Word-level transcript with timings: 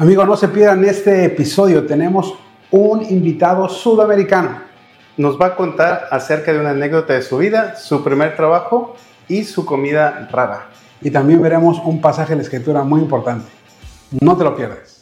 Amigos, 0.00 0.28
no 0.28 0.36
se 0.36 0.46
pierdan 0.46 0.84
este 0.84 1.24
episodio. 1.24 1.84
Tenemos 1.84 2.32
un 2.70 3.02
invitado 3.02 3.68
sudamericano. 3.68 4.60
Nos 5.16 5.36
va 5.40 5.46
a 5.46 5.56
contar 5.56 6.06
acerca 6.12 6.52
de 6.52 6.60
una 6.60 6.70
anécdota 6.70 7.14
de 7.14 7.22
su 7.22 7.38
vida, 7.38 7.74
su 7.74 8.04
primer 8.04 8.36
trabajo 8.36 8.94
y 9.26 9.42
su 9.42 9.66
comida 9.66 10.28
rara. 10.30 10.68
Y 11.00 11.10
también 11.10 11.42
veremos 11.42 11.80
un 11.84 12.00
pasaje 12.00 12.30
de 12.30 12.36
la 12.36 12.42
escritura 12.42 12.84
muy 12.84 13.00
importante. 13.00 13.48
No 14.20 14.36
te 14.36 14.44
lo 14.44 14.54
pierdas. 14.54 14.97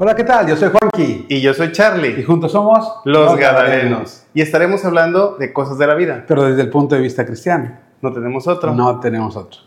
Hola, 0.00 0.14
¿qué 0.14 0.22
tal? 0.24 0.46
Yo 0.46 0.54
soy 0.56 0.68
Juanqui. 0.70 1.26
Y 1.28 1.40
yo 1.40 1.52
soy 1.54 1.68
Y 1.68 1.72
Charlie, 1.72 2.22
juntos 2.22 2.52
somos 2.52 3.00
los 3.04 3.36
Gadarenos. 3.36 4.26
Y 4.32 4.40
estaremos 4.42 4.84
hablando 4.84 5.36
de 5.38 5.52
cosas 5.52 5.76
de 5.78 5.86
la 5.88 5.94
vida. 5.94 6.24
Pero 6.28 6.44
desde 6.44 6.62
el 6.62 6.70
punto 6.70 6.94
de 6.94 7.00
vista 7.00 7.26
cristiano. 7.26 7.72
No 8.00 8.12
tenemos 8.12 8.46
otro. 8.46 8.72
No 8.74 9.00
tenemos 9.00 9.36
otro. 9.36 9.60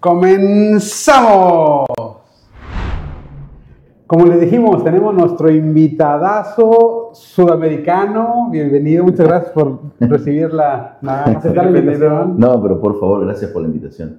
¡Comenzamos! 0.00 1.86
Como 4.06 4.26
les 4.26 4.40
dijimos, 4.40 4.82
tenemos 4.84 5.14
nuestro 5.14 5.50
invitadazo 5.50 7.10
sudamericano. 7.12 8.48
Bienvenido, 8.50 9.02
muchas 9.04 9.26
gracias 9.26 9.52
por 9.52 9.80
recibir 10.00 10.52
la, 10.52 10.98
la, 11.02 11.24
aceptar 11.24 11.70
la 11.70 11.78
invitación. 11.78 12.38
No, 12.38 12.62
pero 12.62 12.80
por 12.80 12.98
favor, 13.00 13.24
gracias 13.26 13.50
por 13.50 13.62
la 13.62 13.68
invitación. 13.68 14.18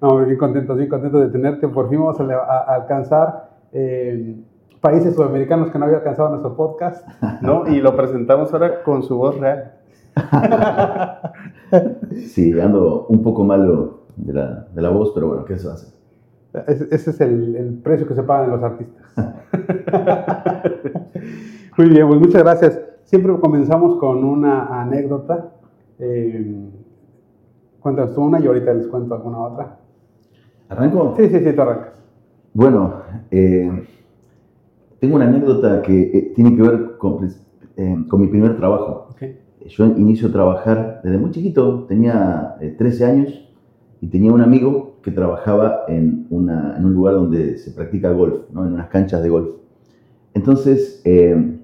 No, 0.00 0.18
bien 0.24 0.36
contentos, 0.38 0.76
bien 0.76 0.88
contentos 0.88 1.20
de 1.22 1.28
tenerte. 1.28 1.68
Por 1.68 1.88
fin 1.90 1.98
vamos 1.98 2.18
a, 2.20 2.24
a- 2.24 2.72
a 2.72 2.74
alcanzar 2.76 3.50
eh, 3.72 4.34
países 4.80 5.14
sudamericanos 5.14 5.70
que 5.70 5.78
no 5.78 5.84
había 5.84 5.98
alcanzado 5.98 6.30
nuestro 6.30 6.56
podcast. 6.56 7.06
¿no? 7.40 7.66
Y 7.68 7.80
lo 7.80 7.96
presentamos 7.96 8.52
ahora 8.52 8.82
con 8.82 9.02
su 9.02 9.16
voz 9.16 9.38
real. 9.38 9.72
Sí, 12.28 12.58
ando 12.58 13.06
un 13.08 13.22
poco 13.22 13.44
malo 13.44 14.00
de 14.16 14.32
la, 14.32 14.66
de 14.74 14.82
la 14.82 14.88
voz, 14.88 15.12
pero 15.14 15.28
bueno, 15.28 15.44
¿qué 15.44 15.58
se? 15.58 15.68
Ese, 16.66 16.88
ese 16.90 17.10
es 17.10 17.20
el, 17.20 17.54
el 17.56 17.74
precio 17.74 18.08
que 18.08 18.14
se 18.14 18.22
pagan 18.22 18.50
los 18.50 18.62
artistas. 18.62 19.04
Muy 21.76 21.88
bien, 21.90 22.08
pues 22.08 22.20
muchas 22.20 22.42
gracias. 22.42 22.80
Siempre 23.04 23.38
comenzamos 23.38 23.98
con 23.98 24.24
una 24.24 24.80
anécdota. 24.80 25.52
Eh, 25.98 26.70
cuéntanos 27.80 28.14
tú 28.14 28.22
una 28.22 28.40
y 28.40 28.46
ahorita 28.46 28.74
les 28.74 28.86
cuento 28.88 29.14
alguna 29.14 29.38
otra. 29.38 29.78
¿Arranco? 30.68 31.14
Sí, 31.16 31.28
sí, 31.28 31.38
sí, 31.38 31.52
tú 31.52 31.62
arrancas. 31.62 32.02
Bueno, 32.54 32.94
eh, 33.30 33.86
tengo 35.00 35.16
una 35.16 35.26
anécdota 35.26 35.82
que 35.82 36.00
eh, 36.12 36.32
tiene 36.34 36.56
que 36.56 36.62
ver 36.62 36.96
con, 36.98 37.28
eh, 37.76 37.96
con 38.08 38.20
mi 38.20 38.26
primer 38.28 38.56
trabajo. 38.56 39.08
Ok. 39.10 39.22
Yo 39.66 39.86
inicio 39.86 40.28
a 40.28 40.32
trabajar 40.32 41.00
desde 41.04 41.18
muy 41.18 41.30
chiquito, 41.30 41.84
tenía 41.88 42.56
eh, 42.60 42.74
13 42.78 43.04
años 43.04 43.48
y 44.00 44.06
tenía 44.08 44.32
un 44.32 44.40
amigo 44.40 44.96
que 45.02 45.10
trabajaba 45.10 45.80
en, 45.88 46.26
una- 46.30 46.76
en 46.76 46.84
un 46.84 46.94
lugar 46.94 47.14
donde 47.14 47.58
se 47.58 47.70
practica 47.72 48.10
golf, 48.12 48.50
¿no? 48.52 48.66
en 48.66 48.72
unas 48.74 48.88
canchas 48.88 49.22
de 49.22 49.28
golf. 49.28 49.48
Entonces, 50.34 51.00
eh, 51.04 51.58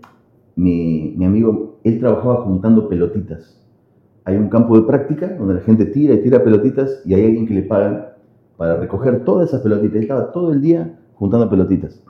mi, 0.56 1.14
mi 1.16 1.24
amigo, 1.24 1.76
él 1.84 1.98
trabajaba 2.00 2.36
juntando 2.42 2.88
pelotitas. 2.88 3.60
Hay 4.24 4.36
un 4.36 4.48
campo 4.48 4.76
de 4.78 4.86
práctica 4.86 5.28
donde 5.36 5.54
la 5.54 5.60
gente 5.60 5.84
tira 5.86 6.14
y 6.14 6.22
tira 6.22 6.42
pelotitas 6.42 7.02
y 7.04 7.14
hay 7.14 7.24
alguien 7.26 7.46
que 7.46 7.54
le 7.54 7.62
pagan 7.62 8.06
para 8.56 8.76
recoger 8.76 9.24
todas 9.24 9.48
esas 9.48 9.60
pelotitas. 9.62 9.96
Él 9.96 10.02
estaba 10.02 10.32
todo 10.32 10.52
el 10.52 10.60
día 10.62 10.98
juntando 11.14 11.48
pelotitas. 11.50 12.02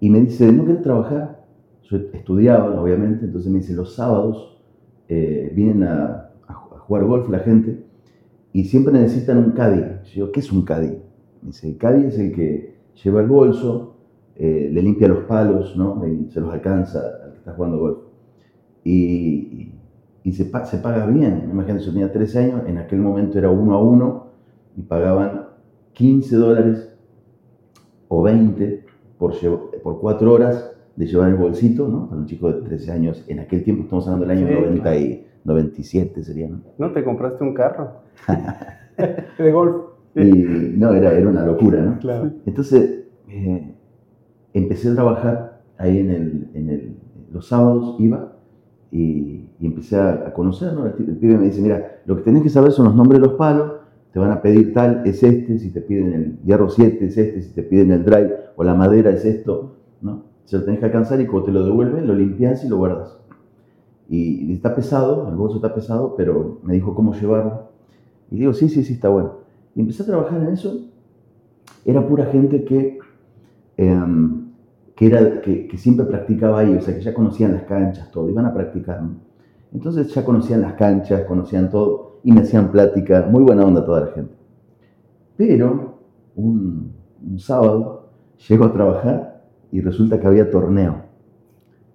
Y 0.00 0.10
me 0.10 0.20
dice, 0.20 0.50
¿no 0.52 0.64
querés 0.64 0.82
trabajar? 0.82 1.44
Yo 1.82 1.96
estudiaba, 2.12 2.80
obviamente, 2.80 3.24
entonces 3.24 3.50
me 3.50 3.58
dice, 3.60 3.72
los 3.74 3.94
sábados 3.94 4.60
eh, 5.08 5.52
vienen 5.54 5.82
a, 5.84 6.30
a 6.46 6.54
ju- 6.54 6.76
a 6.76 6.78
jugar 6.80 7.04
golf 7.04 7.28
la 7.30 7.40
gente 7.40 7.84
y 8.52 8.64
siempre 8.64 8.92
necesitan 8.92 9.38
un 9.38 9.52
caddy. 9.52 9.82
Yo 10.14 10.32
¿qué 10.32 10.40
es 10.40 10.52
un 10.52 10.62
caddy? 10.64 10.88
Me 11.42 11.48
dice, 11.48 11.68
el 11.68 11.78
caddy 11.78 12.06
es 12.06 12.18
el 12.18 12.32
que 12.32 12.76
lleva 13.02 13.20
el 13.22 13.28
bolso, 13.28 13.96
eh, 14.36 14.70
le 14.72 14.82
limpia 14.82 15.08
los 15.08 15.24
palos, 15.24 15.76
¿no? 15.76 16.06
Y 16.06 16.30
se 16.30 16.40
los 16.40 16.52
alcanza 16.52 17.00
al 17.24 17.32
que 17.32 17.38
está 17.38 17.52
jugando 17.54 17.78
golf. 17.78 17.98
Y, 18.84 19.72
y 20.24 20.32
se, 20.32 20.46
pa- 20.46 20.64
se 20.64 20.78
paga 20.78 21.06
bien. 21.06 21.48
Imagínate, 21.50 21.84
yo 21.84 21.92
tenía 21.92 22.12
13 22.12 22.38
años, 22.38 22.62
en 22.66 22.78
aquel 22.78 23.00
momento 23.00 23.38
era 23.38 23.50
uno 23.50 23.74
a 23.74 23.82
uno 23.82 24.26
y 24.76 24.82
pagaban 24.82 25.48
15 25.92 26.36
dólares 26.36 26.90
o 28.08 28.22
20 28.22 28.84
por, 29.18 29.32
por 29.88 30.00
4 30.00 30.30
horas 30.30 30.70
de 30.96 31.06
llevar 31.06 31.30
el 31.30 31.36
bolsito, 31.36 31.88
¿no? 31.88 32.08
Para 32.10 32.20
un 32.20 32.26
chico 32.26 32.52
de 32.52 32.60
13 32.60 32.92
años, 32.92 33.24
en 33.26 33.40
aquel 33.40 33.64
tiempo 33.64 33.84
estamos 33.84 34.06
hablando 34.06 34.26
del 34.26 34.36
año 34.36 34.46
Sí, 34.48 34.64
90 34.66 34.96
y 34.98 35.26
97 35.44 36.22
sería, 36.22 36.48
¿no? 36.48 36.60
¿No 36.76 36.92
te 36.92 37.02
compraste 37.02 37.42
un 37.42 37.54
carro? 37.54 37.92
De 39.38 39.50
golf. 39.52 39.76
Y 40.14 40.74
no, 40.76 40.92
era, 40.92 41.12
era 41.12 41.26
una 41.28 41.46
locura, 41.46 41.80
¿no? 41.80 41.98
Claro. 42.00 42.32
Entonces, 42.44 43.04
eh, 43.28 43.72
empecé 44.52 44.90
a 44.90 44.94
trabajar 44.94 45.62
ahí 45.78 46.00
en 46.00 46.10
el, 46.10 46.48
en 46.52 46.68
el- 46.68 46.96
los 47.32 47.46
sábados, 47.48 47.96
iba 47.98 48.32
y, 48.90 49.48
y 49.58 49.66
empecé 49.66 49.96
a, 49.96 50.10
a 50.28 50.32
conocer, 50.34 50.74
¿no? 50.74 50.84
El, 50.86 50.92
el 50.98 51.16
pibe 51.16 51.38
me 51.38 51.46
dice, 51.46 51.62
mira, 51.62 52.00
lo 52.04 52.16
que 52.16 52.22
tenés 52.24 52.42
que 52.42 52.50
saber 52.50 52.72
son 52.72 52.84
los 52.86 52.94
nombres 52.94 53.22
de 53.22 53.26
los 53.26 53.36
palos, 53.38 53.72
te 54.12 54.18
van 54.18 54.32
a 54.32 54.42
pedir 54.42 54.74
tal, 54.74 55.02
es 55.06 55.22
este, 55.22 55.58
si 55.58 55.70
te 55.70 55.80
piden 55.80 56.12
el 56.12 56.38
hierro 56.44 56.68
7, 56.68 57.06
es 57.06 57.16
este, 57.16 57.40
si 57.42 57.54
te 57.54 57.62
piden 57.62 57.92
el 57.92 58.04
drive 58.04 58.34
o 58.56 58.64
la 58.64 58.74
madera, 58.74 59.10
es 59.10 59.24
esto. 59.24 59.76
Se 60.48 60.56
lo 60.56 60.64
tenés 60.64 60.80
que 60.80 60.86
alcanzar 60.86 61.20
y 61.20 61.26
cuando 61.26 61.44
te 61.44 61.52
lo 61.52 61.62
devuelven, 61.62 62.06
lo 62.06 62.14
limpias 62.14 62.64
y 62.64 62.70
lo 62.70 62.78
guardas. 62.78 63.18
Y, 64.08 64.50
está 64.54 64.74
pesado, 64.74 65.28
el 65.28 65.34
bolso 65.34 65.56
está 65.56 65.74
pesado, 65.74 66.14
pero 66.16 66.60
me 66.62 66.72
dijo 66.72 66.94
cómo 66.94 67.12
llevarlo. 67.12 67.64
Y 68.30 68.38
digo, 68.38 68.54
sí, 68.54 68.70
sí, 68.70 68.82
sí, 68.82 68.94
está 68.94 69.10
bueno. 69.10 69.40
Y 69.74 69.82
empecé 69.82 70.04
a 70.04 70.06
trabajar 70.06 70.40
en 70.40 70.48
eso. 70.48 70.74
Era 71.84 72.08
pura 72.08 72.24
gente 72.32 72.64
que, 72.64 72.98
em, 73.76 74.46
que, 74.96 75.08
era, 75.08 75.42
que, 75.42 75.68
siempre 75.76 76.06
practicaba 76.06 76.60
ahí, 76.60 76.74
o 76.74 76.80
sea, 76.80 76.94
que 76.94 77.02
ya 77.02 77.12
conocían 77.12 77.52
las 77.52 77.64
canchas, 77.64 78.10
todo, 78.10 78.30
iban 78.30 78.46
a 78.46 78.54
practicar. 78.54 79.02
Entonces 79.74 80.14
ya 80.14 80.24
conocían 80.24 80.62
las 80.62 80.72
canchas, 80.76 81.26
conocían 81.26 81.68
todo, 81.68 82.20
y 82.24 82.32
me 82.32 82.40
hacían 82.40 82.72
plática, 82.72 83.28
muy 83.30 83.42
buena 83.42 83.66
onda 83.66 83.84
toda 83.84 84.00
la 84.00 84.12
gente. 84.12 84.32
Pero 85.36 85.98
un, 86.36 86.94
un 87.22 87.38
sábado 87.38 88.08
llego 88.48 88.64
a 88.64 88.72
trabajar 88.72 89.37
y 89.70 89.80
resulta 89.80 90.20
que 90.20 90.26
había 90.26 90.50
torneo. 90.50 91.08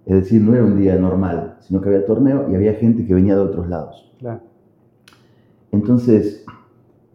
Es 0.06 0.16
decir, 0.16 0.42
no 0.42 0.54
era 0.54 0.64
un 0.64 0.78
día 0.78 0.98
normal, 0.98 1.58
sino 1.62 1.82
que 1.82 1.90
había 1.90 2.06
torneo 2.06 2.50
y 2.52 2.56
había 2.56 2.74
gente 2.74 3.06
que 3.06 3.14
venía 3.14 3.36
de 3.36 3.42
otros 3.42 3.70
lados. 3.70 4.14
Claro. 4.20 4.42
Entonces, 5.72 6.46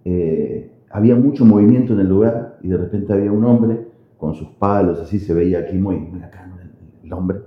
eh, 0.04 0.72
había 0.91 1.14
mucho 1.14 1.44
movimiento 1.44 1.92
en 1.92 2.00
el 2.00 2.08
lugar 2.08 2.58
y 2.62 2.69
de 2.69 2.76
repente 2.76 3.12
había 3.12 3.30
un 3.30 3.44
hombre 3.44 3.88
con 4.16 4.34
sus 4.34 4.48
palos, 4.48 4.98
así 5.00 5.19
se 5.19 5.32
veía 5.34 5.60
aquí 5.60 5.76
muy, 5.76 5.96
muy 5.96 6.22
acá 6.22 6.50
el, 7.04 7.12
hombre, 7.12 7.40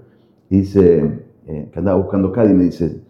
y 0.50 0.60
dice, 0.60 1.26
eh, 1.46 1.70
que 1.72 1.80
andaba 1.80 2.00
buscando 2.00 2.32
Cádiz, 2.32 2.52
y 2.52 2.56
me 2.56 2.64
dice, 2.64 3.02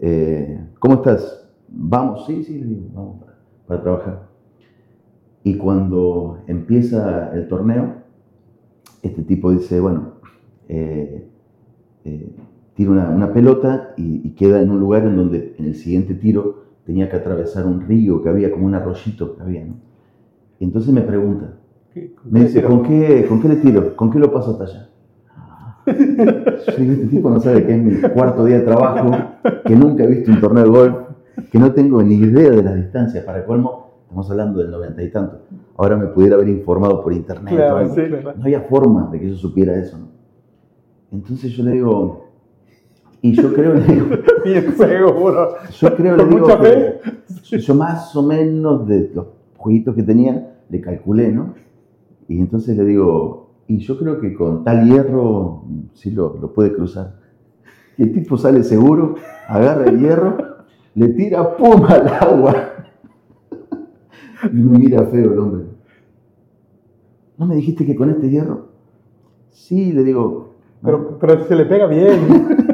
eh, 0.00 0.66
¿cómo 0.78 0.96
estás? 0.96 1.48
Vamos, 1.68 2.26
sí, 2.26 2.42
sí, 2.42 2.88
vamos 2.92 3.20
para, 3.20 3.38
para 3.66 3.82
trabajar. 3.82 4.28
Y 5.44 5.56
cuando 5.56 6.40
empieza 6.46 7.32
el 7.34 7.48
torneo, 7.48 8.03
este 9.08 9.22
tipo 9.22 9.50
dice, 9.52 9.80
bueno, 9.80 10.14
eh, 10.68 11.26
eh, 12.04 12.28
tira 12.74 12.90
una, 12.90 13.10
una 13.10 13.32
pelota 13.32 13.94
y, 13.96 14.20
y 14.26 14.30
queda 14.32 14.60
en 14.62 14.70
un 14.70 14.80
lugar 14.80 15.04
en 15.04 15.16
donde 15.16 15.54
en 15.58 15.66
el 15.66 15.74
siguiente 15.74 16.14
tiro 16.14 16.64
tenía 16.86 17.08
que 17.08 17.16
atravesar 17.16 17.66
un 17.66 17.82
río 17.82 18.22
que 18.22 18.28
había, 18.28 18.50
como 18.50 18.66
un 18.66 18.74
arroyito 18.74 19.36
que 19.36 19.42
había, 19.42 19.64
¿no? 19.64 19.74
Y 20.60 20.64
entonces 20.64 20.92
me 20.92 21.02
pregunta, 21.02 21.54
¿Qué- 21.92 22.14
me 22.30 22.40
dice, 22.44 22.62
¿con 22.62 22.82
qué, 22.82 23.26
¿con 23.28 23.40
qué 23.40 23.48
le 23.48 23.56
tiro? 23.56 23.96
¿Con 23.96 24.10
qué 24.10 24.18
lo 24.18 24.32
paso 24.32 24.52
hasta 24.52 24.64
allá? 24.64 24.88
Yo 25.86 26.76
digo, 26.78 26.92
este 26.92 27.06
tipo 27.06 27.30
no 27.30 27.40
sabe 27.40 27.64
que 27.66 27.74
es 27.74 27.82
mi 27.82 27.96
cuarto 28.10 28.44
día 28.44 28.58
de 28.58 28.64
trabajo, 28.64 29.10
que 29.66 29.76
nunca 29.76 30.04
he 30.04 30.06
visto 30.06 30.30
un 30.30 30.40
torneo 30.40 30.64
de 30.64 30.70
golf, 30.70 30.96
que 31.50 31.58
no 31.58 31.72
tengo 31.72 32.02
ni 32.02 32.14
idea 32.14 32.50
de 32.50 32.62
las 32.62 32.76
distancias. 32.76 33.24
Para 33.24 33.44
colmo, 33.44 33.83
estamos 34.14 34.30
hablando 34.30 34.60
del 34.60 34.70
noventa 34.70 35.02
y 35.02 35.10
tanto. 35.10 35.40
Ahora 35.76 35.96
me 35.96 36.06
pudiera 36.06 36.36
haber 36.36 36.48
informado 36.48 37.02
por 37.02 37.12
internet. 37.12 37.52
Claro, 37.52 37.92
sí, 37.92 38.00
claro. 38.06 38.34
No 38.36 38.44
había 38.44 38.60
forma 38.60 39.10
de 39.10 39.18
que 39.18 39.30
yo 39.30 39.34
supiera 39.34 39.76
eso. 39.76 39.98
¿no? 39.98 40.06
Entonces 41.10 41.50
yo 41.50 41.64
le 41.64 41.72
digo, 41.72 42.28
y 43.20 43.32
yo 43.32 43.52
creo, 43.52 43.74
le 43.74 43.80
digo, 43.80 44.06
Bien 44.44 44.72
seguro. 44.76 45.56
yo 45.68 45.96
creo, 45.96 46.16
le 46.16 46.26
digo 46.26 46.46
que 46.46 47.58
yo 47.58 47.74
más 47.74 48.14
o 48.14 48.22
menos 48.22 48.86
de 48.86 49.10
los 49.12 49.26
jueguitos 49.56 49.96
que 49.96 50.04
tenía, 50.04 50.58
le 50.68 50.80
calculé, 50.80 51.32
¿no? 51.32 51.54
Y 52.28 52.38
entonces 52.38 52.76
le 52.76 52.84
digo, 52.84 53.50
y 53.66 53.78
yo 53.78 53.98
creo 53.98 54.20
que 54.20 54.32
con 54.34 54.62
tal 54.62 54.88
hierro 54.88 55.64
sí 55.92 56.12
lo, 56.12 56.38
lo 56.40 56.52
puede 56.52 56.72
cruzar. 56.72 57.16
Y 57.98 58.04
el 58.04 58.12
tipo 58.12 58.36
sale 58.36 58.62
seguro, 58.62 59.16
agarra 59.48 59.86
el 59.86 59.98
hierro, 59.98 60.36
le 60.94 61.08
tira 61.08 61.56
pum 61.56 61.84
al 61.88 62.06
agua. 62.06 62.54
Y 64.52 64.56
me 64.56 64.78
mira 64.78 65.04
feo 65.04 65.32
el 65.32 65.38
hombre. 65.38 65.64
¿No 67.38 67.46
me 67.46 67.56
dijiste 67.56 67.84
que 67.84 67.96
con 67.96 68.10
este 68.10 68.30
hierro? 68.30 68.68
Sí, 69.50 69.92
le 69.92 70.04
digo, 70.04 70.54
Pero, 70.82 71.18
pero 71.18 71.44
se 71.44 71.54
le 71.56 71.64
pega 71.64 71.86
bien. 71.86 72.18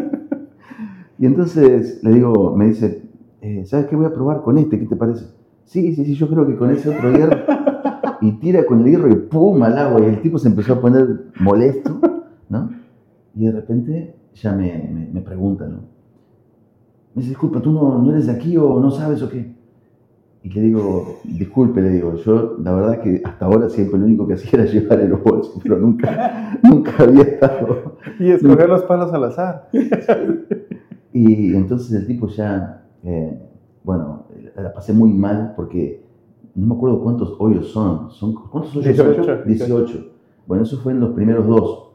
Y 1.19 1.27
entonces 1.27 2.03
le 2.03 2.15
digo, 2.15 2.57
me 2.57 2.69
dice, 2.69 3.03
eh, 3.43 3.67
¿sabes 3.67 3.85
qué 3.89 3.95
voy 3.95 4.07
a 4.07 4.15
probar 4.15 4.41
con 4.41 4.57
este? 4.57 4.79
¿Qué 4.79 4.87
te 4.87 4.97
parece? 4.97 5.27
Sí, 5.67 5.95
sí, 5.95 6.07
sí, 6.07 6.15
yo 6.15 6.27
creo 6.31 6.47
que 6.47 6.57
con 6.57 6.71
ese 6.71 6.89
otro 6.89 7.13
hierro. 7.13 7.37
Y 8.23 8.33
tira 8.39 8.65
con 8.65 8.81
el 8.81 8.87
hierro 8.87 9.11
y 9.11 9.17
¡pum! 9.17 9.63
al 9.63 9.77
agua. 9.77 10.01
Y 10.01 10.05
el 10.05 10.23
tipo 10.23 10.39
se 10.39 10.49
empezó 10.49 10.73
a 10.73 10.81
poner 10.81 11.27
molesto, 11.39 12.01
¿no? 12.49 12.71
Y 13.35 13.45
de 13.45 13.53
repente 13.53 14.15
ya 14.35 14.53
me, 14.55 14.89
me, 14.91 15.11
me 15.13 15.21
pregunta, 15.21 15.67
¿no? 15.67 15.81
Me 17.15 17.17
dice, 17.21 17.29
disculpa, 17.29 17.61
¿tú 17.61 17.71
no, 17.71 17.99
no 17.99 18.11
eres 18.13 18.27
de 18.27 18.33
aquí 18.33 18.57
o 18.57 18.81
no 18.81 18.91
sabes 18.91 19.23
o 19.23 19.29
qué? 19.29 19.55
Y 20.43 20.49
le 20.51 20.61
digo, 20.63 21.21
disculpe, 21.25 21.83
le 21.83 21.91
digo, 21.91 22.17
yo 22.17 22.57
la 22.63 22.73
verdad 22.73 23.03
que 23.03 23.21
hasta 23.25 23.45
ahora 23.45 23.69
siempre 23.69 23.99
lo 23.99 24.07
único 24.07 24.27
que 24.27 24.35
hacía 24.35 24.51
era 24.63 24.65
llevar 24.65 25.01
en 25.01 25.11
los 25.11 25.23
bolsos, 25.23 25.61
pero 25.63 25.79
nunca, 25.79 26.59
nunca 26.63 26.93
había 26.99 27.23
estado. 27.23 27.97
Y 28.19 28.31
escoger 28.31 28.69
los 28.69 28.83
palos 28.85 29.13
al 29.13 29.25
azar. 29.25 29.69
Y 31.13 31.57
entonces 31.57 31.93
el 31.93 32.07
tipo 32.07 32.29
ya, 32.29 32.85
eh, 33.03 33.37
bueno, 33.83 34.27
la 34.55 34.73
pasé 34.73 34.93
muy 34.93 35.13
mal 35.13 35.55
porque 35.57 36.05
no 36.55 36.67
me 36.67 36.75
acuerdo 36.75 37.01
cuántos 37.01 37.35
hoyos 37.39 37.69
son. 37.73 38.11
son 38.13 38.35
¿Cuántos 38.35 38.77
hoyos 38.77 38.97
18, 38.97 39.25
son? 39.25 39.45
18. 39.45 40.11
Bueno, 40.47 40.63
eso 40.63 40.79
fue 40.79 40.93
en 40.93 41.01
los 41.01 41.11
primeros 41.11 41.47
dos. 41.47 41.91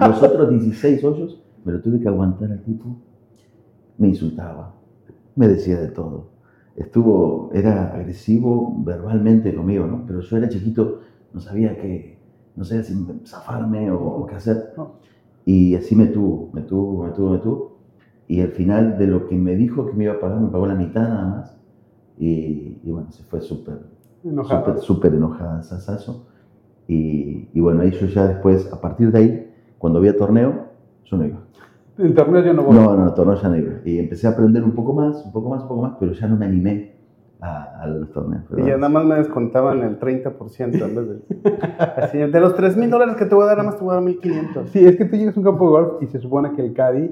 Los 0.00 0.22
otros 0.22 0.50
16 0.50 1.04
hoyos 1.04 1.42
me 1.64 1.72
lo 1.72 1.80
tuve 1.80 2.00
que 2.00 2.08
aguantar 2.08 2.50
al 2.50 2.62
tipo. 2.62 2.96
Me 3.98 4.08
insultaba, 4.08 4.74
me 5.36 5.46
decía 5.46 5.80
de 5.80 5.88
todo. 5.88 6.33
Estuvo, 6.76 7.50
era 7.52 7.94
agresivo 7.94 8.74
verbalmente 8.84 9.54
conmigo, 9.54 9.86
¿no? 9.86 10.04
Pero 10.06 10.20
yo 10.20 10.36
era 10.36 10.48
chiquito, 10.48 11.00
no 11.32 11.40
sabía 11.40 11.76
qué, 11.76 12.18
no 12.56 12.64
sabía 12.64 12.82
si 12.82 12.94
zafarme 13.26 13.90
o, 13.90 14.00
o 14.00 14.26
qué 14.26 14.34
hacer. 14.34 14.72
No. 14.76 14.94
Y 15.44 15.74
así 15.74 15.94
me 15.94 16.06
tuvo, 16.06 16.50
me 16.52 16.62
tuvo, 16.62 17.04
me 17.04 17.10
tuvo, 17.10 17.30
me 17.30 17.38
tuvo. 17.38 17.78
Y 18.26 18.40
al 18.40 18.48
final 18.48 18.98
de 18.98 19.06
lo 19.06 19.28
que 19.28 19.36
me 19.36 19.54
dijo 19.54 19.86
que 19.86 19.92
me 19.92 20.04
iba 20.04 20.14
a 20.14 20.20
pagar, 20.20 20.40
me 20.40 20.48
pagó 20.48 20.66
la 20.66 20.74
mitad 20.74 21.02
nada 21.08 21.26
más. 21.26 21.56
Y, 22.18 22.78
y 22.82 22.90
bueno, 22.90 23.10
se 23.12 23.22
fue 23.22 23.40
súper, 23.40 23.80
súper, 24.22 24.78
súper 24.78 25.14
enojada, 25.14 25.62
sasazo. 25.62 26.26
Y, 26.88 27.48
y 27.52 27.60
bueno, 27.60 27.82
ahí 27.82 27.90
yo 27.92 28.06
ya 28.06 28.26
después, 28.26 28.72
a 28.72 28.80
partir 28.80 29.12
de 29.12 29.18
ahí, 29.18 29.54
cuando 29.78 29.98
había 29.98 30.16
torneo, 30.16 30.68
yo 31.04 31.16
no 31.16 31.26
iba. 31.26 31.40
En 31.98 32.14
torneos 32.14 32.44
yo 32.44 32.52
no 32.54 32.62
voy. 32.64 32.74
No, 32.76 32.96
no, 32.96 33.14
torneo 33.14 33.36
ya 33.40 33.48
no 33.48 33.56
iba. 33.56 33.72
Y 33.84 33.98
empecé 33.98 34.26
a 34.26 34.30
aprender 34.30 34.64
un 34.64 34.72
poco 34.72 34.92
más, 34.94 35.24
un 35.24 35.32
poco 35.32 35.48
más, 35.50 35.62
un 35.62 35.68
poco 35.68 35.82
más, 35.82 35.92
pero 36.00 36.12
ya 36.12 36.26
no 36.26 36.36
me 36.36 36.46
animé 36.46 36.94
a, 37.40 37.82
a 37.82 37.86
los 37.86 38.10
torneos. 38.10 38.44
Y 38.50 38.54
Pero- 38.56 38.66
ya 38.66 38.76
nada 38.76 38.88
más 38.88 39.04
me 39.04 39.14
descontaban 39.16 39.80
el 39.82 39.98
30% 39.98 40.58
en 40.58 40.94
vez 40.96 41.08
de... 41.08 41.54
Así, 41.96 42.18
de 42.18 42.40
los 42.40 42.54
3 42.56 42.76
mil 42.76 42.90
dólares 42.90 43.16
que 43.16 43.26
te 43.26 43.34
voy 43.34 43.44
a 43.44 43.46
dar, 43.48 43.58
nada 43.58 43.70
más 43.70 43.78
te 43.78 43.84
voy 43.84 43.92
a 43.92 43.94
dar 43.96 44.04
1500. 44.04 44.70
Sí, 44.70 44.84
es 44.84 44.96
que 44.96 45.04
tú 45.04 45.16
llegas 45.16 45.36
a 45.36 45.40
un 45.40 45.44
campo 45.44 45.64
de 45.66 45.70
golf 45.70 46.02
y 46.02 46.06
se 46.06 46.18
supone 46.18 46.52
que 46.54 46.62
el 46.62 46.72
caddy 46.72 47.10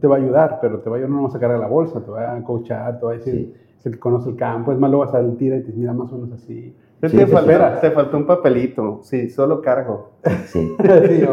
te 0.00 0.06
va 0.06 0.16
a 0.16 0.18
ayudar, 0.18 0.58
pero 0.62 0.78
te 0.80 0.88
va 0.88 0.96
a 0.96 0.98
ayudar 1.00 1.10
no 1.20 1.26
a 1.26 1.30
sacar 1.30 1.50
la 1.58 1.66
bolsa, 1.66 2.00
te 2.04 2.10
va 2.10 2.36
a 2.36 2.42
coachar, 2.44 3.00
te 3.00 3.06
va 3.06 3.12
a 3.12 3.14
decir, 3.14 3.34
Sí. 3.34 3.54
es 3.80 3.86
el 3.86 3.92
que 3.94 3.98
conoce 3.98 4.30
el 4.30 4.36
campo, 4.36 4.70
es 4.70 4.78
más, 4.78 4.90
luego 4.90 5.04
vas 5.06 5.14
al 5.14 5.36
tira 5.36 5.56
y 5.56 5.62
te 5.62 5.72
mira, 5.72 5.92
más 5.92 6.12
o 6.12 6.16
menos 6.18 6.32
así. 6.32 6.76
Es 7.02 7.10
Sí, 7.10 7.16
que 7.16 7.24
te 7.24 7.32
faltó, 7.32 7.80
te 7.80 7.90
faltó 7.92 8.16
un 8.18 8.26
papelito. 8.26 9.00
Sí, 9.02 9.30
solo 9.30 9.62
cargo. 9.62 10.10
Sí, 10.44 10.76
Sí, 11.08 11.24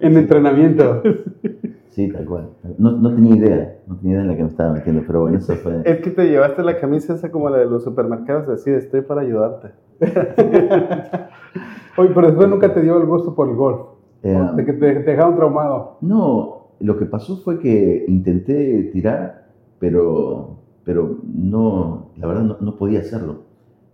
en 0.00 0.16
entrenamiento. 0.18 1.02
sí, 1.94 2.08
tal 2.12 2.24
cual. 2.26 2.48
No, 2.78 2.92
no 2.92 3.14
tenía 3.14 3.36
idea, 3.36 3.76
no 3.86 3.96
tenía 3.96 4.12
idea 4.12 4.22
en 4.22 4.28
la 4.28 4.36
que 4.36 4.42
me 4.42 4.48
estaba 4.48 4.72
metiendo, 4.72 5.02
pero 5.06 5.22
bueno, 5.22 5.38
eso 5.38 5.54
fue... 5.54 5.80
Es 5.84 6.00
que 6.00 6.10
te 6.10 6.28
llevaste 6.28 6.62
la 6.62 6.78
camisa 6.78 7.14
esa 7.14 7.30
como 7.30 7.48
la 7.50 7.58
de 7.58 7.66
los 7.66 7.84
supermercados, 7.84 8.48
así 8.48 8.70
estoy 8.70 9.02
para 9.02 9.20
ayudarte. 9.22 9.68
Oye, 11.96 12.10
pero 12.14 12.26
después 12.26 12.48
nunca 12.48 12.72
te 12.74 12.80
dio 12.82 12.96
el 12.98 13.06
gusto 13.06 13.34
por 13.34 13.48
el 13.48 13.56
golf. 13.56 13.80
Eh, 14.22 14.34
O 14.36 14.54
de 14.56 14.64
que 14.64 14.72
te, 14.72 14.94
te 14.94 15.10
dejaron 15.10 15.36
traumado. 15.36 15.98
No, 16.00 16.68
lo 16.80 16.96
que 16.98 17.06
pasó 17.06 17.36
fue 17.36 17.58
que 17.60 18.04
intenté 18.08 18.90
tirar, 18.92 19.46
pero, 19.78 20.58
pero 20.84 21.18
no, 21.24 22.10
la 22.16 22.26
verdad 22.26 22.42
no, 22.42 22.56
no 22.60 22.76
podía 22.76 23.00
hacerlo. 23.00 23.42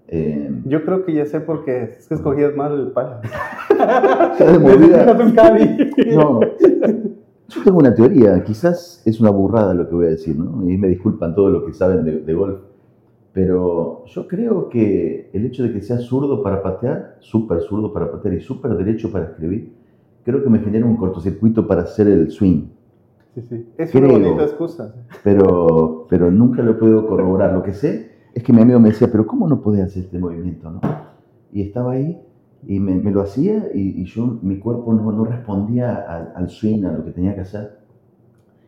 Eh, 0.08 0.50
Yo 0.64 0.85
creo 0.85 1.05
que 1.05 1.12
ya 1.12 1.26
sé 1.26 1.41
por 1.41 1.64
qué. 1.64 1.82
Es 1.85 2.08
que 2.08 2.14
escogías 2.14 2.56
mal 2.56 2.73
el 2.73 2.93
palo. 2.93 3.20
de 4.38 4.58
movida- 4.58 5.14
no. 6.17 6.41
Yo 7.50 7.62
tengo 7.64 7.79
una 7.79 7.94
teoría, 7.94 8.43
quizás 8.44 9.02
es 9.05 9.20
una 9.20 9.31
burrada 9.31 9.75
lo 9.75 9.88
que 9.88 9.94
voy 9.94 10.06
a 10.06 10.11
decir, 10.11 10.38
¿no? 10.38 10.69
Y 10.69 10.76
me 10.79 10.88
disculpan 10.88 11.35
todos 11.35 11.52
los 11.52 11.64
que 11.64 11.73
saben 11.73 12.05
de, 12.05 12.20
de 12.20 12.35
golf, 12.35 12.61
pero 13.32 14.05
yo 14.06 14.26
creo 14.29 14.69
que 14.69 15.31
el 15.32 15.47
hecho 15.47 15.62
de 15.62 15.73
que 15.73 15.82
sea 15.82 15.99
zurdo 15.99 16.43
para 16.43 16.62
patear, 16.62 17.17
súper 17.20 17.61
zurdo 17.62 17.93
para 17.93 18.11
patear 18.11 18.35
y 18.35 18.41
súper 18.41 18.76
derecho 18.76 19.11
para 19.11 19.26
escribir, 19.26 19.73
creo 20.25 20.43
que 20.43 20.50
me 20.50 20.58
genera 20.61 20.87
un 20.87 20.97
cortocircuito 20.97 21.67
para 21.67 21.82
hacer 21.82 22.08
el 22.08 22.31
swing. 22.31 22.69
Sí, 23.35 23.43
sí. 23.49 23.67
Es 23.79 23.94
una 23.94 24.08
Creo. 24.08 24.19
bonita 24.20 24.43
excusa. 24.43 24.94
pero, 25.23 26.06
pero 26.08 26.31
nunca 26.31 26.62
lo 26.62 26.73
he 26.73 26.75
podido 26.75 27.06
corroborar. 27.06 27.52
Lo 27.52 27.62
que 27.62 27.73
sé 27.73 28.11
es 28.35 28.43
que 28.43 28.52
mi 28.52 28.61
amigo 28.61 28.81
me 28.81 28.88
decía, 28.91 29.08
pero 29.11 29.26
¿cómo 29.26 29.49
no 29.49 29.61
podés 29.61 29.85
hacer 29.85 30.05
este 30.05 30.19
movimiento? 30.19 30.70
No? 30.70 30.81
Y 31.52 31.62
estaba 31.62 31.93
ahí 31.93 32.20
y 32.67 32.79
me, 32.81 32.95
me 32.95 33.11
lo 33.11 33.23
hacía 33.23 33.69
y, 33.75 34.01
y 34.03 34.05
yo, 34.05 34.39
mi 34.43 34.59
cuerpo 34.59 34.93
no, 34.93 35.11
no 35.12 35.25
respondía 35.25 35.95
al, 35.97 36.33
al 36.35 36.51
swing, 36.51 36.85
a 36.85 36.93
lo 36.93 37.05
que 37.05 37.11
tenía 37.12 37.35
que 37.35 37.41
hacer. 37.41 37.79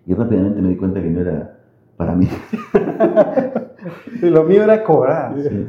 Y 0.07 0.15
rápidamente 0.15 0.61
me 0.61 0.71
di 0.71 0.77
cuenta 0.77 1.03
que 1.03 1.11
no 1.11 1.21
era 1.21 1.59
para 1.97 2.15
mí. 2.15 2.27
Lo 4.23 4.45
mío 4.45 4.63
era 4.63 4.85
cobrar. 4.85 5.35
Sí. 5.43 5.67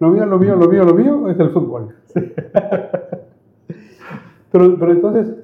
Lo 0.00 0.10
mío, 0.10 0.26
lo 0.26 0.38
mío, 0.38 0.56
lo 0.56 0.68
mío, 0.68 0.84
lo 0.84 0.94
mío 0.94 1.28
es 1.28 1.38
el 1.38 1.50
fútbol. 1.50 1.94
Pero, 4.50 4.76
pero 4.78 4.92
entonces, 4.92 5.34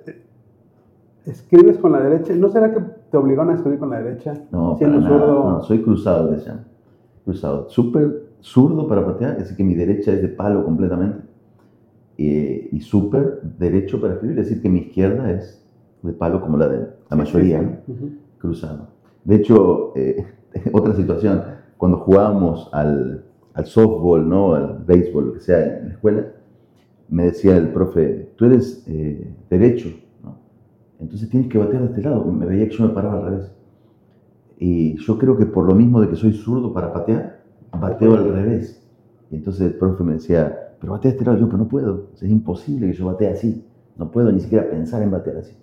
¿escribes 1.27 1.79
con 1.79 1.93
la 1.93 2.01
derecha? 2.01 2.35
¿No 2.35 2.49
será 2.49 2.73
que 2.73 2.81
te 3.11 3.17
obligaron 3.17 3.51
a 3.53 3.55
escribir 3.55 3.79
con 3.79 3.91
la 3.91 4.01
derecha? 4.03 4.35
No, 4.51 4.77
para 4.77 4.79
Siendo 4.79 5.01
nada, 5.01 5.19
zurdo. 5.19 5.51
no, 5.51 5.63
soy 5.63 5.83
cruzado, 5.83 6.31
decían. 6.33 6.65
Cruzado. 7.25 7.69
Súper 7.69 8.23
zurdo 8.41 8.89
para 8.89 9.05
patear, 9.05 9.39
decir, 9.39 9.57
que 9.57 9.65
mi 9.65 9.75
derecha 9.75 10.13
es 10.13 10.23
de 10.23 10.29
palo 10.29 10.65
completamente. 10.65 11.19
Y, 12.17 12.77
y 12.77 12.81
súper 12.81 13.41
derecho 13.59 14.01
para 14.01 14.15
escribir, 14.15 14.39
es 14.39 14.49
decir, 14.49 14.63
que 14.63 14.69
mi 14.69 14.81
izquierda 14.81 15.31
es 15.31 15.63
de 16.03 16.13
palo 16.13 16.41
como 16.41 16.57
la 16.57 16.69
de 16.69 16.87
la 17.11 17.17
mayoría. 17.17 17.63
¿no? 17.63 17.79
Ujú. 17.87 18.11
cruzado. 18.39 18.89
De 19.25 19.37
hecho, 19.37 19.93
eh, 19.97 20.25
otra 20.73 20.95
situación, 20.95 21.43
cuando 21.77 21.99
jugábamos 21.99 22.69
al, 22.73 23.25
al 23.55 23.67
softball, 23.67 24.29
¿no? 24.29 24.55
al 24.55 24.85
béisbol, 24.87 25.27
lo 25.27 25.33
que 25.35 25.41
sea, 25.41 25.79
en 25.79 25.89
la 25.89 25.95
escuela, 25.95 26.27
me 27.09 27.25
decía 27.25 27.57
el 27.57 27.69
profe, 27.69 28.33
tú 28.37 28.47
eres 28.47 28.85
eh, 28.87 29.35
derecho, 29.51 29.91
¿no? 30.23 30.37
entonces 30.99 31.29
tienes 31.29 31.49
que 31.49 31.59
batear 31.59 31.83
de 31.83 31.89
este 31.89 32.03
lado. 32.03 32.25
Me 32.25 32.47
veía 32.47 32.69
que 32.69 32.77
yo 32.77 32.87
me 32.87 32.95
paraba 32.95 33.19
al 33.19 33.25
revés. 33.25 33.53
Y 34.59 34.97
yo 34.97 35.19
creo 35.19 35.37
que 35.37 35.47
por 35.47 35.67
lo 35.67 35.75
mismo 35.75 36.01
de 36.01 36.09
que 36.09 36.17
soy 36.17 36.33
zurdo 36.33 36.73
para 36.73 36.93
patear, 36.93 37.43
bateo 37.73 38.15
al 38.15 38.33
revés. 38.33 38.81
Y 39.31 39.37
entonces 39.37 39.63
el 39.63 39.75
profe 39.75 40.05
me 40.05 40.15
decía, 40.15 40.62
pero 40.83 40.93
batea 40.95 41.11
de 41.13 41.17
este 41.17 41.25
lado. 41.25 41.39
Yo, 41.39 41.47
pero 41.47 41.59
no 41.59 41.69
puedo, 41.69 42.09
es 42.15 42.23
imposible 42.25 42.89
que 42.89 42.93
yo 42.93 43.07
batee 43.07 43.29
así. 43.29 43.65
No 43.97 44.11
puedo 44.11 44.31
ni 44.33 44.41
siquiera 44.41 44.69
pensar 44.69 45.01
en 45.03 45.11
batear 45.13 45.37
así. 45.39 45.57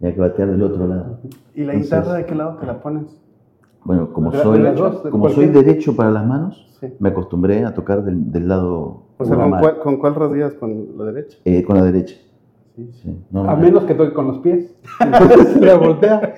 Tenía 0.00 0.14
que 0.14 0.20
batear 0.20 0.50
del 0.50 0.62
otro 0.62 0.88
lado. 0.88 1.18
¿Y 1.54 1.62
la 1.64 1.74
Entonces- 1.74 1.82
guitarra 2.00 2.14
de 2.18 2.26
qué 2.26 2.34
lado 2.34 2.56
te 2.58 2.66
la 2.66 2.80
pones? 2.80 3.04
Bueno, 3.84 4.12
como 4.12 4.30
De 4.32 4.38
soy, 4.38 4.58
de 4.58 4.64
las 4.64 4.76
dos, 4.76 5.04
de 5.04 5.10
como 5.10 5.28
soy 5.28 5.46
derecho 5.46 5.94
para 5.94 6.10
las 6.10 6.26
manos, 6.26 6.76
Sí. 6.80 6.88
me 6.98 7.10
acostumbré 7.10 7.64
a 7.64 7.72
tocar 7.72 8.02
del, 8.04 8.32
del 8.32 8.48
lado 8.48 9.02
O 9.18 9.24
sea, 9.24 9.36
¿con 9.36 9.50
cuál, 9.50 9.78
¿con 9.78 9.96
cuál 9.98 10.14
rodillas? 10.14 10.54
¿Con 10.54 10.98
la 10.98 11.04
derecha? 11.04 11.38
eh, 11.44 11.62
con 11.62 11.76
la 11.76 11.84
derecha. 11.84 12.16
Sí, 12.74 12.90
sí. 12.92 13.00
sí, 13.04 13.18
no, 13.30 13.44
A 13.48 13.54
no, 13.54 13.62
menos 13.62 13.84
que 13.84 13.94
toque 13.94 14.12
con 14.12 14.26
los 14.26 14.38
pies. 14.38 14.74
Entonces 15.00 15.60
la 15.60 15.76
voltea. 15.76 16.34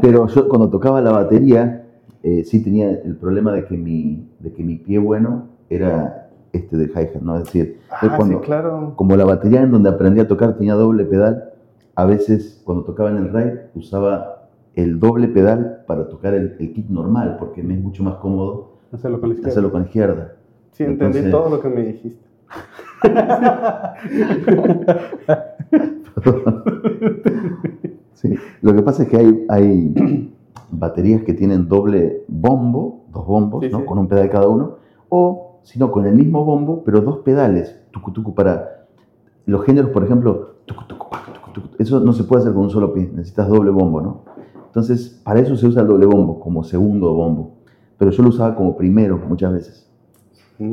Pero 0.00 0.26
yo 0.28 0.48
cuando 0.48 0.70
tocaba 0.70 1.00
la 1.02 1.10
batería, 1.12 1.86
eh, 2.22 2.44
sí 2.44 2.62
tenía 2.62 2.90
el 2.90 3.16
problema 3.16 3.52
de 3.52 3.64
que 3.66 3.76
mi, 3.76 4.26
de 4.38 4.52
que 4.52 4.62
mi 4.62 4.76
pie 4.76 4.98
bueno 4.98 5.48
era 5.68 6.21
este 6.52 6.76
del 6.76 6.90
hi-hat, 6.90 7.22
¿no? 7.22 7.36
Es 7.38 7.44
decir, 7.44 7.78
Ah, 7.90 8.14
cuando, 8.16 8.38
sí, 8.40 8.44
claro. 8.44 8.92
como 8.96 9.16
la 9.16 9.24
batería 9.24 9.62
en 9.62 9.70
donde 9.72 9.88
aprendí 9.90 10.20
a 10.20 10.28
tocar 10.28 10.56
tenía 10.56 10.74
doble 10.74 11.04
pedal, 11.04 11.50
a 11.94 12.04
veces 12.06 12.60
cuando 12.64 12.84
tocaba 12.84 13.10
en 13.10 13.16
el 13.18 13.32
ride 13.32 13.66
usaba 13.74 14.48
el 14.74 14.98
doble 15.00 15.28
pedal 15.28 15.84
para 15.86 16.08
tocar 16.08 16.32
el, 16.34 16.56
el 16.58 16.72
kick 16.72 16.88
normal, 16.88 17.36
porque 17.38 17.62
me 17.62 17.74
es 17.74 17.80
mucho 17.80 18.02
más 18.02 18.14
cómodo 18.16 18.72
Hacerlo 18.92 19.20
con 19.20 19.28
la 19.30 19.34
izquierda. 19.34 19.50
hacerlo 19.52 19.72
con 19.72 19.80
la 19.82 19.86
izquierda. 19.86 20.32
Sí, 20.72 20.84
entendí 20.84 21.18
Entonces- 21.18 21.30
todo 21.30 21.50
lo 21.50 21.60
que 21.60 21.68
me 21.68 21.82
dijiste. 21.82 22.22
Sí, 28.14 28.34
Lo 28.60 28.74
que 28.74 28.82
pasa 28.82 29.02
es 29.02 29.08
que 29.08 29.16
hay, 29.16 29.46
hay 29.48 30.32
baterías 30.70 31.22
que 31.22 31.34
tienen 31.34 31.68
doble 31.68 32.22
bombo, 32.28 33.04
dos 33.12 33.26
bombos, 33.26 33.64
Sí, 33.64 33.70
¿no? 33.72 33.80
sí. 33.80 33.84
con 33.84 33.98
un 33.98 34.08
pedal 34.08 34.30
cada 34.30 34.48
uno, 34.48 34.76
o 35.08 35.51
si 35.62 35.78
no, 35.78 35.90
con 35.90 36.06
el 36.06 36.14
mismo 36.14 36.44
bombo, 36.44 36.82
pero 36.84 37.00
dos 37.00 37.18
pedales, 37.18 37.80
tucu, 37.90 38.12
tucu, 38.12 38.34
para 38.34 38.86
los 39.46 39.64
géneros, 39.64 39.90
por 39.90 40.04
ejemplo, 40.04 40.56
tucu, 40.66 40.84
tucu, 40.86 41.10
pac, 41.10 41.32
tucu, 41.32 41.52
tucu. 41.52 41.68
eso 41.78 42.00
no 42.00 42.12
se 42.12 42.24
puede 42.24 42.42
hacer 42.42 42.54
con 42.54 42.64
un 42.64 42.70
solo 42.70 42.92
pie, 42.92 43.10
necesitas 43.12 43.48
doble 43.48 43.70
bombo, 43.70 44.00
¿no? 44.00 44.22
Entonces, 44.66 45.20
para 45.24 45.40
eso 45.40 45.56
se 45.56 45.66
usa 45.66 45.82
el 45.82 45.88
doble 45.88 46.06
bombo, 46.06 46.40
como 46.40 46.64
segundo 46.64 47.12
bombo, 47.14 47.58
pero 47.98 48.10
yo 48.10 48.22
lo 48.22 48.30
usaba 48.30 48.54
como 48.54 48.76
primero 48.76 49.18
muchas 49.18 49.52
veces, 49.52 49.90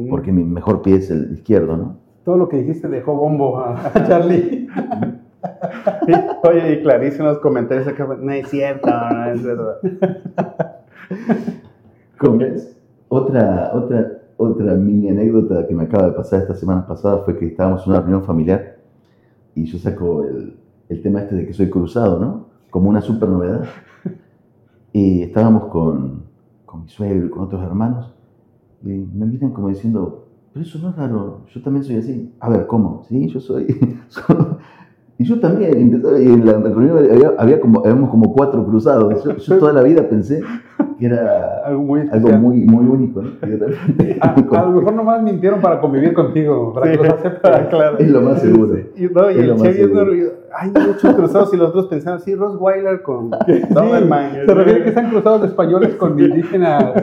porque 0.10 0.31
mi 0.31 0.43
mejor 0.43 0.81
pie 0.81 0.96
es 0.96 1.12
el 1.12 1.34
izquierdo, 1.34 1.77
¿no? 1.77 1.98
Todo 2.24 2.38
lo 2.38 2.50
que 2.50 2.58
dijiste 2.58 2.88
dejó 2.88 3.15
bombo 3.15 3.60
a, 3.60 3.91
Charlie. 4.08 4.67
Oye, 6.43 6.74
y 6.74 6.81
Clarice 6.81 7.19
en 7.19 7.25
los 7.25 7.39
comentarios 7.39 7.88
acá, 7.88 8.08
no 8.19 8.31
es 8.31 8.48
cierto, 8.50 8.88
no 8.88 9.25
es 9.25 9.43
verdad. 9.43 9.77
¿Cómo 12.17 12.41
es? 12.41 12.77
Otra, 13.08 13.72
otra, 13.74 14.18
otra 14.39 14.74
mini 14.75 15.10
anécdota 15.10 15.67
que 15.67 15.75
me 15.75 15.84
acaba 15.84 16.08
de 16.08 16.13
pasar 16.13 16.41
esta 16.41 16.55
semana 16.55 16.88
pasada 16.88 17.19
fue 17.19 17.38
que 17.38 17.48
estábamos 17.48 17.86
en 17.86 17.91
una 17.91 18.00
reunión 18.00 18.24
familiar 18.24 18.77
y 19.53 19.65
yo 19.65 19.77
saco 19.77 20.24
el, 20.24 20.58
el 20.88 21.01
tema 21.01 21.22
este 21.22 21.36
de 21.36 21.46
que 21.46 21.53
soy 21.53 21.69
cruzado, 21.69 22.19
¿no? 22.19 22.46
Como 22.69 22.89
una 22.89 23.01
super 23.01 23.29
novedad. 23.29 23.65
Y 24.91 25.22
estábamos 25.22 25.65
con, 25.65 26.24
con 26.65 26.81
mi 26.81 26.89
suegro 26.89 27.27
y 27.27 27.29
con 27.29 27.43
otros 27.43 27.62
hermanos 27.62 28.12
y 28.84 28.89
me 28.89 29.27
miran 29.27 29.51
como 29.51 29.69
diciendo, 29.69 30.25
pero 30.51 30.65
eso 30.65 30.79
no 30.79 30.89
es 30.89 30.96
raro, 30.96 31.41
yo 31.53 31.62
también 31.62 31.84
soy 31.84 31.98
así. 31.98 32.34
A 32.39 32.50
ver, 32.50 32.65
¿cómo? 32.65 33.03
Sí, 33.08 33.27
yo 33.27 33.39
soy. 33.39 33.67
y 35.19 35.25
yo 35.25 35.38
también, 35.38 35.73
en 35.77 36.45
la 36.45 36.53
reunión 36.53 36.97
había, 36.97 37.33
había 37.38 37.59
como, 37.59 37.81
habíamos 37.81 38.09
como 38.09 38.33
cuatro 38.33 38.65
cruzados. 38.65 39.21
Yo, 39.25 39.35
yo 39.35 39.59
toda 39.59 39.73
la 39.73 39.83
vida 39.83 40.07
pensé 40.07 40.41
que 40.97 41.07
era 41.07 41.61
Algo 41.65 41.83
muy 41.83 42.07
algo 42.09 42.29
muy, 42.38 42.63
muy 42.63 42.85
único, 42.85 43.21
¿no? 43.21 43.31
Y 43.45 43.49
de 43.49 43.67
repente 43.67 44.17
A, 44.21 44.33
a 44.33 44.65
lo 44.65 44.71
mejor 44.71 44.93
nomás 44.93 45.21
mintieron 45.21 45.59
para 45.59 45.81
convivir 45.81 46.13
contigo, 46.13 46.73
para 46.73 46.89
que 46.89 46.97
los 46.97 47.09
aceptes. 47.09 47.41
claro. 47.69 47.97
es 47.97 48.09
lo 48.09 48.21
más 48.21 48.41
seguro. 48.41 48.77
Y, 48.95 49.07
no, 49.07 49.29
y 49.29 49.39
el 49.39 49.59
seguro. 49.59 50.01
orgulloso. 50.03 50.33
Hay 50.57 50.71
muchos 50.71 51.13
cruzados 51.13 51.53
y 51.53 51.57
los 51.57 51.69
otros 51.69 51.88
pensaban, 51.88 52.21
sí, 52.21 52.33
Ross 52.33 52.55
Weiler 52.57 53.01
con 53.01 53.29
Doberman. 53.71 54.31
Se 54.45 54.53
refiere 54.53 54.83
que 54.83 54.89
están 54.89 55.09
cruzados 55.09 55.41
de 55.41 55.47
españoles 55.47 55.95
con 55.95 56.17
indígenas. 56.17 56.93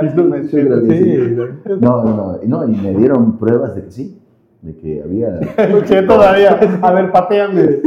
Sí, 0.00 0.08
sí. 0.48 0.58
Sí. 0.88 1.36
No, 1.80 2.02
no, 2.02 2.38
no, 2.42 2.64
y 2.68 2.76
me 2.76 2.94
dieron 2.94 3.36
pruebas 3.36 3.74
de 3.74 3.84
que 3.84 3.90
sí, 3.90 4.22
de 4.62 4.76
que 4.76 5.02
había... 5.02 5.38
escuché 5.58 6.02
todavía. 6.02 6.58
A 6.82 6.92
ver, 6.92 7.12
pateame. 7.12 7.62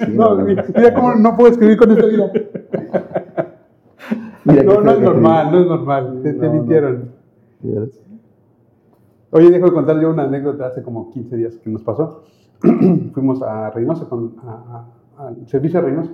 sí, 0.00 0.12
No, 0.12 0.36
no, 0.36 0.44
mira 0.44 0.64
mira 0.74 0.94
cómo 0.94 1.14
no 1.14 1.36
puedo 1.36 1.50
escribir 1.52 1.76
con 1.76 1.90
esta 1.90 2.06
vida. 2.06 2.32
Mira 4.44 4.62
No, 4.62 4.80
no 4.80 4.90
es 4.90 4.98
que 4.98 5.04
normal, 5.04 5.52
no 5.52 5.60
es 5.60 5.66
normal. 5.66 6.20
Te, 6.22 6.34
te 6.34 6.48
mintieron. 6.48 7.10
Oye, 9.30 9.50
dejo 9.50 9.66
de 9.66 9.72
contar 9.72 10.00
yo 10.00 10.10
una 10.10 10.24
anécdota 10.24 10.66
hace 10.66 10.82
como 10.82 11.10
15 11.10 11.36
días 11.36 11.56
que 11.56 11.70
nos 11.70 11.82
pasó. 11.82 12.24
Fuimos 13.14 13.42
a 13.42 13.70
Reynosa, 13.70 14.08
con, 14.08 14.36
al 15.16 15.48
servicio 15.48 15.80
de 15.80 15.86
Reynosa. 15.86 16.12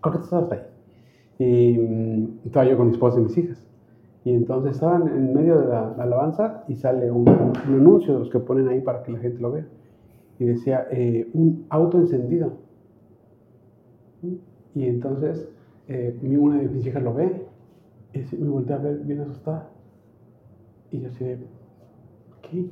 Creo 0.00 0.12
que 0.12 0.18
tú 0.18 0.24
estabas 0.24 0.52
ahí. 0.52 0.60
Y 1.38 1.78
mm, 1.78 2.46
estaba 2.46 2.66
yo 2.66 2.76
con 2.76 2.88
mi 2.88 2.92
esposa 2.92 3.20
y 3.20 3.22
mis 3.22 3.38
hijas. 3.38 3.64
Y 4.24 4.32
entonces 4.32 4.72
estaban 4.72 5.06
en 5.08 5.34
medio 5.34 5.60
de 5.60 5.66
la, 5.66 5.94
la 5.96 6.04
alabanza 6.04 6.64
y 6.66 6.76
sale 6.76 7.10
un, 7.10 7.28
un 7.28 7.74
anuncio 7.74 8.14
de 8.14 8.20
los 8.20 8.30
que 8.30 8.38
ponen 8.38 8.68
ahí 8.68 8.80
para 8.80 9.02
que 9.02 9.12
la 9.12 9.18
gente 9.18 9.40
lo 9.40 9.52
vea. 9.52 9.66
Y 10.38 10.46
decía, 10.46 10.86
eh, 10.90 11.28
un 11.34 11.66
auto 11.68 11.98
encendido. 11.98 12.52
Y 14.74 14.86
entonces 14.86 15.48
eh, 15.88 16.18
una 16.22 16.58
de 16.58 16.68
mis 16.68 16.86
hijas 16.86 17.02
lo 17.02 17.12
ve 17.12 17.46
y 18.14 18.36
me 18.36 18.48
voltea 18.48 18.76
a 18.76 18.80
ver 18.80 18.98
bien 19.00 19.20
asustada. 19.20 19.68
Y 20.90 21.00
yo 21.00 21.08
así 21.08 21.24
de, 21.24 21.38
¿qué? 22.42 22.70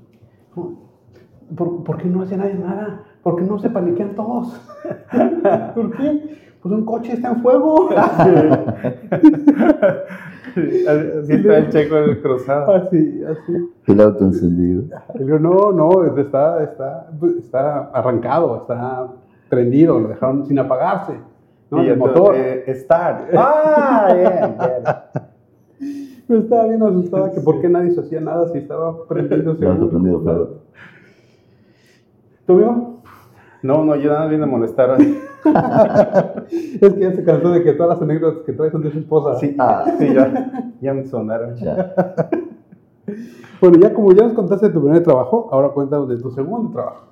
¿Por, 0.55 1.85
por 1.85 1.97
qué 1.99 2.09
no 2.09 2.23
hace 2.23 2.37
nadie 2.37 2.55
nada? 2.55 3.05
¿Por 3.23 3.37
qué 3.37 3.43
no 3.43 3.59
se 3.59 3.69
paniquean 3.69 4.15
todos? 4.15 4.59
¿Por 5.75 5.97
qué? 5.97 6.39
Pues 6.63 6.75
un 6.75 6.85
coche 6.85 7.13
está 7.13 7.33
en 7.33 7.43
fuego. 7.43 7.91
Así 11.23 11.33
está 11.33 11.59
el 11.59 11.69
checo 11.71 11.95
del 11.97 12.21
cruzado. 12.21 12.75
así, 12.75 13.23
así. 13.25 13.71
El 13.87 14.01
auto 14.01 14.25
encendido. 14.25 14.83
No, 15.41 15.73
no, 15.73 16.05
está, 16.19 16.63
está, 16.63 17.11
está 17.39 17.91
arrancado, 17.93 18.59
está 18.63 19.09
prendido, 19.49 19.99
lo 20.01 20.09
dejaron 20.09 20.47
sin 20.47 20.59
apagarse. 20.59 21.15
¿no? 21.71 21.83
Y 21.83 21.89
El 21.89 21.97
motor. 21.99 22.35
eh, 22.37 22.75
start. 22.75 23.31
Ah, 23.35 24.13
bien, 24.15 24.57
bien. 24.59 26.19
Yo 26.29 26.39
estaba 26.39 26.67
bien 26.67 26.83
asustada 26.83 27.33
que 27.33 27.41
por 27.41 27.61
qué 27.61 27.69
nadie 27.69 27.91
se 27.91 28.01
hacía 28.01 28.21
nada 28.21 28.49
si 28.49 28.59
estaba 28.59 29.05
prendido. 29.07 29.57
El 29.59 29.67
auto 29.67 29.91
prendido, 29.91 30.23
claro. 30.23 30.51
¿Tú 32.47 32.57
vio? 32.59 32.93
No, 33.63 33.85
no, 33.85 33.97
yo 33.97 34.09
nada 34.11 34.23
más 34.23 34.31
vine 34.31 34.43
a 34.45 34.47
molestar. 34.47 34.97
Es 36.81 36.95
que 36.95 37.01
ya 37.01 37.13
se 37.13 37.25
cansó 37.25 37.51
de 37.51 37.63
que 37.63 37.73
todas 37.73 37.99
las 37.99 38.03
anécdotas 38.03 38.43
que 38.45 38.53
trae 38.53 38.71
son 38.71 38.83
de 38.83 38.91
su 38.93 38.99
esposa. 38.99 39.39
Sí, 39.39 39.55
Ah. 39.59 39.85
sí, 39.99 40.13
ya, 40.15 40.73
ya 40.81 40.95
me 40.95 41.05
sonaron. 41.07 41.57
Ya. 41.57 41.95
Bueno, 43.61 43.79
ya 43.79 43.95
como 43.95 44.13
ya 44.13 44.25
nos 44.25 44.33
contaste 44.33 44.67
de 44.69 44.73
tu 44.73 44.81
primer 44.83 45.03
trabajo, 45.05 45.49
ahora 45.53 45.69
cuéntanos 45.69 46.09
de 46.09 46.17
tu 46.19 46.31
segundo 46.33 46.71
trabajo. 46.73 47.05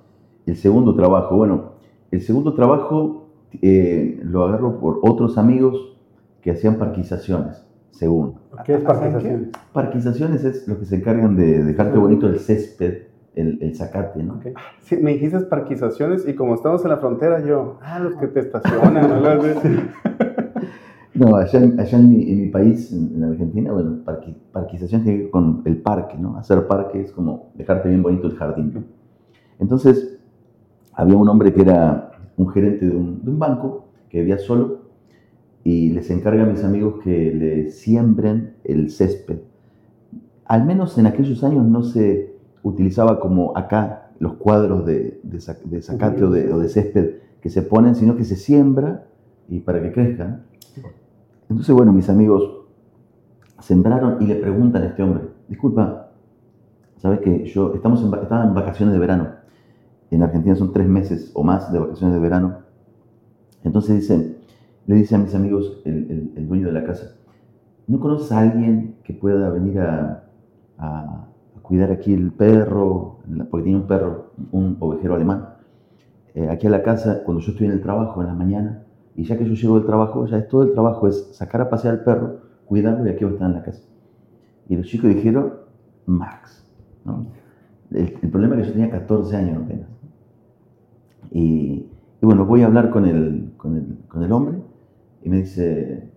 El 0.46 0.56
segundo 0.56 0.94
trabajo, 0.96 1.36
bueno, 1.36 1.62
el 2.10 2.20
segundo 2.22 2.54
trabajo 2.54 3.28
eh, 3.62 4.18
lo 4.24 4.44
agarro 4.44 4.80
por 4.80 4.98
otros 5.02 5.38
amigos 5.38 5.96
que 6.40 6.50
hacían 6.50 6.74
parquizaciones, 6.76 7.64
según. 7.92 8.34
¿Qué 8.64 8.74
es 8.74 8.84
¿Hacen 8.84 9.12
parquizaciones? 9.12 9.48
Parquizaciones 9.72 10.44
es 10.44 10.66
los 10.66 10.78
que 10.78 10.86
se 10.86 10.96
encargan 10.96 11.36
de 11.36 11.62
dejarte 11.62 11.98
bonito 11.98 12.26
el 12.26 12.40
césped, 12.40 13.02
el, 13.34 13.58
el 13.62 13.74
zacate, 13.76 14.22
¿no? 14.22 14.34
Ok. 14.34 14.46
Sí, 14.80 14.96
me 14.96 15.12
dijiste 15.12 15.40
parquizaciones 15.40 16.26
y 16.28 16.34
como 16.34 16.54
estamos 16.54 16.82
en 16.84 16.90
la 16.90 16.96
frontera, 16.98 17.44
yo, 17.44 17.78
ah, 17.82 17.98
los 17.98 18.16
que 18.16 18.26
te 18.28 18.40
estacionan. 18.40 19.08
¿no? 19.08 19.20
No, 21.12 21.36
allá, 21.36 21.58
allá 21.76 21.98
en, 21.98 22.08
mi, 22.08 22.30
en 22.30 22.40
mi 22.42 22.48
país, 22.48 22.92
en, 22.92 23.12
en 23.16 23.24
Argentina, 23.24 23.72
bueno, 23.72 23.98
parqui- 24.06 24.36
parquización 24.52 25.02
tiene 25.02 25.18
que 25.18 25.22
ver 25.24 25.30
con 25.32 25.60
el 25.64 25.76
parque, 25.78 26.16
¿no? 26.16 26.36
Hacer 26.36 26.66
parque 26.66 27.02
es 27.02 27.12
como 27.12 27.50
dejarte 27.56 27.88
bien 27.88 28.02
bonito 28.02 28.28
el 28.28 28.36
jardín. 28.36 28.86
Entonces, 29.58 30.18
había 30.94 31.16
un 31.16 31.28
hombre 31.28 31.52
que 31.52 31.62
era 31.62 32.12
un 32.36 32.48
gerente 32.48 32.86
de 32.86 32.96
un, 32.96 33.22
de 33.24 33.30
un 33.30 33.38
banco 33.38 33.88
que 34.08 34.20
vivía 34.20 34.38
solo 34.38 34.82
y 35.64 35.90
les 35.90 36.08
encarga 36.10 36.44
a 36.44 36.46
mis 36.46 36.62
amigos 36.64 37.02
que 37.02 37.34
le 37.34 37.70
siembren 37.70 38.54
el 38.64 38.90
césped. 38.90 39.40
Al 40.46 40.64
menos 40.64 40.96
en 40.96 41.06
aquellos 41.06 41.42
años 41.44 41.66
no 41.66 41.82
se 41.82 42.29
utilizaba 42.62 43.20
como 43.20 43.56
acá 43.56 44.10
los 44.18 44.34
cuadros 44.34 44.84
de, 44.86 45.20
de, 45.22 45.38
de 45.64 45.82
zacate 45.82 46.24
o 46.24 46.30
de, 46.30 46.52
o 46.52 46.58
de 46.58 46.68
césped 46.68 47.14
que 47.40 47.48
se 47.48 47.62
ponen, 47.62 47.94
sino 47.94 48.16
que 48.16 48.24
se 48.24 48.36
siembra 48.36 49.06
y 49.48 49.60
para 49.60 49.80
que 49.82 49.92
crezca. 49.92 50.40
Entonces, 51.48 51.74
bueno, 51.74 51.92
mis 51.92 52.08
amigos 52.10 52.58
sembraron 53.60 54.22
y 54.22 54.26
le 54.26 54.36
preguntan 54.36 54.82
a 54.82 54.86
este 54.86 55.02
hombre, 55.02 55.24
disculpa, 55.48 56.10
¿sabes 56.98 57.20
que 57.20 57.46
yo 57.46 57.72
estamos 57.74 58.02
en, 58.02 58.14
estaba 58.22 58.44
en 58.44 58.54
vacaciones 58.54 58.92
de 58.94 58.98
verano? 59.00 59.28
En 60.10 60.22
Argentina 60.22 60.54
son 60.54 60.72
tres 60.72 60.86
meses 60.88 61.30
o 61.34 61.42
más 61.42 61.72
de 61.72 61.78
vacaciones 61.78 62.14
de 62.14 62.20
verano. 62.20 62.58
Entonces 63.64 64.00
dice, 64.00 64.36
le 64.86 64.94
dice 64.96 65.14
a 65.14 65.18
mis 65.18 65.34
amigos, 65.34 65.80
el, 65.84 66.10
el- 66.10 66.32
el 66.36 66.48
dueño 66.48 66.66
de 66.66 66.72
la 66.72 66.84
casa, 66.84 67.14
¿no 67.86 68.00
conoces 68.00 68.32
a 68.32 68.40
alguien 68.40 68.96
que 69.04 69.12
pueda 69.14 69.50
venir 69.50 69.78
a- 69.80 70.24
a 70.78 71.26
cuidar 71.70 71.92
aquí 71.92 72.14
el 72.14 72.32
perro? 72.32 73.20
Porque 73.50 73.64
tiene 73.64 73.78
un 73.80 73.88
perro, 73.88 74.32
un 74.52 74.76
ovejero 74.80 75.16
alemán. 75.16 75.50
eh, 76.34 76.48
aquí 76.50 76.66
a 76.66 76.70
la 76.70 76.82
casa, 76.82 77.22
cuando 77.24 77.42
yo 77.42 77.52
estoy 77.52 77.66
en 77.68 77.72
el 77.74 77.82
trabajo 77.82 78.20
en 78.22 78.28
la 78.28 78.34
mañana, 78.34 78.84
y 79.16 79.24
ya 79.24 79.38
que 79.38 79.46
yo 79.46 79.54
llego 79.54 79.76
del 79.76 79.86
trabajo, 79.86 80.26
ya 80.26 80.38
es 80.38 80.48
todo 80.48 80.62
el 80.64 80.72
trabajo 80.72 81.08
es 81.08 81.28
sacar 81.32 81.62
a 81.62 81.70
pasear 81.70 81.94
al 81.96 82.04
perro, 82.04 82.40
cuidarlo 82.66 83.06
y 83.06 83.10
aquí 83.10 83.24
va 83.24 83.30
a 83.30 83.34
estar 83.34 83.48
en 83.50 83.56
la 83.56 83.62
casa. 83.64 83.82
Y 84.68 84.76
los 84.76 84.86
chicos 84.86 85.10
dijeron, 85.14 85.54
Max. 86.06 86.66
¿no? 87.04 87.26
El, 87.90 88.18
el 88.22 88.30
problema 88.30 88.56
es 88.56 88.62
que 88.62 88.68
yo 88.68 88.72
tenía 88.74 88.90
14 88.90 89.36
años 89.36 89.62
apenas. 89.64 89.88
Y, 91.30 91.86
y 92.20 92.26
bueno, 92.26 92.46
voy 92.46 92.62
a 92.62 92.66
hablar 92.66 92.90
con 92.90 93.06
el, 93.06 93.52
con 93.56 93.76
el, 93.76 93.98
con 94.08 94.22
el 94.22 94.32
hombre 94.32 94.58
y 95.22 95.30
me 95.30 95.38
dice, 95.38 96.10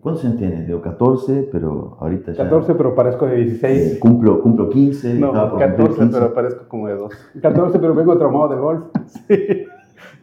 ¿cuántos 0.00 0.24
años 0.24 0.36
tienes? 0.38 0.66
Digo, 0.66 0.80
14, 0.82 1.48
pero 1.52 1.96
ahorita 2.00 2.32
ya... 2.32 2.44
14, 2.44 2.74
pero 2.74 2.94
parezco 2.94 3.26
de 3.26 3.40
eh, 3.40 3.44
16. 3.44 3.98
cumplo, 3.98 4.40
cumplo 4.42 4.68
15, 4.68 5.14
No, 5.14 5.28
estaba 5.28 5.50
por 5.50 5.58
cumplir 5.60 5.76
14, 5.76 6.00
15. 6.04 6.18
pero 6.18 6.34
parezco 6.34 6.68
como 6.68 6.88
de 6.88 6.94
dos. 6.96 7.12
14, 7.40 7.78
pero 7.78 7.94
vengo 7.94 8.18
traumado 8.18 8.48
del 8.48 8.60
golf. 8.60 8.84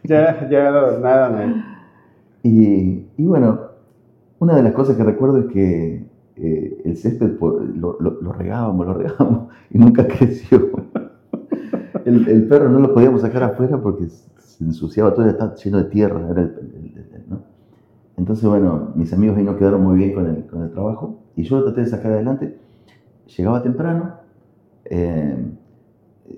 Ya, 0.04 0.48
ya, 0.48 0.70
nada, 1.02 1.28
me. 1.28 1.62
Y, 2.42 3.06
y 3.16 3.26
bueno, 3.26 3.60
una 4.38 4.54
de 4.54 4.62
las 4.62 4.72
cosas 4.72 4.96
que 4.96 5.02
recuerdo 5.02 5.38
es 5.38 5.46
que 5.46 6.04
eh, 6.36 6.82
el 6.84 6.96
césped 6.96 7.32
por- 7.36 7.60
lo, 7.76 7.96
lo- 8.00 8.20
lo 8.22 8.32
regábamos, 8.32 8.86
lo 8.86 8.94
regábamos 8.94 9.48
y 9.70 9.78
nunca 9.78 10.06
creció. 10.18 10.70
El, 12.04 12.28
el 12.28 12.46
perro 12.46 12.70
no 12.70 12.78
lo 12.78 12.94
podíamos 12.94 13.20
sacar 13.22 13.42
afuera 13.42 13.76
porque 13.82 14.06
se 14.06 14.64
ensuciaba 14.64 15.12
todo, 15.12 15.26
estaba 15.26 15.54
lleno 15.56 15.78
de 15.78 15.84
tierra. 15.90 16.26
Era 16.30 16.42
el- 16.42 16.54
el- 16.58 16.94
¿no? 17.12 17.17
Entonces, 18.18 18.48
bueno, 18.48 18.90
mis 18.96 19.12
amigos 19.12 19.38
ahí 19.38 19.44
no 19.44 19.56
quedaron 19.56 19.82
muy 19.82 19.96
bien 19.96 20.12
con 20.12 20.26
el, 20.26 20.46
con 20.46 20.62
el 20.62 20.72
trabajo 20.72 21.20
y 21.36 21.44
yo 21.44 21.58
lo 21.58 21.64
traté 21.64 21.82
de 21.82 21.86
sacar 21.86 22.12
adelante. 22.12 22.58
Llegaba 23.36 23.62
temprano, 23.62 24.14
eh, 24.84 25.36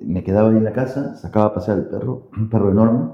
me 0.02 0.22
quedaba 0.22 0.50
ahí 0.50 0.58
en 0.58 0.64
la 0.64 0.72
casa, 0.72 1.16
sacaba 1.16 1.46
a 1.46 1.54
pasear 1.54 1.78
al 1.78 1.86
perro, 1.86 2.28
un 2.36 2.50
perro 2.50 2.70
enorme, 2.70 3.12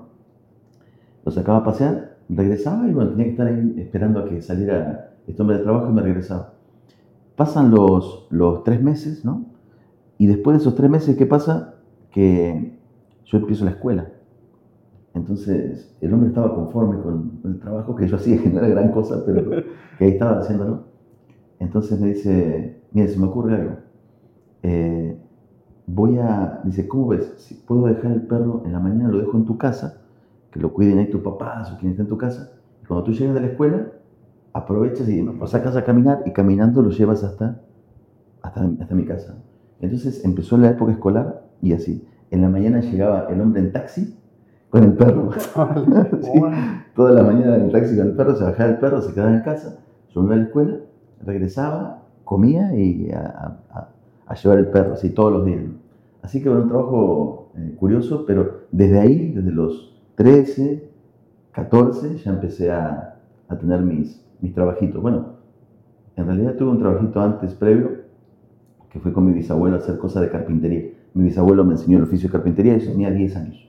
lo 1.25 1.30
sacaba 1.30 1.58
a 1.58 1.64
pasear, 1.64 2.16
regresaba 2.28 2.88
y 2.88 2.92
bueno, 2.92 3.11
tenía 3.11 3.26
que 3.26 3.30
estar 3.30 3.46
ahí 3.46 3.75
esperando 3.78 4.20
a 4.20 4.25
que 4.28 4.42
saliera 4.42 5.14
este 5.28 5.40
hombre 5.40 5.58
de 5.58 5.62
trabajo 5.62 5.88
y 5.88 5.92
me 5.92 6.02
regresaba. 6.02 6.54
Pasan 7.37 7.70
los, 7.70 8.26
los 8.30 8.64
tres 8.64 8.82
meses, 8.82 9.25
¿no? 9.25 9.44
Y 10.18 10.26
después 10.26 10.56
de 10.56 10.62
esos 10.62 10.75
tres 10.75 10.90
meses, 10.90 11.16
¿qué 11.16 11.26
pasa? 11.26 11.75
Que 12.11 12.78
yo 13.26 13.38
empiezo 13.38 13.64
la 13.64 13.73
escuela. 13.73 14.08
Entonces, 15.16 15.96
el 16.02 16.12
hombre 16.12 16.28
estaba 16.28 16.54
conforme 16.54 17.00
con 17.00 17.40
el 17.44 17.58
trabajo 17.58 17.96
que 17.96 18.06
yo 18.06 18.16
hacía, 18.16 18.37
que 18.42 18.50
no 18.50 18.58
era 18.58 18.68
gran 18.68 18.92
cosa, 18.92 19.23
pero 19.25 19.49
que 19.99 20.04
ahí 20.04 20.11
estaba 20.11 20.40
haciéndolo. 20.40 20.85
Entonces 21.58 21.99
me 21.99 22.08
dice, 22.08 22.82
mire, 22.92 23.08
se 23.08 23.18
me 23.18 23.26
ocurre 23.26 23.54
algo. 23.54 23.76
Eh, 24.62 25.18
voy 25.87 26.18
a, 26.18 26.61
dice, 26.64 26.87
¿cómo 26.87 27.08
ves? 27.08 27.32
Si 27.38 27.54
puedo 27.54 27.87
dejar 27.87 28.12
el 28.12 28.23
perro 28.26 28.62
en 28.66 28.73
la 28.73 28.78
mañana, 28.78 29.08
lo 29.08 29.18
dejo 29.18 29.38
en 29.38 29.46
tu 29.46 29.56
casa, 29.56 30.02
que 30.50 30.61
lo 30.61 30.75
cuiden 30.75 30.99
ahí 30.99 31.08
tus 31.08 31.23
papás 31.23 31.73
o 31.73 31.78
quien 31.78 31.92
esté 31.92 32.02
en 32.02 32.08
tu 32.08 32.18
casa. 32.18 32.52
Y 32.82 32.87
cuando 32.87 33.04
tú 33.04 33.12
llegas 33.12 33.35
de 33.35 33.40
la 33.40 33.46
escuela, 33.46 33.87
aprovechas 34.52 35.08
y 35.08 35.23
lo 35.23 35.46
sacas 35.46 35.76
a 35.76 35.85
caminar 35.85 36.25
y 36.26 36.32
caminando 36.35 36.82
lo 36.82 36.90
llevas 36.90 37.25
hasta, 37.25 37.62
hasta, 38.42 38.68
hasta 38.80 38.94
mi 38.94 39.06
casa. 39.06 39.38
Entonces 39.80 40.23
empezó 40.26 40.58
la 40.58 40.68
época 40.68 40.92
escolar 40.92 41.46
y 41.62 41.73
así. 41.73 42.06
En 42.30 42.42
la 42.42 42.50
mañana 42.50 42.80
llegaba 42.80 43.28
el 43.30 43.40
hombre 43.40 43.62
en 43.62 43.73
taxi 43.73 44.14
con 44.70 44.85
el 44.85 44.92
perro. 44.94 45.30
Sí, 46.23 46.30
Toda 46.94 47.12
la 47.12 47.23
mañana 47.23 47.56
en 47.56 47.62
el 47.62 47.73
taxi 47.73 47.96
con 47.96 48.06
el 48.08 48.12
perro, 48.14 48.37
se 48.37 48.44
bajaba 48.44 48.70
el 48.70 48.78
perro, 48.78 49.02
se 49.02 49.12
quedaba 49.12 49.35
en 49.35 49.42
casa, 49.42 49.78
yo 50.14 50.20
me 50.23 50.26
iba 50.28 50.35
a 50.35 50.38
la 50.38 50.44
escuela, 50.44 50.76
regresaba, 51.25 52.02
comía 52.25 52.75
y 52.75 53.11
a, 53.11 53.58
a- 53.70 53.88
a 54.28 54.35
llevar 54.35 54.58
el 54.58 54.68
perro, 54.68 54.94
así 54.94 55.11
todos 55.11 55.32
los 55.32 55.44
días. 55.46 55.61
Así 56.23 56.42
que 56.42 56.49
bueno, 56.49 56.64
un 56.64 56.68
trabajo 56.70 57.49
eh, 57.56 57.76
curioso, 57.78 58.25
pero 58.26 58.62
desde 58.73 58.99
ahí, 58.99 59.32
desde 59.32 59.52
los 59.52 59.94
13, 60.16 60.88
14, 61.52 62.16
ya 62.18 62.30
empecé 62.32 62.73
a, 62.73 63.16
a 63.49 63.56
tener 63.58 63.82
mis, 63.82 64.20
mis 64.40 64.52
trabajitos. 64.52 65.00
Bueno, 65.00 65.37
en 66.16 66.26
realidad 66.26 66.54
tuve 66.56 66.70
un 66.70 66.78
trabajito 66.80 67.20
antes, 67.20 67.54
previo, 67.54 67.90
que 68.90 68.99
fue 69.00 69.12
con 69.12 69.26
mi 69.26 69.32
bisabuelo 69.32 69.76
a 69.76 69.78
hacer 69.78 69.99
cosas 69.99 70.23
de 70.23 70.30
carpintería. 70.30 70.90
Mi 71.14 71.25
bisabuelo 71.25 71.64
me 71.64 71.73
enseñó 71.73 71.99
el 71.99 72.04
oficio 72.04 72.28
de 72.28 72.32
carpintería 72.32 72.76
y 72.76 72.80
yo 72.80 72.90
tenía 72.92 73.11
10 73.11 73.37
años. 73.37 73.65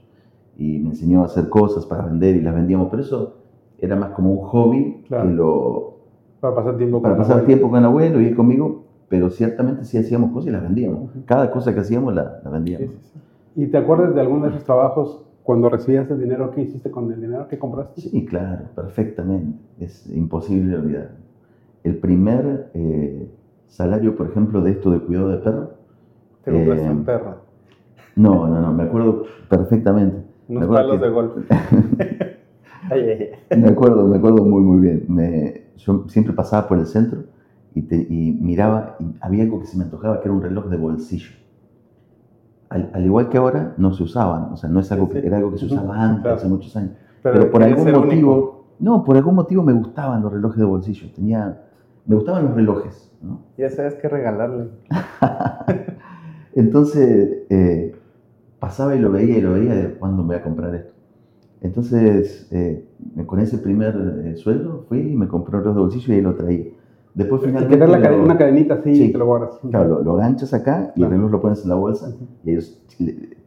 Y 0.58 0.80
me 0.80 0.90
enseñó 0.90 1.22
a 1.22 1.26
hacer 1.26 1.50
cosas 1.50 1.86
para 1.86 2.06
vender 2.06 2.36
y 2.36 2.42
las 2.42 2.56
vendíamos, 2.56 2.88
pero 2.90 3.04
eso 3.04 3.36
era 3.80 3.96
más 3.96 4.10
como 4.12 4.32
un 4.32 4.40
hobby 4.48 5.04
Claro. 5.08 5.28
que 5.30 5.34
lo, 5.36 5.98
Para 6.40 6.56
pasar 6.56 6.78
tiempo 6.78 7.02
para 7.02 7.16
con 7.16 7.24
pasar 7.24 7.38
la 7.42 7.46
tiempo 7.46 7.70
con 7.70 7.80
el 7.80 7.86
abuelo 7.86 8.20
y 8.22 8.34
conmigo, 8.34 8.84
pero 9.08 9.30
ciertamente 9.30 9.86
sí 9.86 9.98
hacíamos 9.98 10.32
cosas 10.32 10.48
y 10.50 10.52
las 10.52 10.64
vendíamos. 10.64 11.12
Cada 11.26 11.52
cosa 11.52 11.74
que 11.74 11.82
hacíamos 11.82 12.14
la, 12.16 12.42
la 12.44 12.50
vendíamos. 12.50 12.90
sí, 12.90 13.00
sí. 13.14 13.20
¿Y 13.64 13.68
te 13.68 13.78
acuerdas 13.78 14.14
de 14.16 14.22
alguno 14.22 14.44
de 14.46 14.50
esos 14.52 14.64
trabajos 14.64 15.24
cuando 15.44 15.70
recibías 15.70 16.10
el 16.12 16.20
dinero? 16.20 16.52
¿Qué 16.52 16.62
hiciste 16.62 16.92
con 16.92 17.12
el 17.12 17.22
dinero 17.22 17.48
que 17.48 17.58
compraste? 17.58 18.02
Sí, 18.02 18.26
claro, 18.26 18.66
perfectamente. 18.76 19.58
Es 19.80 20.08
imposible 20.12 20.76
olvidar. 20.78 21.12
El 21.84 21.98
primer 21.98 22.70
eh, 22.74 23.28
salario, 23.68 24.16
por 24.16 24.28
ejemplo, 24.28 24.62
de 24.62 24.72
esto 24.72 24.92
de 24.92 25.00
cuidado 25.00 25.30
de 25.30 25.38
perro, 25.38 25.70
Te 26.44 26.52
compraste 26.52 26.86
Eh, 26.86 26.92
un 26.92 27.04
perro. 27.06 27.36
no, 28.16 28.48
no, 28.48 28.62
no, 28.62 28.74
me 28.74 28.84
acuerdo 28.84 29.24
perfectamente. 29.50 30.27
Unos 30.50 30.70
me 30.70 30.76
palos 30.76 31.00
que- 31.00 31.06
de 31.06 31.10
golf. 31.12 31.34
Me 33.58 33.68
acuerdo, 33.68 34.08
me 34.08 34.18
acuerdo 34.18 34.46
muy, 34.46 34.62
muy 34.62 34.80
bien. 34.80 35.06
Me- 35.10 35.64
yo 35.78 36.06
siempre 36.08 36.34
pasaba 36.34 36.68
por 36.68 36.78
el 36.80 36.86
centro 36.86 37.24
y, 37.76 37.82
te- 37.82 38.08
y 38.10 38.32
miraba, 38.42 38.96
y 39.00 39.06
había 39.20 39.44
algo 39.44 39.60
que 39.60 39.66
se 39.68 39.78
me 39.78 39.84
antojaba, 39.84 40.22
que 40.22 40.28
era 40.30 40.34
un 40.34 40.42
reloj 40.42 40.68
de 40.68 40.78
bolsillo. 40.78 41.32
Al, 42.70 42.90
al 42.94 43.06
igual 43.06 43.28
que 43.30 43.38
ahora, 43.38 43.74
no 43.78 43.94
se 43.94 44.04
usaban, 44.04 44.54
o 44.54 44.58
sea, 44.58 44.70
no 44.70 44.80
es 44.80 44.92
algo 44.92 45.10
que, 45.10 45.20
era 45.20 45.38
algo 45.38 45.52
que 45.52 45.58
se 45.58 45.66
usaba 45.66 46.02
antes, 46.02 46.22
claro. 46.22 46.38
hace 46.38 46.48
muchos 46.48 46.76
años. 46.78 46.92
Pero, 47.24 47.52
por 47.52 47.62
eres 47.62 47.78
algún 47.78 47.88
único. 47.94 48.06
motivo, 48.06 48.66
no, 48.80 49.04
por 49.04 49.18
algún 49.18 49.36
motivo 49.36 49.64
me 49.64 49.74
gustaban 49.74 50.22
los 50.22 50.32
relojes 50.32 50.60
de 50.60 50.66
bolsillo. 50.66 51.08
Tenía, 51.14 51.62
me 52.06 52.16
gustaban 52.16 52.46
los 52.46 52.56
relojes, 52.56 53.12
¿no? 53.22 53.42
Ya 53.58 53.70
sabes 53.70 53.96
qué 53.96 54.08
regalarle. 54.08 54.70
Entonces, 56.56 57.44
eh, 57.50 57.96
pasaba 58.60 58.96
y 58.96 59.00
lo 59.00 59.12
veía 59.12 59.38
y 59.38 59.42
lo 59.42 59.54
veía 59.54 59.76
de 59.76 59.94
cuándo 59.96 60.24
voy 60.24 60.36
a 60.36 60.44
comprar 60.44 60.74
esto. 60.76 60.94
Entonces, 61.62 62.48
eh, 62.52 62.86
con 63.26 63.40
ese 63.40 63.58
primer 63.58 64.22
eh, 64.26 64.36
sueldo 64.36 64.86
fui 64.88 65.00
y 65.00 65.16
me 65.16 65.28
compré 65.28 65.58
un 65.58 65.64
reloj 65.64 65.76
de 65.76 65.82
bolsillo 65.82 66.14
y 66.14 66.16
ahí 66.18 66.22
lo 66.22 66.36
traía. 66.36 66.66
Después 67.16 67.42
Y 67.42 67.46
finalmente 67.48 67.78
dar 67.78 67.90
la 67.90 68.12
lo- 68.12 68.24
una 68.24 68.38
cadenita 68.38 68.76
así 68.76 68.94
Sí. 68.96 69.04
y 69.06 69.12
te 69.12 69.18
lo 69.18 69.26
guardas. 69.26 69.60
claro, 69.70 69.90
lo, 69.90 70.04
lo 70.04 70.16
ganchas 70.16 70.54
acá 70.54 70.94
y 70.96 71.02
el 71.02 71.08
Claro. 71.08 71.12
reloj 71.16 71.32
lo 71.32 71.42
pones 71.42 71.64
en 71.64 71.70
la 71.70 71.76
bolsa 71.76 72.14
y 72.46 72.58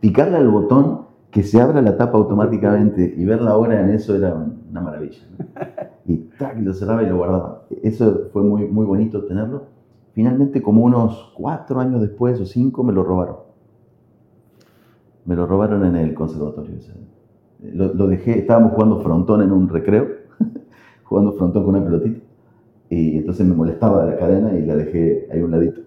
picarle 0.01 0.37
al 0.37 0.49
botón 0.49 1.03
que 1.31 1.45
se 1.45 1.61
abra 1.61 1.81
la 1.81 1.97
tapa 1.97 2.19
automáticamente 2.19 3.15
y 3.17 3.25
ver 3.25 3.41
la 3.43 3.57
hora 3.57 3.81
en 3.81 3.91
eso 3.91 4.17
era 4.17 4.35
una 4.35 4.81
maravilla. 4.81 5.19
¿no? 5.39 5.47
Y 6.07 6.17
tac, 6.39 6.59
lo 6.59 6.73
cerraba 6.75 7.05
y 7.05 7.09
lo 7.09 7.19
guardaba. 7.19 7.63
Eso 7.85 8.29
fue 8.33 8.43
muy, 8.43 8.67
muy 8.67 8.85
bonito 8.85 9.25
tenerlo. 9.27 9.67
Finalmente, 10.13 10.61
como 10.61 10.83
unos 10.83 11.33
cuatro 11.37 11.79
años 11.79 12.01
después 12.01 12.41
o 12.41 12.45
cinco, 12.47 12.83
me 12.83 12.93
lo 12.93 13.05
robaron. 13.05 13.37
Me 15.27 15.37
lo 15.37 15.47
robaron 15.47 15.85
en 15.85 15.97
el 15.97 16.15
conservatorio. 16.15 16.77
o 16.79 16.81
sea, 16.81 16.95
lo, 17.75 17.93
lo 17.95 18.07
dejé, 18.09 18.39
estábamos 18.39 18.73
jugando 18.73 19.01
frontón 19.01 19.43
en 19.43 19.53
un 19.53 19.69
recreo, 19.69 20.07
jugando 21.05 21.33
frontón 21.33 21.65
con 21.65 21.75
una 21.75 21.85
pelotita. 21.85 22.21
Y 22.89 23.19
entonces 23.19 23.47
me 23.47 23.55
molestaba 23.55 24.05
la 24.05 24.17
cadena 24.17 24.53
y 24.59 24.65
la 24.67 24.75
dejé 24.77 25.29
ahí 25.33 25.41
a 25.41 25.45
un 25.45 25.51
ladito. 25.53 25.81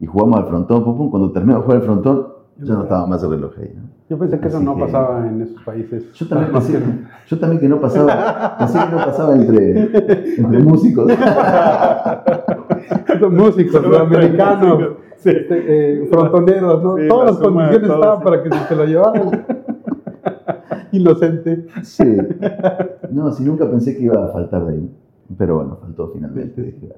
Y 0.00 0.06
jugamos 0.06 0.40
al 0.40 0.46
frontón, 0.46 0.84
pum, 0.84 0.96
pum. 0.96 1.10
Cuando 1.10 1.30
terminamos 1.32 1.62
de 1.62 1.66
jugar 1.66 1.80
al 1.80 1.84
frontón, 1.86 2.26
ya 2.58 2.74
no 2.74 2.82
estaba 2.82 3.06
más 3.06 3.22
el 3.22 3.30
reloj 3.30 3.52
ahí. 3.58 3.72
¿no? 3.74 3.82
Yo 4.10 4.18
pensé 4.18 4.38
que 4.40 4.48
eso 4.48 4.56
Así 4.58 4.66
no 4.66 4.74
que- 4.74 4.80
pasaba 4.82 5.26
en 5.28 5.40
esos 5.40 5.62
países. 5.62 6.12
Yo 6.14 6.26
también, 6.28 6.52
pensé, 6.56 6.72
que- 6.72 6.78
yo 7.28 7.38
también 7.38 7.60
que 7.60 7.68
no 7.68 7.80
pasaba, 7.80 8.56
pensé 8.58 8.78
que 8.78 8.90
no 8.90 8.96
pasaba 8.98 9.34
entre, 9.36 9.80
entre 10.38 10.58
músicos. 10.62 11.12
Son 13.20 13.36
músicos, 13.36 13.82
Son 13.82 13.94
americanos, 13.94 14.82
Sí. 15.20 15.30
este, 15.30 16.02
eh, 16.02 16.06
frontoneros, 16.10 16.82
¿no? 16.82 16.96
Sí, 16.96 17.08
Todas 17.08 17.26
la 17.26 17.30
las 17.32 17.40
condiciones 17.40 17.82
estaban 17.90 18.18
sí. 18.18 18.24
para 18.24 18.42
que 18.42 18.50
se 18.50 18.64
te 18.68 18.76
lo 18.76 18.84
llevaran. 18.84 19.30
Inocente. 20.92 21.66
Sí. 21.82 22.16
No, 23.10 23.30
si 23.32 23.44
nunca 23.44 23.70
pensé 23.70 23.96
que 23.96 24.04
iba 24.04 24.24
a 24.24 24.28
faltar 24.28 24.66
de 24.66 24.72
ahí. 24.74 24.90
Pero 25.38 25.56
bueno, 25.56 25.78
faltó 25.80 26.10
finalmente. 26.12 26.62
Sí, 26.64 26.70
sí. 26.72 26.80
dije, 26.86 26.94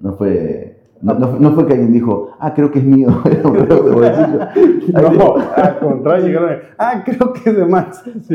No 0.00 0.12
fue, 0.14 0.80
no, 1.00 1.14
no- 1.14 1.38
no 1.38 1.52
fue 1.52 1.66
que 1.66 1.72
alguien 1.72 1.92
dijo, 1.92 2.30
ah, 2.38 2.52
creo 2.52 2.70
que 2.70 2.80
es 2.80 2.84
mío. 2.84 3.08
No, 4.92 5.36
al 5.56 5.78
contrario, 5.78 6.26
llegaron. 6.26 6.58
Ah, 6.78 7.02
creo 7.04 7.32
que 7.32 7.50
es 7.50 7.56
de 7.56 7.64
más. 7.64 8.04
Sí. 8.22 8.34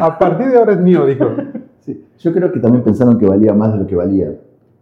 A 0.00 0.18
partir 0.18 0.48
de 0.48 0.58
ahora 0.58 0.72
es 0.72 0.80
mío, 0.80 1.06
dijo. 1.06 1.26
Sí, 1.80 2.04
Yo 2.18 2.32
creo 2.32 2.50
que 2.50 2.58
también 2.60 2.82
pensaron 2.82 3.18
que 3.18 3.26
valía 3.26 3.52
más 3.54 3.72
de 3.74 3.78
lo 3.80 3.86
que 3.86 3.94
valía. 3.94 4.32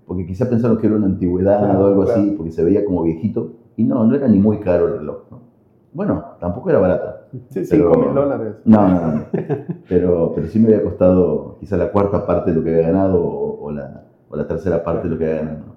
Porque 0.06 0.26
quizá 0.26 0.48
pensaron 0.48 0.78
que 0.78 0.86
era 0.86 0.96
una 0.96 1.06
antigüedad 1.06 1.58
Claro, 1.58 1.80
o 1.80 1.86
algo 1.86 2.04
claro. 2.04 2.20
así, 2.20 2.30
porque 2.36 2.52
se 2.52 2.62
veía 2.64 2.84
como 2.84 3.02
viejito. 3.02 3.52
Y 3.76 3.84
no, 3.84 4.04
no 4.06 4.14
era 4.14 4.28
ni 4.28 4.38
muy 4.38 4.58
caro 4.60 4.86
el 4.88 4.98
reloj. 4.98 5.22
¿no? 5.30 5.40
Bueno, 5.92 6.24
tampoco 6.40 6.70
era 6.70 6.78
barato. 6.78 7.14
Sí, 7.50 7.62
Pero- 7.70 7.92
5 7.92 7.98
mil 8.06 8.14
dólares. 8.14 8.54
No, 8.64 8.88
no, 8.88 9.06
no. 9.12 9.24
Pero, 9.88 10.32
pero 10.34 10.46
sí 10.48 10.58
me 10.58 10.66
había 10.68 10.82
costado 10.82 11.56
quizá 11.60 11.76
la 11.76 11.90
cuarta 11.92 12.26
parte 12.26 12.50
de 12.50 12.56
lo 12.58 12.64
que 12.64 12.70
había 12.74 12.88
ganado 12.88 13.22
o, 13.22 13.64
o 13.64 13.70
la, 13.70 14.04
o 14.28 14.36
la 14.36 14.46
tercera 14.46 14.82
parte 14.82 15.04
de 15.08 15.14
lo 15.14 15.18
que 15.18 15.24
había 15.26 15.38
ganado 15.42 15.72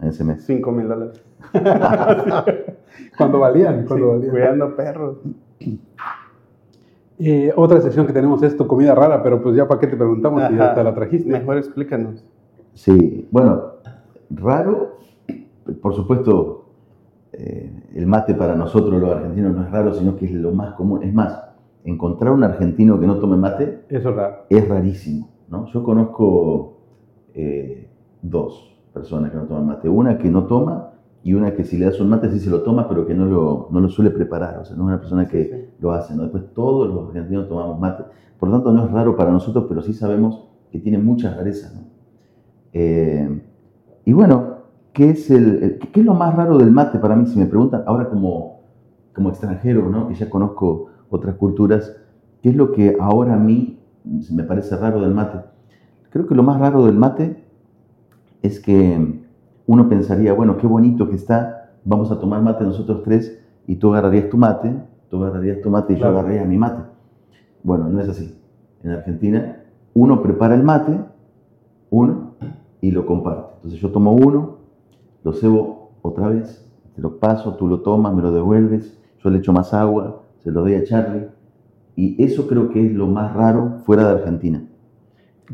en 0.00 0.08
ese 0.08 0.24
mes. 0.24 0.44
5 0.44 0.72
mil 0.72 0.88
dólares. 0.88 1.22
Cuando 3.16 3.38
valían, 3.40 3.84
cuando 3.86 4.06
Sí, 4.06 4.12
valían. 4.16 4.30
cuidando 4.30 4.76
perros. 4.76 5.16
Eh, 7.18 7.52
otra 7.56 7.80
sección 7.80 8.06
que 8.06 8.12
tenemos 8.12 8.42
es 8.42 8.56
tu 8.56 8.66
comida 8.66 8.94
rara, 8.94 9.22
pero 9.22 9.40
pues 9.40 9.54
ya 9.54 9.68
para 9.68 9.80
qué 9.80 9.86
te 9.86 9.96
preguntamos 9.96 10.42
si 10.48 10.56
ya 10.56 10.74
te 10.74 10.82
la 10.82 10.94
trajiste. 10.94 11.30
Mejor 11.30 11.58
explícanos. 11.58 12.24
Sí, 12.72 13.28
bueno, 13.30 13.74
raro, 14.30 14.96
por 15.80 15.94
supuesto, 15.94 16.63
eh, 17.38 17.72
el 17.94 18.06
mate 18.06 18.34
para 18.34 18.54
nosotros 18.54 19.00
los 19.00 19.10
argentinos 19.10 19.54
no 19.54 19.62
es 19.64 19.70
raro, 19.70 19.92
sino 19.94 20.16
que 20.16 20.26
es 20.26 20.32
lo 20.32 20.52
más 20.52 20.74
común. 20.74 21.02
Es 21.02 21.12
más, 21.12 21.44
encontrar 21.84 22.32
un 22.32 22.44
argentino 22.44 22.98
que 22.98 23.06
no 23.06 23.16
tome 23.16 23.36
mate 23.36 23.84
Eso 23.88 24.10
es 24.10 24.16
raro. 24.16 24.36
es 24.48 24.68
rarísimo, 24.68 25.28
¿no? 25.48 25.66
Yo 25.66 25.82
conozco 25.82 26.78
eh, 27.34 27.88
dos 28.22 28.76
personas 28.92 29.30
que 29.30 29.36
no 29.36 29.44
toman 29.44 29.66
mate. 29.66 29.88
Una 29.88 30.18
que 30.18 30.30
no 30.30 30.44
toma 30.44 30.90
y 31.22 31.34
una 31.34 31.54
que 31.54 31.64
si 31.64 31.76
le 31.78 31.86
das 31.86 32.00
un 32.00 32.08
mate 32.08 32.30
sí 32.30 32.38
se 32.38 32.50
lo 32.50 32.62
toma, 32.62 32.88
pero 32.88 33.06
que 33.06 33.14
no 33.14 33.26
lo, 33.26 33.68
no 33.70 33.80
lo 33.80 33.88
suele 33.88 34.10
preparar. 34.10 34.58
O 34.58 34.64
sea, 34.64 34.76
no 34.76 34.84
es 34.84 34.88
una 34.88 34.98
persona 35.00 35.26
que 35.26 35.44
Sí, 35.44 35.70
lo 35.80 35.92
hace, 35.92 36.14
¿no? 36.14 36.22
Después 36.22 36.44
todos 36.54 36.88
los 36.88 37.08
argentinos 37.08 37.48
tomamos 37.48 37.78
mate. 37.80 38.04
Por 38.38 38.48
lo 38.48 38.56
tanto, 38.56 38.72
no 38.72 38.84
es 38.84 38.90
raro 38.90 39.16
para 39.16 39.30
nosotros, 39.30 39.66
pero 39.68 39.82
sí 39.82 39.92
sabemos 39.92 40.48
que 40.70 40.78
tiene 40.78 40.98
muchas 40.98 41.36
rarezas, 41.36 41.74
¿no? 41.74 41.82
Eh, 42.72 43.42
y 44.04 44.12
bueno, 44.12 44.53
¿qué 44.94 45.10
es, 45.10 45.30
el, 45.30 45.62
el- 45.62 45.78
qué 45.78 46.00
es 46.00 46.06
lo 46.06 46.14
más 46.14 46.34
raro 46.34 46.56
del 46.56 46.70
mate 46.70 46.98
para 46.98 47.14
mí? 47.16 47.26
Si 47.26 47.38
me 47.38 47.46
preguntan, 47.46 47.82
ahora 47.86 48.08
como, 48.08 48.60
como 49.14 49.28
extranjero, 49.28 49.90
¿no? 49.90 50.08
que 50.08 50.14
ya 50.14 50.30
conozco 50.30 50.86
otras 51.10 51.34
culturas, 51.34 51.94
¿qué 52.40 52.48
es 52.50 52.56
lo 52.56 52.72
que 52.72 52.96
ahora 52.98 53.34
a 53.34 53.38
mí 53.38 53.78
me 54.32 54.44
parece 54.44 54.76
raro 54.76 55.00
del 55.02 55.12
mate? 55.12 55.38
Creo 56.10 56.26
que 56.26 56.34
lo 56.34 56.42
más 56.42 56.58
raro 56.58 56.86
del 56.86 56.96
mate 56.96 57.44
es 58.42 58.60
que 58.60 59.20
uno 59.66 59.88
pensaría, 59.88 60.32
bueno, 60.32 60.56
qué 60.56 60.66
bonito 60.66 61.08
que 61.08 61.16
está, 61.16 61.72
vamos 61.84 62.10
a 62.10 62.18
tomar 62.18 62.40
mate 62.42 62.64
nosotros 62.64 63.02
tres 63.02 63.38
y 63.66 63.76
tú 63.76 63.92
agarrarías 63.92 64.28
tu 64.30 64.36
mate, 64.36 64.74
tú 65.10 65.22
agarrarías 65.22 65.60
tu 65.60 65.70
mate 65.70 65.94
y 65.94 65.96
Claro. 65.96 66.12
yo 66.14 66.18
agarraría 66.20 66.44
mi 66.44 66.56
mate. 66.58 66.82
Bueno, 67.62 67.88
no 67.88 68.00
es 68.00 68.08
así. 68.08 68.38
En 68.82 68.90
Argentina, 68.90 69.56
uno 69.94 70.22
prepara 70.22 70.54
el 70.54 70.62
mate, 70.62 70.98
uno, 71.90 72.34
y 72.80 72.90
lo 72.90 73.06
comparte. 73.06 73.52
Entonces 73.56 73.80
yo 73.80 73.90
tomo 73.90 74.12
uno, 74.12 74.58
lo 75.24 75.32
cebo 75.32 75.90
otra 76.02 76.28
vez, 76.28 76.64
te 76.94 77.02
lo 77.02 77.16
paso, 77.18 77.54
tú 77.54 77.66
lo 77.66 77.80
tomas, 77.80 78.14
me 78.14 78.22
lo 78.22 78.30
devuelves, 78.30 78.96
yo 79.22 79.30
le 79.30 79.38
echo 79.38 79.52
más 79.52 79.74
agua, 79.74 80.20
se 80.38 80.50
lo 80.52 80.60
doy 80.60 80.74
a 80.74 80.84
Charlie, 80.84 81.26
Y 81.96 82.22
eso 82.24 82.46
creo 82.48 82.70
que 82.70 82.84
es 82.84 82.92
lo 82.92 83.06
más 83.06 83.34
raro 83.34 83.78
fuera 83.86 84.04
de 84.06 84.10
Argentina. 84.20 84.62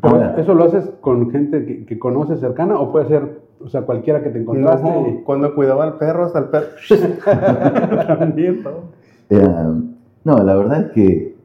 Pero 0.00 0.14
Ahora- 0.14 0.35
¿Eso 0.38 0.54
lo 0.54 0.64
haces 0.64 0.90
con 1.02 1.30
gente 1.30 1.64
que, 1.66 1.85
que 1.85 1.98
conoces 1.98 2.40
cercana 2.40 2.78
o 2.80 2.90
puede 2.90 3.09
ser, 3.09 3.42
o 3.62 3.68
sea, 3.68 3.83
cualquiera 3.83 4.22
que 4.22 4.30
te 4.30 4.40
encontraste? 4.40 4.88
No, 4.88 5.22
cuando 5.24 5.54
cuidaba 5.54 5.85
al 5.85 5.98
perro, 5.98 6.24
hasta 6.24 6.38
el 6.38 6.44
perro. 6.46 6.66
También, 8.18 8.62
¿no? 8.62 8.70
Eh, 9.28 9.83
no, 10.24 10.38
la 10.42 10.54
verdad 10.56 10.80
es 10.87 10.92
que... 10.92 11.37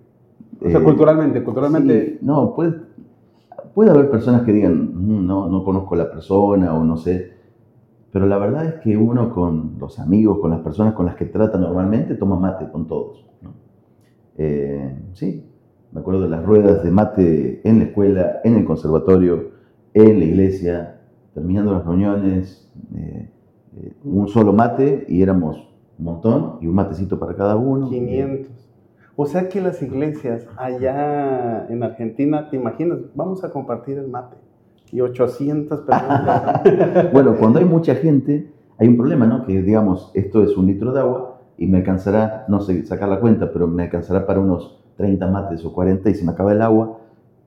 O 0.66 0.70
sea, 0.70 0.80
eh, 0.80 0.84
culturalmente, 0.84 1.44
culturalmente. 1.44 2.06
Sí, 2.12 2.18
no, 2.22 2.56
puede, 2.56 2.76
puede 3.74 3.92
haber 3.92 4.10
personas 4.10 4.44
que 4.44 4.54
digan, 4.54 4.92
"Mm, 4.94 5.28
no, 5.28 5.50
no 5.50 5.64
conozco 5.66 5.96
a 5.96 5.98
la 6.00 6.10
persona 6.12 6.74
o 6.74 6.84
no 6.86 6.96
sé, 6.98 7.34
pero 8.16 8.28
la 8.28 8.38
verdad 8.38 8.64
es 8.64 8.74
que 8.76 8.96
uno 8.96 9.30
con 9.30 9.76
los 9.78 10.00
amigos, 10.00 10.40
con 10.40 10.50
las 10.50 10.62
personas 10.62 10.94
con 10.94 11.06
las 11.06 11.18
que 11.18 11.26
trata 11.26 11.58
normalmente, 11.58 12.16
toma 12.16 12.40
mate 12.40 12.72
con 12.72 12.88
todos. 12.88 13.26
Eh, 14.38 14.98
sí, 15.12 15.46
me 15.92 16.00
acuerdo 16.00 16.22
de 16.22 16.30
las 16.30 16.46
ruedas 16.46 16.82
de 16.82 16.92
mate 16.92 17.60
en 17.68 17.80
la 17.80 17.84
escuela, 17.84 18.40
en 18.46 18.56
el 18.56 18.64
conservatorio, 18.64 19.50
en 19.94 20.20
la 20.20 20.24
iglesia, 20.24 21.02
terminando 21.34 21.74
las 21.74 21.86
reuniones, 21.86 22.72
eh, 22.96 23.30
eh, 23.76 23.94
un 24.06 24.30
solo 24.30 24.54
mate 24.54 25.06
y 25.10 25.22
éramos 25.22 25.68
un 26.00 26.06
montón 26.06 26.60
y 26.62 26.68
un 26.68 26.76
matecito 26.76 27.20
para 27.20 27.36
cada 27.36 27.58
uno. 27.58 27.90
500. 27.90 28.50
O 29.18 29.26
sea 29.26 29.50
que 29.50 29.60
las 29.60 29.82
iglesias 29.82 30.48
allá 30.56 31.68
en 31.68 31.84
Argentina, 31.84 32.50
¿te 32.50 32.56
imaginas? 32.56 33.00
Vamos 33.14 33.44
a 33.44 33.52
compartir 33.52 33.98
el 33.98 34.08
mate. 34.08 34.38
Y 34.92 35.02
800 35.02 35.82
personas. 35.82 36.62
Bueno, 37.14 37.36
cuando 37.38 37.60
hay 37.60 37.66
mucha 37.66 37.96
gente, 37.96 38.52
hay 38.78 38.88
un 38.88 38.98
problema, 38.98 39.26
¿no? 39.26 39.46
Que 39.46 39.62
digamos, 39.62 40.12
esto 40.14 40.44
es 40.44 40.56
un 40.58 40.68
litro 40.68 40.92
de 40.94 41.00
agua 41.00 41.40
y 41.58 41.68
me 41.68 41.78
alcanzará, 41.78 42.46
no 42.48 42.62
sé 42.62 42.86
sacar 42.86 43.10
la 43.10 43.20
cuenta, 43.20 43.52
pero 43.52 43.68
me 43.68 43.84
alcanzará 43.84 44.26
para 44.26 44.40
unos 44.40 44.84
30 44.98 45.28
mates 45.28 45.66
o 45.66 45.74
40 45.74 46.10
y 46.10 46.16
se 46.16 46.26
me 46.26 46.32
acaba 46.32 46.52
el 46.52 46.62
agua. 46.62 47.00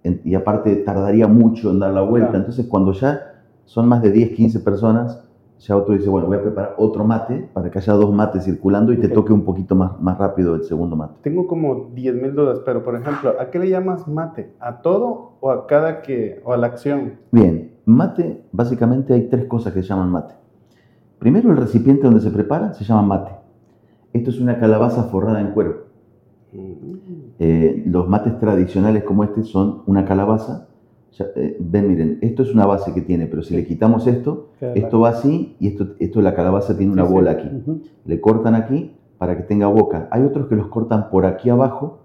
y 0.02 0.34
aparte 0.34 0.74
tardaría 0.76 1.26
mucho 1.26 1.70
en 1.70 1.80
dar 1.80 1.92
la 1.92 2.02
vuelta. 2.02 2.28
Claro. 2.28 2.44
Entonces, 2.44 2.66
cuando 2.66 2.92
ya 2.92 3.42
son 3.64 3.88
más 3.88 4.00
de 4.00 4.10
10, 4.10 4.30
15 4.30 4.60
personas, 4.60 5.27
ya 5.58 5.76
otro 5.76 5.94
dice, 5.94 6.08
bueno, 6.08 6.28
voy 6.28 6.36
a 6.36 6.42
preparar 6.42 6.74
otro 6.78 7.04
mate 7.04 7.48
para 7.52 7.70
que 7.70 7.78
haya 7.78 7.92
dos 7.94 8.12
mates 8.12 8.44
circulando 8.44 8.92
y 8.92 8.98
te 8.98 9.08
toque 9.08 9.32
un 9.32 9.44
poquito 9.44 9.74
más, 9.74 10.00
más 10.00 10.16
rápido 10.16 10.54
el 10.54 10.62
segundo 10.62 10.94
mate. 10.94 11.14
Tengo 11.22 11.46
como 11.46 11.90
10 11.94 12.14
mil 12.14 12.34
dudas, 12.34 12.60
pero 12.64 12.84
por 12.84 12.94
ejemplo, 12.94 13.34
¿a 13.40 13.50
qué 13.50 13.58
le 13.58 13.68
llamas 13.68 14.06
mate? 14.06 14.52
¿A 14.60 14.80
todo 14.80 15.32
o 15.40 15.50
a 15.50 15.66
cada 15.66 16.02
que, 16.02 16.40
o 16.44 16.52
a 16.52 16.56
la 16.56 16.68
acción? 16.68 17.14
Bien, 17.32 17.72
mate, 17.84 18.44
básicamente 18.52 19.14
hay 19.14 19.28
tres 19.28 19.46
cosas 19.46 19.72
que 19.72 19.82
se 19.82 19.88
llaman 19.88 20.10
mate. 20.10 20.34
Primero, 21.18 21.50
el 21.50 21.56
recipiente 21.56 22.04
donde 22.04 22.20
se 22.20 22.30
prepara 22.30 22.72
se 22.74 22.84
llama 22.84 23.02
mate. 23.02 23.32
Esto 24.12 24.30
es 24.30 24.40
una 24.40 24.58
calabaza 24.58 25.04
forrada 25.04 25.40
en 25.40 25.50
cuero. 25.50 25.88
Eh, 27.40 27.82
los 27.86 28.08
mates 28.08 28.38
tradicionales 28.38 29.02
como 29.04 29.24
este 29.24 29.42
son 29.42 29.82
una 29.86 30.04
calabaza. 30.04 30.67
Ya, 31.12 31.26
eh, 31.36 31.56
ven, 31.58 31.88
miren, 31.88 32.18
esto 32.22 32.42
es 32.42 32.52
una 32.54 32.66
base 32.66 32.92
que 32.94 33.00
tiene, 33.00 33.26
pero 33.26 33.42
si 33.42 33.56
le 33.56 33.66
quitamos 33.66 34.06
esto, 34.06 34.50
Queda 34.60 34.72
esto 34.74 35.00
va 35.00 35.08
así 35.10 35.56
y 35.58 35.68
esto, 35.68 35.88
esto 35.98 36.20
la 36.22 36.34
calabaza 36.34 36.76
tiene 36.76 36.92
una 36.92 37.02
Sí, 37.02 37.08
sí. 37.08 37.14
bola 37.14 37.30
aquí. 37.32 37.48
Le 38.04 38.20
cortan 38.20 38.54
aquí 38.54 38.92
para 39.16 39.36
que 39.36 39.42
tenga 39.42 39.66
boca. 39.68 40.08
Hay 40.10 40.22
otros 40.22 40.46
que 40.48 40.54
los 40.56 40.68
cortan 40.68 41.10
por 41.10 41.26
aquí 41.26 41.50
abajo 41.50 42.00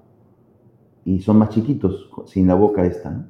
y 1.06 1.20
son 1.20 1.38
más 1.38 1.50
chiquitos, 1.50 2.10
sin 2.26 2.48
la 2.48 2.56
boca 2.56 2.86
esta. 2.86 3.12
¿no? 3.12 3.26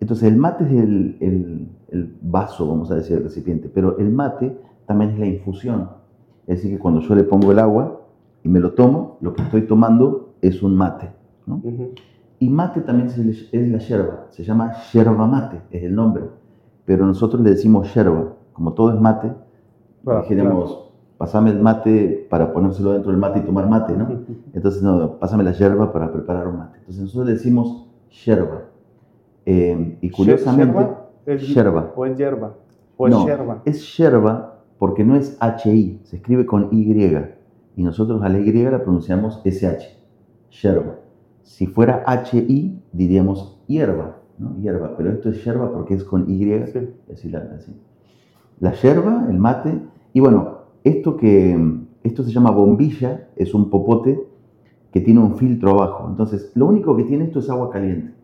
Entonces 0.00 0.28
el 0.28 0.36
mate 0.36 0.64
es 0.64 0.70
el, 0.72 1.16
el- 1.20 1.68
el 1.90 2.14
vaso, 2.22 2.68
vamos 2.68 2.90
a 2.90 2.94
decir, 2.94 3.16
el 3.16 3.24
recipiente, 3.24 3.68
pero 3.68 3.98
el 3.98 4.10
mate 4.10 4.56
también 4.86 5.10
es 5.12 5.18
la 5.18 5.26
infusión. 5.26 5.88
Es 6.46 6.56
decir, 6.58 6.70
que 6.72 6.78
cuando 6.78 7.00
yo 7.00 7.14
le 7.14 7.24
pongo 7.24 7.50
el 7.52 7.58
agua 7.58 8.00
y 8.44 8.48
me 8.48 8.60
lo 8.60 8.72
tomo, 8.72 9.16
lo 9.20 9.34
que 9.34 9.42
estoy 9.42 9.62
tomando 9.62 10.34
es 10.40 10.62
un 10.62 10.76
mate. 10.76 11.08
¿no? 11.46 11.60
Y 12.40 12.48
mate 12.48 12.80
también 12.80 13.08
es 13.08 13.52
la 13.68 13.78
yerba, 13.78 14.26
se 14.30 14.42
llama 14.42 14.72
yerba 14.94 15.26
mate, 15.26 15.60
es 15.70 15.82
el 15.84 15.94
nombre. 15.94 16.24
Pero 16.86 17.04
nosotros 17.04 17.42
le 17.42 17.50
decimos 17.50 17.94
yerba, 17.94 18.32
como 18.54 18.72
todo 18.72 18.94
es 18.94 19.00
mate, 19.00 19.30
Claro, 20.02 20.22
dijéramos, 20.22 20.90
pasame 21.18 21.50
el 21.50 21.60
mate 21.60 22.26
para 22.30 22.50
ponérselo 22.50 22.92
dentro 22.92 23.10
del 23.12 23.20
mate 23.20 23.40
y 23.40 23.42
tomar 23.42 23.68
mate, 23.68 23.94
¿no? 23.94 24.08
Entonces, 24.54 24.82
no, 24.82 25.18
pásame 25.18 25.44
la 25.44 25.52
yerba 25.52 25.92
para 25.92 26.10
preparar 26.10 26.48
un 26.48 26.56
mate. 26.56 26.78
Entonces, 26.78 27.02
nosotros 27.02 27.26
le 27.26 27.32
decimos 27.34 27.86
yerba. 28.24 28.62
Eh, 29.44 29.98
y 30.00 30.10
curiosamente, 30.10 30.78
¿Yerba? 30.78 31.08
¿Es- 31.26 31.54
yerba. 31.54 31.92
¿O 31.94 32.06
es 32.06 32.16
hierba? 32.16 32.54
¿O 32.96 33.06
es 33.06 33.12
No. 33.12 33.26
yerba? 33.26 33.62
es 33.66 33.96
yerba 33.98 34.62
porque 34.78 35.04
no 35.04 35.14
es 35.14 35.36
HI, 35.40 36.00
se 36.04 36.16
escribe 36.16 36.46
con 36.46 36.68
Y. 36.72 36.90
Y 37.76 37.82
nosotros 37.82 38.22
a 38.22 38.30
la 38.30 38.38
Y 38.38 38.50
la 38.50 38.82
pronunciamos 38.82 39.42
SH, 39.44 39.98
yerba. 40.62 40.94
Si 41.42 41.66
fuera 41.66 42.04
HI, 42.06 42.80
diríamos 42.92 43.60
hierba, 43.66 44.18
¿no? 44.38 44.56
Hierba, 44.56 44.96
pero 44.96 45.10
esto 45.10 45.30
es 45.30 45.44
yerba 45.44 45.72
porque 45.72 45.94
es 45.94 46.04
con 46.04 46.30
Y, 46.30 46.44
Sí. 46.66 46.88
así 47.12 47.28
la, 47.28 47.38
así. 47.56 47.76
La 48.60 48.72
yerba, 48.72 49.26
el 49.28 49.38
mate, 49.38 49.80
y 50.12 50.20
bueno, 50.20 50.60
esto 50.84 51.16
que 51.16 51.58
esto 52.02 52.22
se 52.22 52.32
llama 52.32 52.50
bombilla, 52.50 53.28
es 53.36 53.54
un 53.54 53.70
popote 53.70 54.22
que 54.92 55.00
tiene 55.00 55.20
un 55.20 55.36
filtro 55.36 55.70
abajo. 55.72 56.08
Entonces, 56.08 56.50
lo 56.54 56.66
único 56.66 56.96
que 56.96 57.04
tiene 57.04 57.24
esto 57.24 57.40
es 57.40 57.50
agua 57.50 57.70
caliente. 57.70 58.14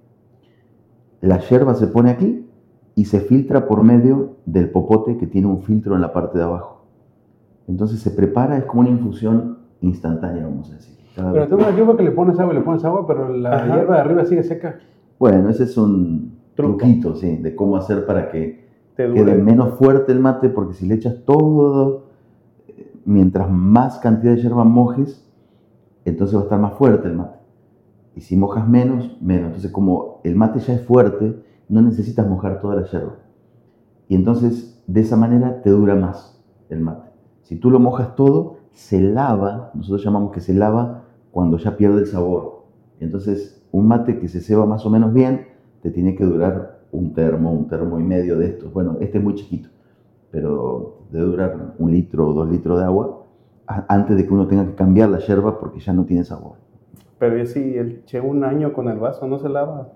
La 1.21 1.39
yerba 1.41 1.75
se 1.75 1.87
pone 1.87 2.11
aquí 2.11 2.47
y 2.95 3.05
se 3.05 3.21
filtra 3.21 3.69
por 3.69 3.83
medio 3.83 4.37
del 4.47 4.71
popote 4.71 5.17
que 5.17 5.27
tiene 5.27 5.47
un 5.49 5.63
filtro 5.63 5.95
en 5.95 6.01
la 6.01 6.13
parte 6.13 6.39
de 6.39 6.45
abajo. 6.45 6.87
Entonces 7.69 8.01
se 8.01 8.11
prepara, 8.11 8.57
es 8.57 8.65
como 8.65 8.83
una 8.83 8.91
infusión 8.91 9.59
instantánea, 9.81 10.47
vamos 10.47 10.71
a 10.71 10.75
decir. 10.75 10.96
Cada 11.17 11.33
Pero 11.33 11.49
tengo 11.49 11.63
una 11.63 11.75
hierba 11.75 11.97
que 11.97 12.03
le 12.03 12.11
pones 12.11 12.39
agua 12.39 12.53
y 12.53 12.57
le 12.59 12.63
pones 12.63 12.85
agua, 12.85 13.07
pero 13.07 13.29
la 13.31 13.57
Ajá. 13.57 13.75
hierba 13.75 13.95
de 13.95 14.01
arriba 14.03 14.25
sigue 14.27 14.43
seca. 14.43 14.79
Bueno, 15.19 15.49
ese 15.49 15.65
es 15.65 15.77
un 15.79 16.37
Truco. 16.55 16.77
truquito, 16.77 17.17
sí, 17.17 17.37
de 17.37 17.57
cómo 17.57 17.77
hacer 17.77 18.05
para 18.05 18.31
que 18.31 18.67
Te 18.95 19.11
quede 19.11 19.35
menos 19.35 19.79
fuerte 19.79 20.13
el 20.13 20.21
mate, 20.21 20.51
porque 20.51 20.75
si 20.75 20.87
le 20.87 20.95
echas 20.95 21.25
todo, 21.25 22.05
mientras 23.07 23.51
más 23.51 23.99
cantidad 23.99 24.35
de 24.35 24.43
yerba 24.43 24.65
mojes, 24.65 25.27
entonces 26.05 26.37
va 26.37 26.41
a 26.41 26.45
estar 26.45 26.61
más 26.61 26.75
fuerte 26.75 27.09
el 27.09 27.15
mate. 27.15 27.39
Y 28.15 28.21
si 28.21 28.37
mojas 28.37 28.69
menos, 28.69 29.17
menos. 29.21 29.47
Entonces, 29.47 29.71
como 29.71 30.21
el 30.25 30.37
mate 30.37 30.61
ya 30.61 30.75
es 30.75 30.83
fuerte, 30.83 31.43
no 31.69 31.83
necesitas 31.83 32.29
mojar 32.29 32.61
toda 32.61 32.77
la 32.77 32.85
yerba. 32.85 33.17
Y 34.09 34.15
entonces, 34.15 34.83
de 34.87 35.01
esa 35.01 35.17
manera, 35.17 35.63
te 35.63 35.71
dura 35.71 35.95
más 35.95 36.43
el 36.69 36.81
mate. 36.81 37.11
Si 37.43 37.57
tú 37.57 37.71
lo 37.71 37.79
mojas 37.79 38.15
todo, 38.17 38.57
se 38.73 39.01
lava, 39.01 39.71
nosotros 39.75 40.05
llamamos 40.05 40.33
que 40.33 40.41
se 40.41 40.55
lava 40.55 41.05
cuando 41.37 41.59
ya 41.59 41.77
pierde 41.77 42.01
el 42.01 42.07
sabor. 42.07 42.63
Entonces, 42.99 43.63
un 43.71 43.87
mate 43.87 44.19
que 44.19 44.27
se 44.27 44.41
ceba 44.41 44.65
más 44.65 44.87
o 44.87 44.89
menos 44.91 45.13
bien, 45.13 45.49
te 45.83 45.91
tiene 45.91 46.15
que 46.15 46.25
durar 46.25 46.79
un 46.93 47.13
termo, 47.13 47.53
un 47.53 47.69
termo 47.69 48.01
y 48.01 48.03
medio 48.03 48.39
de 48.39 48.47
estos. 48.47 48.73
Bueno, 48.73 48.97
este 49.01 49.19
es 49.19 49.25
muy 49.25 49.35
chiquito, 49.35 49.69
pero 50.31 51.03
debe 51.11 51.27
durar 51.27 51.75
un 51.79 51.93
litro 51.93 52.29
o 52.29 52.33
dos 52.33 52.49
litros 52.49 52.79
de 52.79 52.87
agua 52.87 53.27
antes 53.67 54.17
de 54.17 54.27
que 54.27 54.33
uno 54.33 54.47
tenga 54.47 54.65
que 54.65 54.75
cambiar 54.77 55.11
la 55.11 55.19
yerba 55.19 55.61
porque 55.61 55.79
ya 55.79 55.93
no 55.93 56.07
tiene 56.07 56.25
sabor. 56.25 56.55
Pero 57.19 57.39
¿y 57.39 57.45
si 57.45 57.77
el 57.77 58.03
che 58.07 58.19
un 58.19 58.43
año 58.43 58.73
con 58.73 58.89
el 58.89 58.99
vaso 58.99 59.27
no 59.27 59.39
se 59.39 59.51
lava? 59.51 59.93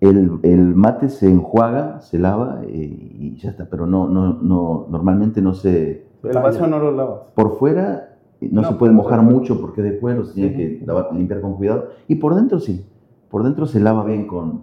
El, 0.00 0.38
el 0.44 0.76
mate 0.76 1.08
se 1.08 1.28
enjuaga, 1.28 1.98
se 1.98 2.20
lava 2.20 2.60
eh, 2.62 2.68
y 2.68 3.34
ya 3.38 3.50
está, 3.50 3.64
pero 3.64 3.88
no, 3.88 4.06
no, 4.06 4.34
no, 4.34 4.86
normalmente 4.88 5.42
no 5.42 5.52
se... 5.52 6.06
El 6.22 6.34
vaso 6.34 6.68
no 6.68 6.78
lo 6.78 6.92
lavas. 6.92 7.22
Por 7.34 7.58
fuera 7.58 8.05
no, 8.40 8.62
No, 8.62 8.68
se 8.68 8.74
puede 8.74 8.92
mojar 8.92 9.22
mucho 9.22 9.60
porque 9.60 9.80
es 9.80 9.92
de 9.92 9.98
cuero, 9.98 10.24
se 10.24 10.34
tiene 10.34 10.54
que 10.54 10.86
lavar- 10.86 11.12
limpiar 11.12 11.40
con 11.40 11.54
cuidado. 11.56 11.88
Y 12.08 12.16
por 12.16 12.34
dentro 12.34 12.58
sí, 12.60 12.84
por 13.30 13.42
dentro 13.44 13.66
se 13.66 13.80
lava 13.80 14.04
bien 14.04 14.26
con, 14.26 14.62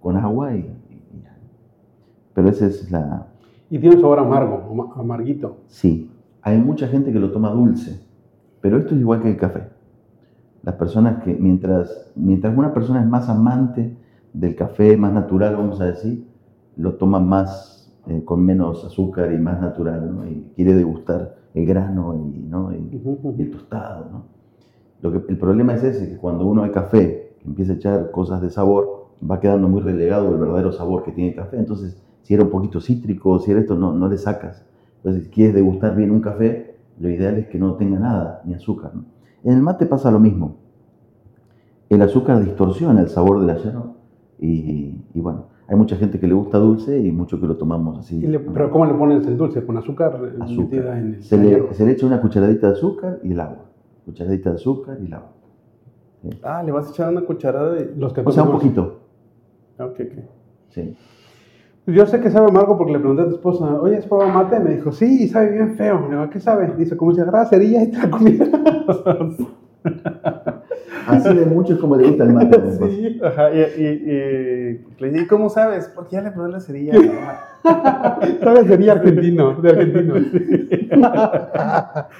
con 0.00 0.16
agua 0.16 0.54
y. 0.54 0.70
Pero 2.34 2.48
esa 2.48 2.66
es 2.66 2.90
la... 2.90 3.26
Y 3.70 3.78
tiene 3.78 3.96
un 3.96 4.02
sabor 4.02 4.18
amargo, 4.18 4.62
ama- 4.70 4.92
amarguito. 5.00 5.58
Sí, 5.66 6.10
hay 6.42 6.58
mucha 6.58 6.86
gente 6.86 7.12
que 7.12 7.18
lo 7.18 7.30
toma 7.32 7.50
dulce, 7.50 8.00
pero 8.60 8.76
esto 8.78 8.94
es 8.94 9.00
igual 9.00 9.22
que 9.22 9.30
el 9.30 9.36
café. 9.36 9.62
Las 10.62 10.74
personas 10.74 11.22
que, 11.22 11.34
mientras, 11.34 12.12
mientras 12.14 12.56
una 12.56 12.72
persona 12.74 13.00
es 13.00 13.06
más 13.06 13.28
amante 13.28 13.96
del 14.32 14.54
café, 14.54 14.96
más 14.96 15.12
natural, 15.12 15.56
vamos 15.56 15.80
a 15.80 15.86
decir, 15.86 16.26
lo 16.76 16.94
toma 16.94 17.18
más, 17.20 17.90
eh, 18.06 18.22
con 18.24 18.44
menos 18.44 18.84
azúcar 18.84 19.32
y 19.32 19.38
más 19.38 19.60
natural, 19.60 20.14
¿no? 20.14 20.26
Y 20.28 20.52
quiere 20.54 20.74
degustar 20.74 21.36
el 21.56 21.66
grano 21.66 22.14
y, 22.14 22.38
¿no? 22.42 22.70
y, 22.72 23.00
Ujú, 23.02 23.34
y 23.36 23.42
el 23.42 23.50
tostado, 23.50 24.06
¿no? 24.12 24.22
Lo 25.00 25.10
que, 25.10 25.32
el 25.32 25.38
problema 25.38 25.74
es 25.74 25.84
ese, 25.84 26.10
que 26.10 26.16
cuando 26.16 26.46
uno 26.46 26.62
al 26.62 26.70
café 26.70 27.32
empieza 27.44 27.72
a 27.72 27.76
echar 27.76 28.10
cosas 28.10 28.42
de 28.42 28.50
sabor, 28.50 29.06
va 29.28 29.40
quedando 29.40 29.66
muy 29.66 29.80
relegado 29.80 30.28
el 30.30 30.38
verdadero 30.38 30.70
sabor 30.72 31.02
que 31.02 31.12
tiene 31.12 31.30
el 31.30 31.36
café. 31.36 31.58
Entonces, 31.58 31.96
si 32.22 32.34
era 32.34 32.44
un 32.44 32.50
poquito 32.50 32.80
cítrico, 32.80 33.38
si 33.38 33.52
era 33.52 33.60
esto, 33.60 33.74
no, 33.74 33.92
no 33.92 34.06
le 34.08 34.18
sacas. 34.18 34.66
Entonces, 34.98 35.24
si 35.24 35.30
quieres 35.30 35.54
degustar 35.54 35.96
bien 35.96 36.10
un 36.10 36.20
café, 36.20 36.76
lo 37.00 37.08
ideal 37.08 37.38
es 37.38 37.46
que 37.48 37.58
no 37.58 37.74
tenga 37.74 37.98
nada, 37.98 38.42
ni 38.44 38.52
azúcar. 38.52 38.94
¿no? 38.94 39.04
En 39.42 39.54
el 39.54 39.62
mate 39.62 39.86
pasa 39.86 40.10
lo 40.10 40.18
mismo. 40.18 40.56
El 41.88 42.02
azúcar 42.02 42.44
distorsiona 42.44 43.00
el 43.00 43.08
sabor 43.08 43.40
de 43.40 43.46
la 43.46 43.56
yerba 43.56 43.92
y, 44.38 45.00
y 45.14 45.20
bueno, 45.20 45.46
hay 45.68 45.76
mucha 45.76 45.96
gente 45.96 46.18
que 46.20 46.26
le 46.28 46.34
gusta 46.34 46.58
dulce 46.58 46.98
y 46.98 47.10
mucho 47.12 47.40
que 47.40 47.46
lo 47.46 47.56
tomamos 47.56 47.98
así. 47.98 48.16
Y 48.18 48.26
le- 48.26 48.38
¿no? 48.38 48.52
pero 48.52 48.70
¿cómo 48.70 48.86
le 48.86 48.94
pones 48.94 49.26
el 49.26 49.36
dulce? 49.36 49.64
¿Con 49.64 49.76
azúcar, 49.76 50.20
eh, 50.22 50.36
Azúcar. 50.40 50.64
metida 50.64 50.98
en 50.98 51.14
el 51.14 51.22
Se 51.22 51.36
le, 51.38 51.48
hierba? 51.48 51.72
se 51.72 51.84
le 51.86 51.92
echa 51.92 52.06
una 52.06 52.20
cucharadita 52.20 52.68
de 52.68 52.72
azúcar 52.74 53.18
y 53.22 53.32
el 53.32 53.40
agua. 53.40 53.64
Cucharadita 54.04 54.50
de 54.50 54.56
azúcar 54.56 54.98
y 55.02 55.06
el 55.06 55.14
agua. 55.14 55.32
Ah, 56.42 56.62
le 56.62 56.72
vas 56.72 56.88
a 56.88 56.90
echar 56.90 57.10
una 57.12 57.20
cucharada 57.22 57.72
de. 57.72 57.92
Los 57.96 58.12
que 58.12 58.20
O 58.24 58.32
sea, 58.32 58.42
un 58.44 58.52
poquito. 58.52 59.00
Ok, 59.78 60.00
ok. 60.00 60.24
Sí. 60.70 60.96
Yo 61.86 62.04
sé 62.06 62.20
que 62.20 62.30
sabe 62.30 62.48
amargo 62.48 62.76
porque 62.76 62.92
le 62.94 62.98
pregunté 62.98 63.22
a 63.22 63.28
tu 63.28 63.34
esposa, 63.36 63.80
oye, 63.80 63.96
¿has 63.98 64.06
probado 64.06 64.32
mate? 64.32 64.58
Me 64.58 64.74
dijo, 64.74 64.90
sí, 64.90 65.28
sabe 65.28 65.52
bien 65.52 65.76
feo. 65.76 66.00
Le 66.02 66.08
digo, 66.10 66.22
¿a 66.22 66.30
qué 66.30 66.40
sabe? 66.40 66.74
Dice, 66.76 66.96
como 66.96 67.12
si 67.14 67.20
agarrara 67.20 67.44
cerilla 67.46 67.82
y 67.84 67.90
te 67.92 67.98
la 67.98 68.10
comiera. 68.10 68.46
Así 71.06 71.34
de 71.34 71.46
muchos 71.46 71.78
como 71.78 71.96
le 71.96 72.08
gusta 72.08 72.24
el 72.24 72.32
mate. 72.32 72.60
Sí, 72.88 73.20
ajá. 73.22 73.52
Y, 73.54 73.58
y, 73.58 73.86
y 73.86 74.84
le 74.98 75.10
dije, 75.10 75.24
¿y 75.24 75.26
cómo 75.26 75.48
sabes? 75.48 75.90
Porque 75.94 76.16
ya 76.16 76.22
le 76.22 76.30
probé 76.32 76.50
la 76.52 76.60
cerilla. 76.60 76.94
sabe 78.42 78.60
a 78.60 78.64
cerilla 78.64 78.92
argentino, 78.92 79.54
de 79.60 79.70
argentino. 79.70 80.14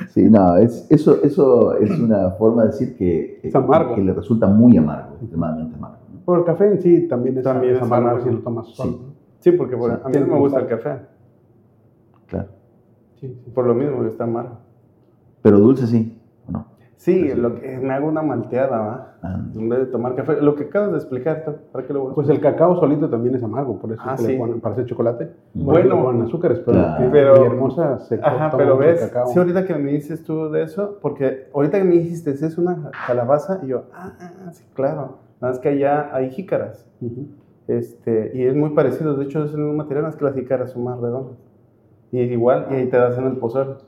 Sí, 0.09 0.29
no, 0.31 0.57
es, 0.57 0.87
eso, 0.91 1.23
eso 1.23 1.77
es 1.77 1.91
una 1.99 2.31
forma 2.33 2.63
de 2.63 2.69
decir 2.69 2.97
que, 2.97 3.41
Es 3.43 3.55
amargo. 3.55 3.95
que 3.95 4.03
le 4.03 4.13
resulta 4.13 4.47
muy 4.47 4.77
amargo, 4.77 5.17
extremadamente 5.21 5.77
amargo. 5.77 5.99
¿no? 6.13 6.21
Por 6.25 6.39
el 6.41 6.45
café 6.45 6.67
en 6.73 6.83
sí 6.83 7.09
también 7.09 7.39
es, 7.39 7.45
También 7.45 7.73
es 7.75 7.79
es 7.79 7.83
amargo, 7.83 8.09
amargo. 8.09 8.27
si 8.29 8.35
lo 8.35 8.41
tomas 8.43 8.67
solo. 8.69 8.91
Sí. 8.93 8.99
¿no? 9.01 9.15
Sí, 9.41 9.53
porque 9.53 9.77
por- 9.77 9.91
Sí. 9.93 9.97
a 10.05 10.09
mí 10.09 10.17
no 10.21 10.27
me 10.35 10.39
gusta 10.41 10.61
el 10.61 10.67
café. 10.67 10.91
Claro. 12.27 12.49
Sí, 13.21 13.29
sí. 13.45 13.51
Por 13.55 13.67
lo 13.67 13.75
mismo 13.75 14.03
que 14.03 14.09
está 14.09 14.25
amargo. 14.25 14.59
Pero 15.43 15.59
dulce 15.59 15.87
sí, 15.87 15.99
¿o 15.99 16.09
no? 16.09 16.16
Sí, 16.97 17.35
lo 17.35 17.55
que, 17.61 17.77
me 17.79 17.93
hago 17.93 18.09
una 18.09 18.23
malteada, 18.23 18.79
¿va? 18.79 19.13
Ah, 19.23 19.39
En 19.55 19.69
vez 19.69 19.81
de 19.81 19.87
tomar 19.87 20.15
café. 20.15 20.41
Lo 20.41 20.55
que 20.55 20.65
acabas 20.65 20.93
de 20.93 20.97
explicar. 20.97 21.45
¿para 21.71 21.87
qué 21.87 21.93
lo 21.93 22.01
voy 22.01 22.13
a 22.13 22.15
Pues 22.15 22.29
el 22.31 22.41
cacao 22.41 22.81
solito 22.81 23.09
también 23.11 23.35
es 23.35 23.43
amargo, 23.43 23.79
por 23.79 23.93
eso 23.93 24.01
Ah, 24.05 24.15
que 24.17 24.23
le 24.23 24.29
sí. 24.31 24.37
ponen 24.39 24.61
para 24.61 24.73
hacer 24.73 24.87
chocolate. 24.87 25.31
Bueno. 25.53 26.03
Ponen 26.03 26.23
azúcares, 26.23 26.59
pero, 26.61 26.79
Claro. 26.79 27.09
Pero- 27.13 27.41
mi 27.41 27.47
hermosa 27.47 27.99
se 27.99 28.19
Ajá, 28.23 28.51
pero 28.57 28.79
ves, 28.79 29.01
cacao. 29.01 29.27
sí, 29.29 29.39
ahorita 29.39 29.65
que 29.67 29.75
me 29.75 29.93
dices 29.93 30.25
tú 30.25 30.51
de 30.51 30.63
eso, 30.63 30.99
porque 31.03 31.49
ahorita 31.55 31.79
que 31.79 31.85
me 31.85 31.97
dijiste, 31.97 32.31
es 32.31 32.57
una 32.59 32.91
calabaza, 33.07 33.61
y 33.63 33.69
yo, 33.69 33.85
ah, 33.93 34.15
ah, 34.19 34.33
ah, 34.47 34.53
sí, 34.53 34.65
claro. 34.75 35.19
Nada 35.41 35.53
más 35.53 35.59
que 35.59 35.69
allá 35.69 36.09
hay 36.15 36.31
jícaras. 36.31 36.89
Este, 37.69 38.31
y 38.35 38.45
es 38.45 38.55
muy 38.57 38.71
parecido, 38.71 39.17
de 39.17 39.25
hecho 39.25 39.45
es 39.45 39.51
el 39.53 39.59
mismo 39.59 39.75
material, 39.75 40.05
más 40.05 40.17
que 40.17 40.25
las 40.25 40.35
jícaras 40.35 40.71
son 40.71 40.85
más 40.85 40.99
redondas. 40.99 41.37
Y 42.11 42.21
es 42.21 42.31
igual, 42.31 42.69
y 42.71 42.75
ahí 42.75 42.87
te 42.89 42.97
das 42.97 43.19
en 43.19 43.25
el 43.27 43.37
pozol. 43.37 43.79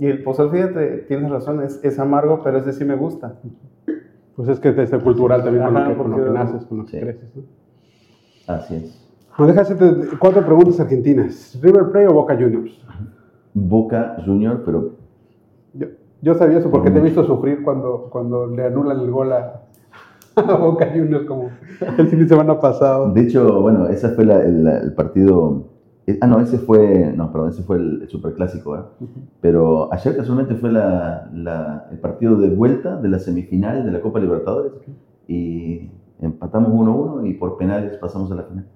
Y 0.00 0.06
el 0.06 0.22
pozol, 0.22 0.50
fíjate, 0.50 1.04
tienes 1.08 1.30
razón, 1.30 1.62
es, 1.62 1.78
es 1.84 1.98
amargo, 1.98 2.40
pero 2.42 2.56
ese 2.58 2.72
sí 2.72 2.84
me 2.86 2.96
gusta. 2.96 3.34
Pues 4.34 4.48
es 4.48 4.58
que 4.58 4.70
es 4.70 4.90
cultural 5.02 5.44
también 5.44 5.62
con, 5.66 5.76
Ajá, 5.76 5.88
lo 5.90 5.94
que, 5.94 6.02
con 6.02 6.10
lo 6.10 6.16
que 6.24 6.30
naces, 6.30 6.64
con 6.64 6.78
lo 6.78 6.84
que 6.86 6.92
Sí. 6.92 7.00
creces. 7.00 7.36
¿no? 7.36 7.42
así 8.54 8.76
es. 8.76 9.06
Bueno, 9.36 9.52
deja 9.52 9.60
hacerte 9.62 10.16
cuatro 10.18 10.44
preguntas 10.44 10.80
argentinas. 10.80 11.58
¿River 11.62 11.90
Plate 11.92 12.08
o 12.08 12.14
Boca 12.14 12.34
Juniors? 12.34 12.72
Boca 13.52 14.16
Junior, 14.24 14.62
pero 14.64 14.92
Yo, 15.74 15.88
yo 16.22 16.34
sabía 16.34 16.58
eso 16.58 16.70
porque 16.70 16.90
te 16.90 16.98
he 16.98 17.02
visto 17.02 17.22
sufrir 17.24 17.62
cuando, 17.62 18.08
cuando 18.10 18.46
le 18.46 18.64
anulan 18.64 19.00
el 19.00 19.10
gol 19.10 19.32
a, 19.34 19.60
a 20.36 20.54
Boca 20.56 20.86
Juniors 20.94 21.26
como 21.26 21.50
el 21.98 22.08
fin 22.08 22.20
de 22.20 22.28
semana 22.28 22.58
pasado. 22.58 23.12
de 23.12 23.20
hecho, 23.20 23.60
bueno, 23.60 23.86
ese 23.88 24.08
fue 24.10 24.24
la- 24.24 24.42
el, 24.42 24.66
el 24.66 24.94
partido. 24.94 25.64
Eh, 26.10 26.18
Ah, 26.20 26.26
no, 26.26 26.40
ese 26.40 26.58
fue. 26.58 27.12
No, 27.16 27.32
perdón, 27.32 27.50
ese 27.50 27.62
fue 27.62 27.76
el, 27.76 28.08
superclásico, 28.08 28.76
¿eh? 28.76 28.80
Pero 29.40 29.92
ayer 29.92 30.16
casualmente 30.16 30.54
fue 30.54 30.70
la- 30.72 31.30
la- 31.32 31.88
el 31.90 31.98
partido 31.98 32.36
de 32.36 32.50
vuelta 32.50 32.96
de 32.96 33.08
la 33.08 33.18
semifinal 33.18 33.84
de 33.84 33.92
la 33.92 34.00
Copa 34.00 34.18
Libertadores 34.20 34.72
y 35.28 35.90
empatamos 36.20 36.70
1-1 36.72 37.26
y 37.26 37.34
por 37.34 37.56
penales 37.56 37.96
pasamos 37.98 38.30
a 38.32 38.34
la 38.34 38.42
final. 38.44 38.66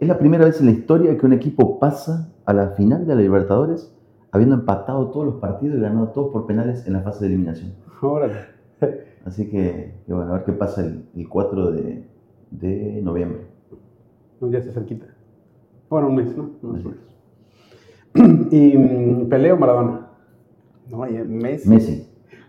Es 0.00 0.08
la 0.08 0.18
primera 0.18 0.44
vez 0.44 0.60
en 0.60 0.66
la 0.66 0.72
historia 0.72 1.16
que 1.16 1.26
un 1.26 1.32
equipo 1.32 1.78
pasa 1.78 2.28
a 2.44 2.52
la 2.52 2.68
final 2.70 3.06
de 3.06 3.14
la 3.14 3.20
Libertadores 3.22 3.94
habiendo 4.32 4.56
empatado 4.56 5.08
todos 5.10 5.26
los 5.26 5.34
partidos 5.36 5.76
y 5.78 5.80
ganado 5.80 6.08
todos 6.08 6.32
por 6.32 6.46
penales 6.46 6.86
en 6.86 6.94
la 6.94 7.00
fase 7.02 7.20
de 7.20 7.26
eliminación. 7.34 7.72
Órale. 8.00 8.34
Así 9.24 9.48
que, 9.48 9.94
que 10.06 10.12
bueno, 10.12 10.32
a 10.32 10.36
ver 10.38 10.44
qué 10.44 10.52
pasa 10.52 10.80
el, 10.80 11.04
el 11.14 11.28
4 11.28 11.70
de, 11.70 12.04
de 12.50 13.00
noviembre. 13.02 13.42
No, 14.40 14.50
ya 14.50 14.58
está 14.58 14.72
cerquita. 14.72 15.06
Bueno, 15.92 16.08
un 16.08 16.14
mes, 16.14 16.34
¿no? 16.34 16.48
Más. 16.62 16.82
¿Y 18.50 18.78
mm, 18.78 19.28
Peleo 19.28 19.58
Maradona? 19.58 20.06
No, 20.88 21.06
y 21.06 21.12
Messi. 21.12 21.68
Messi, 21.68 22.08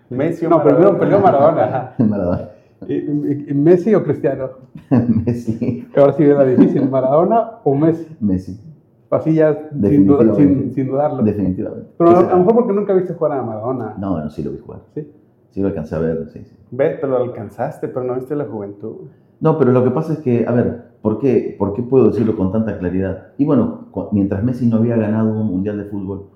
Messi 0.09 0.45
o 0.45 0.49
No, 0.49 0.59
Maradona. 0.59 0.77
primero 0.79 0.99
peleó 0.99 1.19
Maradona. 1.19 1.91
Maradona. 1.99 2.49
¿Y- 2.87 2.93
y- 2.93 3.45
y 3.49 3.53
¿Messi 3.53 3.93
o 3.95 4.01
Cristiano? 4.05 4.49
Messi, 5.25 5.85
Ahora 5.97 6.13
sí 6.13 6.23
era 6.23 6.45
difícil, 6.45 6.89
¿Maradona 6.89 7.51
o 7.65 7.75
Messi? 7.75 8.15
Messi, 8.21 8.61
Así 9.09 9.33
ya 9.33 9.53
sin, 9.53 10.07
duda- 10.07 10.23
Definitivamente. 10.23 10.35
sin, 10.63 10.73
sin 10.75 10.87
dudarlo. 10.87 11.21
definitivamente. 11.23 11.89
Pero 11.97 12.11
a, 12.11 12.13
¿Qué 12.13 12.25
a 12.27 12.31
lo 12.31 12.37
mejor 12.37 12.53
porque 12.55 12.71
nunca 12.73 12.93
viste 12.93 13.13
jugar 13.13 13.33
a 13.39 13.43
Maradona. 13.43 13.95
No, 13.97 14.13
bueno, 14.13 14.29
sí 14.29 14.41
lo 14.41 14.51
vi 14.51 14.59
jugar. 14.59 14.83
¿Sí? 14.93 15.05
Sí 15.51 15.59
lo 15.61 15.67
alcancé 15.67 15.95
a 15.95 15.99
ver, 15.99 16.29
sí, 16.29 16.45
sí. 16.45 16.55
Ve, 16.71 16.91
te 16.91 17.07
lo 17.07 17.17
alcanzaste, 17.17 17.89
pero 17.89 18.05
no 18.05 18.15
viste 18.15 18.37
la 18.37 18.45
juventud. 18.45 19.07
No, 19.41 19.57
pero 19.57 19.73
lo 19.73 19.83
que 19.83 19.91
pasa 19.91 20.13
es 20.13 20.19
que, 20.19 20.45
a 20.47 20.51
ver, 20.53 20.92
¿por 21.03 21.19
qué, 21.19 21.53
por 21.59 21.73
qué 21.73 21.83
puedo 21.83 22.07
decirlo 22.07 22.35
con 22.37 22.51
tanta 22.53 22.79
claridad? 22.79 23.33
Y 23.37 23.43
bueno, 23.43 23.89
mientras 24.13 24.41
Messi 24.41 24.65
no 24.65 24.77
había 24.77 24.95
ganado 24.95 25.37
un 25.37 25.45
mundial 25.45 25.77
de 25.77 25.83
fútbol, 25.83 26.29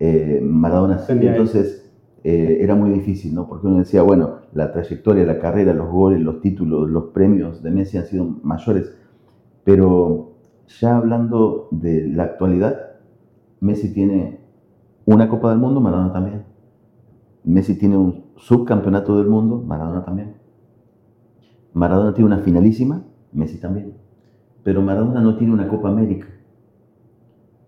eh, 0.00 0.40
Maradona 0.42 0.98
sí, 0.98 1.12
entonces 1.12 1.92
eh, 2.24 2.58
era 2.62 2.74
muy 2.74 2.90
difícil, 2.90 3.34
¿no? 3.34 3.46
Porque 3.46 3.66
uno 3.66 3.78
decía, 3.78 4.02
bueno, 4.02 4.38
la 4.54 4.72
trayectoria, 4.72 5.24
la 5.26 5.38
carrera, 5.38 5.74
los 5.74 5.90
goles, 5.90 6.20
los 6.22 6.40
títulos, 6.40 6.88
los 6.90 7.04
premios 7.12 7.62
de 7.62 7.70
Messi 7.70 7.98
han 7.98 8.06
sido 8.06 8.24
mayores, 8.42 8.96
pero 9.64 10.32
ya 10.80 10.96
hablando 10.96 11.68
de 11.70 12.08
la 12.08 12.24
actualidad, 12.24 12.96
Messi 13.60 13.92
tiene 13.92 14.40
una 15.04 15.28
Copa 15.28 15.50
del 15.50 15.58
Mundo, 15.58 15.80
Maradona 15.82 16.12
también. 16.14 16.44
Messi 17.44 17.78
tiene 17.78 17.98
un 17.98 18.24
subcampeonato 18.36 19.18
del 19.18 19.28
mundo, 19.28 19.62
Maradona 19.62 20.04
también. 20.06 20.36
Maradona 21.74 22.14
tiene 22.14 22.28
una 22.28 22.38
finalísima, 22.38 23.04
Messi 23.32 23.60
también. 23.60 24.05
Pero 24.66 24.82
Maradona 24.82 25.20
no 25.20 25.36
tiene 25.36 25.52
una 25.54 25.68
Copa 25.68 25.88
América. 25.90 26.26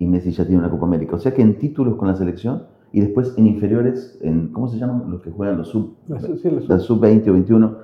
Y 0.00 0.06
Messi 0.08 0.32
ya 0.32 0.44
tiene 0.44 0.58
una 0.58 0.68
Copa 0.68 0.84
América. 0.86 1.14
O 1.14 1.18
sea 1.20 1.32
que 1.32 1.42
en 1.42 1.56
títulos 1.56 1.94
con 1.94 2.08
la 2.08 2.16
selección 2.16 2.64
y 2.92 3.00
después 3.00 3.34
en 3.38 3.46
inferiores, 3.46 4.18
en 4.20 4.48
¿cómo 4.48 4.66
se 4.66 4.78
llaman 4.78 5.08
los 5.08 5.22
que 5.22 5.30
juegan 5.30 5.58
los 5.58 5.68
sub, 5.68 5.94
La- 6.08 6.20
sí, 6.20 6.40
la- 6.42 6.60
la 6.74 6.78
sub-20 6.80 7.30
o 7.30 7.32
21? 7.34 7.76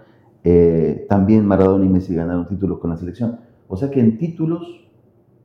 eh, 0.43 1.07
también 1.09 1.47
Maradona 1.47 1.85
y 1.85 1.89
Messi 1.89 2.13
ganaron 2.15 2.49
títulos 2.49 2.81
con 2.81 2.91
la 2.91 2.97
selección. 2.97 3.39
O 3.69 3.77
sea 3.77 3.89
que 3.91 4.01
en 4.01 4.19
títulos 4.19 4.85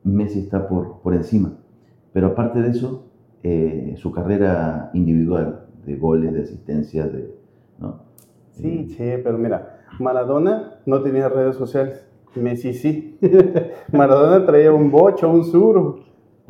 Messi 0.02 0.40
está 0.40 0.66
por, 0.68 1.00
por 1.00 1.14
encima. 1.14 1.52
Pero 2.12 2.26
aparte 2.26 2.60
de 2.60 2.70
eso, 2.70 3.04
eh, 3.44 3.94
su 3.98 4.10
carrera 4.10 4.90
individual 4.94 5.66
de 5.86 5.94
goles, 5.96 6.32
de 6.34 6.42
asistencias, 6.42 7.12
de, 7.12 7.32
¿no? 7.78 8.00
Sí, 8.50 8.88
sí, 8.88 9.04
pero 9.22 9.38
mira, 9.38 9.78
Maradona 10.00 10.80
no 10.86 11.02
tenía 11.02 11.28
redes 11.28 11.54
sociales. 11.54 12.04
Messi 12.36 12.72
sí. 12.74 13.18
Maradona 13.92 14.44
traía 14.46 14.72
un 14.72 14.90
bocho, 14.90 15.30
un 15.30 15.44
sur. 15.44 15.96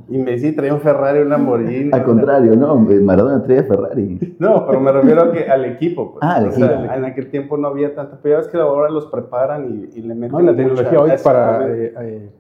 Y 0.09 0.19
Messi 0.19 0.53
traía 0.53 0.75
un 0.75 0.81
Ferrari, 0.81 1.21
un 1.21 1.29
Lamborghini. 1.29 1.90
Al 1.93 2.03
contrario, 2.05 2.57
no, 2.57 2.75
Maradona 2.77 3.43
traía 3.43 3.62
Ferrari. 3.64 4.35
No, 4.38 4.66
pero 4.66 4.81
me 4.81 4.90
refiero 4.93 5.23
a 5.23 5.33
que, 5.33 5.45
al 5.45 5.64
equipo. 5.66 6.12
pues. 6.12 6.19
Ah, 6.23 6.37
al 6.37 6.49
O 6.49 6.53
sea, 6.53 6.79
equipo. 6.81 6.95
en 6.95 7.05
aquel 7.05 7.31
tiempo 7.31 7.57
no 7.57 7.69
había 7.69 7.95
tanto. 7.95 8.19
Pero 8.23 8.35
ya 8.35 8.38
ves 8.38 8.49
que 8.49 8.57
ahora 8.59 8.90
los 8.90 9.07
preparan 9.07 9.88
y, 9.95 9.99
y 9.99 10.03
le 10.03 10.14
meten. 10.14 10.33
No, 10.33 10.40
la 10.40 10.57
tecnología 10.57 10.99
mucha- 11.01 11.03
hoy 11.14 11.21
para 11.23 11.69
eh, 11.69 11.95
eh, 12.01 12.31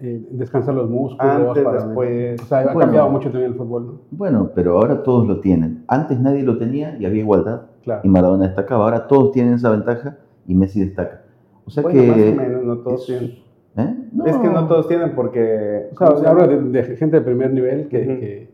eh, 0.00 0.26
descansar 0.30 0.74
los 0.74 0.88
músculos. 0.90 1.34
Antes, 1.34 1.64
para- 1.64 1.84
después. 1.84 2.40
O 2.42 2.44
sea, 2.44 2.58
ha 2.60 2.64
Bueno. 2.64 2.80
cambiado 2.80 3.08
mucho 3.08 3.30
también 3.30 3.52
el 3.52 3.58
fútbol, 3.58 3.86
¿no? 3.86 3.92
Bueno, 4.10 4.50
pero 4.54 4.78
ahora 4.78 5.02
todos 5.02 5.26
lo 5.26 5.40
tienen. 5.40 5.84
Antes 5.88 6.20
nadie 6.20 6.42
lo 6.44 6.58
tenía 6.58 6.96
y 6.98 7.06
había 7.06 7.22
igualdad. 7.22 7.62
Claro. 7.82 8.02
Y 8.04 8.08
Maradona 8.08 8.46
destacaba. 8.46 8.84
Ahora 8.84 9.06
todos 9.08 9.32
tienen 9.32 9.54
esa 9.54 9.70
ventaja 9.70 10.18
y 10.46 10.54
Messi 10.54 10.80
destaca. 10.84 11.22
O 11.66 11.70
sea 11.70 11.82
Bueno, 11.82 12.00
que. 12.00 12.08
más 12.08 12.18
o 12.18 12.34
menos, 12.36 12.64
no 12.64 12.78
todos 12.78 13.00
es- 13.00 13.06
tienen. 13.06 13.46
¿Eh? 13.78 13.94
Es 14.26 14.36
que 14.38 14.48
no 14.48 14.66
todos 14.66 14.88
tienen 14.88 15.14
porque. 15.14 15.88
O 15.92 15.98
sea, 15.98 16.06
¿cómo 16.08 16.20
se 16.20 16.26
habla 16.26 16.46
llama? 16.46 16.62
de, 16.70 16.82
de 16.82 16.96
gente 16.96 17.16
de 17.18 17.22
primer 17.22 17.52
nivel 17.52 17.88
que... 17.88 18.48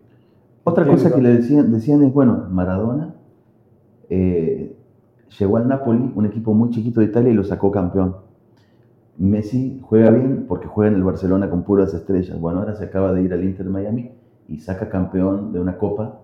Otra 0.64 0.86
cosa 0.86 1.12
que 1.14 1.20
le 1.20 1.28
decían, 1.36 1.72
decían 1.72 2.02
es, 2.04 2.12
bueno, 2.12 2.46
Maradona 2.50 3.14
eh, 4.10 4.76
llegó 5.38 5.56
al 5.56 5.66
Napoli, 5.68 6.12
un 6.14 6.26
equipo 6.26 6.54
muy 6.54 6.70
chiquito 6.70 7.00
de 7.00 7.06
Italia, 7.06 7.30
y 7.30 7.34
lo 7.34 7.42
sacó 7.44 7.70
campeón. 7.70 8.16
Messi 9.18 9.80
juega 9.82 10.10
bien 10.10 10.46
porque 10.48 10.66
juega 10.66 10.90
en 10.90 10.96
el 10.96 11.04
Barcelona 11.04 11.50
con 11.50 11.62
puras 11.62 11.92
estrellas. 11.94 12.38
Bueno, 12.40 12.60
ahora 12.60 12.74
se 12.74 12.84
acaba 12.84 13.12
de 13.12 13.22
ir 13.22 13.32
al 13.32 13.44
Inter 13.44 13.66
Miami 13.66 14.10
y 14.48 14.58
saca 14.58 14.88
campeón 14.88 15.52
de 15.52 15.60
una 15.60 15.76
copa 15.78 16.20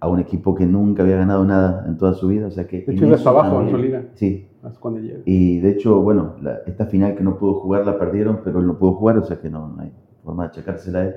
a 0.00 0.08
un 0.08 0.20
equipo 0.20 0.54
que 0.54 0.66
nunca 0.66 1.02
había 1.02 1.16
ganado 1.16 1.44
nada 1.44 1.84
en 1.88 1.96
toda 1.96 2.12
su 2.14 2.28
vida. 2.28 2.46
O 2.46 2.50
sea 2.50 2.66
que 2.66 2.82
De 2.82 2.92
hecho, 2.92 3.28
abajo 3.28 3.48
en 3.48 3.54
también- 3.54 3.76
su 3.76 3.82
liga. 3.82 4.02
Sí, 4.14 4.45
hasta 4.62 4.80
cuando 4.80 5.00
llega. 5.00 5.20
y 5.24 5.60
de 5.60 5.70
hecho, 5.70 6.00
bueno, 6.02 6.34
la- 6.42 6.58
esta 6.66 6.86
final 6.86 7.14
que 7.16 7.22
no 7.24 7.36
pudo 7.38 7.54
jugar 7.54 7.86
la 7.86 7.98
perdieron, 7.98 8.40
pero 8.44 8.60
él 8.60 8.66
no 8.66 8.78
pudo 8.78 8.94
jugar, 8.94 9.18
o 9.18 9.24
sea 9.24 9.40
que 9.40 9.48
no, 9.50 9.68
no 9.68 9.82
hay 9.82 9.92
forma 10.24 10.44
de 10.44 10.48
achacársela 10.50 10.98
a 11.00 11.04
él. 11.06 11.14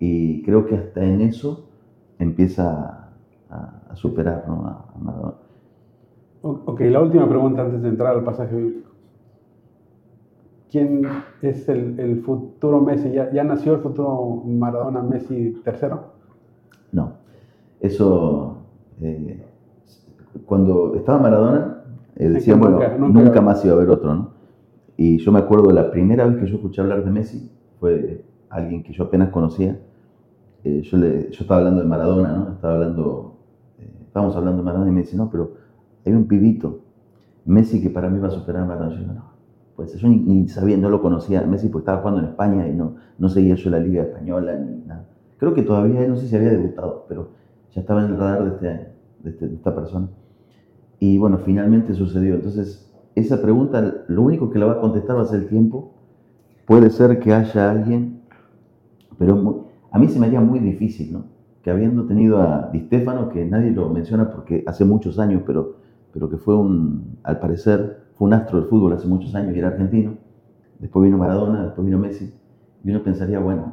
Y 0.00 0.42
creo 0.42 0.66
que 0.66 0.76
hasta 0.76 1.04
en 1.04 1.20
eso 1.20 1.64
empieza 2.18 3.10
a, 3.50 3.82
a 3.90 3.96
superar 3.96 4.44
¿no? 4.48 4.66
a, 4.66 4.86
a 4.94 4.98
Maradona. 4.98 5.34
Ok, 6.42 6.80
la 6.80 7.00
última 7.00 7.28
pregunta 7.28 7.62
antes 7.62 7.82
de 7.82 7.88
entrar 7.88 8.16
al 8.16 8.24
pasaje 8.24 8.56
bíblico. 8.56 8.90
¿Quién 10.70 11.02
es 11.42 11.68
el, 11.68 12.00
el 12.00 12.22
futuro 12.22 12.80
Messi? 12.80 13.12
¿Ya, 13.12 13.30
¿Ya 13.30 13.44
nació 13.44 13.74
el 13.74 13.80
futuro 13.80 14.42
Maradona 14.46 15.02
Messi 15.02 15.60
tercero? 15.64 16.12
No, 16.92 17.12
eso, 17.80 18.56
eh, 19.02 19.44
cuando 20.46 20.94
estaba 20.96 21.18
Maradona, 21.18 21.81
Eh, 22.16 22.28
decían, 22.28 22.60
bueno, 22.60 22.76
nunca- 22.76 22.98
nunca, 22.98 23.20
nunca- 23.22 23.40
más 23.40 23.64
iba 23.64 23.74
a 23.74 23.76
haber 23.76 23.90
otro, 23.90 24.14
¿no? 24.14 24.30
Y 24.96 25.18
yo 25.18 25.32
me 25.32 25.38
acuerdo 25.38 25.70
la 25.72 25.90
primera 25.90 26.26
vez 26.26 26.36
que 26.38 26.46
yo 26.46 26.56
escuché 26.56 26.80
hablar 26.80 27.04
de 27.04 27.10
Messi, 27.10 27.50
fue 27.80 28.24
alguien 28.50 28.82
que 28.82 28.92
yo 28.92 29.04
apenas 29.04 29.30
conocía. 29.30 29.78
Eh, 30.64 30.82
yo, 30.82 30.96
le, 30.98 31.30
yo 31.30 31.40
estaba 31.42 31.58
hablando 31.58 31.80
de 31.80 31.86
Maradona, 31.88 32.32
¿no? 32.32 32.52
Estaba 32.52 32.74
hablando, 32.74 33.34
eh, 33.78 33.90
estábamos 34.06 34.36
hablando 34.36 34.58
de 34.58 34.64
Maradona 34.64 34.90
y 34.90 34.94
me 34.94 35.00
dice, 35.00 35.16
no, 35.16 35.30
pero 35.30 35.52
hay 36.04 36.12
un 36.12 36.26
pibito, 36.28 36.80
Messi, 37.44 37.82
que 37.82 37.90
para 37.90 38.08
mí 38.08 38.18
va 38.20 38.28
a 38.28 38.30
superar 38.30 38.62
a 38.62 38.66
Maradona. 38.66 38.94
Yo 38.94 39.00
digo, 39.00 39.14
no, 39.14 39.32
pues 39.74 39.94
yo 39.96 40.06
ni, 40.08 40.18
ni 40.18 40.48
sabía, 40.48 40.76
no 40.76 40.90
lo 40.90 41.00
conocía 41.02 41.42
Messi 41.42 41.68
porque 41.68 41.82
estaba 41.82 41.98
jugando 41.98 42.20
en 42.20 42.26
España 42.26 42.68
y 42.68 42.74
no, 42.74 42.94
no 43.18 43.28
seguía 43.28 43.54
yo 43.56 43.70
la 43.70 43.78
Liga 43.80 44.02
Española 44.02 44.54
ni 44.56 44.84
nada. 44.86 45.06
Creo 45.38 45.54
que 45.54 45.62
todavía, 45.62 46.06
no 46.06 46.14
sé 46.16 46.28
si 46.28 46.36
había 46.36 46.50
debutado, 46.50 47.06
pero 47.08 47.30
ya 47.74 47.80
estaba 47.80 48.04
en 48.04 48.12
el 48.12 48.18
radar 48.18 48.44
de, 48.44 48.50
este, 48.50 48.66
de, 49.24 49.30
este- 49.30 49.48
de 49.48 49.54
esta 49.56 49.74
persona. 49.74 50.06
Y 51.02 51.18
bueno, 51.18 51.38
finalmente 51.38 51.94
sucedió. 51.94 52.36
Entonces, 52.36 52.88
esa 53.16 53.42
pregunta, 53.42 54.04
lo 54.06 54.22
único 54.22 54.50
que 54.50 54.60
la 54.60 54.66
va 54.66 54.72
a 54.74 54.80
contestar 54.80 55.16
va 55.16 55.22
a 55.22 55.24
ser 55.24 55.40
el 55.40 55.48
tiempo. 55.48 55.94
Puede 56.64 56.90
ser 56.90 57.18
que 57.18 57.34
haya 57.34 57.72
alguien, 57.72 58.20
pero 59.18 59.66
a 59.90 59.98
mí 59.98 60.06
se 60.06 60.20
me 60.20 60.26
haría 60.26 60.40
muy 60.40 60.60
difícil, 60.60 61.12
¿no? 61.12 61.24
Que 61.60 61.72
habiendo 61.72 62.04
tenido 62.04 62.40
a 62.40 62.70
Di 62.72 62.82
Stefano, 62.82 63.30
que 63.30 63.44
nadie 63.44 63.72
lo 63.72 63.88
menciona 63.88 64.30
porque 64.30 64.62
hace 64.64 64.84
muchos 64.84 65.18
años, 65.18 65.42
pero, 65.44 65.78
pero 66.12 66.30
que 66.30 66.36
fue 66.36 66.54
un, 66.54 67.18
al 67.24 67.40
parecer, 67.40 68.04
fue 68.14 68.28
un 68.28 68.34
astro 68.34 68.60
del 68.60 68.68
fútbol 68.68 68.92
hace 68.92 69.08
muchos 69.08 69.34
años 69.34 69.56
y 69.56 69.58
era 69.58 69.70
argentino. 69.70 70.12
Después 70.78 71.02
vino 71.02 71.18
Maradona, 71.18 71.64
después 71.64 71.84
vino 71.84 71.98
Messi. 71.98 72.32
Y 72.84 72.90
uno 72.92 73.02
pensaría, 73.02 73.40
bueno, 73.40 73.72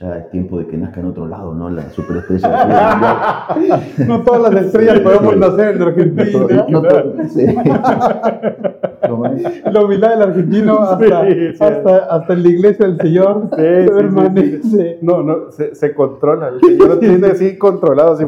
ya 0.00 0.18
es 0.18 0.30
tiempo 0.30 0.58
de 0.58 0.66
que 0.66 0.76
nazca 0.76 1.00
en 1.00 1.06
otro 1.06 1.26
lado, 1.26 1.54
¿no? 1.54 1.70
La 1.70 1.88
superestrella 1.90 2.48
del 2.48 2.58
fútbol 2.58 2.90
mundial. 2.90 4.08
No 4.08 4.22
todas 4.22 4.52
las 4.54 4.64
estrellas 4.66 5.00
podemos 5.00 5.36
nacer 5.36 5.76
en 5.76 5.82
Argentina. 5.82 6.66
No, 6.68 6.82
no, 6.82 7.28
sí. 7.28 7.46
¿Cómo 9.08 9.26
es? 9.26 9.62
La 9.72 9.84
humildad 9.84 10.10
del 10.10 10.22
argentino 10.22 10.80
hasta, 10.80 11.26
Sí, 11.26 11.34
sí. 11.52 11.62
hasta, 11.64 11.96
hasta 12.06 12.32
en 12.32 12.42
la 12.42 12.48
iglesia 12.48 12.86
del 12.86 12.96
Señor 12.98 13.48
Sí, 13.54 13.62
sí, 13.62 13.82
sí, 13.84 13.90
permanece. 13.94 14.62
sí. 14.62 14.86
No, 15.02 15.22
no, 15.22 15.50
se, 15.52 15.74
se 15.74 15.94
controla. 15.94 16.48
El 16.48 16.60
señor 16.60 16.88
lo 16.88 16.98
tiene 16.98 17.26
así 17.28 17.56
controlado, 17.58 18.12
así. 18.14 18.24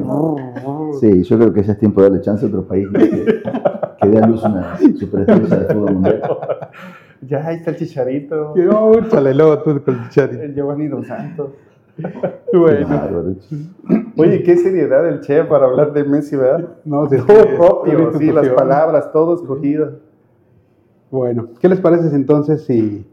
Sí, 1.01 1.23
yo 1.25 1.39
creo 1.39 1.53
que 1.53 1.63
ya 1.63 1.73
es 1.73 1.79
tiempo 1.79 2.01
de 2.03 2.09
darle 2.11 2.23
chance 2.23 2.45
a 2.45 2.49
otro 2.49 2.65
país 2.67 2.87
que, 2.95 3.43
que 4.01 4.09
dé 4.09 4.19
a 4.23 4.27
luz 4.27 4.45
una 4.45 4.77
superestrella 4.79 5.57
del 5.57 5.67
fútbol 5.67 5.93
mundial. 5.95 6.23
Ya, 7.27 7.47
ahí 7.47 7.57
está 7.57 7.71
el 7.71 7.77
chicharito. 7.77 8.55
Que, 8.55 8.69
oh, 8.69 8.99
échale 8.99 9.35
luego 9.35 9.59
tú 9.63 9.83
con 9.83 9.95
el 9.95 10.09
Chicharito. 10.09 10.43
El 10.43 10.55
Giovanni 10.55 10.89
Dos 10.89 11.07
Santos. 11.07 11.51
Bueno. 12.53 12.87
Oye, 14.19 14.43
qué 14.43 14.57
seriedad 14.59 15.09
el 15.09 15.21
Che 15.21 15.45
para 15.45 15.65
hablar 15.67 15.93
de 15.93 16.05
Messi, 16.05 16.37
¿verdad? 16.37 16.77
no, 16.85 17.09
sí, 17.09 17.17
Todo 17.27 17.57
propio, 17.57 18.13
sí, 18.19 18.33
las 18.33 18.49
palabras, 18.51 19.11
todo 19.13 19.35
escogido. 19.35 20.01
Bueno, 21.11 21.49
¿qué 21.61 21.69
les 21.69 21.81
parece 21.81 22.15
entonces 22.15 22.65
si 22.65 23.07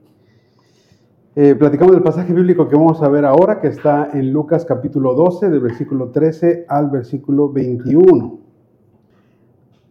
eh, 1.35 1.55
platicamos 1.55 1.93
del 1.93 2.03
pasaje 2.03 2.33
bíblico 2.33 2.67
que 2.67 2.75
vamos 2.75 3.01
a 3.01 3.09
ver 3.09 3.25
ahora, 3.25 3.59
que 3.61 3.67
está 3.67 4.09
en 4.13 4.31
Lucas 4.33 4.65
capítulo 4.65 5.13
12, 5.13 5.49
del 5.49 5.61
versículo 5.61 6.09
13 6.09 6.65
al 6.67 6.89
versículo 6.89 7.51
21? 7.51 8.39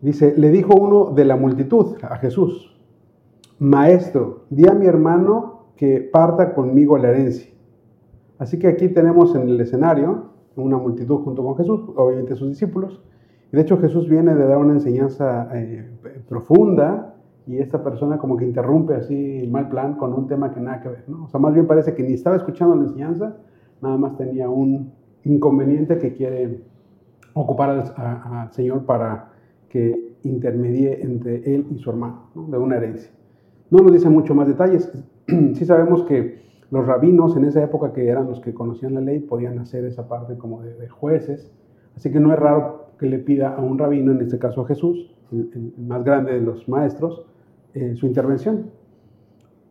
Dice, 0.02 0.34
le 0.36 0.50
dijo 0.50 0.74
uno 0.74 1.12
de 1.14 1.24
la 1.24 1.36
multitud 1.36 1.96
a 2.02 2.16
Jesús, 2.16 2.71
Maestro, 3.62 4.46
di 4.50 4.66
a 4.66 4.74
mi 4.74 4.86
hermano 4.86 5.66
que 5.76 6.00
parta 6.00 6.52
conmigo 6.52 6.98
la 6.98 7.10
herencia. 7.10 7.48
Así 8.40 8.58
que 8.58 8.66
aquí 8.66 8.88
tenemos 8.88 9.36
en 9.36 9.42
el 9.48 9.60
escenario 9.60 10.30
una 10.56 10.78
multitud 10.78 11.18
junto 11.18 11.44
con 11.44 11.56
Jesús, 11.56 11.80
obviamente 11.94 12.34
sus 12.34 12.48
discípulos. 12.48 13.00
De 13.52 13.60
hecho 13.60 13.78
Jesús 13.78 14.08
viene 14.08 14.34
de 14.34 14.46
dar 14.46 14.58
una 14.58 14.72
enseñanza 14.72 15.48
eh, 15.54 15.88
profunda 16.28 17.14
y 17.46 17.58
esta 17.58 17.84
persona 17.84 18.18
como 18.18 18.36
que 18.36 18.46
interrumpe 18.46 18.96
así 18.96 19.48
mal 19.48 19.68
plan 19.68 19.94
con 19.94 20.12
un 20.12 20.26
tema 20.26 20.52
que 20.52 20.58
nada 20.58 20.80
que 20.80 20.88
ver, 20.88 21.04
¿no? 21.06 21.26
O 21.26 21.28
sea, 21.28 21.38
más 21.38 21.54
bien 21.54 21.68
parece 21.68 21.94
que 21.94 22.02
ni 22.02 22.14
estaba 22.14 22.34
escuchando 22.34 22.74
la 22.74 22.82
enseñanza, 22.82 23.36
nada 23.80 23.96
más 23.96 24.16
tenía 24.16 24.50
un 24.50 24.90
inconveniente 25.22 25.98
que 25.98 26.12
quiere 26.12 26.64
ocupar 27.32 27.70
al, 27.70 28.52
Señor 28.52 28.86
para 28.86 29.30
que 29.68 30.16
intermedie 30.24 31.00
entre 31.00 31.54
él 31.54 31.68
y 31.70 31.78
su 31.78 31.90
hermano, 31.90 32.24
¿no? 32.34 32.48
de 32.48 32.58
una 32.58 32.78
herencia. 32.78 33.21
No 33.72 33.78
nos 33.78 33.92
dice 33.94 34.10
mucho 34.10 34.34
más 34.34 34.46
detalles. 34.46 34.92
sí 35.26 35.64
sabemos 35.64 36.02
que 36.02 36.42
los 36.70 36.86
rabinos 36.86 37.34
en 37.38 37.46
esa 37.46 37.64
época, 37.64 37.94
que 37.94 38.06
eran 38.06 38.26
los 38.26 38.38
que 38.38 38.52
conocían 38.52 38.92
la 38.92 39.00
ley, 39.00 39.20
podían 39.20 39.58
hacer 39.58 39.86
esa 39.86 40.08
parte 40.08 40.36
como 40.36 40.60
de, 40.60 40.88
jueces. 40.90 41.50
Así 41.96 42.12
que 42.12 42.20
no 42.20 42.34
es 42.34 42.38
raro 42.38 42.88
que 42.98 43.06
le 43.06 43.18
pida 43.18 43.54
a 43.54 43.62
un 43.62 43.78
rabino, 43.78 44.12
en 44.12 44.20
este 44.20 44.38
caso 44.38 44.60
a 44.60 44.66
Jesús, 44.66 45.10
el, 45.32 45.72
más 45.78 46.04
grande 46.04 46.34
de 46.34 46.42
los 46.42 46.68
maestros, 46.68 47.24
eh, 47.72 47.94
su 47.96 48.04
intervención. 48.04 48.66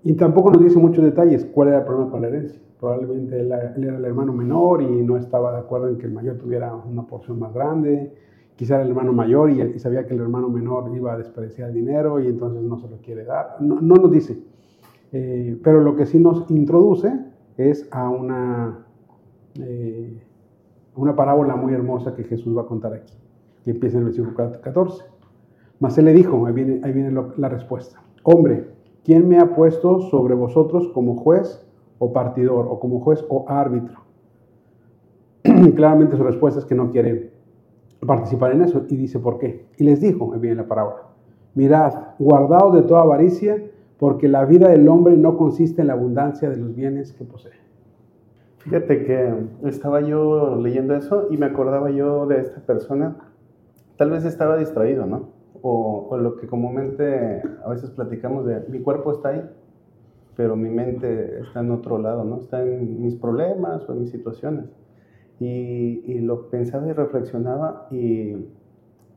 Y 0.04 0.14
tampoco 0.14 0.50
nos 0.50 0.64
dice 0.64 0.80
muchos 0.80 1.04
detalles 1.04 1.46
cuál 1.46 1.68
era 1.68 1.78
el 1.78 1.86
problema 1.86 2.10
con 2.10 2.24
la 2.24 2.30
herencia. 2.30 2.60
Probablemente 2.80 3.40
él 3.40 3.52
era 3.52 3.98
el 3.98 4.06
hermano 4.06 4.34
menor 4.34 4.82
y 4.82 4.88
no 5.04 5.16
estaba 5.16 5.52
de 5.52 5.60
acuerdo 5.60 5.90
en 5.90 6.00
que 6.00 6.08
el 6.08 6.14
mayor 6.14 6.38
tuviera 6.38 6.74
una 6.74 7.04
porción 7.04 7.38
más 7.38 7.54
grande. 7.54 8.12
Quizá 8.62 8.76
era 8.76 8.84
el 8.84 8.90
hermano 8.90 9.12
mayor 9.12 9.50
y, 9.50 9.60
y 9.60 9.80
sabía 9.80 10.06
que 10.06 10.14
el 10.14 10.20
hermano 10.20 10.48
menor 10.48 10.96
iba 10.96 11.14
a 11.14 11.18
desperdiciar 11.18 11.70
el 11.70 11.74
dinero 11.74 12.20
y 12.20 12.28
entonces 12.28 12.62
no 12.62 12.78
se 12.78 12.88
lo 12.88 12.98
quiere 12.98 13.24
dar. 13.26 13.56
No, 13.60 13.82
no 13.82 13.96
nos 13.96 14.12
dice. 14.12 14.38
Eh, 15.12 15.60
pero 15.64 15.82
lo 15.82 15.96
que 15.96 16.06
sí 16.06 16.20
nos 16.20 16.48
introduce 16.52 17.12
es 17.58 17.88
a 17.90 18.08
una, 18.08 18.86
eh, 19.56 20.16
una 20.96 21.16
parábola 21.16 21.56
muy 21.56 21.74
hermosa 21.74 22.14
que 22.14 22.24
Jesús 22.24 22.56
va 22.56 22.62
a 22.62 22.66
contar 22.68 22.94
aquí. 22.94 23.12
Y 23.66 23.72
empieza 23.72 23.98
en 23.98 24.02
el 24.02 24.14
versículo 24.14 24.36
14. 24.36 25.06
Mas 25.80 25.98
él 25.98 26.06
le 26.06 26.14
dijo, 26.14 26.46
ahí 26.46 26.54
viene, 26.54 27.12
la 27.38 27.50
respuesta. 27.50 28.00
Hombre, 28.22 28.68
¿quién 29.04 29.28
me 29.28 29.40
ha 29.40 29.56
puesto 29.56 30.02
sobre 30.02 30.36
vosotros 30.36 30.88
como 30.90 31.16
juez 31.16 31.68
o 31.98 32.14
partidor, 32.14 32.68
o 32.70 32.80
como 32.80 33.00
juez 33.00 33.26
o 33.28 33.44
árbitro? 33.48 34.02
Claramente 35.76 36.16
su 36.16 36.22
respuesta 36.22 36.60
es 36.60 36.68
que 36.68 36.76
no 36.76 36.92
quiere 36.92 37.31
participar 38.06 38.52
en 38.52 38.64
eso 38.64 38.86
y 38.90 38.96
dice 38.98 39.20
por 39.20 39.38
qué. 39.38 39.66
Y 39.78 39.84
les 39.84 40.02
dijo, 40.02 40.30
viene 40.32 40.58
la 40.58 40.68
parábola, 40.68 41.04
mirad, 41.56 41.94
guardaos 42.20 42.74
de 42.74 42.82
toda 42.84 43.02
avaricia, 43.02 43.62
porque 43.98 44.28
la 44.28 44.46
vida 44.46 44.70
del 44.70 44.88
hombre 44.88 45.16
no 45.16 45.38
consiste 45.38 45.82
en 45.82 45.88
la 45.88 45.94
abundancia 45.94 46.50
de 46.50 46.58
los 46.58 46.76
bienes 46.76 47.14
que 47.14 47.24
posee. 47.24 47.52
Fíjate 48.58 49.06
que 49.06 49.34
estaba 49.64 50.02
yo 50.02 50.56
leyendo 50.56 50.96
eso 50.96 51.28
y 51.32 51.38
me 51.38 51.48
acordaba 51.48 51.90
yo 51.92 52.26
de 52.28 52.40
esta 52.40 52.62
persona. 52.62 53.16
Tal 53.98 54.12
vez 54.12 54.26
estaba 54.26 54.58
distraído, 54.58 55.06
¿no? 55.06 55.30
O, 55.62 56.08
o 56.10 56.18
lo 56.18 56.38
que 56.38 56.48
comúnmente 56.48 57.44
a 57.64 57.70
veces 57.70 57.92
platicamos 57.92 58.46
de 58.46 58.62
mi 58.70 58.80
cuerpo 58.80 59.12
está 59.12 59.30
ahí, 59.30 59.44
pero 60.36 60.56
mi 60.56 60.70
mente 60.70 61.40
está 61.40 61.60
en 61.60 61.72
otro 61.72 61.98
lado, 62.00 62.24
¿no? 62.24 62.40
Está 62.40 62.64
en 62.64 63.02
mis 63.02 63.16
problemas 63.16 63.88
o 63.88 63.94
en 63.94 64.02
mis 64.02 64.12
situaciones. 64.12 64.66
Y, 65.42 66.04
y 66.06 66.20
lo 66.20 66.52
pensaba 66.52 66.88
y 66.88 66.94
reflexionaba 66.94 67.88
y 67.90 68.36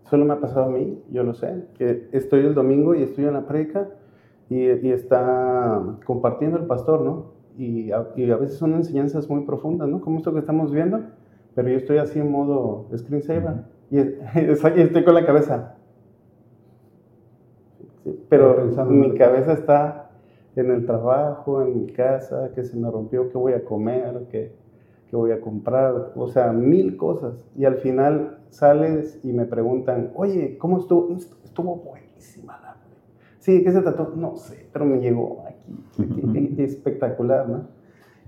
solo 0.05 0.25
me 0.25 0.33
ha 0.33 0.41
pasado 0.41 0.65
a 0.65 0.69
mí, 0.71 0.99
yo 1.11 1.23
lo 1.23 1.35
sé, 1.35 1.67
que 1.77 2.09
estoy 2.13 2.41
el 2.47 2.55
domingo 2.55 2.95
y 2.95 3.03
estoy 3.03 3.27
en 3.27 3.35
la 3.35 3.47
predica 3.47 3.91
y, 4.49 4.71
y 4.71 4.91
está 4.91 5.83
compartiendo 6.07 6.57
el 6.57 6.65
pastor, 6.65 7.03
¿no? 7.03 7.35
Y 7.59 7.93
a, 7.93 8.09
y 8.17 8.31
a 8.31 8.37
veces 8.39 8.57
son 8.57 8.73
enseñanzas 8.73 9.29
muy 9.29 9.45
profundas, 9.45 9.87
¿no? 9.87 10.01
Como 10.01 10.17
esto 10.17 10.33
que 10.33 10.39
estamos 10.39 10.73
viendo, 10.73 11.03
pero 11.55 11.69
yo 11.69 11.77
estoy 11.77 11.99
así 11.99 12.19
en 12.19 12.31
modo 12.31 12.87
screensaver 12.97 13.65
y, 13.91 14.01
y 14.01 14.81
estoy 14.81 15.05
con 15.05 15.15
la 15.15 15.27
cabeza. 15.27 15.75
Sí, 18.03 18.19
pero 18.31 18.57
Pensando 18.57 18.95
en 18.95 19.01
mi 19.01 19.15
cabeza 19.15 19.53
está 19.53 20.11
en 20.57 20.71
el 20.71 20.87
trabajo, 20.87 21.61
en 21.61 21.81
mi 21.81 21.87
casa, 21.93 22.51
que 22.55 22.65
se 22.65 22.79
me 22.79 22.91
rompió, 22.91 23.29
que 23.29 23.37
voy 23.37 23.53
a 23.53 23.63
comer, 23.63 24.27
que, 24.31 24.64
que 25.09 25.17
voy 25.17 25.33
a 25.33 25.41
comprar, 25.41 26.13
o 26.15 26.29
sea, 26.29 26.53
mil 26.53 26.97
cosas. 26.97 27.35
Y 27.57 27.65
al 27.65 27.77
final 27.77 28.39
sales 28.51 29.21
y 29.23 29.33
me 29.33 29.45
preguntan, 29.45 30.13
oye, 30.15 30.57
¿cómo 30.59 30.79
estuvo? 30.79 31.15
Estuvo 31.45 31.77
buenísima 31.77 32.59
la 32.63 32.77
Sí, 33.39 33.63
¿qué 33.63 33.73
se 33.73 33.83
trató? 33.83 34.15
No 34.17 34.37
sé, 34.37 34.69
pero 34.73 34.87
me 34.87 35.01
llegó 35.01 35.45
aquí, 35.47 36.03
aquí, 36.31 36.63
espectacular, 36.63 37.47
¿no? 37.49 37.69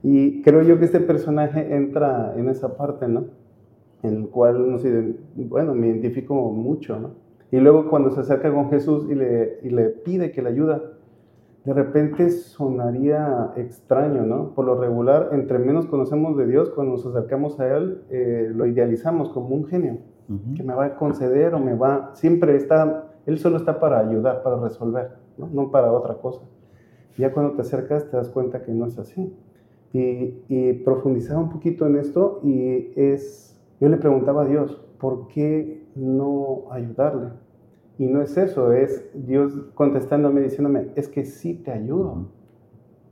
Y 0.03 0.43
creo 0.43 0.63
yo 0.63 0.79
que 0.79 0.85
este 0.85 1.01
personaje 1.01 1.75
entra 1.75 2.35
en 2.37 2.51
esa 2.51 2.77
parte, 2.77 3.09
¿no? 3.09 3.25
En 4.03 4.15
el 4.17 4.29
cual, 4.29 4.71
no 4.71 4.79
sé, 4.79 5.15
bueno, 5.35 5.75
me 5.75 5.89
identifico 5.89 6.35
mucho, 6.53 7.01
¿no? 7.01 7.15
Y 7.51 7.59
luego 7.59 7.89
cuando 7.89 8.11
se 8.11 8.21
acerca 8.21 8.53
con 8.53 8.69
Jesús 8.69 9.07
y 9.11 9.15
le, 9.15 9.59
y 9.63 9.71
le 9.71 9.89
pide 9.89 10.33
que 10.33 10.43
le 10.43 10.51
ayuda, 10.51 10.83
de 11.67 11.75
repente 11.75 12.31
sonaría 12.31 13.53
extraño, 13.57 14.23
¿no? 14.23 14.55
Por 14.55 14.67
lo 14.67 14.81
regular, 14.81 15.31
entre 15.33 15.59
menos 15.59 15.87
conocemos 15.87 16.37
de 16.37 16.47
Dios, 16.47 16.71
cuando 16.71 16.93
nos 16.93 17.05
acercamos 17.05 17.59
a 17.59 17.77
Él, 17.77 18.03
eh, 18.09 18.53
lo 18.55 18.67
idealizamos 18.67 19.31
como 19.31 19.49
un 19.49 19.67
genio, 19.67 19.99
que 20.57 20.63
me 20.63 20.75
va 20.75 20.85
a 20.85 20.97
conceder 20.97 21.55
o 21.55 21.59
me 21.59 21.75
va, 21.75 22.11
siempre 22.15 22.55
está, 22.55 23.09
Él 23.27 23.39
solo 23.41 23.57
está 23.57 23.81
para 23.81 23.99
ayudar, 23.99 24.45
para 24.45 24.61
resolver, 24.61 25.17
¿no? 25.37 25.49
No 25.49 25.73
para 25.73 25.91
otra 25.91 26.15
cosa. 26.15 26.43
Ya 27.19 27.33
cuando 27.33 27.55
te 27.55 27.63
acercas 27.63 28.09
te 28.09 28.17
das 28.17 28.29
cuenta 28.29 28.63
que 28.63 28.71
no 28.71 28.87
es 28.87 28.97
así. 29.01 29.37
Y, 29.93 30.45
y 30.49 30.73
profundizaba 30.85 31.41
un 31.41 31.51
poquito 31.51 31.87
en 31.87 31.97
esto 31.97 32.41
y 32.45 32.93
es, 32.95 33.61
yo 33.81 33.89
le 33.89 33.97
preguntaba 33.97 34.43
a 34.43 34.47
Dios, 34.47 34.81
¿por 35.01 35.27
qué 35.29 35.85
no 35.97 36.67
ayudarle? 36.71 37.31
Y 37.99 38.07
no 38.07 38.21
es 38.21 38.37
eso, 38.37 38.73
es 38.73 39.09
Dios 39.15 39.53
contestándome, 39.75 40.43
diciéndome, 40.43 40.89
es 40.97 41.09
que 41.09 41.25
sí 41.25 41.55
te 41.55 41.73
ayudo, 41.73 42.27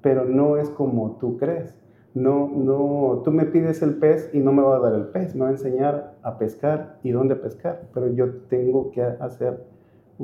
pero 0.02 0.26
no 0.26 0.58
es 0.58 0.68
como 0.68 1.16
tú 1.18 1.38
crees. 1.38 1.74
No, 2.12 2.48
no, 2.54 3.22
tú 3.24 3.32
me 3.32 3.46
pides 3.46 3.82
el 3.82 3.96
pez 3.96 4.30
y 4.32 4.38
no 4.38 4.52
me 4.52 4.62
va 4.62 4.76
a 4.76 4.80
dar 4.80 4.94
el 4.94 5.06
pez, 5.08 5.34
me 5.34 5.42
va 5.42 5.48
a 5.48 5.52
enseñar 5.52 6.14
a 6.22 6.38
pescar 6.38 6.98
y 7.02 7.10
dónde 7.10 7.34
pescar, 7.34 7.88
pero 7.92 8.08
yo 8.12 8.30
tengo 8.48 8.90
que 8.92 9.02
hacer 9.02 9.64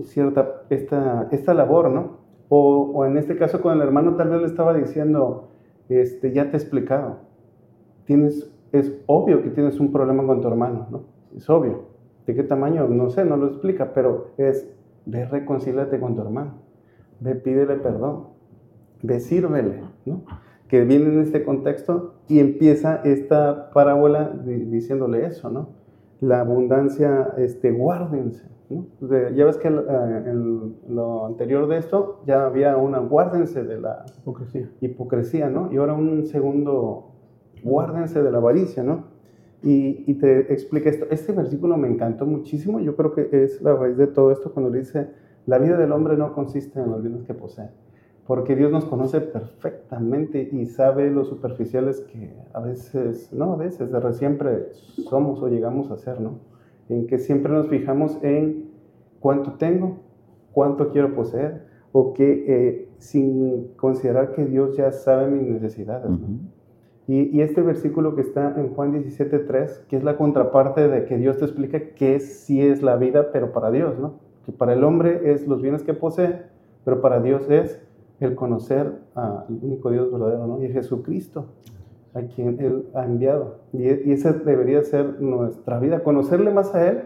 cierta, 0.05 0.63
esta, 0.71 1.27
esta 1.33 1.53
labor, 1.53 1.91
¿no? 1.91 2.19
O, 2.49 2.93
o 2.95 3.05
en 3.07 3.17
este 3.17 3.37
caso 3.37 3.61
con 3.61 3.75
el 3.75 3.83
hermano 3.83 4.15
tal 4.17 4.29
vez 4.29 4.41
le 4.41 4.47
estaba 4.47 4.75
diciendo, 4.75 5.49
este, 5.89 6.33
ya 6.33 6.51
te 6.51 6.57
he 6.57 6.61
explicado, 6.61 7.19
tienes, 8.05 8.53
es 8.71 8.93
obvio 9.07 9.43
que 9.43 9.51
tienes 9.51 9.81
un 9.81 9.91
problema 9.91 10.25
con 10.25 10.41
tu 10.41 10.49
hermano, 10.49 10.87
¿no? 10.91 11.03
Es 11.37 11.49
obvio. 11.51 11.90
¿De 12.31 12.37
qué 12.37 12.45
tamaño? 12.45 12.87
No 12.87 13.11
sé, 13.11 13.25
no 13.25 13.37
lo 13.37 13.49
explica, 13.49 13.93
pero 13.93 14.29
es, 14.37 14.65
ve, 15.05 15.25
reconcílate 15.25 15.99
con 15.99 16.15
tu 16.15 16.23
hermano, 16.23 16.59
ve, 17.19 17.35
pídele 17.35 17.75
perdón, 17.75 18.29
ve, 19.03 19.19
sírvele, 19.19 19.83
¿no? 20.07 20.23
que 20.69 20.85
viene 20.85 21.07
en 21.07 21.23
este 21.23 21.45
contexto 21.45 22.15
y 22.29 22.39
empieza 22.39 23.01
esta 23.03 23.71
parábola 23.73 24.31
diciéndole 24.45 25.27
eso, 25.27 25.51
¿no? 25.51 25.71
La 26.21 26.39
abundancia, 26.43 27.35
este, 27.37 27.73
guárdense, 27.73 28.49
¿no? 28.69 28.87
ya 29.35 29.45
ves 29.47 29.57
que 29.57 29.67
eh, 29.67 30.23
en 30.27 30.77
lo 30.89 31.27
anterior 31.27 31.67
de 31.67 31.79
esto 31.79 32.23
ya 32.29 32.47
había 32.47 32.77
una 32.77 33.01
guárdense 33.01 33.65
de 33.65 33.81
la 33.81 34.07
hipocresía. 34.21 34.71
hipocresía, 34.81 35.51
¿no? 35.51 35.73
Y 35.73 35.79
ahora 35.79 35.95
un 35.95 36.25
segundo, 36.27 37.11
guárdense 37.65 38.23
de 38.23 38.31
la 38.31 38.39
avaricia, 38.39 38.85
¿no? 38.85 39.10
Y, 39.63 40.05
y, 40.11 40.15
te 40.15 40.53
explica 40.53 40.89
esto. 40.89 41.07
Este 41.11 41.33
versículo 41.33 41.77
me 41.77 41.89
encantó 41.89 42.25
muchísimo. 42.25 42.81
Yo 42.81 42.97
creo 42.97 43.13
que 43.13 43.29
es 43.31 43.61
la 43.61 43.75
raíz 43.75 43.97
de 43.97 44.07
todo 44.07 44.33
esto 44.33 44.53
cuando 44.53 44.71
dice, 44.71 45.09
la 45.47 45.59
vida 45.59 45.77
del 45.77 45.93
hombre 45.93 46.17
no 46.17 46.33
consiste 46.33 46.81
en 46.81 46.91
los 46.91 47.03
bienes 47.03 47.25
que 47.25 47.35
posee 47.35 47.69
porque 48.31 48.55
Dios 48.55 48.71
nos 48.71 48.85
conoce 48.85 49.21
perfectamente 49.21 50.49
y 50.53 50.67
sabe 50.67 51.11
lo 51.11 51.25
superficiales 51.25 52.01
que 52.13 52.33
a 52.53 52.61
veces, 52.61 53.33
no 53.33 53.55
a 53.55 53.57
veces, 53.57 53.91
de 53.91 54.13
siempre 54.13 54.69
somos 55.09 55.43
o 55.43 55.49
llegamos 55.49 55.91
a 55.91 55.97
ser, 55.97 56.21
¿no? 56.21 56.39
En 56.89 57.09
que 57.09 57.19
siempre 57.19 57.53
nos 57.53 57.67
fijamos 57.67 58.19
en 58.23 58.71
cuánto 59.19 59.55
tengo, 59.55 59.99
cuánto 60.53 60.91
quiero 60.91 61.13
poseer, 61.13 61.67
o 61.91 62.13
que 62.13 62.45
eh, 62.47 62.89
sin 62.99 63.75
considerar 63.75 64.31
que 64.31 64.45
Dios 64.45 64.77
ya 64.77 64.93
sabe 64.93 65.29
mis 65.29 65.49
necesidades, 65.49 66.09
¿no? 66.09 66.29
Y, 67.07 67.37
y, 67.37 67.41
este 67.41 67.63
versículo 67.63 68.15
que 68.15 68.21
está 68.21 68.55
en 68.57 68.75
Juan 68.75 68.93
17.3, 68.93 69.87
que 69.89 69.97
es 69.97 70.05
la 70.05 70.17
contraparte 70.17 70.87
de 70.87 71.07
que 71.07 71.17
Dios 71.17 71.39
te 71.39 71.45
explica 71.45 71.81
que 71.95 72.21
sí 72.21 72.63
es 72.63 72.83
la 72.83 72.97
vida, 72.97 73.33
pero 73.33 73.53
para 73.53 73.71
Dios, 73.71 73.99
¿no? 73.99 74.21
Que 74.47 74.53
para 74.53 74.75
el 74.75 74.85
hombre 74.85 75.33
es 75.33 75.49
los 75.49 75.61
bienes 75.61 75.83
que 75.83 75.95
posee, 75.95 76.43
pero 76.85 77.01
para 77.01 77.21
Dios 77.21 77.51
es 77.51 77.81
el 78.21 78.35
conocer 78.35 78.93
al 79.15 79.45
único 79.63 79.91
Dios 79.91 80.13
verdadero, 80.13 80.47
¿no? 80.47 80.63
Y 80.63 80.67
a 80.67 80.73
Jesucristo, 80.73 81.47
a 82.15 82.21
quien 82.23 82.61
Él 82.61 82.87
ha 82.95 83.05
enviado. 83.05 83.61
Y, 83.73 83.89
y, 83.89 84.13
esa 84.13 84.33
debería 84.33 84.83
ser 84.83 85.21
nuestra 85.21 85.81
vida, 85.81 86.03
conocerle 86.03 86.53
más 86.53 86.75
a 86.75 86.89
Él, 86.89 87.03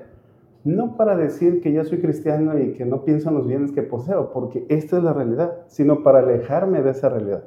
no 0.65 0.97
para 0.97 1.17
decir 1.17 1.61
que 1.61 1.73
ya 1.73 1.85
soy 1.85 1.99
cristiano 1.99 2.59
y 2.59 2.73
que 2.73 2.85
no 2.85 3.05
pienso 3.05 3.29
en 3.29 3.37
los 3.37 3.47
bienes 3.47 3.73
que 3.73 3.83
poseo, 3.83 4.33
porque 4.33 4.67
esta 4.69 4.97
es 4.97 5.05
la 5.05 5.13
realidad, 5.13 5.59
sino 5.69 6.03
para 6.03 6.21
alejarme 6.21 6.83
de 6.83 6.91
esa 6.91 7.11
realidad 7.11 7.45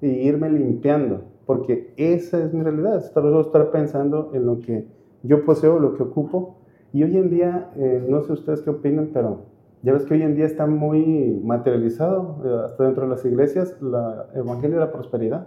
y 0.00 0.08
irme 0.08 0.50
limpiando, 0.50 1.22
porque 1.46 1.94
esa 1.96 2.44
es 2.44 2.52
mi 2.52 2.62
realidad, 2.62 2.98
estar, 2.98 3.24
estar 3.24 3.70
pensando 3.70 4.30
en 4.34 4.44
lo 4.44 4.60
que 4.60 4.86
yo 5.22 5.44
poseo, 5.44 5.78
lo 5.78 5.94
que 5.94 6.02
ocupo. 6.02 6.58
Y 6.92 7.04
hoy 7.04 7.16
en 7.16 7.30
día, 7.30 7.70
eh, 7.76 8.04
no 8.08 8.22
sé 8.22 8.32
ustedes 8.32 8.62
qué 8.62 8.70
opinan, 8.70 9.10
pero 9.12 9.42
ya 9.82 9.92
ves 9.92 10.04
que 10.04 10.14
hoy 10.14 10.22
en 10.22 10.34
día 10.34 10.46
está 10.46 10.66
muy 10.66 11.40
materializado, 11.44 12.42
eh, 12.44 12.64
hasta 12.64 12.84
dentro 12.84 13.04
de 13.04 13.10
las 13.10 13.24
iglesias, 13.24 13.76
el 13.80 13.94
Evangelio 14.40 14.78
de 14.78 14.84
la 14.84 14.92
prosperidad 14.92 15.46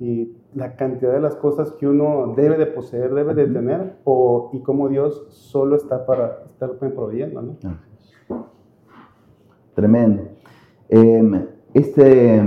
y 0.00 0.36
la 0.54 0.76
cantidad 0.76 1.12
de 1.12 1.20
las 1.20 1.36
cosas 1.36 1.72
que 1.72 1.86
uno 1.86 2.34
debe 2.36 2.56
de 2.56 2.66
poseer, 2.66 3.12
debe 3.14 3.34
de 3.34 3.46
tener, 3.46 3.96
o, 4.04 4.50
y 4.52 4.60
cómo 4.60 4.88
Dios 4.88 5.26
solo 5.30 5.76
está 5.76 6.06
para 6.06 6.44
estar 6.46 6.72
proveyendo. 6.72 7.42
¿no? 7.42 7.56
Tremendo. 9.74 10.22
Em, 10.88 11.46
este, 11.74 12.42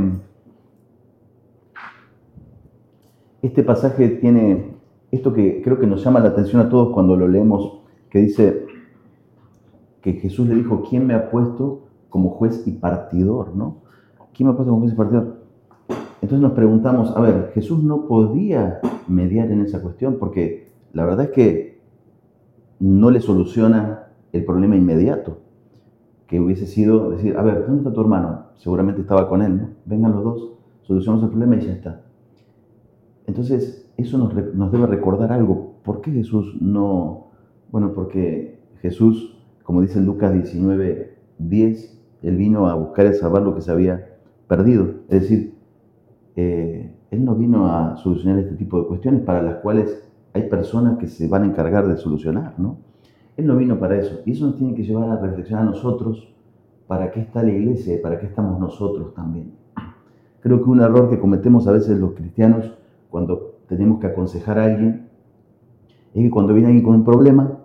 este 3.42 3.64
pasaje 3.64 4.10
tiene 4.10 4.76
esto 5.12 5.34
que 5.34 5.62
creo 5.62 5.80
que 5.80 5.88
nos 5.88 6.04
llama 6.04 6.20
la 6.20 6.30
atención 6.30 6.62
a 6.62 6.70
todos 6.70 6.94
cuando 6.94 7.16
lo 7.16 7.28
leemos, 7.28 7.80
que 8.10 8.20
dice, 8.20 8.66
que 10.02 10.14
Jesús 10.14 10.48
le 10.48 10.56
dijo, 10.56 10.84
¿quién 10.90 11.06
me 11.06 11.14
ha 11.14 11.30
puesto 11.30 11.88
como 12.10 12.30
juez 12.32 12.66
y 12.68 12.72
partidor? 12.72 13.56
¿no? 13.56 13.78
¿Quién 14.34 14.48
me 14.48 14.54
ha 14.54 14.56
puesto 14.56 14.72
como 14.72 14.82
juez 14.82 14.94
y 14.94 14.98
partidor? 14.98 15.40
Entonces 16.22 16.42
nos 16.42 16.52
preguntamos, 16.54 17.16
a 17.16 17.22
ver, 17.22 17.52
Jesús 17.54 17.84
no 17.84 18.08
podía 18.08 18.80
mediar 19.08 19.52
en 19.52 19.62
esa 19.62 19.82
cuestión 19.82 20.18
porque 20.20 20.68
la 20.94 21.06
verdad 21.06 21.26
es 21.26 21.32
que 21.32 21.80
no 22.80 23.10
le 23.12 23.20
soluciona 23.20 24.08
el 24.32 24.46
problema 24.46 24.76
inmediato, 24.76 25.40
que 26.28 26.40
hubiese 26.40 26.68
sido 26.68 27.10
decir, 27.10 27.38
a 27.38 27.42
ver, 27.42 27.66
¿dónde 27.66 27.80
está 27.80 27.94
tu 27.94 28.02
hermano? 28.02 28.44
Seguramente 28.58 29.02
estaba 29.02 29.28
con 29.28 29.42
él, 29.42 29.58
¿no? 29.58 29.70
Vengan 29.86 30.12
los 30.12 30.24
dos, 30.24 30.52
solucionamos 30.84 31.24
el 31.24 31.30
problema 31.30 31.56
y 31.56 31.66
ya 31.66 31.74
está. 31.74 32.02
Entonces, 33.30 33.90
eso 33.96 34.18
nos, 34.18 34.72
debe 34.72 34.88
recordar 34.88 35.32
algo. 35.32 35.76
¿Por 35.84 36.02
qué 36.02 36.12
Jesús 36.12 36.58
no? 36.60 37.28
Bueno, 37.72 37.94
porque 37.94 38.60
Jesús 38.82 39.40
como 39.70 39.84
dice 39.84 40.02
Lucas 40.02 40.34
19, 40.34 41.16
10, 41.38 42.02
él 42.24 42.38
vino 42.38 42.68
a 42.68 42.74
buscar 42.74 43.06
y 43.06 43.14
salvar 43.14 43.44
lo 43.44 43.54
que 43.54 43.62
se 43.62 43.72
había 43.72 44.18
perdido. 44.48 44.96
Es 45.10 45.22
decir, 45.22 45.54
eh, 46.36 46.92
él 47.12 47.24
no 47.24 47.36
vino 47.36 47.68
a 47.68 47.96
solucionar 47.98 48.40
este 48.40 48.56
tipo 48.56 48.80
de 48.80 48.88
cuestiones 48.88 49.22
para 49.22 49.44
las 49.44 49.58
cuales 49.58 50.12
hay 50.34 50.50
personas 50.50 50.98
que 50.98 51.06
se 51.06 51.28
van 51.28 51.44
a 51.44 51.46
encargar 51.46 51.88
de 51.88 51.98
solucionar, 51.98 52.56
¿no? 52.58 52.78
Él 53.38 53.46
no 53.46 53.58
vino 53.58 53.78
para 53.78 54.00
eso. 54.00 54.22
Y 54.26 54.32
eso 54.32 54.48
nos 54.48 54.56
tiene 54.56 54.74
que 54.74 54.84
llevar 54.84 55.08
a 55.08 55.22
reflexionar 55.22 55.68
a 55.68 55.70
nosotros 55.70 56.34
para 56.88 57.12
qué 57.12 57.20
está 57.20 57.44
la 57.44 57.52
iglesia 57.52 57.94
y 57.94 58.00
para 58.00 58.20
qué 58.20 58.26
estamos 58.26 58.60
nosotros 58.60 59.14
también. 59.14 59.52
Creo 60.40 60.64
que 60.64 60.70
un 60.72 60.82
error 60.82 61.12
que 61.12 61.20
cometemos 61.20 61.68
a 61.68 61.74
veces 61.74 62.00
los 62.00 62.14
cristianos 62.14 62.74
cuando 63.10 63.60
tenemos 63.68 64.00
que 64.00 64.08
aconsejar 64.08 64.60
a 64.60 64.66
alguien 64.66 65.10
es 66.14 66.24
que 66.24 66.30
cuando 66.30 66.54
viene 66.54 66.68
alguien 66.68 66.86
con 66.86 66.96
un 66.96 67.04
problema, 67.04 67.60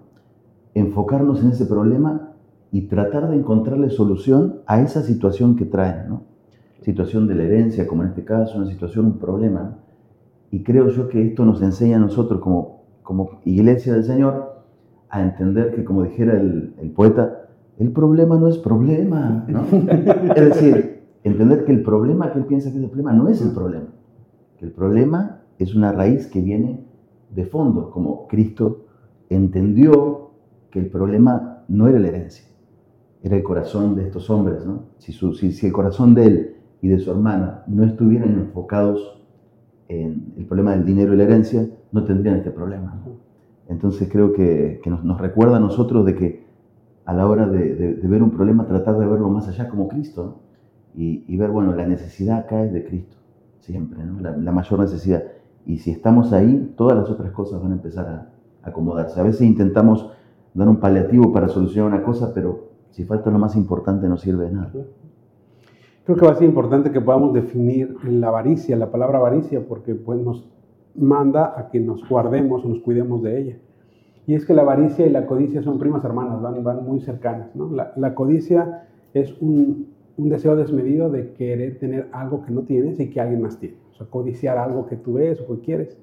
enfocarnos 0.74 1.42
en 1.42 1.50
ese 1.50 1.66
problema 1.66 2.32
y 2.70 2.82
tratar 2.82 3.30
de 3.30 3.36
encontrarle 3.36 3.90
solución 3.90 4.60
a 4.66 4.80
esa 4.80 5.02
situación 5.02 5.56
que 5.56 5.64
traen, 5.64 6.08
¿no? 6.08 6.22
Situación 6.82 7.26
de 7.26 7.34
la 7.34 7.44
herencia, 7.44 7.86
como 7.86 8.02
en 8.02 8.10
este 8.10 8.24
caso, 8.24 8.58
una 8.58 8.66
situación, 8.66 9.06
un 9.06 9.18
problema. 9.18 9.78
Y 10.50 10.62
creo 10.62 10.88
yo 10.88 11.08
que 11.08 11.24
esto 11.26 11.44
nos 11.44 11.62
enseña 11.62 11.96
a 11.96 12.00
nosotros 12.00 12.40
como, 12.40 12.82
como 13.02 13.40
iglesia 13.44 13.94
del 13.94 14.04
Señor 14.04 14.62
a 15.08 15.22
entender 15.22 15.74
que, 15.74 15.84
como 15.84 16.02
dijera 16.02 16.38
el, 16.38 16.74
el 16.78 16.90
poeta, 16.90 17.48
el 17.78 17.90
problema 17.92 18.36
no 18.36 18.48
es 18.48 18.58
problema, 18.58 19.46
¿no? 19.48 19.64
es 20.34 20.44
decir, 20.44 21.04
entender 21.22 21.64
que 21.64 21.72
el 21.72 21.82
problema 21.82 22.32
que 22.32 22.40
él 22.40 22.44
piensa 22.44 22.70
que 22.70 22.76
es 22.76 22.82
el 22.82 22.90
problema 22.90 23.12
no 23.12 23.28
es 23.28 23.40
el 23.40 23.52
problema, 23.52 23.86
el 24.60 24.70
problema 24.72 25.42
es 25.58 25.74
una 25.74 25.92
raíz 25.92 26.26
que 26.26 26.40
viene 26.40 26.84
de 27.30 27.44
fondo, 27.44 27.90
como 27.90 28.26
Cristo 28.28 28.86
entendió 29.28 30.30
que 30.70 30.80
el 30.80 30.86
problema 30.86 31.64
no 31.68 31.88
era 31.88 31.98
la 31.98 32.08
herencia, 32.08 32.44
era 33.22 33.36
el 33.36 33.42
corazón 33.42 33.94
de 33.94 34.06
estos 34.06 34.28
hombres. 34.30 34.64
¿no? 34.64 34.84
Si, 34.98 35.12
si, 35.12 35.66
el 35.66 35.72
corazón 35.72 36.14
de 36.14 36.26
él 36.26 36.56
y 36.82 36.88
de 36.88 36.98
su 36.98 37.10
hermana 37.10 37.64
no 37.66 37.84
estuvieran 37.84 38.32
enfocados 38.34 39.22
en 39.88 40.34
el 40.36 40.46
problema 40.46 40.72
del 40.72 40.84
dinero 40.84 41.14
y 41.14 41.16
la 41.16 41.24
herencia, 41.24 41.66
no 41.92 42.04
tendrían 42.04 42.36
este 42.36 42.50
problema. 42.50 43.00
Entonces 43.68 44.08
creo 44.10 44.32
que, 44.32 44.80
nos, 44.86 45.20
recuerda 45.20 45.56
a 45.56 45.60
nosotros 45.60 46.04
de 46.04 46.14
que 46.14 46.44
a 47.04 47.12
la 47.12 47.26
hora 47.26 47.46
de, 47.46 47.98
ver 48.02 48.22
un 48.22 48.30
problema, 48.30 48.66
tratar 48.66 48.98
de 48.98 49.06
verlo 49.06 49.28
más 49.28 49.48
allá 49.48 49.68
como 49.68 49.88
Cristo 49.88 50.40
y, 50.94 51.36
ver, 51.36 51.50
bueno, 51.50 51.74
la 51.74 51.86
necesidad 51.86 52.38
acá 52.38 52.62
es 52.64 52.72
de 52.72 52.84
Cristo, 52.84 53.13
siempre, 53.64 53.98
la, 54.20 54.36
la, 54.36 54.52
mayor 54.52 54.80
necesidad. 54.80 55.24
Y 55.66 55.78
si 55.78 55.90
estamos 55.90 56.32
ahí, 56.32 56.74
todas 56.76 56.96
las 56.96 57.10
otras 57.10 57.32
cosas 57.32 57.62
van 57.62 57.72
a 57.72 57.74
empezar 57.74 58.06
a 58.06 58.68
acomodarse. 58.68 59.18
A 59.20 59.22
veces 59.22 59.42
intentamos 59.42 60.10
dar 60.52 60.68
un 60.68 60.76
paliativo 60.76 61.32
para 61.32 61.48
solucionar 61.48 61.92
una 61.92 62.02
cosa, 62.02 62.32
pero 62.34 62.68
si 62.90 63.04
falta 63.04 63.30
lo 63.30 63.38
más 63.38 63.56
importante 63.56 64.08
no 64.08 64.16
sirve 64.16 64.46
de 64.46 64.52
nada. 64.52 64.70
Creo 66.04 66.16
que 66.18 66.26
va 66.26 66.32
a 66.32 66.36
ser 66.36 66.46
importante 66.46 66.92
que 66.92 67.00
podamos 67.00 67.32
definir 67.32 67.96
la 68.04 68.28
avaricia, 68.28 68.76
la 68.76 68.90
palabra 68.90 69.18
avaricia, 69.18 69.66
porque 69.66 69.94
pues 69.94 70.20
nos 70.20 70.46
manda 70.94 71.54
a 71.56 71.70
que 71.70 71.80
nos 71.80 72.08
guardemos 72.08 72.64
nos 72.64 72.78
cuidemos 72.80 73.22
de 73.22 73.40
ella. 73.40 73.56
Y 74.26 74.34
es 74.34 74.46
que 74.46 74.54
la 74.54 74.62
avaricia 74.62 75.06
y 75.06 75.10
la 75.10 75.26
codicia 75.26 75.62
son 75.62 75.78
primas 75.78 76.04
hermanas, 76.04 76.40
van, 76.40 76.62
van 76.62 76.84
muy 76.84 77.00
cercanas. 77.00 77.54
¿no? 77.54 77.70
La, 77.70 78.14
codicia 78.14 78.86
es 79.12 79.34
un, 79.40 79.88
un, 80.16 80.28
deseo 80.28 80.56
desmedido 80.56 81.10
de 81.10 81.32
querer 81.32 81.78
tener 81.78 82.08
algo 82.12 82.44
que 82.44 82.52
no 82.52 82.62
tienes 82.62 83.00
y 83.00 83.10
que 83.10 83.20
alguien 83.20 83.42
más 83.42 83.58
tiene. 83.58 83.76
O 83.92 83.94
sea, 83.94 84.06
codiciar 84.06 84.58
algo 84.58 84.86
que 84.86 84.96
tú 84.96 85.14
ves 85.14 85.40
o 85.40 85.46
que 85.54 85.60
quieres. 85.60 85.98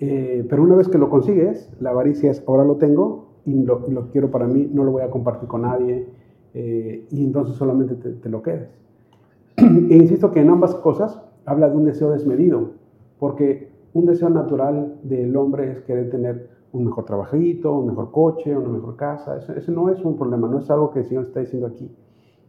Eh, 0.00 0.44
pero 0.48 0.62
una 0.62 0.74
vez 0.74 0.88
que 0.88 0.98
lo 0.98 1.08
consigues, 1.08 1.70
la 1.80 1.90
avaricia 1.90 2.30
es, 2.30 2.42
ahora 2.46 2.64
lo 2.64 2.76
tengo, 2.76 3.34
y 3.46 3.62
lo, 3.62 4.10
quiero 4.10 4.30
para 4.30 4.46
mí, 4.46 4.68
no 4.72 4.84
lo 4.84 4.92
voy 4.92 5.02
a 5.02 5.10
compartir 5.10 5.48
con 5.48 5.62
nadie 5.62 6.06
eh, 6.54 7.06
y 7.10 7.24
entonces 7.24 7.56
solamente 7.56 7.94
te, 7.94 8.28
lo 8.28 8.42
quedas. 8.42 8.68
e 9.56 9.96
insisto 9.96 10.30
que 10.30 10.40
en 10.40 10.50
ambas 10.50 10.74
cosas 10.76 11.20
habla 11.44 11.68
de 11.68 11.76
un 11.76 11.84
deseo 11.84 12.10
desmedido, 12.10 12.70
porque 13.18 13.68
un 13.92 14.06
deseo 14.06 14.30
natural 14.30 14.96
del 15.02 15.36
hombre 15.36 15.72
es 15.72 15.80
querer 15.82 16.10
tener 16.10 16.48
un 16.72 16.86
mejor 16.86 17.04
trabajito, 17.04 17.72
un 17.72 17.86
mejor 17.86 18.10
coche, 18.10 18.56
una 18.56 18.68
mejor 18.68 18.96
casa. 18.96 19.38
Ese, 19.38 19.70
no 19.70 19.90
es 19.90 20.04
un 20.04 20.16
problema, 20.16 20.48
no 20.48 20.58
es 20.58 20.70
algo 20.70 20.90
que 20.90 21.00
el 21.00 21.04
Señor 21.04 21.24
está 21.24 21.40
diciendo 21.40 21.68
aquí, 21.68 21.88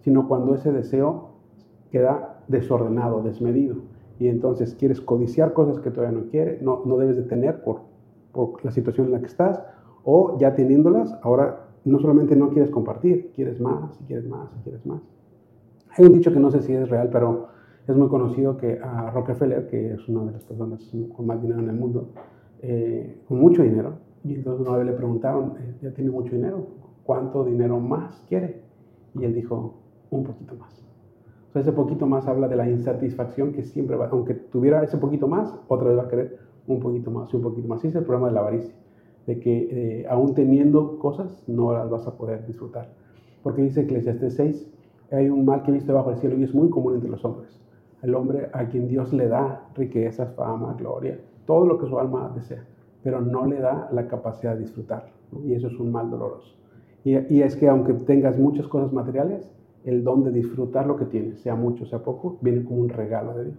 sino 0.06 0.28
cuando 0.28 0.53
ese 0.53 0.72
deseo 0.72 1.32
queda 1.91 2.43
desordenado, 2.47 3.24
desmedido. 3.24 3.78
Y 4.20 4.28
entonces 4.28 4.76
quieres 4.76 5.01
codiciar 5.01 5.53
cosas 5.53 5.80
que 5.80 5.89
todavía 5.89 6.18
no 6.18 6.28
quieres, 6.28 6.62
no, 6.62 6.84
no 6.86 6.97
debes 6.97 7.18
de 7.18 7.24
tener 7.24 7.64
por, 7.64 7.82
por 8.32 8.64
la 8.64 8.70
situación 8.70 9.08
en 9.08 9.14
la 9.14 9.20
que 9.20 9.26
estás, 9.26 9.64
o 10.03 10.38
ya 10.39 10.53
teniéndolas, 10.53 11.18
ahora 11.24 11.70
no 11.86 11.99
solamente 11.99 12.36
no 12.36 12.49
quieres 12.49 12.70
compartir, 12.70 13.32
quieres 13.34 13.60
más, 13.60 13.99
y 13.99 14.03
quieres 14.03 14.28
más, 14.28 14.47
y 14.60 14.64
quieres 14.64 14.86
más. 14.86 15.01
Hay 15.97 16.06
un 16.06 16.14
dicho 16.14 16.32
que 16.32 16.39
no 16.39 16.51
sé 16.51 16.62
si 16.62 16.72
es 16.74 16.88
real, 16.88 17.10
pero 17.12 17.47
es 17.88 17.95
muy 17.95 18.08
conocido 18.08 18.58
que 18.58 18.80
a 18.80 19.10
Rockefeller, 19.10 19.68
que 19.68 19.93
es 19.93 20.08
una 20.08 20.26
de 20.26 20.34
las 20.34 20.43
personas 20.43 20.88
con 21.16 21.26
más 21.26 21.41
dinero 21.41 21.62
en 21.62 21.70
el 21.70 21.76
mundo, 21.76 22.10
eh, 22.62 23.24
con 23.28 23.39
mucho 23.39 23.64
dinero, 23.64 23.93
y 24.24 24.36
entonces 24.36 24.68
una 24.68 24.78
vez 24.78 24.86
le 24.86 24.93
preguntaron, 24.93 25.53
eh, 25.60 25.76
ya 25.82 25.91
tiene 25.95 26.12
mucho 26.12 26.36
dinero, 26.36 26.68
¿cuánto 27.03 27.43
dinero 27.43 27.80
más 27.80 28.24
quiere? 28.30 28.62
Y 29.16 29.24
él 29.24 29.34
dijo, 29.34 29.85
un 30.16 30.24
poquito 30.24 30.55
más. 30.55 30.74
O 31.49 31.53
sea, 31.53 31.61
ese 31.61 31.72
poquito 31.72 32.05
más 32.05 32.28
habla 32.28 32.47
de 32.47 32.55
la 32.55 32.70
insatisfacción 32.70 33.53
que 33.53 33.63
siempre 33.63 33.95
va, 33.95 34.07
aunque 34.07 34.34
tuviera 34.34 34.84
ese 34.84 34.97
poquito 34.97 35.28
más, 35.28 35.53
otra 35.68 35.89
vez 35.89 35.97
va 35.97 36.03
a 36.03 36.07
querer 36.07 36.39
un 36.68 36.80
poquito 36.80 37.11
más 37.11 37.32
y 37.34 37.38
un 37.38 37.43
poquito 37.43 37.68
más. 37.68 37.80
Ese 37.80 37.89
es 37.89 37.95
el 37.95 38.03
problema 38.03 38.28
de 38.28 38.34
la 38.34 38.39
avaricia, 38.41 38.74
de 39.28 39.39
que 39.39 39.68
eh, 40.01 40.05
aún 40.09 40.34
teniendo 40.34 40.99
cosas 40.99 41.43
no 41.47 41.72
las 41.72 41.89
vas 41.89 42.07
a 42.07 42.18
poder 42.18 42.45
disfrutar. 42.45 42.89
Porque 43.43 43.61
dice 43.61 43.82
Eclesiastes 43.82 44.36
6, 44.36 44.68
hay 45.11 45.30
un 45.30 45.45
mal 45.45 45.63
que 45.63 45.72
he 45.72 45.74
visto 45.74 45.91
debajo 45.91 46.09
del 46.09 46.20
cielo 46.20 46.38
y 46.38 46.43
es 46.43 46.53
muy 46.53 46.70
común 46.70 46.95
entre 46.95 47.09
los 47.09 47.24
hombres. 47.24 47.61
El 48.01 48.16
hombre 48.16 48.49
a 48.53 48.66
quien 48.68 48.88
Dios 48.88 49.13
le 49.13 49.28
da 49.28 49.70
riquezas, 49.76 50.34
fama, 50.36 50.76
gloria, 50.78 51.20
todo 51.45 51.66
lo 51.66 51.78
que 51.78 51.88
su 51.88 51.97
alma 51.97 52.32
desea 52.36 52.66
pero 53.05 53.22
no 53.22 53.45
le 53.45 53.59
da 53.59 53.88
la 53.91 54.07
capacidad 54.07 54.55
de 54.55 54.61
disfrutar. 54.61 55.11
Y 55.43 55.53
eso 55.53 55.68
es 55.68 55.80
un 55.80 55.91
mal 55.91 56.09
doloroso. 56.09 56.55
Y, 57.03 57.39
es 57.43 57.55
que 57.55 57.70
aunque 57.70 57.93
tengas 57.93 58.39
muchas 58.39 58.68
cosas 58.68 58.91
materiales, 58.91 59.47
el 59.86 60.04
don 60.04 60.24
de 60.24 60.32
disfrutar 60.32 60.88
lo 60.88 60.98
que 60.98 61.06
tienes, 61.06 61.40
sea 61.40 61.56
mucho, 61.56 61.86
sea 61.86 62.04
poco, 62.04 62.38
viene 62.42 62.64
como 62.64 62.82
un 62.82 62.90
regalo 62.90 63.34
de 63.36 63.46
Dios, 63.46 63.58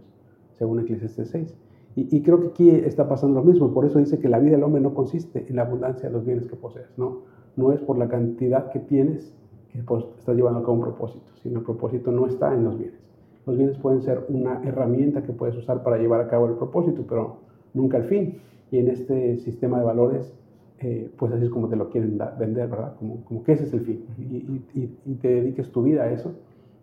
según 0.53 0.81
Eclesiastes 0.81 1.29
6. 1.31 1.57
Y, 1.99 2.21
creo 2.21 2.41
que 2.41 2.49
aquí 2.49 2.69
está 2.69 3.09
pasando 3.09 3.41
lo 3.41 3.47
mismo. 3.47 3.73
Por 3.73 3.87
eso 3.87 3.99
dice 3.99 4.19
que 4.19 4.29
la 4.29 4.39
vida 4.39 4.53
del 4.53 4.65
hombre 4.65 4.83
no 4.83 4.93
consiste 4.93 5.47
en 5.49 5.57
la 5.57 5.63
abundancia 5.63 6.11
de 6.11 6.15
los 6.15 6.27
bienes 6.27 6.47
que 6.47 6.55
posees. 6.55 6.93
No, 6.99 7.23
no 7.57 7.73
es 7.73 7.81
por 7.81 7.97
la 7.97 8.07
cantidad 8.07 8.71
que 8.71 8.81
tienes 8.81 9.35
que 9.73 9.79
pues, 9.83 10.05
estás 10.19 10.37
llevando 10.37 10.59
a 10.59 10.63
cabo 10.63 10.75
un 10.75 10.83
propósito, 10.83 11.25
sino 11.43 11.61
el 11.61 11.65
propósito 11.65 12.13
no 12.13 12.27
está 12.27 12.53
en 12.53 12.65
los 12.65 12.77
bienes. 12.77 13.01
Los 13.47 13.57
bienes 13.57 13.79
pueden 13.79 14.03
ser 14.03 14.27
una 14.29 14.61
herramienta 14.63 15.23
que 15.23 15.33
puedes 15.33 15.57
usar 15.57 15.83
para 15.83 15.97
llevar 15.97 16.21
a 16.21 16.29
cabo 16.29 16.47
el 16.47 16.57
propósito, 16.57 17.03
pero 17.09 17.37
nunca 17.73 17.97
el 17.97 18.05
fin 18.05 18.41
y 18.71 18.79
en 18.79 18.89
este 18.89 19.39
sistema 19.39 19.79
de 19.79 19.85
valores, 19.85 20.35
eh, 20.81 21.11
pues 21.17 21.33
así 21.33 21.45
es 21.45 21.51
como 21.51 21.69
te 21.69 21.77
lo 21.77 21.89
quieren 21.89 22.19
vender, 22.39 22.69
¿verdad? 22.69 22.95
Como, 22.99 23.25
como, 23.25 23.43
que 23.43 23.53
ese 23.53 23.65
es 23.65 23.73
el 23.73 23.81
fin 23.81 24.05
y, 24.19 24.61
y, 24.75 25.15
te 25.15 25.29
dediques 25.29 25.71
tu 25.71 25.83
vida 25.83 26.03
a 26.03 26.11
eso 26.11 26.35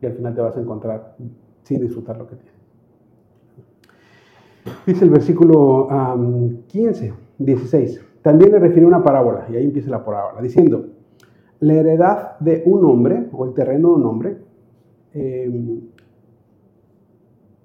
y 0.02 0.06
al 0.06 0.14
final 0.14 0.34
te 0.34 0.42
vas 0.42 0.58
a 0.58 0.62
encontrar 0.62 1.16
sin 1.64 1.82
disfrutar 1.82 2.18
lo 2.18 2.28
que 2.28 2.36
tienes. 2.36 2.54
Dice 4.86 5.06
el 5.06 5.12
versículo 5.12 5.88
15, 6.68 7.14
16. 7.38 8.06
También 8.22 8.52
le 8.52 8.60
refiere 8.60 8.86
una 8.86 9.04
parábola, 9.04 9.46
y 9.52 9.56
ahí 9.56 9.66
empieza 9.66 9.90
la 9.90 10.04
parábola, 10.04 10.42
diciendo, 10.42 10.86
la 11.60 11.74
heredad 11.74 12.40
de 12.40 12.64
un 12.66 12.86
hombre, 12.86 13.28
o 13.32 13.46
el 13.46 13.54
terreno 13.54 13.90
de 13.90 13.96
un 13.96 14.06
hombre, 14.06 14.38
em, 15.14 15.82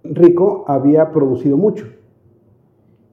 rico, 0.05 0.65
había 0.67 1.11
producido 1.13 1.57
mucho. 1.57 1.87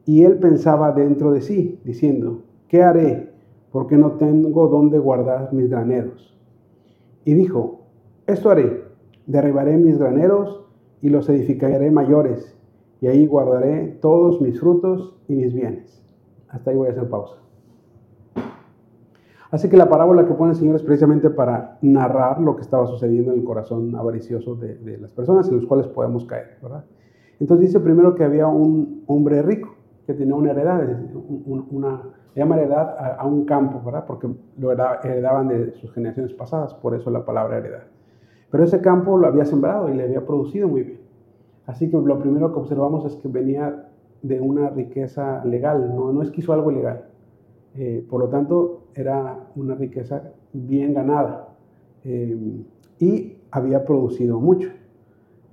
Y 0.05 0.24
él 0.24 0.38
pensaba 0.38 0.91
dentro 0.91 1.32
de 1.32 1.41
sí, 1.41 1.80
diciendo, 1.84 2.41
¿qué 2.68 2.84
haré? 2.84 3.34
Porque 3.72 3.97
no 3.97 4.13
tengo 4.13 4.68
dónde 4.68 4.99
guardar 4.99 5.51
mis 5.53 5.70
graneros. 5.70 6.38
Y 7.24 7.34
dijo, 7.34 7.82
esto 8.28 8.49
haré, 8.49 8.84
derribaré 9.26 9.78
mis 9.78 9.97
graneros 9.97 10.63
y 11.01 11.09
los 11.09 11.28
edificaré 11.30 11.91
mayores, 11.91 12.57
y 13.01 13.07
ahí 13.07 13.28
guardaré 13.28 13.97
todos 14.01 14.41
mis 14.41 14.59
frutos 14.59 15.16
y 15.28 15.36
mis 15.36 15.53
bienes. 15.53 16.03
Hasta 16.49 16.72
ahí 16.72 16.78
voy 16.78 16.88
a 16.88 16.91
hacer 16.91 17.09
pausa. 17.09 17.36
Así 19.51 19.70
que 19.70 19.78
la 19.78 19.89
parábola 19.89 20.26
que 20.26 20.34
pone 20.34 20.51
el 20.51 20.57
Señor 20.57 20.76
es 20.76 20.84
precisamente 20.84 21.30
para 21.30 21.78
narrar 21.82 22.41
lo 22.41 22.55
que 22.55 22.61
estaba 22.61 22.88
sucediendo 22.88 23.32
en 23.32 23.39
el 23.39 23.45
corazón 23.45 23.95
avaricioso 23.95 24.55
de, 24.55 24.76
de 24.76 24.97
las 24.97 25.13
personas 25.13 25.47
en 25.49 25.57
los 25.57 25.66
cuales 25.66 25.88
podemos 25.88 26.26
caer, 26.26 26.57
¿verdad? 26.61 26.86
Entonces 27.39 27.68
dice 27.68 27.80
primero 27.80 28.16
que 28.16 28.24
había 28.24 28.47
un 28.47 29.03
hombre 29.07 29.41
rico 29.41 29.76
que 30.05 30.13
tenía 30.13 30.36
una 30.36 30.51
heredad, 30.51 30.88
una, 31.47 32.01
llama 32.39 32.57
heredad 32.57 33.17
a, 33.17 33.25
un 33.25 33.45
campo, 33.45 33.81
¿verdad? 33.83 34.05
Porque 34.05 34.27
lo 34.57 34.71
heredaban 34.71 35.47
de 35.47 35.71
sus 35.73 35.91
generaciones 35.93 36.33
pasadas, 36.33 36.73
por 36.73 36.93
eso 36.95 37.09
la 37.09 37.25
palabra 37.25 37.57
heredad. 37.57 37.83
Pero 38.51 38.63
ese 38.63 38.81
campo 38.81 39.17
lo 39.17 39.27
había 39.27 39.45
sembrado 39.45 39.89
y 39.89 39.95
le 39.95 40.03
había 40.03 40.25
producido 40.25 40.67
muy 40.67 40.83
bien. 40.83 40.99
Así 41.65 41.89
que 41.89 41.97
lo 41.97 42.19
primero 42.19 42.51
que 42.53 42.59
observamos 42.59 43.05
es 43.05 43.15
que 43.15 43.27
venía 43.27 43.88
de 44.21 44.39
una 44.41 44.69
riqueza 44.69 45.43
legal, 45.45 45.95
no, 45.95 46.11
no 46.11 46.21
es 46.21 46.31
que 46.31 46.41
hizo 46.41 46.53
algo 46.53 46.71
ilegal. 46.71 47.05
Eh, 47.77 48.05
por 48.09 48.21
lo 48.21 48.29
tanto, 48.29 48.86
era 48.95 49.38
una 49.55 49.75
riqueza 49.75 50.31
bien 50.53 50.93
ganada 50.93 51.49
eh, 52.03 52.63
y 52.99 53.38
había 53.51 53.83
producido 53.83 54.39
mucho. 54.39 54.69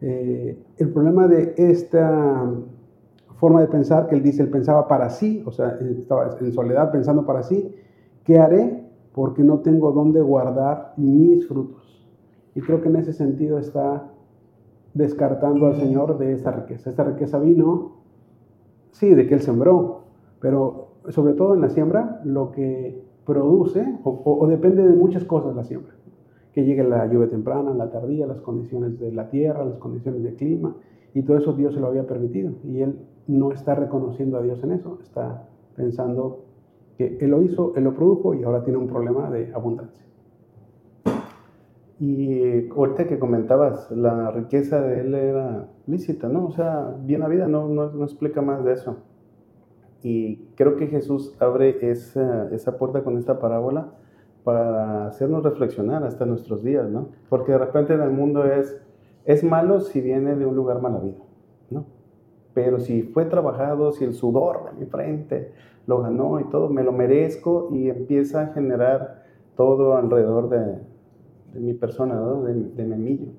Eh, 0.00 0.58
el 0.78 0.90
problema 0.90 1.28
de 1.28 1.54
esta 1.56 2.44
forma 3.42 3.60
de 3.60 3.66
pensar 3.66 4.06
que 4.06 4.14
él 4.14 4.22
dice, 4.22 4.40
él 4.40 4.50
pensaba 4.50 4.86
para 4.86 5.10
sí, 5.10 5.42
o 5.44 5.50
sea, 5.50 5.76
estaba 5.98 6.36
en 6.40 6.52
soledad 6.52 6.92
pensando 6.92 7.26
para 7.26 7.42
sí, 7.42 7.74
¿qué 8.22 8.38
haré? 8.38 8.86
Porque 9.12 9.42
no 9.42 9.58
tengo 9.58 9.90
dónde 9.90 10.20
guardar 10.20 10.94
mis 10.96 11.48
frutos. 11.48 12.08
Y 12.54 12.60
creo 12.60 12.80
que 12.80 12.88
en 12.88 12.94
ese 12.94 13.12
sentido 13.12 13.58
está 13.58 14.12
descartando 14.94 15.66
al 15.66 15.74
Señor 15.74 16.18
de 16.18 16.34
esta 16.34 16.52
riqueza. 16.52 16.90
Esta 16.90 17.02
riqueza 17.02 17.40
vino, 17.40 17.96
sí, 18.92 19.12
de 19.12 19.26
que 19.26 19.34
Él 19.34 19.40
sembró, 19.40 20.02
pero 20.38 20.90
sobre 21.08 21.34
todo 21.34 21.54
en 21.54 21.62
la 21.62 21.68
siembra, 21.68 22.20
lo 22.22 22.52
que 22.52 23.02
produce, 23.26 23.98
o, 24.04 24.46
depende 24.46 24.86
de 24.86 24.94
muchas 24.94 25.24
cosas 25.24 25.56
la 25.56 25.64
siembra. 25.64 25.94
Que 26.52 26.64
llegue 26.64 26.84
la 26.84 27.06
lluvia 27.06 27.28
temprana, 27.28 27.74
la 27.74 27.90
tardía, 27.90 28.24
las 28.24 28.40
condiciones 28.40 29.00
de 29.00 29.10
la 29.10 29.30
tierra, 29.30 29.64
las 29.64 29.78
condiciones 29.78 30.22
del 30.22 30.36
clima, 30.36 30.76
y 31.12 31.22
todo 31.22 31.38
eso 31.38 31.54
Dios 31.54 31.74
se 31.74 31.80
lo 31.80 31.88
había 31.88 32.06
permitido. 32.06 32.52
Y 32.62 32.82
Él 32.82 33.00
no 33.26 33.52
está 33.52 33.74
reconociendo 33.74 34.38
a 34.38 34.42
Dios 34.42 34.62
en 34.64 34.72
eso, 34.72 34.98
está 35.02 35.48
pensando 35.76 36.44
que 36.96 37.18
Él 37.20 37.30
lo 37.30 37.42
hizo, 37.42 37.72
Él 37.76 37.84
lo 37.84 37.94
produjo 37.94 38.34
y 38.34 38.42
ahora 38.42 38.62
tiene 38.62 38.78
un 38.78 38.88
problema 38.88 39.30
de 39.30 39.52
abundancia. 39.54 40.04
Y 41.98 42.68
ahorita 42.70 43.06
que 43.06 43.18
comentabas, 43.18 43.90
la 43.92 44.32
riqueza 44.32 44.80
de 44.80 45.00
Él 45.00 45.14
era 45.14 45.68
lícita, 45.86 46.28
¿no? 46.28 46.46
O 46.46 46.50
sea, 46.50 46.96
bien 47.00 47.24
vida, 47.28 47.46
no, 47.46 47.68
no, 47.68 47.92
no 47.92 48.04
explica 48.04 48.42
más 48.42 48.64
de 48.64 48.72
eso. 48.72 48.96
Y 50.02 50.48
creo 50.56 50.74
que 50.74 50.88
Jesús 50.88 51.36
abre 51.38 51.78
esa, 51.90 52.48
esa 52.52 52.76
puerta 52.76 53.04
con 53.04 53.18
esta 53.18 53.38
parábola 53.38 53.92
para 54.42 55.06
hacernos 55.06 55.44
reflexionar 55.44 56.02
hasta 56.02 56.26
nuestros 56.26 56.64
días, 56.64 56.90
¿no? 56.90 57.10
Porque 57.28 57.52
de 57.52 57.58
repente 57.58 57.94
en 57.94 58.00
el 58.00 58.10
mundo 58.10 58.44
es, 58.44 58.80
es 59.24 59.44
malo 59.44 59.80
si 59.80 60.00
viene 60.00 60.34
de 60.34 60.44
un 60.44 60.56
lugar 60.56 60.80
mal 60.82 60.96
habido, 60.96 61.18
¿no? 61.18 61.21
Pero 62.54 62.80
si 62.80 63.02
fue 63.02 63.24
trabajado, 63.24 63.92
si 63.92 64.04
el 64.04 64.14
sudor 64.14 64.64
de 64.64 64.80
mi 64.80 64.86
frente 64.86 65.52
lo 65.86 66.02
ganó 66.02 66.40
y 66.40 66.44
todo, 66.44 66.68
me 66.68 66.82
lo 66.82 66.92
merezco 66.92 67.68
y 67.72 67.88
empieza 67.88 68.42
a 68.42 68.46
generar 68.48 69.22
todo 69.56 69.96
alrededor 69.96 70.48
de, 70.48 70.78
mi 71.58 71.74
persona, 71.74 72.20
de, 72.20 72.84
mi 72.84 72.96
millo. 72.96 73.32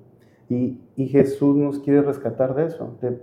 Y, 0.48 0.80
y, 0.96 1.06
Jesús 1.08 1.56
nos 1.56 1.78
quiere 1.78 2.02
rescatar 2.02 2.54
de 2.54 2.66
eso, 2.66 2.96
de 3.00 3.18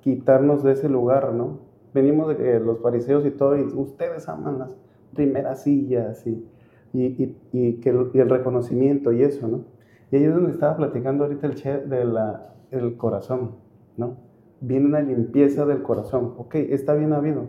quitarnos 0.00 0.62
de 0.62 0.72
ese 0.72 0.88
lugar, 0.88 1.32
¿no? 1.34 1.58
Venimos 1.92 2.28
de 2.28 2.60
los 2.60 2.78
fariseos 2.78 3.26
y 3.26 3.30
todo, 3.30 3.56
y 3.56 3.62
ustedes 3.62 4.28
aman 4.28 4.60
las 4.60 4.76
primeras 5.14 5.64
sillas 5.64 6.24
y, 6.26 6.46
y, 6.92 7.36
y 7.52 7.74
que 7.74 7.90
el, 7.90 8.10
el, 8.14 8.30
reconocimiento 8.30 9.12
y 9.12 9.22
eso, 9.22 9.48
¿no? 9.48 9.64
Y 10.10 10.16
ahí 10.16 10.24
es 10.24 10.34
donde 10.34 10.52
estaba 10.52 10.76
platicando 10.76 11.24
ahorita 11.24 11.46
el 11.46 11.54
che 11.56 11.78
de 11.78 12.04
la, 12.04 12.54
el 12.70 12.96
corazón, 12.96 13.56
¿no? 13.96 14.29
Viene 14.60 14.86
una 14.86 15.00
limpieza 15.00 15.66
del 15.66 15.82
corazón. 15.82 16.34
Ok, 16.38 16.54
está 16.56 16.94
bien 16.94 17.12
habido, 17.12 17.48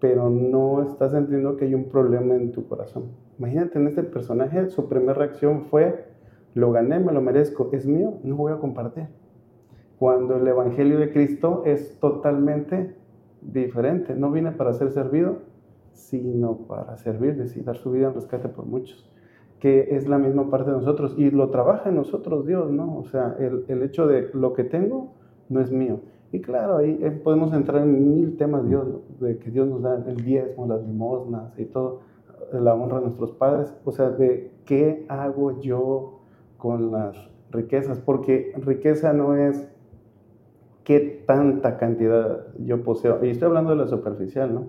pero 0.00 0.30
no 0.30 0.82
estás 0.82 1.14
entendiendo 1.14 1.56
que 1.56 1.66
hay 1.66 1.74
un 1.74 1.88
problema 1.88 2.34
en 2.34 2.52
tu 2.52 2.66
corazón. 2.66 3.12
Imagínate 3.38 3.78
en 3.78 3.86
este 3.88 4.02
personaje, 4.02 4.68
su 4.68 4.88
primera 4.88 5.14
reacción 5.14 5.62
fue, 5.66 6.06
lo 6.54 6.72
gané, 6.72 6.98
me 7.00 7.12
lo 7.12 7.20
merezco, 7.20 7.70
es 7.72 7.86
mío, 7.86 8.14
no 8.22 8.36
voy 8.36 8.52
a 8.52 8.58
compartir. 8.58 9.08
Cuando 9.98 10.36
el 10.36 10.46
Evangelio 10.46 10.98
de 10.98 11.12
Cristo 11.12 11.62
es 11.64 11.98
totalmente 12.00 12.96
diferente, 13.40 14.14
no 14.14 14.30
viene 14.30 14.52
para 14.52 14.72
ser 14.72 14.90
servido, 14.90 15.38
sino 15.92 16.66
para 16.66 16.96
servir, 16.96 17.36
y 17.54 17.60
dar 17.60 17.76
su 17.76 17.90
vida 17.90 18.08
en 18.08 18.14
rescate 18.14 18.48
por 18.48 18.66
muchos. 18.66 19.08
que 19.62 19.94
es 19.94 20.08
la 20.08 20.18
misma 20.18 20.50
parte 20.50 20.72
de 20.72 20.76
nosotros 20.76 21.14
y 21.16 21.30
lo 21.30 21.50
trabaja 21.50 21.88
en 21.88 21.94
nosotros 21.94 22.44
Dios, 22.48 22.72
¿no? 22.72 22.98
O 22.98 23.04
sea, 23.04 23.36
el, 23.38 23.64
el 23.68 23.84
hecho 23.84 24.08
de 24.08 24.28
lo 24.34 24.54
que 24.54 24.64
tengo 24.64 25.14
no 25.52 25.60
es 25.60 25.70
mío. 25.70 26.00
Y 26.32 26.40
claro, 26.40 26.78
ahí 26.78 26.98
eh, 27.02 27.10
podemos 27.10 27.52
entrar 27.52 27.82
en 27.82 28.16
mil 28.16 28.36
temas 28.36 28.66
Dios, 28.66 28.86
de 29.20 29.38
que 29.38 29.50
Dios 29.50 29.68
nos 29.68 29.82
da 29.82 30.02
el 30.06 30.16
diezmo, 30.16 30.66
las 30.66 30.82
limosnas 30.82 31.52
y 31.58 31.66
todo, 31.66 32.00
la 32.52 32.74
honra 32.74 32.98
a 32.98 33.00
nuestros 33.00 33.32
padres, 33.32 33.74
o 33.84 33.92
sea, 33.92 34.10
de 34.10 34.50
qué 34.64 35.04
hago 35.08 35.60
yo 35.60 36.20
con 36.56 36.90
las 36.90 37.16
riquezas, 37.50 38.00
porque 38.00 38.52
riqueza 38.56 39.12
no 39.12 39.36
es 39.36 39.68
qué 40.84 41.22
tanta 41.26 41.76
cantidad 41.76 42.46
yo 42.58 42.82
poseo. 42.82 43.24
Y 43.24 43.30
estoy 43.30 43.48
hablando 43.48 43.70
de 43.70 43.76
la 43.76 43.86
superficial, 43.86 44.54
¿no? 44.54 44.66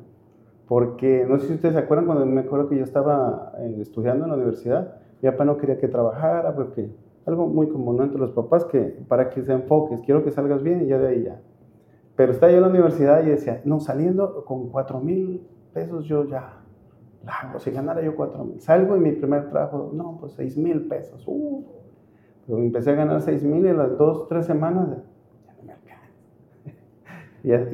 Porque 0.68 1.26
no 1.28 1.40
sé 1.40 1.48
si 1.48 1.54
ustedes 1.54 1.76
se 1.76 1.82
acuerdan 1.82 2.06
cuando 2.06 2.26
me 2.26 2.42
acuerdo 2.42 2.70
que 2.70 2.78
yo 2.78 2.84
estaba 2.84 3.54
eh, 3.60 3.78
estudiando 3.80 4.26
en 4.26 4.32
la 4.32 4.38
universidad, 4.38 4.96
mi 5.22 5.30
papá 5.30 5.46
no 5.46 5.58
quería 5.58 5.78
que 5.78 5.88
trabajara, 5.88 6.56
porque 6.56 6.90
algo 7.26 7.48
muy 7.48 7.70
común 7.70 8.02
entre 8.02 8.20
los 8.20 8.32
papás, 8.32 8.66
que 8.66 8.82
para 9.08 9.30
que 9.30 9.42
se 9.44 9.54
enfoques, 9.54 10.02
quiero 10.02 10.24
que 10.24 10.32
salgas 10.32 10.64
bien 10.64 10.84
y 10.84 10.88
ya 10.88 10.98
de 10.98 11.08
ahí 11.08 11.24
ya. 11.24 11.42
Pero 12.16 12.32
estaba 12.32 12.52
yo 12.52 12.58
en 12.58 12.64
la 12.64 12.70
universidad 12.70 13.24
y 13.24 13.30
decía, 13.30 13.62
no, 13.66 13.80
saliendo 13.80 14.46
con 14.46 14.70
cuatro 14.70 15.00
mil 15.00 15.48
pesos 15.74 16.06
yo 16.06 16.26
ya 16.26 16.64
la 17.26 17.34
hago, 17.34 17.60
si 17.60 17.72
ganara 17.72 18.02
yo 18.02 18.16
cuatro 18.16 18.44
mil. 18.44 18.60
Salgo 18.60 18.96
y 18.98 19.00
mi 19.00 19.12
primer 19.14 19.50
trabajo, 19.50 19.92
no, 19.94 20.18
pues 20.20 20.34
seis 20.34 20.58
mil 20.58 20.88
pesos. 20.88 21.24
Uh. 21.28 21.64
Pero 22.46 22.60
empecé 22.60 22.92
a 22.92 22.96
ganar 22.96 23.22
seis 23.22 23.44
mil 23.44 23.66
y 23.66 23.70
a 23.70 23.74
las 23.74 23.98
dos, 23.98 24.28
tres 24.28 24.46
semanas, 24.46 24.90
ya 25.46 25.54
no 25.54 25.64
me 25.64 25.72
alcanza. 25.72 26.10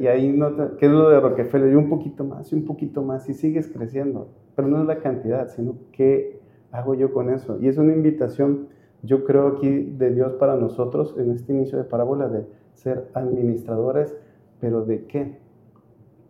y, 0.00 0.06
ahí 0.06 0.32
no, 0.32 0.76
¿qué 0.76 0.86
es 0.86 0.92
lo 0.92 1.10
de 1.10 1.20
Rockefeller? 1.20 1.72
Y 1.72 1.74
un 1.74 1.88
poquito 1.88 2.24
más, 2.24 2.52
y 2.52 2.54
un 2.54 2.64
poquito 2.64 3.02
más, 3.02 3.28
y 3.28 3.34
sigues 3.34 3.68
creciendo. 3.68 4.28
Pero 4.54 4.68
no 4.68 4.80
es 4.80 4.86
la 4.86 5.00
cantidad, 5.00 5.48
sino 5.48 5.74
qué 5.92 6.40
hago 6.70 6.94
yo 6.94 7.12
con 7.12 7.30
eso. 7.30 7.58
Y 7.60 7.68
es 7.68 7.78
una 7.78 7.92
invitación, 7.92 8.68
yo 9.02 9.24
creo 9.24 9.48
aquí, 9.48 9.68
de 9.68 10.14
Dios 10.14 10.34
para 10.34 10.56
nosotros 10.56 11.14
en 11.18 11.30
este 11.30 11.52
inicio 11.52 11.78
de 11.78 11.84
parábola 11.84 12.28
de 12.28 12.46
ser 12.74 13.10
administradores 13.14 14.16
pero 14.60 14.84
¿de 14.84 15.06
qué? 15.06 15.38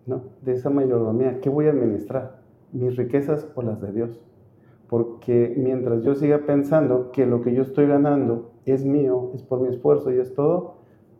¿No? 0.06 0.22
De 0.42 0.52
esa 0.52 0.70
mayordomía. 0.70 1.40
¿Qué 1.40 1.50
voy 1.50 1.66
a 1.66 1.70
administrar? 1.70 2.40
¿Mis 2.72 2.96
riquezas 2.96 3.48
o 3.54 3.62
las 3.62 3.80
de 3.80 3.92
Dios? 3.92 4.24
Porque 4.88 5.54
mientras 5.56 6.02
yo 6.02 6.14
siga 6.14 6.46
pensando 6.46 7.10
que 7.12 7.26
lo 7.26 7.42
que 7.42 7.52
yo 7.52 7.62
estoy 7.62 7.86
ganando 7.86 8.52
es 8.64 8.84
mío, 8.84 9.30
es 9.34 9.42
por 9.42 9.60
mi 9.60 9.68
esfuerzo 9.68 10.12
y 10.12 10.18
es 10.18 10.34
todo, 10.34 10.76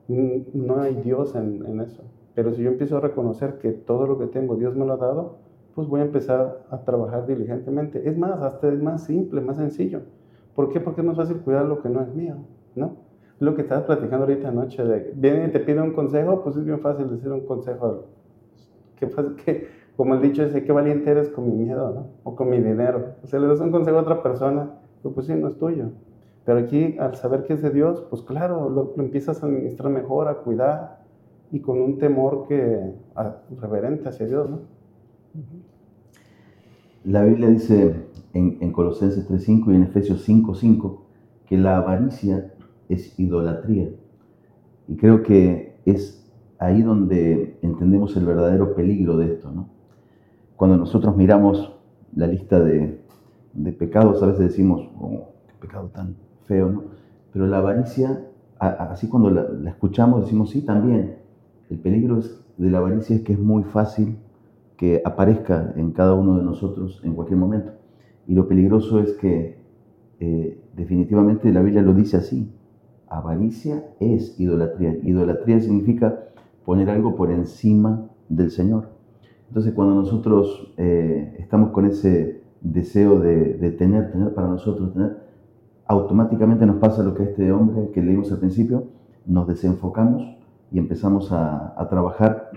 no 0.09 0.81
hay 0.81 0.97
Dios 0.97 1.35
en, 1.35 1.65
en 1.67 1.81
eso. 1.81 2.03
Pero 2.35 2.53
si 2.53 2.63
yo 2.63 2.71
empiezo 2.71 2.97
a 2.97 3.01
reconocer 3.01 3.59
que 3.59 3.73
todo 3.73 4.07
lo 4.07 4.19
que 4.19 4.27
tengo 4.27 4.57
Dios 4.57 4.75
me 4.77 4.87
lo 4.87 4.95
ha 4.95 4.97
dado, 4.97 5.39
pues 5.75 5.89
voy 5.89 6.01
a 6.01 6.05
empezar 6.05 6.65
a 6.71 6.85
trabajar 6.85 7.27
diligentemente. 7.27 8.09
Es 8.09 8.19
más, 8.19 8.41
hasta 8.43 8.73
es 8.73 8.83
más 8.83 9.05
simple, 9.05 9.41
más 9.41 9.57
sencillo. 9.57 10.01
¿Por 10.61 10.69
qué? 10.69 10.79
Porque 10.79 11.01
es 11.01 11.07
más 11.07 11.17
fácil 11.17 11.39
cuidar 11.39 11.65
lo 11.65 11.81
que 11.81 11.89
no 11.89 12.03
es 12.03 12.15
mío, 12.15 12.37
¿no? 12.75 12.97
lo 13.39 13.55
que 13.55 13.63
estabas 13.63 13.85
platicando 13.85 14.27
ahorita 14.27 14.49
anoche, 14.49 14.85
de, 14.85 15.15
viene 15.17 15.47
y 15.47 15.51
te 15.51 15.61
pide 15.61 15.81
un 15.81 15.95
consejo, 15.95 16.43
pues 16.43 16.55
es 16.57 16.67
bien 16.67 16.81
fácil 16.81 17.09
decir 17.09 17.33
un 17.33 17.47
consejo. 17.47 18.05
Qué 18.97 19.09
fácil, 19.09 19.37
que, 19.43 19.69
como 19.97 20.17
el 20.17 20.21
dicho 20.21 20.45
dice, 20.45 20.63
qué 20.63 20.71
valiente 20.71 21.11
eres 21.11 21.31
con 21.31 21.47
mi 21.47 21.65
miedo, 21.65 21.95
¿no? 21.95 22.09
O 22.25 22.37
con 22.37 22.51
mi 22.51 22.59
dinero. 22.59 23.15
O 23.23 23.27
sea, 23.27 23.41
le 23.41 23.47
das 23.47 23.61
un 23.61 23.71
consejo 23.71 23.97
a 23.97 24.03
otra 24.03 24.23
persona, 24.23 24.73
pues, 25.01 25.15
pues 25.15 25.27
sí, 25.29 25.33
no 25.33 25.49
es 25.49 25.57
tuyo. 25.57 25.93
Pero 26.45 26.59
aquí, 26.59 26.99
al 26.99 27.15
saber 27.15 27.45
que 27.45 27.55
es 27.55 27.63
de 27.63 27.71
Dios, 27.71 28.05
pues 28.11 28.21
claro, 28.21 28.69
lo, 28.69 28.93
lo 28.95 29.03
empiezas 29.03 29.43
a 29.43 29.47
administrar 29.47 29.91
mejor, 29.91 30.29
a 30.29 30.35
cuidar, 30.35 30.99
y 31.51 31.61
con 31.61 31.81
un 31.81 31.97
temor 31.97 32.47
que, 32.47 32.93
a, 33.15 33.37
reverente 33.59 34.11
hacia 34.11 34.27
Dios, 34.27 34.51
¿no? 34.51 34.59
La 37.05 37.25
Biblia 37.25 37.49
dice 37.49 38.11
en, 38.33 38.59
en 38.61 38.73
Colosenses 38.73 39.29
3.5 39.29 39.73
y 39.73 39.77
en 39.77 39.83
Efesios 39.85 40.29
5.5 40.29 40.99
que 41.47 41.59
la 41.59 41.79
avaricia 41.79 42.55
es 42.89 43.19
idolatría. 43.19 43.91
Y 44.89 44.97
creo 44.97 45.23
que 45.23 45.77
es 45.85 46.21
ahí 46.59 46.83
donde 46.83 47.59
entendemos 47.63 48.17
el 48.17 48.27
verdadero 48.27 48.75
peligro 48.75 49.17
de 49.17 49.33
esto. 49.33 49.51
¿no? 49.51 49.69
Cuando 50.57 50.77
nosotros 50.77 51.17
miramos 51.17 51.75
la 52.15 52.27
lista 52.27 52.61
de, 52.61 53.01
de 53.55 53.73
pecados, 53.73 54.23
a 54.23 54.27
veces 54.27 54.51
decimos, 54.51 54.89
oh, 55.01 55.31
qué 55.49 55.55
pecado 55.61 55.89
tan 55.89 56.17
feo, 56.45 56.71
¿no? 56.71 56.83
Pero 57.33 57.47
la 57.47 57.59
avaricia, 57.59 58.27
así 58.59 59.09
cuando 59.09 59.31
la, 59.31 59.43
la, 59.45 59.71
escuchamos, 59.71 60.25
decimos, 60.25 60.51
sí, 60.51 60.63
también. 60.63 61.17
El 61.71 61.79
peligro 61.79 62.19
es, 62.19 62.45
de 62.57 62.71
la 62.71 62.79
avaricia 62.79 63.17
es 63.17 63.23
que 63.23 63.33
es 63.33 63.39
muy 63.39 63.63
fácil 63.63 64.19
que 64.77 65.01
aparezca 65.05 65.73
en 65.77 65.93
cada 65.93 66.15
uno 66.15 66.37
de 66.37 66.43
nosotros 66.43 67.01
en 67.05 67.15
cualquier 67.15 67.39
momento. 67.39 67.73
Y 68.31 68.35
lo 68.35 68.47
peligroso 68.47 69.01
es 69.01 69.15
que 69.15 69.57
eh, 70.21 70.63
definitivamente 70.77 71.53
la 71.53 71.63
Biblia 71.63 71.83
lo 71.83 71.95
dice 71.95 72.17
así, 72.17 72.49
avaricia 73.09 73.85
es 73.99 74.39
idolatría. 74.39 74.97
Idolatría 75.03 75.59
significa 75.59 76.27
poner 76.65 76.91
algo 76.91 77.17
por 77.17 77.33
encima 77.33 78.09
del 78.29 78.53
Señor. 78.53 78.91
Entonces 79.49 79.73
cuando 79.73 79.97
nosotros 79.97 80.73
eh, 80.77 81.39
estamos 81.41 81.71
con 81.71 81.87
ese 81.87 82.45
deseo 82.61 83.19
de, 83.19 83.55
de, 83.55 83.73
tener, 83.73 84.13
tener 84.13 84.33
para 84.33 84.47
nosotros, 84.47 84.93
automáticamente 85.87 86.67
nos 86.67 86.77
pasa 86.77 87.03
lo 87.03 87.15
que 87.15 87.25
este 87.25 87.51
hombre 87.51 87.91
que 87.93 88.01
leímos 88.01 88.31
al 88.31 88.39
principio, 88.39 88.85
nos 89.27 89.49
desenfocamos 89.49 90.23
y 90.71 90.79
empezamos 90.79 91.33
a, 91.33 91.75
a 91.77 91.89
trabajar 91.89 92.49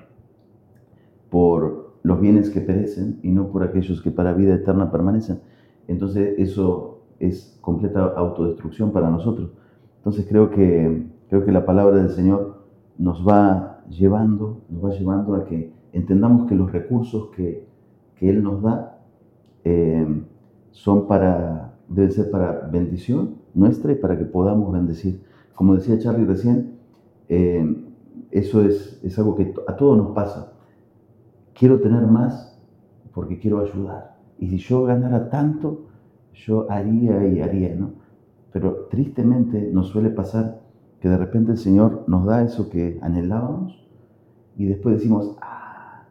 por 1.32 1.96
los 2.04 2.22
bienes 2.22 2.52
que 2.52 2.62
perecen 2.62 3.20
y 3.24 3.32
no 3.32 3.48
por 3.48 3.64
aquellos 3.64 4.04
que 4.04 4.12
para 4.12 4.34
vida 4.34 4.54
eterna 4.54 4.92
permanecen. 4.92 5.40
Entonces 5.88 6.36
eso 6.38 7.02
es 7.20 7.58
completa 7.62 8.14
autodestrucción 8.16 8.92
para 8.92 9.10
nosotros. 9.10 9.52
Entonces 9.98 10.26
creo 10.28 10.50
que, 10.50 11.08
creo 11.30 11.46
que 11.46 11.52
la 11.52 11.66
palabra 11.66 11.98
del 11.98 12.10
Señor 12.10 12.64
nos 12.98 13.28
va 13.28 13.84
llevando, 13.90 14.62
nos 14.70 14.84
va 14.86 14.90
llevando 14.92 15.36
a 15.36 15.46
que 15.46 15.72
entendamos 15.92 16.48
que 16.48 16.56
los 16.56 16.72
recursos 16.72 17.30
que, 17.36 17.68
que 18.18 18.30
Él 18.30 18.44
nos 18.44 18.62
da 18.62 19.00
eh, 19.64 20.24
son 20.72 21.08
para, 21.08 21.76
deben 21.88 22.12
ser 22.12 22.32
para 22.32 22.68
bendición 22.72 23.36
nuestra 23.54 23.92
y 23.92 23.96
para 23.96 24.18
que 24.18 24.26
podamos 24.26 24.72
bendecir. 24.74 25.22
Como 25.56 25.76
decía 25.76 26.00
Charlie 26.00 26.26
recién, 26.26 26.74
eh, 27.30 27.86
eso 28.32 28.62
es, 28.62 29.00
es 29.04 29.18
algo 29.20 29.36
que 29.36 29.54
a 29.68 29.76
todos 29.76 29.98
nos 29.98 30.12
pasa. 30.12 30.54
Quiero 31.54 31.80
tener 31.80 32.08
más 32.08 32.60
porque 33.14 33.38
quiero 33.38 33.60
ayudar. 33.60 34.13
Y 34.40 34.50
si 34.50 34.58
yo 34.58 34.84
ganara 34.84 35.30
tanto, 35.30 35.86
yo 36.34 36.70
haría 36.70 37.26
y 37.28 37.42
haría, 37.42 37.76
¿no? 37.76 37.92
Pero 38.52 38.88
tristemente 38.90 39.70
nos 39.72 39.88
suele 39.88 40.10
pasar 40.10 40.62
que 41.00 41.10
de 41.10 41.18
repente 41.18 41.52
el 41.52 41.58
Señor 41.58 42.04
nos 42.08 42.26
da 42.26 42.44
eso 42.44 42.70
que 42.70 43.00
anhelábamos 43.02 43.84
y 44.58 44.66
después 44.66 44.96
decimos, 44.96 45.36
ah, 45.42 46.04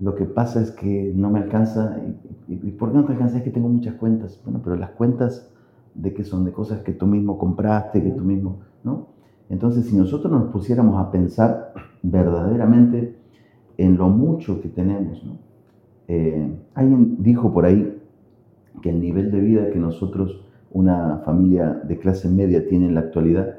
lo 0.00 0.14
que 0.14 0.24
pasa 0.24 0.62
es 0.62 0.70
que 0.70 1.12
no 1.14 1.30
me 1.30 1.40
alcanza. 1.40 2.00
¿Y, 2.46 2.70
por 2.72 2.90
qué 2.90 2.98
no 2.98 3.04
te 3.04 3.12
alcanza? 3.12 3.38
Es 3.38 3.42
que 3.42 3.50
tengo 3.50 3.68
muchas 3.68 3.94
cuentas. 3.94 4.40
Bueno, 4.44 4.60
pero 4.62 4.76
las 4.76 4.90
cuentas 4.90 5.52
de 5.94 6.14
que 6.14 6.24
son 6.24 6.44
de 6.44 6.52
cosas 6.52 6.82
que 6.82 6.92
tú 6.92 7.06
mismo 7.06 7.36
compraste, 7.36 8.02
que 8.02 8.10
tú 8.10 8.24
mismo, 8.24 8.60
¿no? 8.84 9.08
Entonces, 9.50 9.86
si 9.86 9.96
nosotros 9.96 10.30
nos 10.30 10.52
pusiéramos 10.52 11.00
a 11.00 11.10
pensar 11.10 11.72
verdaderamente 12.02 13.18
en 13.76 13.96
lo 13.96 14.08
mucho 14.08 14.60
que 14.60 14.68
tenemos, 14.68 15.24
¿no? 15.24 15.47
Eh, 16.08 16.58
alguien 16.74 17.22
dijo 17.22 17.52
por 17.52 17.66
ahí 17.66 18.00
que 18.82 18.90
el 18.90 19.00
nivel 19.00 19.30
de 19.30 19.40
vida 19.40 19.70
que 19.70 19.78
nosotros 19.78 20.44
una 20.70 21.18
familia 21.24 21.80
de 21.84 21.98
clase 21.98 22.28
media 22.28 22.66
tiene 22.66 22.86
en 22.86 22.94
la 22.94 23.00
actualidad 23.00 23.56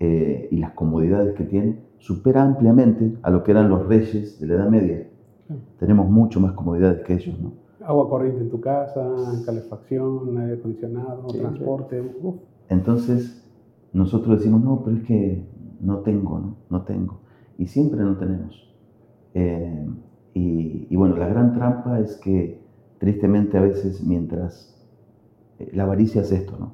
eh, 0.00 0.48
y 0.50 0.58
las 0.58 0.72
comodidades 0.72 1.34
que 1.34 1.44
tiene, 1.44 1.80
supera 1.98 2.42
ampliamente 2.42 3.16
a 3.22 3.30
lo 3.30 3.42
que 3.42 3.50
eran 3.50 3.68
los 3.68 3.86
reyes 3.86 4.40
de 4.40 4.46
la 4.46 4.54
Edad 4.54 4.68
Media. 4.68 5.08
Sí. 5.48 5.54
Tenemos 5.78 6.08
mucho 6.08 6.40
más 6.40 6.52
comodidades 6.52 7.04
que 7.04 7.14
ellos, 7.14 7.38
¿no? 7.40 7.52
Agua 7.84 8.08
corriente 8.08 8.42
en 8.42 8.50
tu 8.50 8.60
casa, 8.60 9.02
calefacción, 9.46 10.38
aire 10.38 10.54
acondicionado, 10.54 11.28
sí, 11.30 11.38
transporte. 11.38 12.02
Entonces, 12.68 13.42
nosotros 13.92 14.38
decimos, 14.38 14.62
no, 14.62 14.82
pero 14.84 14.98
es 14.98 15.04
que 15.04 15.46
no 15.80 15.98
tengo, 15.98 16.38
¿no? 16.38 16.56
No 16.68 16.82
tengo. 16.82 17.20
Y 17.56 17.66
siempre 17.66 18.00
no 18.00 18.16
tenemos. 18.18 18.74
Eh, 19.34 19.88
y, 20.34 20.94
bueno, 20.96 21.16
la 21.16 21.26
gran 21.26 21.52
trampa 21.52 21.98
es 21.98 22.16
que 22.16 22.60
tristemente 22.98 23.58
a 23.58 23.62
veces 23.62 24.02
mientras 24.04 24.74
la 25.72 25.82
avaricia 25.82 26.22
es 26.22 26.30
esto, 26.30 26.56
¿no? 26.58 26.72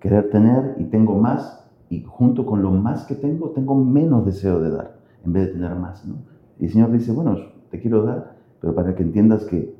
Querer 0.00 0.30
tener 0.30 0.76
y 0.78 0.84
tengo 0.84 1.16
más 1.16 1.64
y 1.88 2.02
junto 2.02 2.44
con 2.44 2.62
lo 2.62 2.70
más 2.70 3.04
que 3.04 3.14
tengo, 3.14 3.50
tengo 3.50 3.76
menos 3.76 4.24
deseo 4.26 4.60
de 4.60 4.70
dar 4.70 4.98
en 5.24 5.32
vez 5.32 5.46
de 5.46 5.52
tener 5.54 5.74
más, 5.76 6.04
¿no? 6.04 6.16
Y 6.58 6.64
el 6.64 6.70
Señor 6.72 6.90
dice, 6.90 7.12
bueno, 7.12 7.36
te 7.70 7.80
quiero 7.80 8.02
dar, 8.02 8.36
pero 8.60 8.74
para 8.74 8.94
que 8.94 9.02
entiendas 9.02 9.44
que 9.44 9.74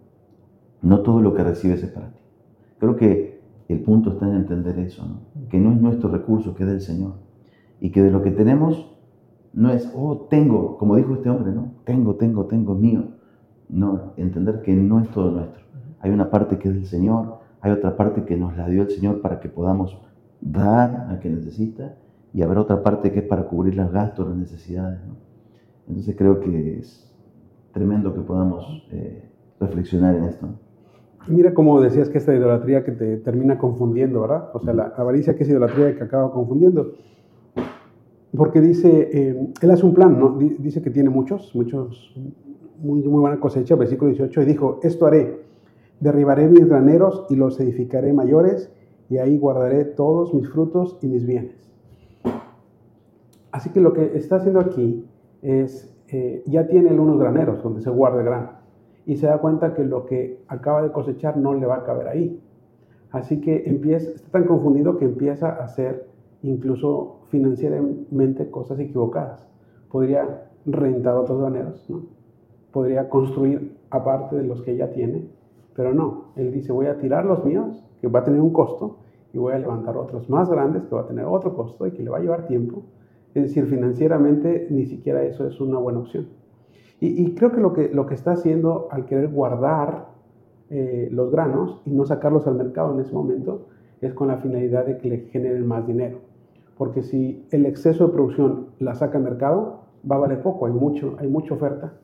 no 0.82 1.00
todo 1.00 1.20
lo 1.20 1.34
que 1.34 1.42
recibes 1.42 1.82
es 1.82 1.90
para 1.90 2.10
ti. 2.10 2.20
Creo 2.78 2.96
que 2.96 3.40
el 3.68 3.80
punto 3.80 4.12
está 4.12 4.28
en 4.28 4.36
entender 4.36 4.78
eso, 4.78 5.04
¿no? 5.06 5.48
Que 5.48 5.58
no 5.58 5.72
es 5.72 5.80
nuestro 5.80 6.10
recurso, 6.10 6.54
que 6.54 6.62
es 6.62 6.68
del 6.68 6.80
Señor. 6.80 7.14
Y 7.80 7.90
que 7.90 8.02
de 8.02 8.10
lo 8.10 8.22
que 8.22 8.30
tenemos 8.30 8.95
no 9.56 9.70
es, 9.70 9.90
oh, 9.96 10.28
tengo, 10.28 10.76
como 10.76 10.96
dijo 10.96 11.14
este 11.14 11.30
hombre, 11.30 11.50
¿no? 11.50 11.72
Tengo, 11.84 12.14
tengo, 12.16 12.44
tengo, 12.44 12.74
mío. 12.74 13.04
No, 13.70 14.12
entender 14.18 14.60
que 14.60 14.74
no 14.74 15.00
es 15.00 15.08
todo 15.10 15.30
nuestro. 15.30 15.62
Hay 16.00 16.10
una 16.10 16.30
parte 16.30 16.58
que 16.58 16.68
es 16.68 16.74
del 16.74 16.84
Señor, 16.84 17.38
hay 17.62 17.72
otra 17.72 17.96
parte 17.96 18.24
que 18.24 18.36
nos 18.36 18.54
la 18.54 18.68
dio 18.68 18.82
el 18.82 18.90
Señor 18.90 19.22
para 19.22 19.40
que 19.40 19.48
podamos 19.48 19.98
dar 20.42 21.06
al 21.08 21.20
que 21.20 21.30
necesita 21.30 21.96
y 22.34 22.42
habrá 22.42 22.60
otra 22.60 22.82
parte 22.82 23.10
que 23.12 23.20
es 23.20 23.24
para 23.24 23.44
cubrir 23.44 23.74
los 23.76 23.90
gastos, 23.90 24.28
las 24.28 24.36
necesidades. 24.36 25.00
¿no? 25.06 25.16
Entonces 25.88 26.14
creo 26.16 26.38
que 26.38 26.78
es 26.78 27.10
tremendo 27.72 28.12
que 28.12 28.20
podamos 28.20 28.86
eh, 28.92 29.30
reflexionar 29.58 30.16
en 30.16 30.24
esto. 30.24 30.48
Y 31.28 31.32
mira 31.32 31.54
cómo 31.54 31.80
decías 31.80 32.10
que 32.10 32.18
esta 32.18 32.34
idolatría 32.34 32.84
que 32.84 32.92
te 32.92 33.16
termina 33.16 33.56
confundiendo, 33.56 34.20
¿verdad? 34.20 34.50
O 34.52 34.60
sea, 34.60 34.74
la 34.74 34.92
avaricia 34.96 35.34
que 35.34 35.44
es 35.44 35.48
idolatría 35.48 35.96
que 35.96 36.04
acaba 36.04 36.30
confundiendo. 36.30 36.92
Porque 38.36 38.60
dice, 38.60 39.08
eh, 39.12 39.52
él 39.62 39.70
hace 39.70 39.86
un 39.86 39.94
plan, 39.94 40.18
¿no? 40.18 40.38
Dice 40.38 40.82
que 40.82 40.90
tiene 40.90 41.10
muchos, 41.10 41.54
muchos, 41.54 42.14
muy, 42.78 43.02
muy 43.02 43.20
buena 43.20 43.40
cosecha, 43.40 43.76
versículo 43.76 44.10
18, 44.10 44.42
y 44.42 44.44
dijo, 44.44 44.80
esto 44.82 45.06
haré, 45.06 45.40
derribaré 46.00 46.48
mis 46.48 46.66
graneros 46.66 47.26
y 47.30 47.36
los 47.36 47.58
edificaré 47.60 48.12
mayores, 48.12 48.72
y 49.08 49.18
ahí 49.18 49.38
guardaré 49.38 49.84
todos 49.84 50.34
mis 50.34 50.48
frutos 50.48 50.98
y 51.00 51.06
mis 51.06 51.24
bienes. 51.24 51.70
Así 53.52 53.70
que 53.70 53.80
lo 53.80 53.92
que 53.92 54.16
está 54.16 54.36
haciendo 54.36 54.60
aquí 54.60 55.06
es, 55.42 55.94
eh, 56.08 56.42
ya 56.46 56.66
tiene 56.66 56.92
unos 56.98 57.18
graneros 57.18 57.62
donde 57.62 57.80
se 57.80 57.90
guarda 57.90 58.18
el 58.18 58.26
grano, 58.26 58.50
y 59.06 59.16
se 59.16 59.26
da 59.26 59.38
cuenta 59.38 59.72
que 59.72 59.84
lo 59.84 60.04
que 60.04 60.42
acaba 60.48 60.82
de 60.82 60.90
cosechar 60.90 61.36
no 61.36 61.54
le 61.54 61.64
va 61.64 61.76
a 61.76 61.84
caber 61.84 62.08
ahí. 62.08 62.40
Así 63.12 63.40
que 63.40 63.62
empieza, 63.66 64.10
está 64.10 64.30
tan 64.30 64.44
confundido 64.44 64.98
que 64.98 65.04
empieza 65.04 65.48
a 65.48 65.64
hacer 65.64 66.08
incluso 66.42 67.15
financieramente 67.28 68.50
cosas 68.50 68.78
equivocadas. 68.78 69.46
Podría 69.90 70.48
rentar 70.64 71.16
otros 71.16 71.40
graneros, 71.40 71.88
¿no? 71.88 72.16
podría 72.76 73.08
construir 73.08 73.74
aparte 73.88 74.36
de 74.36 74.42
los 74.42 74.60
que 74.60 74.76
ya 74.76 74.90
tiene, 74.92 75.26
pero 75.74 75.94
no, 75.94 76.32
él 76.36 76.52
dice 76.52 76.72
voy 76.72 76.86
a 76.86 76.98
tirar 76.98 77.24
los 77.24 77.42
míos, 77.42 77.82
que 78.02 78.08
va 78.08 78.20
a 78.20 78.24
tener 78.24 78.38
un 78.38 78.52
costo, 78.52 78.98
y 79.32 79.38
voy 79.38 79.54
a 79.54 79.58
levantar 79.58 79.96
otros 79.96 80.28
más 80.28 80.50
grandes, 80.50 80.84
que 80.84 80.94
va 80.94 81.00
a 81.00 81.06
tener 81.06 81.24
otro 81.24 81.54
costo 81.54 81.86
y 81.86 81.92
que 81.92 82.02
le 82.02 82.10
va 82.10 82.18
a 82.18 82.20
llevar 82.20 82.46
tiempo. 82.46 82.82
Es 83.34 83.44
decir, 83.44 83.64
financieramente 83.64 84.66
ni 84.68 84.84
siquiera 84.84 85.22
eso 85.22 85.46
es 85.46 85.58
una 85.58 85.78
buena 85.78 86.00
opción. 86.00 86.28
Y, 87.00 87.34
creo 87.34 87.50
que 87.52 87.60
lo, 87.62 87.72
que 87.72 87.88
lo 87.88 88.06
que 88.06 88.14
está 88.14 88.32
haciendo 88.32 88.88
al 88.90 89.06
querer 89.06 89.28
guardar 89.28 90.08
eh, 90.68 91.08
los 91.10 91.30
granos 91.30 91.80
y 91.86 91.92
no 91.92 92.04
sacarlos 92.04 92.46
al 92.46 92.56
mercado 92.56 92.92
en 92.92 93.00
ese 93.00 93.14
momento 93.14 93.68
es 94.02 94.12
con 94.12 94.28
la 94.28 94.36
finalidad 94.36 94.84
de 94.84 94.98
que 94.98 95.08
le 95.08 95.18
generen 95.30 95.66
más 95.66 95.86
dinero 95.86 96.18
porque 96.76 97.02
si 97.02 97.46
el 97.50 97.66
exceso 97.66 98.06
de 98.06 98.12
producción 98.12 98.68
la 98.78 98.94
saca 98.94 99.18
al 99.18 99.24
mercado, 99.24 99.80
va 100.10 100.16
a 100.16 100.18
valer 100.20 100.42
poco, 100.42 100.66
hay, 100.66 100.72
mucho, 100.72 101.16
hay 101.18 101.28
mucha 101.28 101.54
oferta 101.54 101.94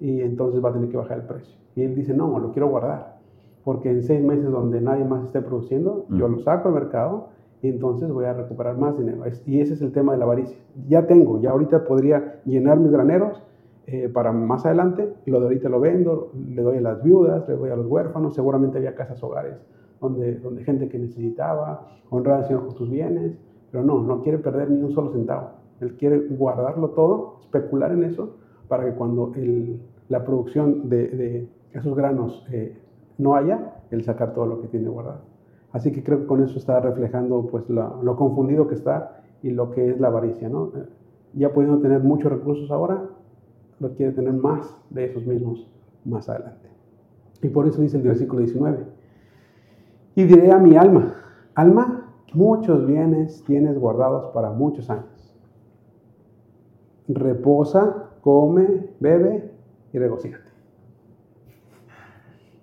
y 0.00 0.20
entonces 0.20 0.64
va 0.64 0.70
a 0.70 0.72
tener 0.72 0.88
que 0.90 0.96
bajar 0.96 1.18
el 1.18 1.24
precio. 1.24 1.56
Y 1.74 1.82
él 1.82 1.94
dice, 1.94 2.14
no, 2.14 2.38
lo 2.38 2.52
quiero 2.52 2.68
guardar, 2.68 3.18
porque 3.64 3.90
en 3.90 4.02
seis 4.02 4.22
meses 4.22 4.50
donde 4.50 4.80
nadie 4.80 5.04
más 5.04 5.24
esté 5.24 5.40
produciendo, 5.40 6.06
yo 6.10 6.28
lo 6.28 6.38
saco 6.40 6.68
al 6.68 6.74
mercado 6.74 7.28
y 7.62 7.68
entonces 7.68 8.10
voy 8.10 8.26
a 8.26 8.34
recuperar 8.34 8.76
más 8.76 8.98
dinero. 8.98 9.22
Y 9.46 9.60
ese 9.60 9.74
es 9.74 9.82
el 9.82 9.92
tema 9.92 10.12
de 10.12 10.18
la 10.18 10.24
avaricia. 10.24 10.58
Ya 10.86 11.06
tengo, 11.06 11.40
ya 11.40 11.50
ahorita 11.50 11.84
podría 11.84 12.40
llenar 12.44 12.78
mis 12.78 12.92
graneros 12.92 13.42
eh, 13.86 14.08
para 14.08 14.32
más 14.32 14.66
adelante, 14.66 15.14
lo 15.24 15.40
de 15.40 15.46
ahorita 15.46 15.68
lo 15.70 15.80
vendo, 15.80 16.30
le 16.34 16.62
doy 16.62 16.76
a 16.76 16.80
las 16.82 17.02
viudas, 17.02 17.48
le 17.48 17.56
doy 17.56 17.70
a 17.70 17.76
los 17.76 17.86
huérfanos, 17.86 18.34
seguramente 18.34 18.76
había 18.76 18.94
casas 18.94 19.22
hogares 19.22 19.56
donde, 20.00 20.36
donde 20.36 20.62
gente 20.62 20.88
que 20.88 20.98
necesitaba, 20.98 21.88
honrar 22.10 22.38
al 22.38 22.46
Señor 22.46 22.66
con 22.66 22.74
tus 22.74 22.90
bienes, 22.90 23.36
pero 23.70 23.84
no, 23.84 24.02
no 24.02 24.22
quiere 24.22 24.38
perder 24.38 24.70
ni 24.70 24.82
un 24.82 24.92
solo 24.92 25.12
centavo. 25.12 25.50
Él 25.80 25.94
quiere 25.96 26.18
guardarlo 26.28 26.90
todo, 26.90 27.36
especular 27.40 27.92
en 27.92 28.04
eso, 28.04 28.36
para 28.68 28.84
que 28.84 28.92
cuando 28.92 29.32
la 30.08 30.24
producción 30.24 30.88
de, 30.88 31.48
esos 31.72 31.94
granos 31.94 32.44
eh, 32.50 32.76
no 33.18 33.34
haya, 33.34 33.76
él 33.90 34.02
sacar 34.04 34.34
todo 34.34 34.46
lo 34.46 34.60
que 34.60 34.68
tiene 34.68 34.88
guardado. 34.88 35.20
Así 35.72 35.92
que 35.92 36.02
creo 36.02 36.20
que 36.20 36.26
con 36.26 36.42
eso 36.42 36.58
está 36.58 36.80
reflejando 36.80 37.46
pues, 37.46 37.68
lo 37.68 38.16
confundido 38.16 38.66
que 38.68 38.74
está 38.74 39.22
y 39.42 39.50
lo 39.50 39.70
que 39.70 39.90
es 39.90 40.00
la 40.00 40.08
avaricia. 40.08 40.48
¿no? 40.48 40.72
Ya 41.34 41.52
pudiendo 41.52 41.78
tener 41.78 42.02
muchos 42.02 42.32
recursos 42.32 42.70
ahora, 42.70 43.02
lo 43.80 43.94
quiere 43.94 44.12
tener 44.12 44.32
más 44.32 44.76
de 44.90 45.04
esos 45.04 45.26
mismos 45.26 45.70
más 46.04 46.28
adelante. 46.28 46.68
Y 47.42 47.48
por 47.48 47.66
eso 47.66 47.80
dice 47.80 47.98
el 47.98 48.02
versículo 48.02 48.40
19, 48.40 48.78
y 50.16 50.24
diré 50.24 50.50
a 50.50 50.58
mi 50.58 50.76
alma, 50.76 51.14
alma, 51.54 52.07
Muchos 52.34 52.86
bienes 52.86 53.42
tienes 53.44 53.78
guardados 53.78 54.32
para 54.32 54.50
muchos 54.50 54.90
años. 54.90 55.34
Reposa, 57.08 58.10
come, 58.20 58.90
bebe 59.00 59.50
y 59.92 59.98
regocíjate. 59.98 60.50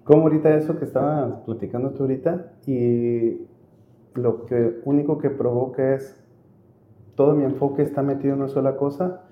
Como 0.03 0.23
ahorita 0.23 0.55
eso 0.55 0.77
que 0.77 0.85
estaba 0.85 1.43
platicando 1.45 1.91
tú 1.91 2.03
ahorita 2.03 2.53
y 2.67 3.41
lo 4.13 4.45
único 4.85 5.17
que 5.17 5.31
provoca 5.31 5.95
es 5.95 6.23
todo 7.15 7.33
mi 7.33 7.43
enfoque 7.43 7.81
está 7.81 8.03
metido 8.03 8.35
en 8.35 8.41
una 8.41 8.49
sola 8.49 8.77
cosa 8.77 9.23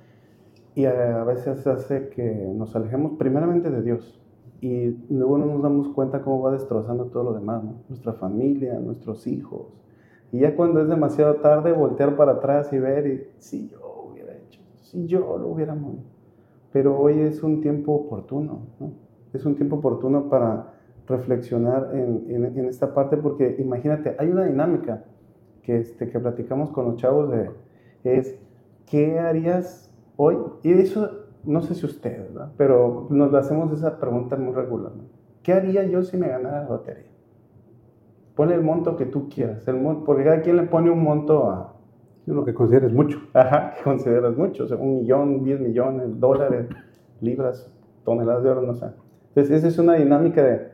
y 0.74 0.86
a 0.86 1.24
veces 1.26 1.68
hace 1.68 2.10
que 2.10 2.52
nos 2.56 2.76
alejemos 2.76 3.14
primeramente 3.20 3.70
de 3.70 3.84
Dios 3.84 4.20
y 4.62 4.92
luego 5.14 5.38
no 5.38 5.46
nos 5.46 5.62
damos 5.62 5.90
cuenta 5.90 6.22
cómo 6.22 6.42
va 6.42 6.54
destrozando 6.54 7.06
todo 7.06 7.24
lo 7.24 7.34
demás, 7.34 7.64
nuestra 7.90 8.14
familia, 8.14 8.80
nuestros 8.80 9.28
hijos, 9.28 9.83
y 10.34 10.40
ya 10.40 10.56
cuando 10.56 10.82
es 10.82 10.90
demasiado 10.90 11.36
tarde, 11.36 11.72
voltear 11.72 12.16
para 12.16 12.32
atrás 12.34 12.74
y 12.74 12.80
ver, 12.80 13.06
y 13.06 13.28
si 13.38 13.70
yo 13.70 14.10
hubiera 14.10 14.34
hecho, 14.34 14.62
si 14.82 15.06
yo 15.06 15.38
lo 15.38 15.48
hubiera 15.48 15.76
movido. 15.76 16.06
Pero 16.72 17.00
hoy 17.00 17.20
es 17.20 17.44
un 17.44 17.62
tiempo 17.62 17.94
oportuno, 17.94 18.66
¿no? 18.80 18.94
Es 19.32 19.46
un 19.46 19.56
tiempo 19.56 19.76
oportuno 19.76 20.30
para 20.30 20.74
reflexionar 21.08 21.92
en, 21.94 22.26
en, 22.30 22.66
esta 22.66 22.96
parte, 22.96 23.16
porque 23.16 23.58
imagínate, 23.60 24.16
hay 24.18 24.30
una 24.30 24.46
dinámica 24.46 25.04
que, 25.62 25.78
este, 25.78 26.10
que 26.10 26.20
platicamos 26.20 26.72
con 26.72 26.86
los 26.86 26.96
chavos 26.96 27.30
de, 27.30 27.52
es, 28.04 28.36
¿qué 28.88 29.20
harías 29.20 29.94
hoy? 30.16 30.38
Y 30.64 30.72
eso, 30.74 31.12
no 31.44 31.62
sé 31.62 31.76
si 31.76 31.86
ustedes, 31.86 32.34
¿verdad? 32.34 32.52
Pero 32.58 33.06
nos 33.12 33.32
hacemos 33.36 33.72
esa 33.72 34.00
pregunta 34.00 34.36
muy 34.36 34.56
regular, 34.56 34.94
¿Qué 35.44 35.54
haría 35.54 35.84
yo 35.84 36.02
si 36.02 36.18
me 36.18 36.28
ganara 36.28 36.64
la 36.64 36.70
lotería? 36.70 37.12
Ponle 38.36 38.56
el 38.56 38.62
monto 38.62 38.96
que 38.98 39.06
tú 39.06 39.30
quieras, 39.30 39.68
el 39.68 39.76
monto, 39.76 40.06
porque 40.06 40.24
cada 40.24 40.42
quien 40.42 40.58
le 40.58 40.64
pone 40.64 40.90
un 40.90 41.04
monto 41.04 41.50
a... 41.50 41.74
Lo 42.26 42.46
que 42.46 42.54
consideres 42.54 42.94
mucho. 42.94 43.20
Ajá, 43.34 43.74
que 43.76 43.84
consideras 43.84 44.38
mucho, 44.38 44.64
o 44.64 44.68
sea, 44.68 44.78
un 44.78 45.00
millón, 45.00 45.44
diez 45.44 45.60
millones, 45.60 46.20
dólares, 46.20 46.68
libras, 47.20 47.70
toneladas 48.06 48.44
de 48.44 48.50
oro, 48.50 48.62
no 48.62 48.74
sé. 48.76 48.86
Entonces, 49.30 49.58
esa 49.58 49.68
es 49.68 49.78
una 49.78 49.96
dinámica 49.96 50.42
de, 50.42 50.70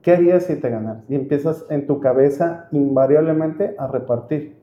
¿qué 0.00 0.12
harías 0.12 0.44
si 0.44 0.54
te 0.56 0.70
ganas? 0.70 1.04
Y 1.10 1.16
empiezas 1.16 1.66
en 1.70 1.88
tu 1.88 1.98
cabeza 1.98 2.68
invariablemente 2.70 3.74
a 3.78 3.88
repartir, 3.88 4.56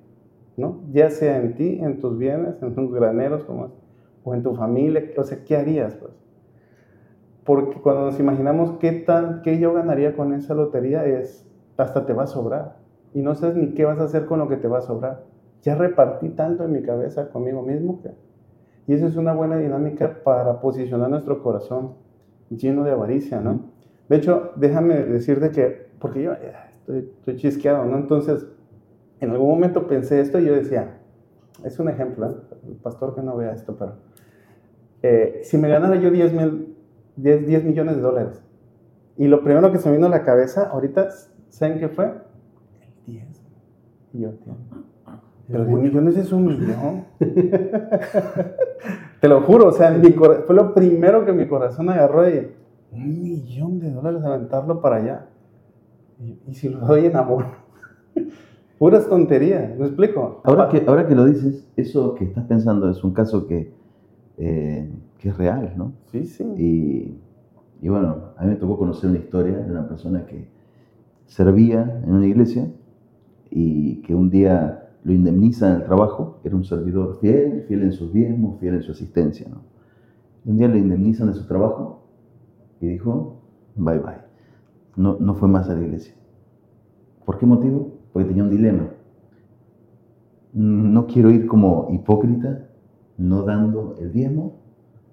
¿no? 0.55 0.79
Ya 0.93 1.09
sea 1.09 1.41
en 1.41 1.55
ti, 1.55 1.79
en 1.81 1.99
tus 1.99 2.17
bienes, 2.17 2.61
en 2.63 2.73
tus 2.73 2.93
graneros, 2.93 3.43
como 3.43 3.71
o 4.23 4.33
en 4.33 4.43
tu 4.43 4.55
familia, 4.55 5.03
o 5.17 5.23
sea, 5.23 5.43
¿qué 5.43 5.57
harías, 5.57 5.95
pues? 5.95 6.13
Porque 7.43 7.81
cuando 7.81 8.05
nos 8.05 8.19
imaginamos 8.19 8.73
qué, 8.79 8.91
tan, 8.91 9.41
qué 9.41 9.59
yo 9.59 9.73
ganaría 9.73 10.15
con 10.15 10.33
esa 10.33 10.53
lotería 10.53 11.05
es 11.05 11.48
hasta 11.83 12.05
te 12.05 12.13
va 12.13 12.23
a 12.23 12.27
sobrar. 12.27 12.77
Y 13.13 13.21
no 13.21 13.35
sabes 13.35 13.55
ni 13.55 13.73
qué 13.73 13.85
vas 13.85 13.99
a 13.99 14.03
hacer 14.03 14.25
con 14.25 14.39
lo 14.39 14.47
que 14.47 14.57
te 14.57 14.67
va 14.67 14.79
a 14.79 14.81
sobrar. 14.81 15.23
Ya 15.61 15.75
repartí 15.75 16.29
tanto 16.29 16.63
en 16.63 16.71
mi 16.71 16.81
cabeza 16.81 17.29
conmigo 17.29 17.61
mismo 17.61 18.01
que... 18.01 18.11
Y 18.87 18.93
esa 18.93 19.07
es 19.07 19.17
una 19.17 19.33
buena 19.33 19.57
dinámica 19.57 20.23
para 20.23 20.61
posicionar 20.61 21.09
nuestro 21.09 21.43
corazón 21.43 21.93
lleno 22.49 22.83
de 22.83 22.91
avaricia, 22.91 23.39
¿no? 23.39 23.59
De 24.07 24.15
hecho, 24.15 24.51
déjame 24.55 24.95
decirte 24.95 25.51
que, 25.51 25.89
porque 25.99 26.23
yo 26.23 26.33
estoy, 26.33 27.11
estoy 27.19 27.35
chisqueado, 27.35 27.85
¿no? 27.85 27.97
Entonces, 27.97 28.47
en 29.19 29.31
algún 29.31 29.49
momento 29.49 29.87
pensé 29.87 30.19
esto 30.21 30.39
y 30.39 30.45
yo 30.45 30.55
decía, 30.55 30.97
es 31.63 31.79
un 31.79 31.89
ejemplo, 31.89 32.29
¿eh? 32.29 32.35
el 32.67 32.75
pastor 32.75 33.15
que 33.15 33.21
no 33.21 33.35
vea 33.35 33.51
esto, 33.51 33.75
pero 33.77 33.93
eh, 35.01 35.41
si 35.43 35.57
me 35.57 35.69
ganara 35.69 35.95
yo 35.97 36.09
10, 36.09 36.33
mil, 36.33 36.75
10, 37.17 37.45
10 37.45 37.63
millones 37.65 37.95
de 37.97 38.01
dólares, 38.01 38.41
y 39.17 39.27
lo 39.27 39.43
primero 39.43 39.71
que 39.71 39.77
se 39.77 39.89
me 39.89 39.95
vino 39.95 40.07
a 40.07 40.09
la 40.09 40.23
cabeza 40.23 40.69
ahorita 40.69 41.09
¿Saben 41.49 41.79
qué 41.79 41.89
fue? 41.89 42.05
El 42.05 43.13
10. 43.13 43.25
Y 44.13 44.19
yo, 44.21 44.31
tío. 44.31 44.53
Pero 45.47 45.65
10 45.65 45.79
millones 45.79 46.17
es 46.17 46.31
un 46.31 46.45
millón. 46.45 47.05
Te 49.19 49.27
lo 49.27 49.41
juro, 49.41 49.67
o 49.67 49.71
sea, 49.71 49.99
fue 50.45 50.55
lo 50.55 50.73
primero 50.73 51.25
que 51.25 51.33
mi 51.33 51.47
corazón 51.47 51.89
agarró 51.89 52.21
de 52.21 52.55
un 52.91 53.21
millón 53.21 53.79
de 53.79 53.91
dólares 53.91 54.23
aventarlo 54.23 54.79
para 54.79 54.97
allá. 54.97 55.25
Y, 56.19 56.53
si 56.53 56.69
lo 56.69 56.79
doy 56.79 57.05
en 57.05 57.15
amor. 57.15 57.45
Puras 58.77 59.07
tonterías, 59.07 59.77
¿me 59.77 59.87
explico? 59.87 60.41
Ahora 60.43 60.69
que, 60.69 60.83
ahora 60.87 61.07
que 61.07 61.15
lo 61.15 61.25
dices, 61.25 61.67
eso 61.75 62.13
que 62.13 62.25
estás 62.25 62.45
pensando 62.45 62.89
es 62.89 63.03
un 63.03 63.11
caso 63.11 63.45
que, 63.45 63.73
eh, 64.37 64.89
que 65.17 65.29
es 65.29 65.37
real, 65.37 65.73
¿no? 65.75 65.93
Sí, 66.11 66.25
sí. 66.25 66.43
Y, 66.57 67.17
y 67.81 67.89
bueno, 67.89 68.33
a 68.37 68.43
mí 68.43 68.51
me 68.51 68.55
tocó 68.55 68.77
conocer 68.77 69.09
una 69.09 69.19
historia 69.19 69.57
de 69.57 69.71
una 69.71 69.87
persona 69.87 70.25
que 70.25 70.47
servía 71.29 72.01
en 72.03 72.13
una 72.13 72.27
iglesia 72.27 72.69
y 73.49 74.01
que 74.01 74.13
un 74.13 74.29
día 74.29 74.89
lo 75.03 75.13
indemniza 75.13 75.69
en 75.69 75.77
el 75.77 75.83
trabajo, 75.85 76.41
era 76.43 76.55
un 76.55 76.65
servidor 76.65 77.19
fiel, 77.21 77.63
fiel 77.67 77.83
en 77.83 77.93
sus 77.93 78.11
diezmos, 78.11 78.59
fiel 78.59 78.75
en 78.75 78.81
su 78.81 78.91
asistencia. 78.91 79.47
¿no? 79.49 79.61
un 80.45 80.57
día 80.57 80.67
le 80.67 80.79
indemnizan 80.79 81.27
de 81.27 81.35
su 81.35 81.45
trabajo 81.45 82.03
y 82.81 82.87
dijo, 82.87 83.41
bye 83.75 83.99
bye, 83.99 84.21
no, 84.95 85.17
no 85.19 85.35
fue 85.35 85.47
más 85.47 85.69
a 85.69 85.75
la 85.75 85.83
iglesia. 85.83 86.13
¿Por 87.25 87.37
qué 87.37 87.45
motivo? 87.45 87.99
Porque 88.11 88.27
tenía 88.27 88.43
un 88.43 88.49
dilema. 88.49 88.89
No 90.53 91.05
quiero 91.05 91.29
ir 91.29 91.45
como 91.45 91.89
hipócrita, 91.91 92.67
no 93.17 93.43
dando 93.43 93.95
el 93.99 94.11
diezmo, 94.11 94.55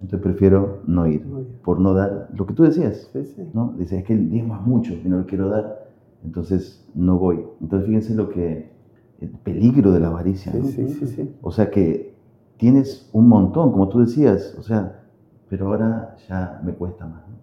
entonces 0.01 0.21
prefiero 0.21 0.81
no 0.87 1.07
ir, 1.07 1.27
por 1.63 1.81
no 1.81 1.93
dar 1.93 2.29
lo 2.33 2.47
que 2.47 2.55
tú 2.55 2.63
decías. 2.63 3.11
Sí, 3.13 3.25
sí. 3.25 3.43
¿no? 3.53 3.75
Dice, 3.77 3.99
es 3.99 4.05
que 4.05 4.15
el 4.15 4.31
diezmo 4.31 4.55
es 4.55 4.63
mucho 4.63 4.95
y 4.95 5.09
no 5.09 5.19
lo 5.19 5.27
quiero 5.27 5.49
dar, 5.51 5.86
entonces 6.27 6.85
no 6.95 7.19
voy. 7.19 7.45
Entonces 7.61 7.87
fíjense 7.87 8.15
lo 8.15 8.29
que, 8.29 8.73
el 9.21 9.31
peligro 9.31 9.93
de 9.93 10.01
la 10.01 10.09
avaricia. 10.09 10.53
Sí, 10.53 10.59
¿no? 10.59 10.65
sí, 10.67 10.89
sí, 10.89 11.07
sí. 11.07 11.35
O 11.41 11.53
sea 11.53 11.71
que 11.71 12.15
tienes 12.57 13.09
un 13.13 13.29
montón, 13.29 13.71
como 13.71 13.89
tú 13.89 14.01
decías, 14.01 14.57
o 14.59 14.63
sea, 14.63 15.05
pero 15.49 15.69
ahora 15.69 16.17
ya 16.29 16.61
me 16.65 16.73
cuesta 16.73 17.07
más. 17.07 17.23
¿no? 17.29 17.37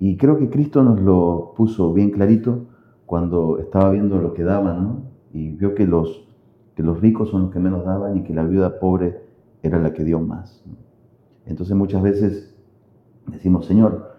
Y 0.00 0.16
creo 0.16 0.38
que 0.38 0.48
Cristo 0.48 0.82
nos 0.82 1.00
lo 1.00 1.52
puso 1.54 1.92
bien 1.92 2.10
clarito 2.10 2.66
cuando 3.04 3.58
estaba 3.58 3.90
viendo 3.90 4.18
lo 4.18 4.32
que 4.32 4.42
daban, 4.42 4.82
¿no? 4.82 5.02
Y 5.32 5.50
vio 5.50 5.74
que 5.74 5.86
los, 5.86 6.26
que 6.74 6.82
los 6.82 7.00
ricos 7.00 7.28
son 7.30 7.42
los 7.42 7.50
que 7.52 7.58
menos 7.58 7.84
daban 7.84 8.16
y 8.16 8.22
que 8.22 8.32
la 8.32 8.44
viuda 8.44 8.80
pobre 8.80 9.20
era 9.62 9.78
la 9.78 9.92
que 9.92 10.02
dio 10.02 10.18
más. 10.20 10.64
Entonces 11.44 11.76
muchas 11.76 12.02
veces 12.02 12.56
decimos, 13.26 13.66
Señor, 13.66 14.13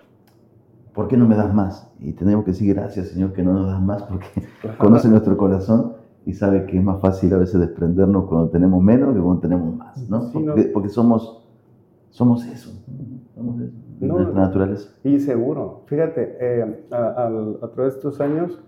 ¿por 0.95 1.07
qué 1.07 1.17
no 1.17 1.27
me 1.27 1.35
das 1.35 1.53
más? 1.53 1.91
Y 1.99 2.13
tenemos 2.13 2.45
que 2.45 2.51
decir 2.51 2.73
gracias, 2.73 3.09
Señor, 3.09 3.33
que 3.33 3.43
no 3.43 3.53
nos 3.53 3.67
das 3.67 3.81
más 3.81 4.03
porque 4.03 4.27
conoce 4.79 5.07
nuestro 5.09 5.35
corazón 5.37 5.93
y 6.25 6.33
sabe 6.33 6.65
que 6.65 6.77
es 6.77 6.83
más 6.83 6.99
fácil 7.01 7.33
a 7.33 7.37
veces 7.37 7.59
desprendernos 7.59 8.25
cuando 8.25 8.49
tenemos 8.49 8.81
menos 8.81 9.13
que 9.13 9.21
cuando 9.21 9.41
tenemos 9.41 9.75
más, 9.75 10.09
¿no? 10.09 10.21
Sí, 10.23 10.39
no. 10.39 10.53
Porque, 10.53 10.69
porque 10.69 10.89
somos, 10.89 11.45
somos 12.09 12.45
eso, 12.45 12.71
somos 13.35 13.59
eso, 13.61 13.73
No, 13.99 14.15
nuestra 14.19 14.41
naturaleza. 14.41 14.89
Y 15.03 15.19
seguro, 15.19 15.83
fíjate, 15.85 16.37
eh, 16.39 16.85
a, 16.91 17.25
al- 17.25 17.59
a 17.61 17.67
través 17.67 17.93
de 17.93 17.97
estos 17.99 18.19
años 18.21 18.59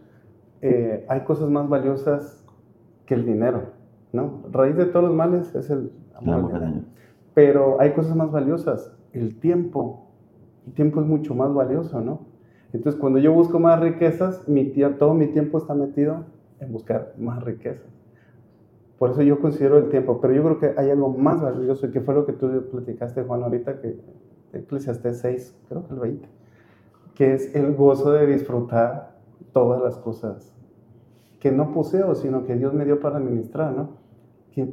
eh, 0.62 1.06
hay 1.10 1.22
cosas 1.22 1.50
más 1.50 1.68
valiosas 1.70 2.44
que 3.06 3.14
el 3.16 3.26
dinero, 3.26 3.62
¿no? 4.14 4.44
Raíz 4.52 4.76
de 4.76 4.86
todos 4.86 5.06
los 5.06 5.16
males 5.16 5.54
es 5.56 5.70
el 5.70 5.92
El 6.22 6.30
amor. 6.30 6.36
amor 6.36 6.52
dinero. 6.54 6.66
año. 6.68 6.84
Pero 7.34 7.80
hay 7.80 7.92
cosas 7.94 8.16
más 8.16 8.32
valiosas, 8.32 8.92
el 9.14 9.40
tiempo. 9.40 10.07
Tiempo 10.76 11.02
es 11.02 11.08
mucho 11.08 11.34
más 11.36 11.54
valioso, 11.54 12.02
¿no? 12.02 12.22
Entonces, 12.74 13.00
cuando 13.00 13.20
yo 13.20 13.34
busco 13.34 13.60
más 13.60 13.80
riquezas, 13.80 14.48
mi 14.48 14.72
tie- 14.74 14.98
todo 14.98 15.14
mi 15.14 15.28
tiempo 15.28 15.58
está 15.58 15.74
metido 15.74 16.26
en 16.60 16.72
buscar 16.72 17.14
más 17.18 17.44
riquezas. 17.44 17.86
Por 18.98 19.12
eso 19.12 19.22
yo 19.22 19.40
considero 19.40 19.78
el 19.78 19.90
tiempo, 19.90 20.20
pero 20.20 20.34
yo 20.34 20.44
creo 20.44 20.60
que 20.60 20.80
hay 20.80 20.90
algo 20.90 21.10
más 21.10 21.42
valioso, 21.42 21.92
que 21.92 22.02
fue 22.02 22.16
lo 22.16 22.26
que 22.26 22.34
tú 22.34 22.50
platicaste, 22.72 23.24
Juan, 23.24 23.44
ahorita, 23.44 23.80
que 23.80 23.96
Eclesiastés 24.54 25.20
6, 25.20 25.56
creo 25.70 25.86
que 25.88 25.94
el 25.94 26.00
20, 26.00 26.28
que 27.14 27.34
es 27.34 27.54
el 27.56 27.76
gozo 27.76 28.12
de 28.12 28.26
disfrutar 28.26 29.18
todas 29.54 29.82
las 29.84 29.98
cosas 29.98 30.54
que 31.40 31.52
no 31.52 31.72
poseo, 31.74 32.16
sino 32.16 32.46
que 32.46 32.56
Dios 32.56 32.74
me 32.74 32.86
dio 32.86 33.00
para 33.00 33.18
administrar, 33.18 33.74
¿no? 33.74 33.90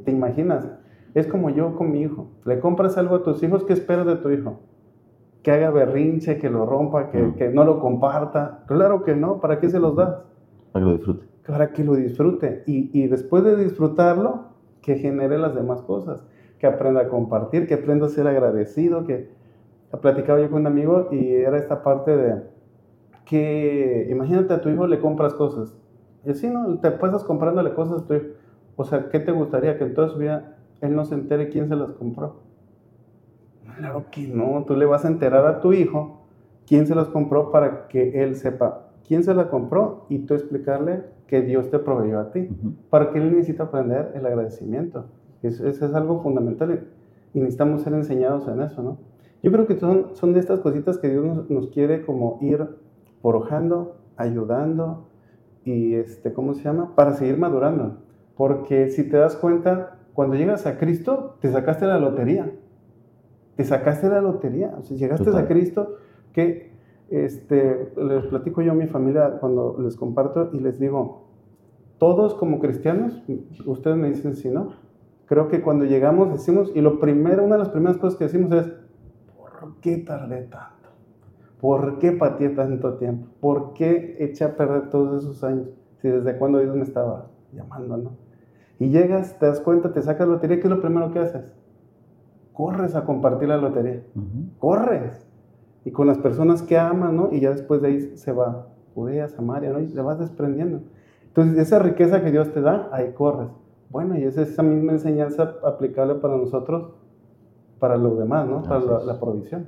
Te 0.03 0.11
imaginas, 0.11 0.67
es 1.13 1.27
como 1.27 1.51
yo 1.51 1.75
con 1.75 1.91
mi 1.91 2.01
hijo. 2.01 2.27
Le 2.45 2.59
compras 2.59 2.97
algo 2.97 3.15
a 3.15 3.23
tus 3.23 3.43
hijos, 3.43 3.63
¿qué 3.63 3.73
esperas 3.73 4.07
de 4.07 4.15
tu 4.15 4.31
hijo? 4.31 4.59
Que 5.45 5.51
haga 5.51 5.69
berrinche, 5.69 6.39
que 6.39 6.49
lo 6.49 6.65
rompa, 6.65 7.09
que, 7.11 7.19
Mm. 7.21 7.35
que 7.35 7.49
no 7.49 7.63
lo 7.65 7.79
comparta. 7.79 8.63
Claro 8.67 9.03
que 9.03 9.15
no, 9.15 9.39
¿para 9.39 9.59
qué 9.59 9.69
se 9.69 9.79
los 9.79 9.95
das? 9.95 10.15
Para 10.71 10.83
que 10.83 10.89
lo 10.91 10.97
disfrute. 10.97 11.25
para 11.47 11.71
que 11.73 11.83
lo 11.83 11.93
disfrute 11.93 12.63
y, 12.65 12.89
y 12.99 13.07
después 13.07 13.43
de 13.43 13.55
disfrutarlo, 13.55 14.45
que 14.81 14.95
genere 14.95 15.37
las 15.37 15.53
demás 15.53 15.83
cosas, 15.83 16.25
que 16.57 16.65
aprenda 16.65 17.01
a 17.01 17.07
compartir, 17.09 17.67
que 17.67 17.75
aprenda 17.75 18.07
a 18.07 18.09
ser 18.09 18.25
agradecido, 18.27 19.05
que 19.05 19.29
platicaba 20.01 20.39
yo 20.41 20.49
con 20.49 20.61
un 20.61 20.67
amigo 20.67 21.09
y 21.11 21.33
era 21.33 21.57
esta 21.59 21.83
parte 21.83 22.17
de 22.17 22.41
que 23.25 24.07
imagínate 24.09 24.53
a 24.55 24.61
tu 24.61 24.69
hijo 24.69 24.87
le 24.87 24.99
compras 24.99 25.33
cosas 25.35 25.75
y 26.25 26.31
así 26.31 26.49
no, 26.49 26.79
te 26.79 26.89
pasas 26.91 27.23
comprándole 27.23 27.73
cosas 27.73 28.01
a 28.01 28.07
tu 28.07 28.13
hijo, 28.15 28.25
o 28.75 28.83
sea, 28.83 29.09
¿qué 29.09 29.19
te 29.19 29.31
gustaría? 29.31 29.77
Que 29.77 29.83
en 29.85 29.93
toda 29.93 30.09
su 30.09 30.17
vida 30.17 30.57
él 30.81 30.95
no 30.95 31.05
se 31.05 31.13
entere 31.15 31.49
quién 31.49 31.69
se 31.69 31.75
las 31.75 31.91
compró. 31.91 32.37
Claro 33.77 34.05
que 34.11 34.27
no, 34.27 34.63
tú 34.65 34.75
le 34.75 34.85
vas 34.85 35.05
a 35.05 35.07
enterar 35.07 35.45
a 35.47 35.59
tu 35.59 35.73
hijo 35.73 36.21
quién 36.65 36.87
se 36.87 36.95
las 36.95 37.07
compró 37.09 37.51
para 37.51 37.87
que 37.87 38.23
él 38.23 38.35
sepa 38.35 38.85
quién 39.07 39.23
se 39.23 39.33
la 39.33 39.49
compró 39.49 40.05
y 40.09 40.19
tú 40.19 40.33
explicarle 40.33 41.03
que 41.27 41.41
Dios 41.41 41.69
te 41.69 41.79
proveyó 41.79 42.19
a 42.19 42.31
ti. 42.31 42.49
Para 42.89 43.11
que 43.11 43.19
él 43.19 43.31
necesita 43.31 43.63
aprender 43.63 44.11
el 44.15 44.25
agradecimiento. 44.25 45.05
Eso, 45.41 45.67
eso 45.67 45.85
es 45.85 45.93
algo 45.93 46.21
fundamental 46.21 46.87
y 47.33 47.39
necesitamos 47.39 47.81
ser 47.81 47.93
enseñados 47.93 48.47
en 48.47 48.61
eso, 48.61 48.81
¿no? 48.81 48.97
Yo 49.43 49.51
creo 49.51 49.67
que 49.67 49.77
son, 49.77 50.15
son 50.15 50.33
de 50.33 50.39
estas 50.39 50.61
cositas 50.61 50.97
que 50.97 51.09
Dios 51.09 51.23
nos, 51.23 51.49
nos 51.49 51.67
quiere 51.67 52.03
como 52.03 52.39
ir 52.41 52.67
forjando, 53.21 53.97
ayudando 54.17 55.07
y, 55.63 55.95
este, 55.95 56.33
¿cómo 56.33 56.53
se 56.53 56.63
llama? 56.63 56.95
Para 56.95 57.13
seguir 57.13 57.37
madurando. 57.37 57.97
Porque 58.35 58.89
si 58.89 59.07
te 59.07 59.17
das 59.17 59.35
cuenta, 59.35 59.97
cuando 60.13 60.35
llegas 60.35 60.65
a 60.65 60.77
Cristo, 60.79 61.35
te 61.41 61.51
sacaste 61.51 61.85
la 61.85 61.99
lotería. 61.99 62.51
Te 63.55 63.63
sacaste 63.63 64.09
la 64.09 64.21
lotería. 64.21 64.75
O 64.77 64.83
sea, 64.83 64.97
llegaste 64.97 65.25
Total. 65.25 65.45
a 65.45 65.47
Cristo 65.47 65.95
que 66.33 66.75
este, 67.09 67.91
les 67.95 68.25
platico 68.25 68.61
yo 68.61 68.71
a 68.71 68.75
mi 68.75 68.87
familia 68.87 69.37
cuando 69.39 69.77
les 69.79 69.95
comparto 69.95 70.49
y 70.53 70.59
les 70.59 70.79
digo, 70.79 71.27
todos 71.97 72.33
como 72.35 72.59
cristianos, 72.59 73.23
ustedes 73.65 73.97
me 73.97 74.09
dicen 74.09 74.35
si 74.35 74.49
no, 74.49 74.73
creo 75.25 75.47
que 75.47 75.61
cuando 75.61 75.85
llegamos 75.85 76.31
decimos, 76.31 76.71
y 76.75 76.81
lo 76.81 76.99
primero, 76.99 77.43
una 77.43 77.55
de 77.55 77.59
las 77.59 77.69
primeras 77.69 77.97
cosas 77.97 78.17
que 78.17 78.25
decimos 78.25 78.51
es, 78.51 78.73
¿por 79.37 79.79
qué 79.81 79.97
tardé 79.97 80.41
tanto? 80.43 80.89
¿Por 81.61 81.99
qué 81.99 82.11
pateé 82.11 82.49
tanto 82.49 82.95
tiempo? 82.95 83.27
¿Por 83.39 83.73
qué 83.73 84.17
eché 84.19 84.43
a 84.43 84.55
perder 84.55 84.89
todos 84.89 85.23
esos 85.23 85.43
años? 85.43 85.69
Si 86.01 86.09
desde 86.09 86.37
cuando 86.37 86.59
Dios 86.59 86.75
me 86.75 86.83
estaba 86.83 87.27
llamando, 87.53 87.97
¿no? 87.97 88.17
Y 88.77 88.89
llegas, 88.89 89.39
te 89.39 89.45
das 89.45 89.61
cuenta, 89.61 89.93
te 89.93 90.01
sacas 90.01 90.27
lotería, 90.27 90.57
¿qué 90.57 90.63
es 90.63 90.69
lo 90.69 90.81
primero 90.81 91.11
que 91.11 91.19
haces? 91.19 91.55
Corres 92.55 92.95
a 92.95 93.05
compartir 93.05 93.49
la 93.49 93.57
lotería 93.57 94.01
corres. 94.59 95.27
Y 95.83 95.91
con 95.91 96.07
las 96.07 96.17
personas 96.17 96.63
que 96.63 96.79
amas, 96.79 97.13
¿no? 97.13 97.29
Y 97.31 97.41
ya 97.41 97.51
después 97.51 97.81
de 97.81 97.89
ahí 97.89 98.17
se 98.17 98.31
va 98.31 98.69
Judea, 98.95 99.27
Samaria, 99.27 99.71
¿no? 99.71 99.79
Y 99.79 99.87
te 99.87 100.01
vas 100.01 100.17
desprendiendo. 100.17 100.79
Entonces, 101.27 101.59
esa 101.59 101.77
riqueza 101.77 102.23
que 102.23 102.31
Dios 102.31 102.51
te 102.53 102.61
da, 102.61 102.89
ahí 102.91 103.11
corres. 103.11 103.49
Bueno, 103.91 104.17
y 104.17 104.23
es 104.23 104.37
esa 104.37 104.63
misma 104.63 104.93
enseñanza 104.93 105.55
aplicable 105.63 106.15
para 106.15 106.37
nosotros, 106.37 106.93
para 107.77 107.97
los 107.97 108.17
demás, 108.17 108.47
¿no? 108.47 108.63
Para 108.63 108.79
la, 108.79 109.03
la 109.03 109.19
provisión. 109.19 109.67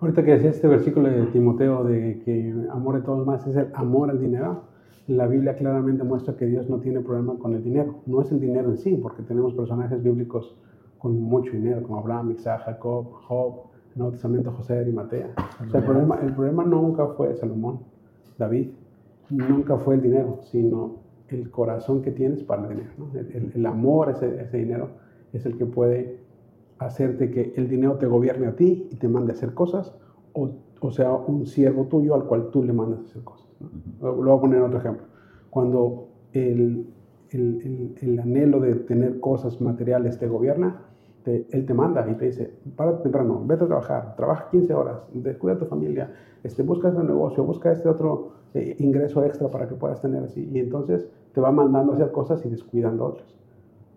Ahorita 0.00 0.24
que 0.24 0.32
decía 0.32 0.50
este 0.50 0.66
versículo 0.66 1.08
de 1.08 1.26
Timoteo 1.26 1.84
de 1.84 2.22
que 2.24 2.54
amor 2.70 2.96
de 2.96 3.02
todos 3.02 3.24
más 3.24 3.46
es 3.46 3.54
el 3.54 3.68
amor 3.74 4.10
al 4.10 4.18
dinero, 4.18 4.62
la 5.06 5.26
Biblia 5.26 5.54
claramente 5.54 6.02
muestra 6.02 6.36
que 6.36 6.46
Dios 6.46 6.68
no 6.70 6.78
tiene 6.78 7.00
problema 7.00 7.34
con 7.38 7.54
el 7.54 7.62
dinero. 7.62 7.96
No 8.06 8.22
es 8.22 8.32
el 8.32 8.40
dinero 8.40 8.70
en 8.70 8.78
sí, 8.78 8.98
porque 9.00 9.22
tenemos 9.22 9.52
personajes 9.54 10.02
bíblicos 10.02 10.56
con 11.00 11.18
mucho 11.20 11.52
dinero, 11.52 11.82
como 11.82 11.98
Abraham, 11.98 12.30
Isaac, 12.32 12.62
Jacob, 12.66 13.06
Job, 13.26 13.54
en 13.86 13.92
el 13.94 13.98
Nuevo 13.98 14.12
Testamento 14.12 14.52
José 14.52 14.74
de 14.74 14.80
Arimatea. 14.80 15.30
O 15.66 15.70
sea, 15.70 15.80
el 15.80 15.86
problema, 15.86 16.18
el 16.22 16.32
problema 16.34 16.64
nunca 16.64 17.06
fue 17.08 17.34
Salomón, 17.34 17.80
David, 18.38 18.68
nunca 19.30 19.76
fue 19.78 19.94
el 19.96 20.02
dinero, 20.02 20.38
sino 20.42 20.96
el 21.28 21.50
corazón 21.50 22.02
que 22.02 22.10
tienes 22.12 22.42
para 22.44 22.62
el 22.64 22.68
dinero. 22.68 22.90
¿no? 22.98 23.06
El, 23.18 23.26
el- 23.34 23.52
el 23.54 23.66
amor 23.66 24.08
a 24.08 24.12
ese, 24.12 24.42
ese 24.42 24.58
dinero 24.58 24.90
es 25.32 25.46
el 25.46 25.56
que 25.56 25.64
puede 25.66 26.20
hacerte 26.78 27.30
que 27.30 27.52
el 27.56 27.68
dinero 27.68 27.96
te 27.96 28.06
gobierne 28.06 28.46
a 28.46 28.56
ti 28.56 28.88
y 28.90 28.96
te 28.96 29.08
mande 29.08 29.32
a 29.32 29.34
hacer 29.34 29.54
cosas, 29.54 29.94
o, 30.34 30.50
o 30.80 30.90
sea, 30.90 31.12
un 31.12 31.46
siervo 31.46 31.84
tuyo 31.86 32.14
al 32.14 32.24
cual 32.24 32.50
tú 32.50 32.62
le 32.62 32.72
mandas 32.72 33.00
a 33.00 33.02
hacer 33.04 33.22
cosas. 33.24 33.48
¿no? 33.60 33.68
Lo 34.12 34.14
voy 34.32 34.38
a 34.38 34.40
poner 34.40 34.58
en 34.58 34.64
otro 34.64 34.78
ejemplo. 34.78 35.06
Cuando 35.50 36.08
el- 36.32 36.86
el 37.32 38.18
anhelo 38.20 38.58
de 38.60 38.74
tener 38.74 39.20
cosas 39.20 39.60
materiales 39.60 40.18
te 40.18 40.26
gobierna, 40.26 40.86
te- 41.24 41.46
él 41.50 41.66
te 41.66 41.74
manda 41.74 42.08
y 42.10 42.14
te 42.14 42.26
dice, 42.26 42.54
para 42.76 42.98
temprano, 43.02 43.42
vete 43.44 43.64
a 43.64 43.66
trabajar, 43.66 44.16
trabaja 44.16 44.48
15 44.50 44.72
horas, 44.74 44.96
descuida 45.12 45.54
a 45.54 45.58
tu 45.58 45.66
familia, 45.66 46.12
este, 46.42 46.62
busca 46.62 46.88
este 46.88 47.02
negocio, 47.02 47.44
busca 47.44 47.72
este 47.72 47.88
otro 47.88 48.32
eh, 48.54 48.76
ingreso 48.78 49.24
extra 49.24 49.48
para 49.48 49.68
que 49.68 49.74
puedas 49.74 50.00
tener 50.00 50.24
así. 50.24 50.48
Y 50.52 50.58
entonces 50.58 51.08
te 51.32 51.40
va 51.40 51.52
mandando 51.52 51.92
a 51.92 51.94
hacer 51.96 52.10
cosas 52.10 52.44
y 52.44 52.48
descuidando 52.50 53.04
otras. 53.04 53.28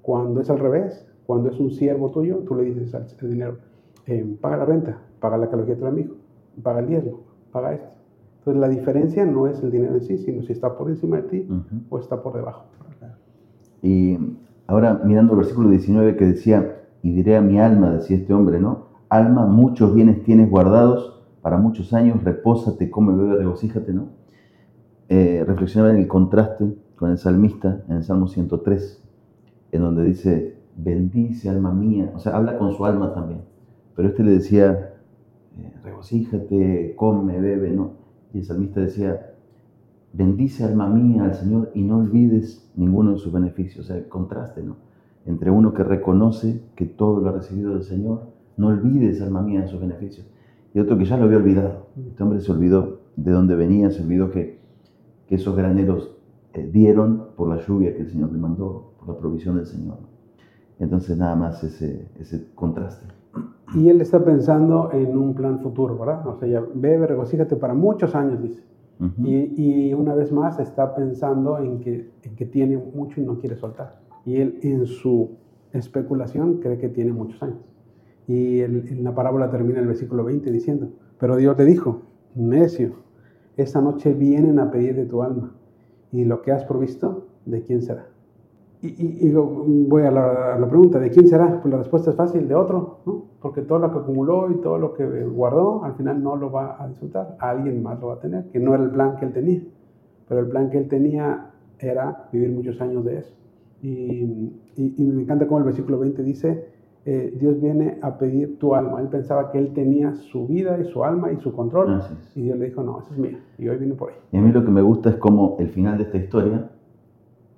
Cuando 0.02 0.42
es 0.42 0.50
al 0.50 0.60
revés, 0.60 1.06
cuando 1.26 1.50
es 1.50 1.60
un 1.60 1.72
siervo 1.72 2.12
tuyo, 2.12 2.40
tú 2.40 2.56
le 2.56 2.64
dices 2.64 2.94
al 2.94 3.04
al 3.22 3.30
dinero, 3.30 3.58
eh, 4.06 4.26
paga 4.42 4.58
la 4.58 4.66
renta, 4.66 5.00
paga 5.20 5.38
la 5.38 5.46
ecología 5.46 5.76
de 5.76 5.80
tu 5.80 5.88
amigo, 5.88 6.16
paga 6.62 6.80
el 6.82 6.88
diezmo, 6.88 7.22
paga 7.52 7.74
esto. 7.74 7.96
Entonces 8.40 8.60
la 8.60 8.68
diferencia 8.68 9.26
no 9.26 9.48
es 9.48 9.64
el 9.64 9.72
dinero 9.72 9.94
en 9.96 10.02
sí, 10.02 10.18
sino 10.18 10.42
si 10.44 10.52
está 10.52 10.78
por 10.78 10.90
encima 10.90 11.16
de 11.18 11.24
ti 11.24 11.48
Ujú. 11.50 11.82
o 11.90 11.98
está 12.00 12.22
por 12.22 12.34
debajo. 12.34 12.66
Y 13.82 14.18
ahora 14.68 15.02
mirando 15.04 15.34
el 15.34 15.40
versículo 15.40 15.70
19 15.70 16.16
que 16.18 16.26
decía, 16.26 16.83
y 17.04 17.12
diré 17.12 17.36
a 17.36 17.42
mi 17.42 17.60
alma, 17.60 17.92
decía 17.92 18.18
este 18.18 18.34
hombre, 18.34 18.60
¿no? 18.60 18.88
Alma, 19.10 19.46
muchos 19.46 19.94
bienes 19.94 20.24
tienes 20.24 20.50
guardados 20.50 21.22
para 21.42 21.58
muchos 21.58 21.94
años, 21.94 22.24
repósate, 22.24 22.90
come, 22.90 23.14
bebe, 23.14 23.36
regocíjate, 23.36 23.94
¿no? 23.94 24.08
Eh, 25.10 25.44
reflexionaba 25.46 25.94
en 25.94 26.00
el 26.00 26.08
contraste 26.08 26.76
con 26.96 27.12
el 27.12 27.18
salmista 27.18 27.84
en 27.90 27.98
el 27.98 28.04
Salmo 28.04 28.28
103, 28.28 29.04
en 29.74 29.82
donde 29.82 30.06
dice, 30.06 30.58
bendice 30.78 31.50
alma 31.50 31.74
mía, 31.74 32.12
o 32.16 32.20
sea, 32.20 32.38
habla 32.38 32.58
con 32.58 32.72
su 32.72 32.86
alma 32.86 33.14
también, 33.14 33.42
pero 33.96 34.08
este 34.08 34.24
le 34.24 34.32
decía, 34.32 34.94
eh, 35.58 35.74
regocíjate, 35.84 36.96
come, 36.96 37.40
bebe, 37.40 37.70
¿no? 37.70 37.92
Y 38.34 38.40
el 38.40 38.46
salmista 38.46 38.80
decía, 38.80 39.34
bendice 40.14 40.64
alma 40.64 40.88
mía 40.88 41.26
al 41.26 41.36
Señor 41.36 41.72
y 41.76 41.84
no 41.84 41.98
olvides 41.98 42.72
ninguno 42.76 43.12
de 43.12 43.18
sus 43.18 43.34
beneficios. 43.34 43.86
O 43.86 43.88
sea, 43.88 43.98
el 43.98 44.08
contraste, 44.08 44.64
¿no? 44.64 44.78
Entre 45.26 45.52
uno 45.52 45.74
que 45.74 45.84
reconoce 45.84 46.62
que 46.76 46.86
todo 46.86 47.22
lo 47.22 47.30
ha 47.30 47.32
recibido 47.34 47.74
del 47.74 47.84
Señor, 47.84 48.28
no 48.58 48.68
olvides 48.68 49.22
alma 49.22 49.42
mía 49.42 49.62
de 49.62 49.68
sus 49.68 49.80
beneficios. 49.80 50.28
Y 50.74 50.80
otro 50.80 50.98
que 50.98 51.06
ya 51.06 51.18
lo 51.18 51.26
había 51.26 51.38
olvidado. 51.38 51.88
Este 52.08 52.24
hombre 52.24 52.40
se 52.40 52.52
olvidó 52.52 53.00
de 53.16 53.32
dónde 53.32 53.56
venía, 53.56 53.92
se 53.92 54.04
olvidó 54.04 54.32
que, 54.32 54.60
que 55.28 55.36
esos 55.36 55.56
graneros 55.56 56.16
eh, 56.54 56.70
dieron 56.72 57.28
por 57.36 57.48
la 57.48 57.58
lluvia 57.66 57.96
que 57.96 58.02
el 58.02 58.10
Señor 58.10 58.32
le 58.32 58.40
mandó, 58.40 58.94
por 59.00 59.08
la 59.10 59.18
provisión 59.18 59.56
del 59.56 59.66
Señor. 59.66 59.98
Entonces 60.80 61.18
nada 61.18 61.36
más 61.36 61.64
ese, 61.64 62.10
ese 62.20 62.48
contraste. 62.56 63.06
Y 63.76 63.90
él 63.90 64.02
está 64.02 64.24
pensando 64.24 64.92
en 64.92 65.18
un 65.18 65.34
plan 65.34 65.60
futuro, 65.60 65.98
¿verdad? 65.98 66.28
O 66.28 66.38
sea, 66.38 66.48
ya 66.48 66.64
bebe, 66.74 67.08
regocíjate 67.08 67.56
para 67.56 67.74
muchos 67.74 68.14
años, 68.16 68.42
dice. 68.42 68.62
Ujú. 69.00 69.26
y, 69.26 69.90
y 69.90 69.94
una 69.96 70.14
vez 70.14 70.32
más 70.32 70.60
está 70.60 70.94
pensando 70.94 71.58
en 71.58 71.80
que, 71.80 72.12
en 72.22 72.36
que 72.36 72.46
tiene 72.46 72.78
mucho 72.78 73.20
y 73.20 73.26
no 73.26 73.40
quiere 73.40 73.56
soltar. 73.56 74.03
Y 74.26 74.38
él 74.38 74.60
en 74.62 74.86
su 74.86 75.32
especulación 75.72 76.60
cree 76.60 76.78
que 76.78 76.90
tiene 76.90 77.12
muchos 77.14 77.42
años. 77.44 77.60
Y 78.28 78.60
el- 78.60 78.88
en 78.90 79.04
la 79.04 79.14
parábola 79.16 79.50
termina 79.52 79.80
el 79.80 79.88
versículo 79.88 80.24
20 80.24 80.52
diciendo, 80.52 80.90
pero 81.20 81.36
Dios 81.36 81.58
le 81.58 81.66
dijo, 81.66 82.04
necio, 82.36 82.92
esta 83.58 83.82
noche 83.82 84.14
vienen 84.14 84.60
a 84.60 84.72
pedir 84.72 84.96
de 84.96 85.06
tu 85.06 85.22
alma 85.24 85.56
y 86.12 86.26
lo 86.26 86.42
que 86.42 86.52
has 86.52 86.64
provisto, 86.66 87.28
¿de 87.46 87.62
quién 87.64 87.82
será? 87.82 88.08
Y, 88.82 88.88
y- 88.90 89.28
y 89.28 89.32
lo- 89.32 89.46
voy 89.46 90.04
a 90.04 90.12
la, 90.12 90.56
a 90.56 90.60
la 90.60 90.68
pregunta, 90.68 91.00
¿de 91.00 91.10
quién 91.10 91.28
será? 91.28 91.62
Pues 91.62 91.72
la 91.72 91.78
respuesta 91.80 92.12
es 92.12 92.16
fácil, 92.18 92.48
de 92.48 92.56
otro, 92.56 93.00
¿no? 93.06 93.26
Porque 93.42 93.62
todo 93.62 93.80
lo 93.80 93.92
que 93.92 94.00
acumuló 94.00 94.52
y 94.52 94.56
todo 94.62 94.78
lo 94.78 94.94
que 94.94 95.06
guardó, 95.26 95.84
al 95.84 95.96
final 95.96 96.22
no 96.24 96.36
lo 96.36 96.52
va 96.52 96.82
a 96.82 96.88
disfrutar, 96.88 97.38
alguien 97.40 97.82
más 97.84 98.00
lo 98.00 98.08
va 98.08 98.16
a 98.16 98.20
tener, 98.20 98.46
que 98.52 98.60
no 98.60 98.74
era 98.74 98.84
el 98.84 98.92
plan 98.92 99.16
que 99.18 99.26
él 99.26 99.34
tenía. 99.34 99.62
Pero 100.28 100.42
el 100.42 100.48
plan 100.48 100.70
que 100.70 100.78
él 100.80 100.88
tenía 100.88 101.52
era 101.80 102.30
vivir 102.32 102.52
muchos 102.52 102.80
años 102.82 103.04
de 103.06 103.20
eso. 103.20 103.34
Y, 103.84 104.24
y- 104.78 104.94
y 104.98 105.04
me 105.04 105.24
encanta 105.24 105.46
cómo 105.46 105.60
el 105.60 105.66
versículo 105.66 106.00
20 106.00 106.24
dice, 106.24 106.66
eh, 107.06 107.36
Dios 107.38 107.60
viene 107.62 108.00
a 108.02 108.18
pedir 108.18 108.58
tu 108.58 108.74
alma. 108.74 109.02
Él 109.02 109.10
pensaba 109.10 109.52
que 109.52 109.60
él 109.60 109.74
tenía 109.74 110.16
su 110.16 110.48
vida 110.48 110.80
y 110.80 110.86
su 110.86 111.04
alma 111.04 111.32
y 111.34 111.38
su 111.42 111.54
control. 111.54 112.02
Y 112.34 112.44
Dios 112.44 112.58
le 112.58 112.66
dijo, 112.68 112.82
no, 112.82 113.00
esa 113.02 113.12
es 113.14 113.20
mía. 113.20 113.40
Y 113.60 113.68
hoy 113.68 113.78
vine 113.78 113.94
por 113.94 114.10
ahí. 114.10 114.16
Y 114.32 114.38
a 114.38 114.42
mí 114.42 114.52
lo 114.54 114.64
que 114.64 114.72
me 114.72 114.82
gusta 114.82 115.10
es 115.10 115.18
cómo 115.18 115.58
el 115.60 115.68
final 115.70 115.98
de 115.98 116.06
esta 116.06 116.18
historia 116.18 116.70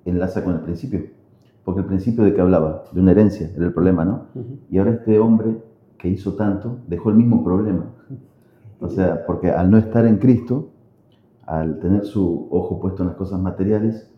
enlaza 0.04 0.42
con 0.44 0.54
el 0.54 0.60
principio. 0.60 1.00
Porque 1.64 1.80
el 1.80 1.86
principio 1.86 2.24
de 2.24 2.34
que 2.34 2.40
hablaba, 2.40 2.84
de 2.92 3.00
una 3.00 3.12
herencia, 3.12 3.50
era 3.56 3.66
el 3.66 3.72
problema, 3.72 4.04
¿no? 4.04 4.26
Ujú. 4.34 4.58
Y 4.70 4.78
ahora 4.78 4.92
este 4.92 5.18
hombre 5.18 5.56
que 5.98 6.08
hizo 6.08 6.34
tanto 6.34 6.78
dejó 6.88 7.10
el 7.10 7.16
mismo 7.16 7.44
problema. 7.44 7.86
O 8.80 8.88
sea, 8.88 9.24
porque 9.26 9.50
al 9.50 9.70
no 9.70 9.78
estar 9.78 10.06
en 10.06 10.18
Cristo, 10.18 10.68
al 11.46 11.78
tener 11.78 12.04
su 12.04 12.48
ojo 12.50 12.78
puesto 12.80 13.02
en 13.02 13.08
las 13.08 13.16
cosas 13.16 13.40
materiales, 13.40 14.10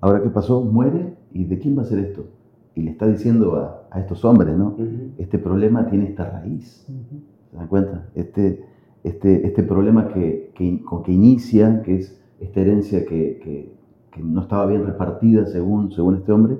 ahora 0.00 0.22
qué 0.22 0.28
pasó, 0.30 0.60
muere 0.62 1.15
y 1.32 1.44
¿de 1.44 1.58
quién 1.58 1.76
va 1.78 1.82
a 1.82 1.86
ser 1.86 1.98
esto? 2.00 2.26
Y 2.74 2.82
le 2.82 2.90
está 2.90 3.06
diciendo 3.06 3.56
a, 3.56 3.86
a 3.90 4.00
estos 4.00 4.24
hombres, 4.24 4.56
¿no? 4.56 4.76
Este 5.18 5.38
problema 5.38 5.88
tiene 5.88 6.08
esta 6.08 6.28
raíz. 6.30 6.86
Ujú. 6.88 7.20
¿Se 7.50 7.56
dan 7.56 7.68
cuenta? 7.68 8.08
Este, 8.14 8.64
este, 9.04 9.46
este 9.46 9.62
problema 9.62 10.08
que, 10.08 10.52
que- 10.54 10.82
con 10.82 11.02
que 11.02 11.12
inicia, 11.12 11.82
que 11.82 11.96
es 11.96 12.20
esta 12.40 12.60
herencia 12.60 13.04
que, 13.06 13.40
que- 13.42 13.76
que 14.10 14.22
no 14.22 14.42
estaba 14.42 14.66
bien 14.66 14.84
repartida 14.86 15.46
según, 15.46 15.92
según 15.92 16.16
este 16.16 16.32
hombre, 16.32 16.58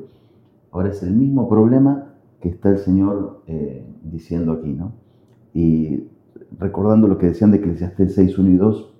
ahora 0.72 0.90
es 0.90 1.02
el 1.02 1.12
mismo 1.14 1.48
problema 1.48 2.14
que 2.40 2.48
está 2.50 2.70
el 2.70 2.78
Señor 2.78 3.42
eh, 3.46 3.84
diciendo 4.02 4.52
aquí, 4.52 4.72
¿no? 4.72 4.92
Y 5.54 6.04
recordando 6.58 7.08
lo 7.08 7.16
que 7.18 7.26
decían 7.28 7.50
de 7.50 7.58
Eclesiastés 7.58 8.14
6, 8.14 8.38
1 8.38 8.50
y 8.50 8.56
2, 8.56 8.94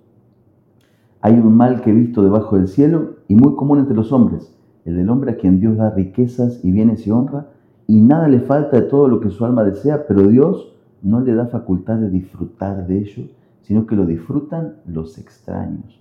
hay 1.21 1.35
un 1.39 1.55
mal 1.55 1.83
que 1.83 1.91
he 1.91 1.95
visto 1.95 2.23
debajo 2.23 2.57
del 2.57 2.69
cielo 2.69 3.17
y 3.29 3.35
muy 3.35 3.55
común 3.57 3.79
entre 3.81 3.95
los 3.97 4.13
hombres, 4.13 4.56
el 4.87 4.97
del 4.97 5.11
hombre 5.11 5.33
a 5.33 5.37
quien 5.37 5.59
Dios 5.59 5.77
da 5.77 5.91
riquezas 5.91 6.65
y 6.65 6.71
bienes 6.71 7.07
y 7.07 7.11
honra, 7.11 7.49
y 7.89 8.01
nada 8.01 8.29
le 8.29 8.41
falta 8.41 8.81
de 8.81 8.87
todo 8.87 9.09
lo 9.09 9.21
que 9.21 9.31
su 9.31 9.45
alma 9.45 9.65
desea, 9.65 10.07
pero 10.07 10.27
Dios 10.29 10.73
no 11.03 11.21
le 11.21 11.35
da 11.35 11.47
facultad 11.47 11.97
de 11.97 12.09
disfrutar 12.09 12.87
de 12.87 12.99
ello, 12.99 13.25
sino 13.63 13.85
que 13.87 13.97
lo 13.97 14.07
disfrutan 14.07 14.77
los 14.87 15.19
extraños. 15.19 16.01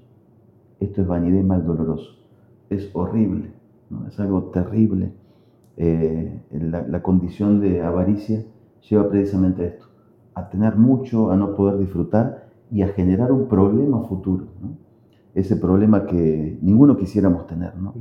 Esto 0.79 1.01
es 1.01 1.07
vanidad 1.07 1.39
y 1.39 1.43
mal 1.43 1.65
doloroso. 1.65 2.11
Es 2.69 2.89
horrible, 2.93 3.51
¿no? 3.89 4.07
es 4.07 4.19
algo 4.19 4.43
terrible. 4.45 5.13
Eh, 5.77 6.41
la, 6.51 7.01
condición 7.01 7.59
de 7.59 7.81
avaricia 7.81 8.43
lleva 8.87 9.09
precisamente 9.09 9.63
a 9.63 9.65
esto, 9.67 9.85
a 10.35 10.49
tener 10.49 10.75
mucho, 10.75 11.31
a 11.31 11.35
no 11.35 11.55
poder 11.55 11.79
disfrutar 11.79 12.49
y 12.71 12.83
a 12.83 12.89
generar 12.89 13.31
un 13.31 13.47
problema 13.47 14.01
futuro. 14.03 14.45
Ese 15.33 15.55
problema 15.55 16.05
que 16.05 16.57
ninguno 16.61 16.95
quisiéramos 16.95 17.47
tener, 17.47 17.75
¿no? 17.75 17.93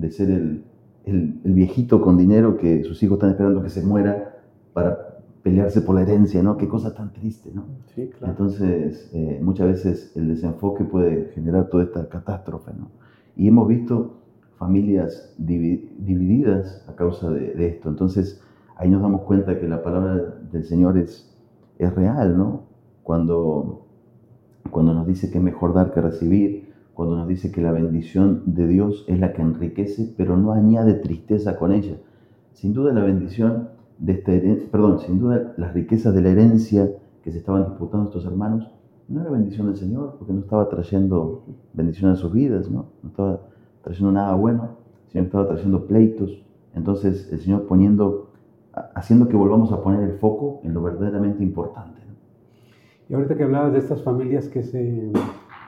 De 0.00 0.10
ser 0.10 0.30
el, 0.30 0.64
el- 1.04 1.40
el 1.44 1.52
viejito 1.54 2.00
con 2.00 2.16
dinero 2.16 2.56
que 2.56 2.84
sus 2.84 3.02
hijos 3.02 3.16
están 3.16 3.30
esperando 3.30 3.62
que 3.62 3.70
se 3.70 3.82
muera 3.82 4.36
para 4.72 5.18
pelearse 5.42 5.80
por 5.80 5.94
la 5.94 6.02
herencia, 6.02 6.42
¿no? 6.42 6.56
Qué 6.56 6.68
cosa 6.68 6.94
tan 6.94 7.12
triste, 7.12 7.50
¿no? 7.54 7.64
Sí, 7.94 8.08
claro. 8.18 8.32
Entonces, 8.32 9.10
eh, 9.14 9.40
muchas 9.42 9.68
veces 9.68 10.12
el 10.16 10.28
desenfoque 10.28 10.84
puede 10.84 11.26
generar 11.34 11.68
toda 11.68 11.84
esta 11.84 12.08
catástrofe, 12.08 12.72
¿no? 12.78 12.88
Y 13.36 13.48
hemos 13.48 13.66
visto 13.68 14.16
familias 14.58 15.34
divi- 15.38 15.88
divididas 15.98 16.84
a 16.88 16.94
causa 16.94 17.30
de, 17.30 17.54
de 17.54 17.66
esto. 17.68 17.88
Entonces, 17.88 18.42
ahí 18.76 18.90
nos 18.90 19.00
damos 19.02 19.22
cuenta 19.22 19.58
que 19.58 19.66
la 19.66 19.82
palabra 19.82 20.16
del 20.52 20.64
Señor 20.64 20.98
es, 20.98 21.34
es 21.78 21.94
real, 21.94 22.36
¿no? 22.36 22.64
Cuando, 23.02 23.86
cuando 24.70 24.92
nos 24.94 25.06
dice 25.06 25.30
que 25.30 25.38
es 25.38 25.44
mejor 25.44 25.72
dar 25.74 25.92
que 25.92 26.00
recibir, 26.00 26.59
cuando 27.00 27.16
nos 27.16 27.28
dice 27.28 27.50
que 27.50 27.62
la 27.62 27.72
bendición 27.72 28.42
de 28.44 28.66
Dios 28.66 29.06
es 29.08 29.18
la 29.18 29.32
que 29.32 29.40
enriquece, 29.40 30.12
pero 30.18 30.36
no 30.36 30.52
añade 30.52 30.92
tristeza 30.92 31.56
con 31.56 31.72
ella. 31.72 31.96
Sin 32.52 32.74
duda 32.74 32.92
la 32.92 33.02
bendición 33.02 33.70
de 33.96 34.12
esta 34.12 34.32
heren- 34.32 34.68
perdón, 34.70 34.98
sin 34.98 35.18
duda 35.18 35.54
las 35.56 35.72
riquezas 35.72 36.12
de 36.14 36.20
la 36.20 36.28
herencia 36.28 36.90
que 37.24 37.30
se 37.32 37.38
estaban 37.38 37.64
disputando 37.64 38.08
estos 38.10 38.26
hermanos 38.26 38.70
no 39.08 39.22
era 39.22 39.30
bendición 39.30 39.68
del 39.68 39.76
Señor, 39.76 40.16
porque 40.18 40.34
no 40.34 40.40
estaba 40.40 40.68
trayendo 40.68 41.42
bendición 41.72 42.10
a 42.10 42.16
sus 42.16 42.34
vidas, 42.34 42.70
¿no? 42.70 42.90
No 43.02 43.08
estaba 43.08 43.40
trayendo 43.82 44.12
nada 44.12 44.34
bueno, 44.34 44.76
sino 45.08 45.24
estaba 45.24 45.48
trayendo 45.48 45.86
pleitos. 45.86 46.44
Entonces 46.74 47.32
el 47.32 47.40
Señor 47.40 47.66
poniendo, 47.66 48.28
ha- 48.74 48.90
haciendo 48.94 49.26
que 49.26 49.36
volvamos 49.36 49.72
a 49.72 49.82
poner 49.82 50.02
el 50.02 50.18
foco 50.18 50.60
en 50.64 50.74
lo 50.74 50.82
verdaderamente 50.82 51.42
importante. 51.42 51.98
Y 53.08 53.14
ahorita 53.14 53.36
que 53.38 53.44
hablabas 53.44 53.72
de 53.72 53.78
estas 53.78 54.02
familias 54.02 54.48
que 54.48 54.62
se, 54.62 55.10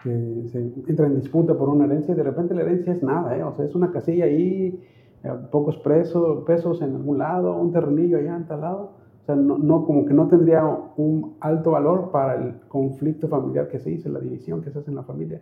que 0.02 0.48
se 0.48 0.58
entran 0.88 1.12
en 1.12 1.20
disputa 1.20 1.54
por 1.54 1.68
una 1.68 1.84
herencia, 1.84 2.12
y 2.12 2.16
de 2.16 2.22
repente 2.22 2.54
la 2.54 2.62
herencia 2.62 2.92
es 2.92 3.02
nada, 3.02 3.36
¿eh? 3.36 3.42
o 3.42 3.54
sea, 3.54 3.64
es 3.64 3.74
una 3.74 3.90
casilla 3.90 4.24
ahí, 4.24 4.80
eh, 5.22 5.30
pocos 5.50 5.76
presos, 5.78 6.44
pesos 6.44 6.82
en 6.82 6.96
algún 6.96 7.18
lado, 7.18 7.56
un 7.56 7.72
terrenillo 7.72 8.18
allá 8.18 8.36
en 8.36 8.46
tal 8.46 8.60
lado. 8.60 8.90
O 9.22 9.24
sea, 9.24 9.36
no, 9.36 9.56
no, 9.56 9.84
como 9.84 10.04
que 10.04 10.14
no 10.14 10.26
tendría 10.26 10.64
un 10.96 11.36
alto 11.40 11.70
valor 11.70 12.10
para 12.10 12.34
el 12.34 12.54
conflicto 12.66 13.28
familiar 13.28 13.68
que 13.68 13.78
se 13.78 13.92
hizo, 13.92 14.08
la 14.08 14.18
división 14.18 14.60
que 14.60 14.70
se 14.70 14.80
hace 14.80 14.90
en 14.90 14.96
la 14.96 15.04
familia. 15.04 15.40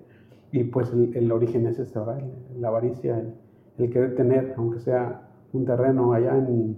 Y 0.53 0.65
pues 0.65 0.93
el, 0.93 1.17
el 1.17 1.33
origen 1.33 1.67
es 1.67 1.79
este, 1.79 1.99
¿verdad? 1.99 2.21
La 2.59 2.69
avaricia, 2.69 3.19
el, 3.19 3.33
el 3.79 3.91
querer 3.91 4.15
tener, 4.15 4.53
aunque 4.59 4.81
sea 4.81 5.23
un 5.53 5.65
terreno 5.65 6.13
allá 6.13 6.37
en 6.37 6.77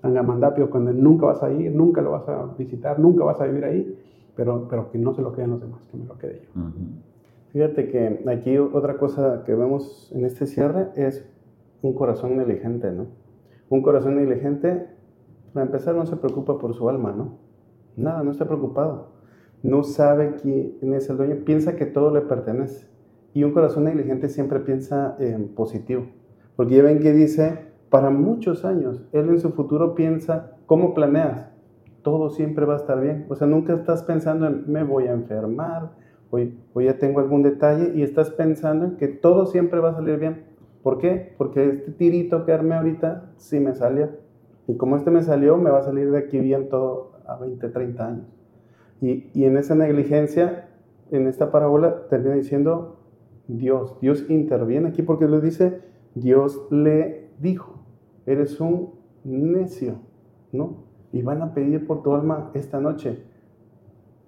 Tangamandapio, 0.00 0.70
cuando 0.70 0.92
nunca 0.92 1.26
vas 1.26 1.42
a 1.42 1.50
ir, 1.50 1.74
nunca 1.74 2.02
lo 2.02 2.12
vas 2.12 2.28
a 2.28 2.54
visitar, 2.56 3.00
nunca 3.00 3.24
vas 3.24 3.40
a 3.40 3.46
vivir 3.46 3.64
ahí, 3.64 3.98
pero, 4.36 4.68
pero 4.68 4.90
que 4.90 4.98
no 4.98 5.12
se 5.14 5.22
lo 5.22 5.32
queden 5.32 5.50
los 5.50 5.60
demás, 5.60 5.86
que 5.90 5.96
me 5.96 6.04
lo 6.04 6.16
quede 6.18 6.42
yo. 6.44 6.60
Ujú. 6.60 7.13
Fíjate 7.54 7.88
que 7.88 8.24
aquí 8.28 8.58
otra 8.58 8.98
cosa 8.98 9.44
que 9.46 9.54
vemos 9.54 10.10
en 10.12 10.24
este 10.24 10.44
cierre 10.44 10.88
es 10.96 11.24
un 11.82 11.94
corazón 11.94 12.36
negligente, 12.36 12.90
¿no? 12.90 13.06
Un 13.68 13.80
corazón 13.80 14.16
negligente, 14.16 14.88
para 15.52 15.64
empezar, 15.64 15.94
no 15.94 16.04
se 16.04 16.16
preocupa 16.16 16.58
por 16.58 16.74
su 16.74 16.88
alma, 16.88 17.12
¿no? 17.12 17.38
Nada, 17.96 18.24
no 18.24 18.32
está 18.32 18.44
preocupado. 18.46 19.12
No 19.62 19.84
sabe 19.84 20.34
quién 20.42 20.94
es 20.94 21.08
el 21.08 21.16
dueño, 21.16 21.44
piensa 21.44 21.76
que 21.76 21.86
todo 21.86 22.12
le 22.12 22.22
pertenece. 22.22 22.88
Y 23.34 23.44
un 23.44 23.52
corazón 23.52 23.84
negligente 23.84 24.28
siempre 24.28 24.58
piensa 24.58 25.14
en 25.20 25.46
positivo. 25.54 26.06
Porque 26.56 26.74
ya 26.74 26.82
ven 26.82 26.98
que 26.98 27.12
dice, 27.12 27.68
para 27.88 28.10
muchos 28.10 28.64
años, 28.64 29.06
él 29.12 29.28
en 29.28 29.38
su 29.38 29.52
futuro 29.52 29.94
piensa, 29.94 30.56
¿cómo 30.66 30.92
planeas? 30.92 31.52
Todo 32.02 32.30
siempre 32.30 32.66
va 32.66 32.74
a 32.74 32.78
estar 32.78 33.00
bien. 33.00 33.26
O 33.28 33.36
sea, 33.36 33.46
nunca 33.46 33.74
estás 33.74 34.02
pensando 34.02 34.48
en, 34.48 34.64
me 34.66 34.82
voy 34.82 35.06
a 35.06 35.12
enfermar, 35.12 36.02
hoy, 36.30 36.56
ya 36.74 36.98
tengo 36.98 37.20
algún 37.20 37.42
detalle 37.42 37.92
y 37.94 38.02
estás 38.02 38.30
pensando 38.30 38.84
en 38.84 38.96
que 38.96 39.08
todo 39.08 39.46
siempre 39.46 39.80
va 39.80 39.90
a 39.90 39.94
salir 39.94 40.18
bien. 40.18 40.44
¿Por 40.82 40.98
qué? 40.98 41.34
Porque 41.38 41.68
este 41.70 41.92
tirito 41.92 42.44
que 42.44 42.52
armé 42.52 42.74
ahorita 42.74 43.32
sí 43.36 43.60
me 43.60 43.74
salió. 43.74 44.10
Y 44.66 44.76
como 44.76 44.96
este 44.96 45.10
me 45.10 45.22
salió, 45.22 45.56
me 45.56 45.70
va 45.70 45.78
a 45.78 45.82
salir 45.82 46.10
de 46.10 46.18
aquí 46.18 46.38
bien 46.40 46.68
todo 46.68 47.12
a 47.26 47.36
20, 47.36 47.68
30 47.68 48.06
años. 48.06 48.26
Y, 49.00 49.30
y 49.34 49.44
en 49.44 49.56
esa 49.56 49.74
negligencia, 49.74 50.68
en 51.10 51.26
esta 51.26 51.50
parábola, 51.50 52.08
termina 52.08 52.34
diciendo 52.34 52.98
Dios. 53.48 53.98
Dios 54.00 54.24
interviene 54.28 54.88
aquí 54.88 55.02
porque 55.02 55.26
le 55.26 55.40
dice, 55.40 55.80
Dios 56.14 56.66
le 56.70 57.30
dijo, 57.38 57.80
eres 58.26 58.60
un 58.60 58.92
necio, 59.24 59.96
¿no? 60.52 60.84
Y 61.12 61.22
van 61.22 61.42
a 61.42 61.54
pedir 61.54 61.86
por 61.86 62.02
tu 62.02 62.14
alma 62.14 62.50
esta 62.54 62.80
noche 62.80 63.22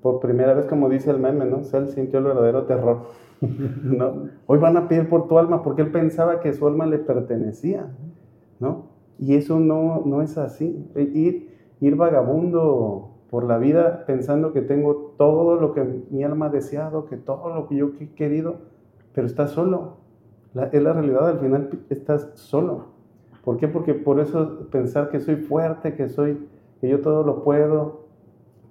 por 0.02 0.20
primera 0.20 0.54
vez, 0.54 0.66
como 0.66 0.88
dice 0.88 1.10
el 1.10 1.18
meme, 1.18 1.46
¿no? 1.46 1.62
Él 1.72 1.88
sintió 1.88 2.18
el 2.18 2.24
verdadero 2.26 2.64
terror. 2.64 2.98
¿no? 3.40 4.28
Hoy 4.46 4.58
van 4.58 4.76
a 4.76 4.88
pedir 4.88 5.08
por 5.08 5.28
tu 5.28 5.38
alma 5.38 5.62
porque 5.62 5.82
él 5.82 5.90
pensaba 5.90 6.40
que 6.40 6.52
su 6.52 6.66
alma 6.66 6.86
le 6.86 6.98
pertenecía, 6.98 7.86
¿no? 8.60 8.86
Y 9.18 9.34
eso 9.34 9.60
no, 9.60 10.02
no 10.04 10.22
es 10.22 10.38
así. 10.38 10.86
Ir, 10.94 11.50
ir 11.80 11.96
vagabundo 11.96 13.10
por 13.30 13.44
la 13.44 13.58
vida 13.58 14.04
pensando 14.06 14.52
que 14.52 14.62
tengo 14.62 15.14
todo 15.16 15.56
lo 15.56 15.72
que 15.72 15.84
mi 16.10 16.22
alma 16.22 16.46
ha 16.46 16.50
deseado, 16.50 17.06
que 17.06 17.16
todo 17.16 17.54
lo 17.54 17.66
que 17.66 17.76
yo 17.76 17.90
he 18.00 18.08
querido, 18.10 18.56
pero 19.12 19.26
estás 19.26 19.50
solo. 19.50 19.96
es 20.72 20.82
la 20.82 20.92
realidad, 20.92 21.28
al 21.28 21.40
final 21.40 21.70
estás 21.90 22.30
solo. 22.34 22.96
¿Por 23.44 23.56
qué? 23.58 23.68
Porque 23.68 23.94
por 23.94 24.20
eso 24.20 24.68
pensar 24.70 25.08
que 25.08 25.20
soy 25.20 25.36
fuerte, 25.36 25.94
que 25.94 26.08
soy, 26.08 26.46
que 26.80 26.88
yo 26.88 27.00
todo 27.00 27.22
lo 27.24 27.42
puedo, 27.44 28.05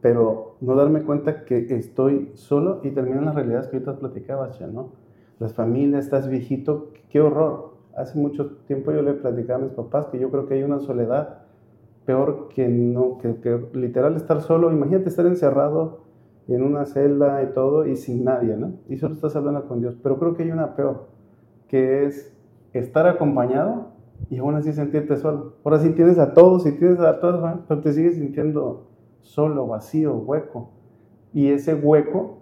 pero 0.01 0.57
no 0.61 0.75
darme 0.75 1.03
cuenta 1.03 1.45
que 1.45 1.65
estoy 1.75 2.31
solo 2.35 2.81
y 2.83 2.91
terminan 2.91 3.25
las 3.25 3.35
realidades 3.35 3.67
que 3.67 3.77
ahorita 3.77 3.99
platicabas 3.99 4.59
ya, 4.59 4.67
¿no? 4.67 4.91
Las 5.39 5.53
familias, 5.53 6.05
estás 6.05 6.29
viejito, 6.29 6.89
qué 7.09 7.21
horror. 7.21 7.75
Hace 7.95 8.17
mucho 8.17 8.57
tiempo 8.67 8.91
yo 8.91 9.01
le 9.01 9.13
platicaba 9.13 9.59
a 9.59 9.63
mis 9.63 9.73
papás 9.73 10.07
que 10.07 10.19
yo 10.19 10.29
creo 10.29 10.47
que 10.47 10.55
hay 10.55 10.63
una 10.63 10.79
soledad 10.79 11.39
peor 12.05 12.49
que 12.53 12.67
no, 12.67 13.17
que, 13.17 13.35
que 13.37 13.59
literal 13.73 14.15
estar 14.15 14.41
solo. 14.41 14.71
Imagínate 14.71 15.09
estar 15.09 15.25
encerrado 15.25 16.05
en 16.47 16.63
una 16.63 16.85
celda 16.85 17.41
y 17.43 17.53
todo 17.53 17.85
y 17.85 17.95
sin 17.95 18.23
nadie, 18.23 18.55
¿no? 18.55 18.73
Y 18.87 18.97
solo 18.97 19.15
estás 19.15 19.35
hablando 19.35 19.67
con 19.67 19.81
Dios. 19.81 19.97
Pero 20.01 20.19
creo 20.19 20.35
que 20.35 20.43
hay 20.43 20.51
una 20.51 20.75
peor, 20.75 21.07
que 21.67 22.05
es 22.05 22.33
estar 22.73 23.07
acompañado 23.07 23.87
y 24.29 24.37
aún 24.37 24.55
así 24.55 24.71
sentirte 24.71 25.17
solo. 25.17 25.55
Ahora 25.63 25.79
sí 25.79 25.89
tienes 25.91 26.19
a 26.19 26.33
todos 26.33 26.65
y 26.65 26.71
tienes 26.73 26.99
a 26.99 27.19
todos, 27.19 27.59
pero 27.67 27.81
te 27.81 27.93
sigues 27.93 28.15
sintiendo 28.15 28.87
solo, 29.25 29.67
vacío, 29.67 30.15
hueco. 30.15 30.69
Y 31.33 31.49
ese 31.49 31.73
hueco 31.73 32.37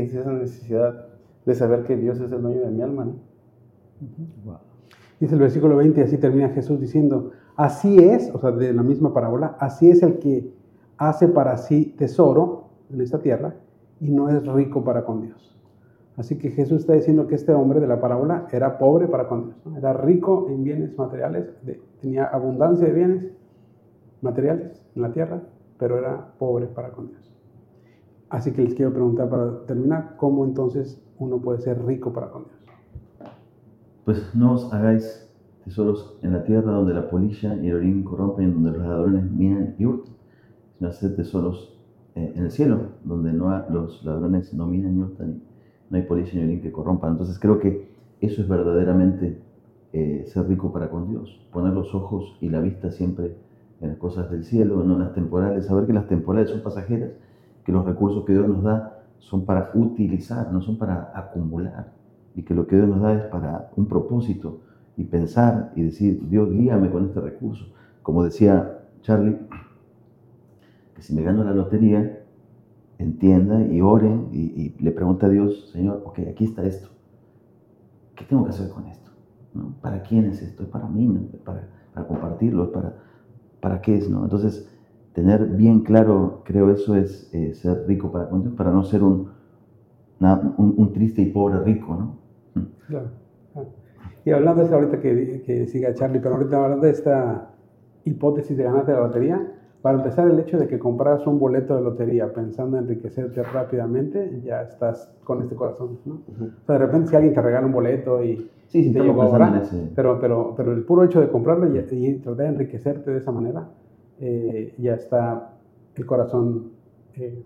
es 0.00 0.14
esa 0.14 0.32
necesidad 0.32 1.06
de 1.44 1.54
saber 1.54 1.84
que 1.84 1.96
Dios 1.96 2.20
es 2.20 2.32
el 2.32 2.40
dueño 2.40 2.60
de 2.60 2.70
mi 2.70 2.82
alma. 2.82 3.04
¿no? 3.04 4.60
Dice 5.20 5.34
el 5.34 5.40
versículo 5.40 5.76
20, 5.76 6.02
así 6.02 6.18
termina 6.18 6.48
Jesús 6.50 6.80
diciendo, 6.80 7.32
así 7.56 7.98
es, 7.98 8.30
o 8.34 8.40
sea, 8.40 8.50
de 8.52 8.72
la 8.72 8.82
misma 8.82 9.12
parábola, 9.12 9.56
así 9.60 9.90
es 9.90 10.02
el 10.02 10.18
que 10.18 10.52
hace 10.96 11.28
para 11.28 11.58
sí 11.58 11.94
tesoro 11.96 12.70
en 12.92 13.00
esta 13.00 13.20
tierra 13.20 13.54
y 14.00 14.10
no 14.10 14.28
es 14.28 14.46
rico 14.46 14.82
para 14.84 15.04
con 15.04 15.22
Dios. 15.22 15.56
Así 16.16 16.36
que 16.36 16.50
Jesús 16.50 16.80
está 16.80 16.92
diciendo 16.92 17.26
que 17.26 17.34
este 17.34 17.52
hombre 17.52 17.80
de 17.80 17.86
la 17.86 18.00
parábola 18.00 18.46
era 18.52 18.78
pobre 18.78 19.08
para 19.08 19.28
con 19.28 19.46
Dios, 19.46 19.76
era 19.76 19.92
rico 19.92 20.48
en 20.50 20.62
bienes 20.62 20.96
materiales, 20.98 21.50
tenía 22.00 22.24
abundancia 22.26 22.86
de 22.86 22.92
bienes 22.92 23.30
materiales 24.20 24.84
en 24.94 25.02
la 25.02 25.12
tierra, 25.12 25.42
pero 25.82 25.98
era 25.98 26.32
pobre 26.38 26.66
para 26.66 26.92
con 26.92 27.08
Dios. 27.08 27.28
Así 28.30 28.52
que 28.52 28.62
les 28.62 28.72
quiero 28.72 28.92
preguntar 28.92 29.28
para 29.28 29.66
terminar, 29.66 30.14
¿cómo 30.16 30.44
entonces 30.44 31.02
uno 31.18 31.38
puede 31.38 31.58
ser 31.58 31.84
rico 31.84 32.12
para 32.12 32.30
con 32.30 32.44
Dios? 32.44 33.32
Pues 34.04 34.32
no 34.32 34.52
os 34.52 34.72
hagáis 34.72 35.28
tesoros 35.64 36.20
en 36.22 36.34
la 36.34 36.44
tierra 36.44 36.70
donde 36.70 36.94
la 36.94 37.10
polilla 37.10 37.56
y 37.56 37.66
el 37.66 37.74
orín 37.78 38.04
corrompen, 38.04 38.54
donde 38.54 38.78
los 38.78 38.86
ladrones 38.86 39.28
minan 39.28 39.74
y 39.76 39.86
hurtan, 39.86 40.14
sino 40.78 40.88
haced 40.88 41.16
tesoros 41.16 41.76
eh, 42.14 42.32
en 42.36 42.44
el 42.44 42.52
cielo, 42.52 42.78
donde 43.02 43.32
no 43.32 43.48
los 43.68 44.04
ladrones 44.04 44.54
no 44.54 44.68
minan 44.68 44.96
y 44.96 45.00
hurtan, 45.00 45.42
no 45.90 45.96
hay 45.96 46.04
polilla 46.04 46.30
ni 46.34 46.44
orín 46.44 46.62
que 46.62 46.70
corrompan. 46.70 47.10
Entonces 47.10 47.40
creo 47.40 47.58
que 47.58 47.88
eso 48.20 48.40
es 48.40 48.46
verdaderamente 48.46 49.42
eh, 49.92 50.26
ser 50.28 50.46
rico 50.46 50.72
para 50.72 50.90
con 50.90 51.08
Dios, 51.10 51.44
poner 51.52 51.72
los 51.72 51.92
ojos 51.92 52.36
y 52.40 52.50
la 52.50 52.60
vista 52.60 52.92
siempre 52.92 53.34
en 53.82 53.88
las 53.88 53.98
cosas 53.98 54.30
del 54.30 54.44
cielo, 54.44 54.82
no 54.84 54.94
en 54.94 55.00
las 55.00 55.12
temporales, 55.12 55.66
saber 55.66 55.86
que 55.86 55.92
las 55.92 56.06
temporales 56.06 56.50
son 56.50 56.62
pasajeras, 56.62 57.10
que 57.64 57.72
los 57.72 57.84
recursos 57.84 58.24
que 58.24 58.32
Dios 58.32 58.48
nos 58.48 58.62
da 58.62 59.02
son 59.18 59.44
para 59.44 59.70
utilizar, 59.74 60.52
no 60.52 60.62
son 60.62 60.78
para 60.78 61.12
acumular, 61.14 61.92
y 62.34 62.42
que 62.42 62.54
lo 62.54 62.66
que 62.66 62.76
Dios 62.76 62.88
nos 62.88 63.02
da 63.02 63.12
es 63.12 63.24
para 63.24 63.70
un 63.76 63.86
propósito, 63.86 64.60
y 64.96 65.04
pensar 65.04 65.72
y 65.74 65.82
decir, 65.82 66.28
Dios 66.28 66.50
guíame 66.50 66.90
con 66.90 67.06
este 67.06 67.20
recurso. 67.20 67.66
Como 68.02 68.22
decía 68.24 68.78
Charlie, 69.00 69.38
que 70.94 71.02
si 71.02 71.14
me 71.14 71.22
gano 71.22 71.42
la 71.44 71.52
lotería, 71.52 72.20
entienda 72.98 73.64
y 73.64 73.80
ore 73.80 74.10
y, 74.32 74.74
le 74.78 74.90
pregunte 74.92 75.26
a 75.26 75.28
Dios, 75.28 75.70
Señor, 75.72 76.02
ok, 76.04 76.20
aquí 76.30 76.44
está 76.44 76.64
esto. 76.64 76.88
¿Qué 78.14 78.24
tengo 78.24 78.44
que 78.44 78.50
hacer 78.50 78.68
con 78.70 78.86
esto? 78.86 79.10
¿Para 79.80 80.02
quién 80.02 80.26
es 80.26 80.40
esto? 80.42 80.62
¿Es 80.62 80.68
para 80.68 80.86
mí? 80.86 81.08
¿Para, 81.44 81.68
para 81.94 82.06
compartirlo? 82.06 82.70
para, 82.70 82.94
para 83.62 83.80
qué 83.80 83.96
es, 83.96 84.10
¿no? 84.10 84.24
Entonces, 84.24 84.68
tener 85.14 85.46
bien 85.46 85.80
claro, 85.80 86.42
creo 86.44 86.70
eso 86.70 86.96
es 86.96 87.32
eh, 87.32 87.54
ser 87.54 87.86
rico 87.86 88.10
para 88.10 88.28
para 88.56 88.72
no 88.72 88.82
ser 88.82 89.02
un, 89.02 89.30
un, 90.18 90.92
triste 90.92 91.22
y 91.22 91.26
pobre 91.26 91.60
rico, 91.60 91.94
¿no? 91.94 92.60
Mm. 92.60 92.66
Claro. 92.88 93.10
Y 94.24 94.30
hablando 94.30 94.60
de 94.60 94.66
eso 94.66 94.74
ahorita 94.74 95.00
que, 95.00 95.42
que 95.46 95.66
siga 95.66 95.94
Charlie, 95.94 96.20
pero 96.20 96.34
ahorita 96.36 96.64
hablando 96.64 96.86
de 96.86 96.92
esta 96.92 97.50
hipótesis 98.04 98.56
de 98.56 98.64
ganarte 98.64 98.92
la 98.92 99.00
lotería, 99.00 99.52
para 99.82 99.98
empezar, 99.98 100.28
el 100.28 100.38
hecho 100.38 100.58
de 100.58 100.68
que 100.68 100.78
compras 100.78 101.26
un 101.26 101.40
boleto 101.40 101.74
de 101.74 101.82
lotería 101.82 102.32
pensando 102.32 102.78
en 102.78 102.84
enriquecerte 102.84 103.42
rápidamente, 103.42 104.40
ya 104.44 104.62
estás 104.62 105.12
con 105.24 105.42
este 105.42 105.56
corazón, 105.56 105.98
¿no? 106.04 106.20
O 106.28 106.64
sea, 106.64 106.78
de 106.78 106.86
repente 106.86 107.08
si 107.08 107.16
alguien 107.16 107.34
te 107.34 107.42
regala 107.42 107.66
un 107.66 107.72
boleto 107.72 108.22
y 108.22 108.48
sí, 108.68 108.84
sí, 108.84 108.92
te 108.92 109.00
llegó 109.00 109.22
ahora, 109.22 109.60
pero, 109.96 110.20
pero, 110.20 110.54
pero 110.56 110.72
el 110.72 110.84
puro 110.84 111.02
hecho 111.02 111.20
de 111.20 111.28
comprarlo 111.28 111.66
y, 111.66 112.14
tratar 112.18 112.36
de 112.36 112.46
enriquecerte 112.46 113.10
de 113.10 113.18
esa 113.18 113.32
manera, 113.32 113.70
eh, 114.20 114.72
ya 114.78 114.94
está 114.94 115.56
el 115.96 116.06
corazón 116.06 116.70
eh, 117.16 117.42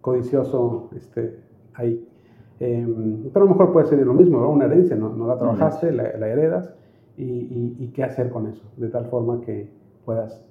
codicioso 0.00 0.88
este, 0.96 1.40
ahí. 1.74 2.08
Em, 2.58 3.24
pero 3.30 3.44
a 3.44 3.48
lo 3.48 3.54
mejor 3.54 3.72
puede 3.74 3.86
ser 3.86 3.98
lo 3.98 4.14
mismo, 4.14 4.48
una 4.48 4.64
herencia, 4.64 4.96
no, 4.96 5.10
no 5.10 5.26
la 5.26 5.36
trabajaste, 5.36 5.92
la, 5.92 6.04
heredas, 6.04 6.74
y, 7.18 7.24
y, 7.24 7.76
y 7.80 7.88
qué 7.88 8.02
hacer 8.02 8.30
con 8.30 8.46
eso, 8.46 8.64
de 8.78 8.88
tal 8.88 9.04
forma 9.06 9.42
que 9.42 9.70
puedas 10.06 10.47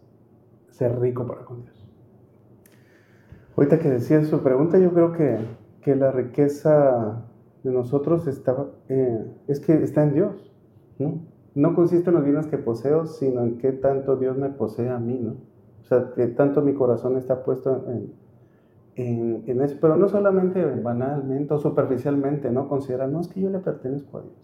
ser 0.78 1.00
rico 1.00 1.26
para 1.26 1.44
con 1.44 1.64
Dios. 1.64 1.88
Ahorita 3.56 3.80
que 3.80 3.90
decía 3.90 4.24
su 4.24 4.42
pregunta, 4.42 4.78
yo 4.78 4.92
creo 4.92 5.12
que, 5.14 5.38
que 5.82 5.96
la 5.96 6.12
riqueza 6.12 7.24
de 7.64 7.72
nosotros 7.72 8.28
está, 8.28 8.56
eh, 8.88 9.26
es 9.48 9.60
que 9.60 9.74
está 9.84 10.04
en 10.04 10.14
Dios, 10.14 10.54
¿no? 11.00 11.22
No 11.56 11.74
consiste 11.74 12.12
en 12.12 12.16
los 12.16 12.24
bienes 12.24 12.46
que 12.46 12.60
poseo, 12.60 13.08
sino 13.08 13.42
en 13.42 13.58
qué 13.58 13.72
tanto 13.72 14.16
Dios 14.16 14.38
me 14.38 14.50
posee 14.50 14.90
a 14.90 15.00
mí, 15.00 15.20
¿no? 15.20 15.32
O 15.82 15.84
sea, 15.86 16.12
que 16.16 16.28
tanto 16.28 16.62
mi 16.62 16.76
corazón 16.76 17.18
está 17.18 17.44
puesto 17.44 17.84
en, 17.88 18.14
en, 18.96 19.44
en, 19.48 19.62
eso, 19.62 19.78
pero 19.82 19.96
no 19.96 20.08
solamente 20.08 20.64
banalmente 20.64 21.56
o 21.56 21.58
superficialmente, 21.58 22.52
¿no? 22.52 22.70
Considera, 22.70 23.08
no 23.08 23.22
es 23.22 23.28
que 23.28 23.42
yo 23.42 23.50
le 23.50 23.60
pertenezco 23.60 24.20
a 24.20 24.22
Dios, 24.22 24.36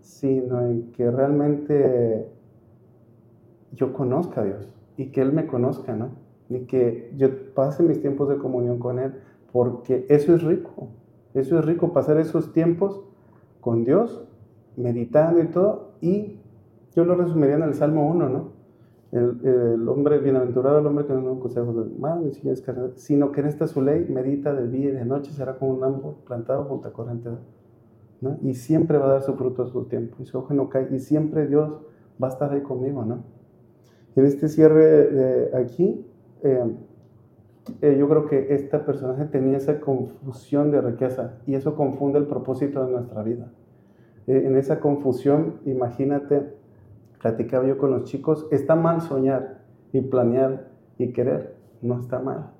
sino 0.00 0.60
en 0.60 0.92
que 0.92 1.10
realmente 1.10 2.28
yo 3.72 3.94
conozca 3.94 4.42
a 4.42 4.44
Dios, 4.44 4.79
y 5.00 5.06
que 5.12 5.22
Él 5.22 5.32
me 5.32 5.46
conozca, 5.46 5.96
¿no? 5.96 6.10
Y 6.50 6.66
que 6.66 7.10
yo 7.16 7.28
pase 7.54 7.82
mis 7.82 8.02
tiempos 8.02 8.28
de 8.28 8.36
comunión 8.36 8.78
con 8.78 8.98
Él, 8.98 9.14
porque 9.50 10.04
eso 10.10 10.34
es 10.34 10.42
rico, 10.42 10.88
eso 11.32 11.58
es 11.58 11.64
rico, 11.64 11.94
pasar 11.94 12.18
esos 12.18 12.52
tiempos 12.52 13.00
con 13.62 13.84
Dios, 13.84 14.22
meditando 14.76 15.40
y 15.40 15.46
todo, 15.46 15.92
y 16.02 16.38
yo 16.94 17.06
lo 17.06 17.14
resumiría 17.14 17.54
en 17.54 17.62
el 17.62 17.72
Salmo 17.72 18.10
1, 18.10 18.28
¿no? 18.28 18.48
El, 19.12 19.88
hombre, 19.88 20.18
bienaventurado 20.18 20.80
el 20.80 20.86
hombre 20.86 21.06
que 21.06 21.14
no 21.14 21.34
da 21.34 21.40
consejos 21.40 21.74
de 21.76 21.98
mal, 21.98 22.30
sino 22.96 23.32
que 23.32 23.40
en 23.40 23.46
esta 23.46 23.66
su 23.66 23.80
ley 23.80 24.06
medita 24.10 24.52
de 24.52 24.68
día 24.68 24.90
y 24.90 24.92
de 24.92 25.06
noche, 25.06 25.32
será 25.32 25.56
como 25.56 25.72
un 25.72 25.82
árbol 25.82 26.16
plantado 26.26 26.64
junto 26.64 26.88
a 26.88 26.92
corriente, 26.92 27.30
¿no? 28.20 28.36
Y 28.42 28.52
siempre 28.52 28.98
va 28.98 29.06
a 29.06 29.12
dar 29.12 29.22
su 29.22 29.32
fruto 29.32 29.62
a 29.62 29.66
su 29.66 29.84
tiempo, 29.84 30.16
y 30.20 30.26
su 30.26 30.36
ojo 30.36 30.52
no 30.52 30.68
cae, 30.68 30.88
y 30.94 30.98
siempre 30.98 31.46
Dios 31.46 31.72
va 32.22 32.28
a 32.28 32.30
estar 32.32 32.52
ahí 32.52 32.60
conmigo, 32.60 33.02
¿no? 33.06 33.39
En 34.16 34.26
este 34.26 34.48
cierre 34.48 35.06
de 35.10 35.56
aquí, 35.56 36.04
eh, 36.42 36.64
eh, 37.82 37.96
yo 37.98 38.08
creo 38.08 38.26
que 38.26 38.54
este 38.54 38.78
personaje 38.78 39.24
tenía 39.26 39.56
esa 39.56 39.80
confusión 39.80 40.70
de 40.70 40.80
riqueza 40.80 41.38
y 41.46 41.54
eso 41.54 41.76
confunde 41.76 42.18
el 42.18 42.26
propósito 42.26 42.84
de 42.84 42.92
nuestra 42.92 43.22
vida. 43.22 43.52
Eh, 44.26 44.42
en 44.46 44.56
esa 44.56 44.80
confusión, 44.80 45.60
imagínate, 45.64 46.54
platicaba 47.20 47.66
yo 47.66 47.78
con 47.78 47.90
los 47.90 48.04
chicos, 48.04 48.48
está 48.50 48.74
mal 48.74 49.00
soñar 49.00 49.62
y 49.92 50.00
planear 50.00 50.68
y 50.98 51.12
querer, 51.12 51.56
no 51.82 52.00
está 52.00 52.18
mal. 52.18 52.50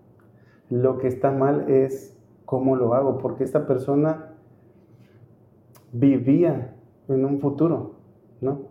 Lo 0.68 0.98
que 0.98 1.08
está 1.08 1.32
mal 1.32 1.68
es 1.68 2.16
cómo 2.44 2.76
lo 2.76 2.94
hago, 2.94 3.18
porque 3.18 3.44
esta 3.44 3.66
persona 3.66 4.34
vivía 5.92 6.74
en 7.08 7.24
un 7.24 7.40
futuro, 7.40 7.96
¿no? 8.40 8.69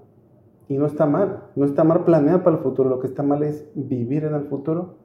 Y 0.69 0.77
no 0.77 0.85
está 0.85 1.05
mal, 1.07 1.43
no 1.55 1.65
está 1.65 1.83
mal 1.83 2.05
planear 2.05 2.43
para 2.43 2.55
el 2.57 2.61
futuro, 2.63 2.89
lo 2.89 2.99
que 2.99 3.07
está 3.07 3.23
mal 3.23 3.43
es 3.43 3.67
vivir 3.75 4.23
en 4.23 4.35
el 4.35 4.43
futuro, 4.45 4.95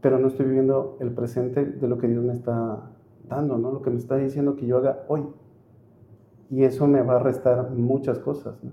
pero 0.00 0.18
no 0.18 0.28
estoy 0.28 0.46
viviendo 0.46 0.96
el 1.00 1.10
presente 1.12 1.64
de 1.64 1.88
lo 1.88 1.98
que 1.98 2.06
Dios 2.06 2.22
me 2.22 2.34
está 2.34 2.92
dando, 3.28 3.58
¿no? 3.58 3.72
Lo 3.72 3.82
que 3.82 3.90
me 3.90 3.96
está 3.96 4.16
diciendo 4.16 4.56
que 4.56 4.66
yo 4.66 4.76
haga 4.78 5.04
hoy. 5.08 5.22
Y 6.50 6.64
eso 6.64 6.86
me 6.86 7.00
va 7.02 7.16
a 7.16 7.18
restar 7.18 7.70
muchas 7.70 8.18
cosas, 8.18 8.62
¿no? 8.62 8.70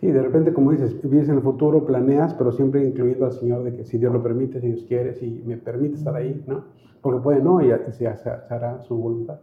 Sí, 0.00 0.08
de 0.10 0.20
repente, 0.20 0.52
como 0.52 0.72
dices, 0.72 1.00
vives 1.08 1.28
en 1.28 1.36
el 1.36 1.42
futuro, 1.42 1.86
planeas, 1.86 2.34
pero 2.34 2.50
siempre 2.50 2.84
incluyendo 2.84 3.24
al 3.26 3.32
Señor 3.32 3.62
de 3.62 3.76
que 3.76 3.84
si 3.84 3.98
Dios 3.98 4.12
lo 4.12 4.20
permite, 4.20 4.60
si 4.60 4.66
Dios 4.66 4.84
quiere, 4.88 5.14
si 5.14 5.42
me 5.46 5.56
permite 5.56 5.94
estar 5.94 6.16
ahí, 6.16 6.42
¿no? 6.48 6.64
Porque 7.00 7.20
puede 7.20 7.40
no 7.40 7.60
y, 7.64 7.70
se, 7.92 8.08
hará 8.08 8.80
su 8.80 8.96
voluntad. 8.96 9.38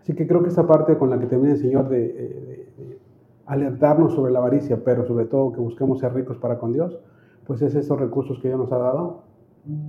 Así 0.00 0.14
que 0.14 0.26
creo 0.26 0.42
que 0.42 0.48
esa 0.48 0.66
parte 0.66 0.98
con 0.98 1.10
la 1.10 1.18
que 1.20 1.26
termina 1.26 1.52
el 1.52 1.60
Señor 1.60 1.88
de, 1.88 1.98
de- 1.98 2.72
de 2.76 2.93
alertarnos 3.46 4.14
sobre 4.14 4.32
la 4.32 4.38
avaricia, 4.38 4.82
pero 4.84 5.04
sobre 5.06 5.26
todo 5.26 5.52
que 5.52 5.60
busquemos 5.60 5.98
ser 6.00 6.14
ricos 6.14 6.38
para 6.38 6.58
con 6.58 6.72
Dios, 6.72 6.98
pues 7.46 7.60
es 7.62 7.74
esos 7.74 7.98
recursos 7.98 8.38
que 8.40 8.48
Dios 8.48 8.58
nos 8.60 8.72
ha 8.72 8.78
dado 8.78 9.22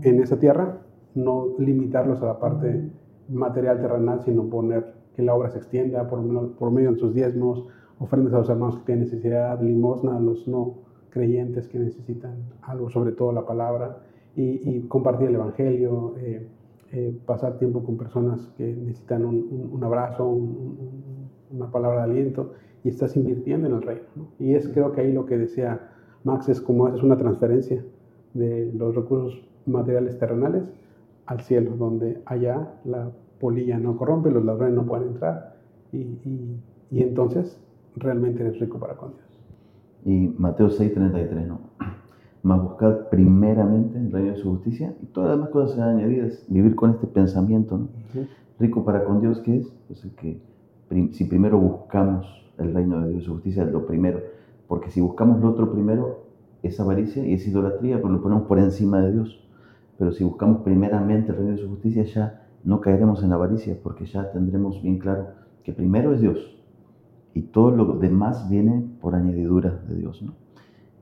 en 0.01 0.21
esa 0.21 0.37
tierra, 0.39 0.79
no 1.15 1.47
limitarlos 1.59 2.21
a 2.21 2.25
la 2.27 2.39
parte 2.39 2.89
material 3.29 3.79
terrenal, 3.79 4.21
sino 4.21 4.43
poner 4.49 4.93
que 5.15 5.21
la 5.23 5.33
obra 5.33 5.49
se 5.49 5.57
extienda 5.59 6.07
por, 6.09 6.21
medio 6.71 6.91
de 6.91 6.97
sus 6.99 7.13
diezmos, 7.13 7.65
ofrendas 7.99 8.33
a 8.33 8.39
los 8.39 8.49
hermanos 8.49 8.77
que 8.79 8.85
tienen 8.85 9.05
necesidad, 9.05 9.61
limosna 9.61 10.17
a 10.17 10.19
los 10.19 10.47
no 10.47 10.73
creyentes 11.09 11.69
que 11.69 11.79
necesitan 11.79 12.35
algo, 12.61 12.89
sobre 12.89 13.13
todo 13.13 13.31
la 13.31 13.45
palabra, 13.45 13.99
y, 14.35 14.69
y 14.69 14.81
compartir 14.89 15.29
el 15.29 15.35
Evangelio, 15.35 16.15
eh, 16.17 16.45
eh, 16.91 17.17
pasar 17.25 17.57
tiempo 17.57 17.81
con 17.83 17.95
personas 17.97 18.51
que 18.57 18.75
necesitan 18.75 19.23
un, 19.25 19.35
un- 19.35 19.69
un 19.71 19.83
abrazo, 19.85 20.27
un- 20.27 20.41
un- 21.51 21.57
una 21.57 21.71
palabra 21.71 22.05
de 22.05 22.11
aliento, 22.11 22.51
y 22.85 22.89
estás 22.89 23.17
invirtiendo 23.17 23.67
en 23.67 23.73
el 23.73 23.81
reino. 23.81 24.03
¿no? 24.15 24.27
Y 24.39 24.53
es 24.53 24.69
creo 24.69 24.93
que 24.93 25.01
ahí 25.01 25.11
lo 25.11 25.25
que 25.25 25.37
decía 25.37 25.81
Max 26.23 26.47
es 26.47 26.61
como 26.61 26.87
es 26.87 27.03
una 27.03 27.17
transferencia 27.17 27.83
de 28.33 28.71
los 28.73 28.95
recursos 28.95 29.41
materiales 29.65 30.17
terrenales 30.17 30.71
al 31.25 31.41
cielo, 31.41 31.71
donde 31.75 32.21
allá 32.25 32.69
la 32.85 33.09
polilla 33.39 33.77
no 33.79 33.97
corrompe, 33.97 34.31
los 34.31 34.45
ladrones 34.45 34.75
no 34.75 34.85
pueden 34.85 35.09
entrar, 35.09 35.55
y, 35.91 35.97
y- 35.97 36.57
y 36.91 37.01
entonces 37.01 37.59
realmente 37.95 38.41
eres 38.43 38.59
rico 38.59 38.77
para 38.77 38.93
con 38.95 39.11
Dios. 39.13 39.25
Y 40.05 40.35
Mateo 40.39 40.69
6:33, 40.69 41.47
¿no? 41.47 41.59
Más 42.43 42.61
buscad 42.61 43.07
primeramente 43.09 43.97
el 43.97 44.11
reino 44.11 44.31
de 44.31 44.37
su 44.37 44.51
justicia 44.51 44.93
y 45.01 45.07
todas 45.07 45.29
las 45.29 45.37
demás 45.37 45.49
cosas 45.49 45.71
serán 45.75 45.97
añadidas. 45.97 46.45
Vivir 46.47 46.75
con 46.75 46.91
este 46.91 47.07
pensamiento, 47.07 47.77
¿no? 47.79 47.87
Rico 48.59 48.85
para 48.85 49.03
con 49.03 49.19
Dios, 49.21 49.39
¿qué 49.39 49.57
es? 49.57 49.73
Pues 49.87 50.03
el 50.05 50.11
que 50.11 50.37
prim- 50.87 51.11
si 51.11 51.23
primero 51.25 51.57
buscamos 51.57 52.44
el 52.57 52.73
reino 52.73 53.01
de 53.01 53.09
Dios 53.09 53.23
y 53.23 53.25
su 53.25 53.33
justicia, 53.33 53.63
es 53.63 53.71
lo 53.71 53.85
primero. 53.85 54.19
Porque 54.67 54.89
si 54.89 55.01
buscamos 55.01 55.41
lo 55.41 55.49
otro 55.49 55.71
primero, 55.71 56.25
es 56.63 56.79
avaricia 56.79 57.25
y 57.25 57.33
es 57.33 57.47
idolatría, 57.47 58.01
porque 58.01 58.17
lo 58.17 58.21
ponemos 58.21 58.47
por 58.47 58.59
encima 58.59 59.01
de 59.01 59.11
Dios. 59.11 59.47
Pero 59.97 60.11
si 60.11 60.23
buscamos 60.23 60.61
primeramente 60.61 61.31
el 61.31 61.37
reino 61.37 61.51
de 61.51 61.57
su 61.57 61.69
justicia, 61.69 62.03
ya 62.03 62.47
no 62.63 62.81
caeremos 62.81 63.23
en 63.23 63.29
la 63.29 63.35
avaricia, 63.35 63.77
porque 63.81 64.05
ya 64.05 64.31
tendremos 64.31 64.81
bien 64.81 64.97
claro 64.97 65.27
que 65.63 65.73
primero 65.73 66.13
es 66.13 66.21
Dios 66.21 66.55
y 67.35 67.41
todo 67.41 67.69
lo 67.71 67.97
demás 67.99 68.49
viene 68.49 68.83
por 69.01 69.13
añadidura 69.13 69.81
de 69.87 69.95
Dios. 69.95 70.21
¿no? 70.21 70.33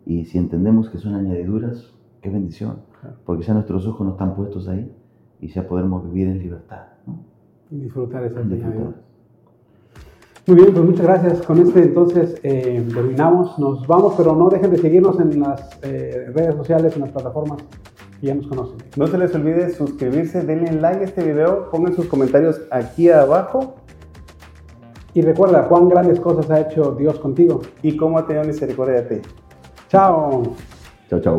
Y 0.05 0.25
si 0.25 0.37
entendemos 0.39 0.89
que 0.89 0.97
son 0.97 1.13
añadiduras, 1.13 1.93
qué 2.21 2.29
bendición, 2.29 2.79
porque 3.25 3.43
ya 3.43 3.53
nuestros 3.53 3.85
ojos 3.87 4.05
no 4.05 4.13
están 4.13 4.35
puestos 4.35 4.67
ahí 4.67 4.91
y 5.39 5.47
ya 5.47 5.67
podremos 5.67 6.03
vivir 6.05 6.27
en 6.27 6.39
libertad. 6.39 6.87
¿no? 7.05 7.19
Y 7.69 7.81
disfrutar 7.81 8.23
añadiduras. 8.23 8.95
Muy 10.45 10.57
bien, 10.57 10.73
pues 10.73 10.85
muchas 10.85 11.05
gracias. 11.05 11.41
Con 11.43 11.59
este 11.59 11.83
entonces 11.83 12.35
eh, 12.43 12.85
terminamos. 12.93 13.57
Nos 13.57 13.87
vamos, 13.87 14.13
pero 14.17 14.35
no 14.35 14.49
dejen 14.49 14.71
de 14.71 14.77
seguirnos 14.77 15.17
en 15.19 15.39
las 15.39 15.79
eh, 15.83 16.31
redes 16.33 16.55
sociales, 16.55 16.95
en 16.95 17.01
las 17.03 17.11
plataformas 17.11 17.61
que 18.19 18.27
ya 18.27 18.35
nos 18.35 18.47
conocen. 18.47 18.77
No 18.97 19.07
se 19.07 19.17
les 19.17 19.33
olvide 19.35 19.69
suscribirse, 19.73 20.41
denle 20.41 20.73
like 20.73 20.99
a 20.99 21.03
este 21.03 21.23
video, 21.23 21.69
pongan 21.69 21.95
sus 21.95 22.07
comentarios 22.07 22.59
aquí 22.71 23.09
abajo 23.09 23.75
Y 25.13 25.21
recuerda 25.21 25.67
cuán 25.67 25.87
grandes 25.87 26.19
cosas 26.19 26.49
ha 26.49 26.59
hecho 26.59 26.95
Dios 26.99 27.19
contigo. 27.19 27.61
y 27.81 27.95
cómo 27.95 28.17
ha 28.17 28.25
tenido 28.25 28.43
misericordia 28.45 29.01
de 29.01 29.15
ti. 29.19 29.29
Chao. 29.87 30.43
Chao, 31.09 31.21
chao. 31.21 31.37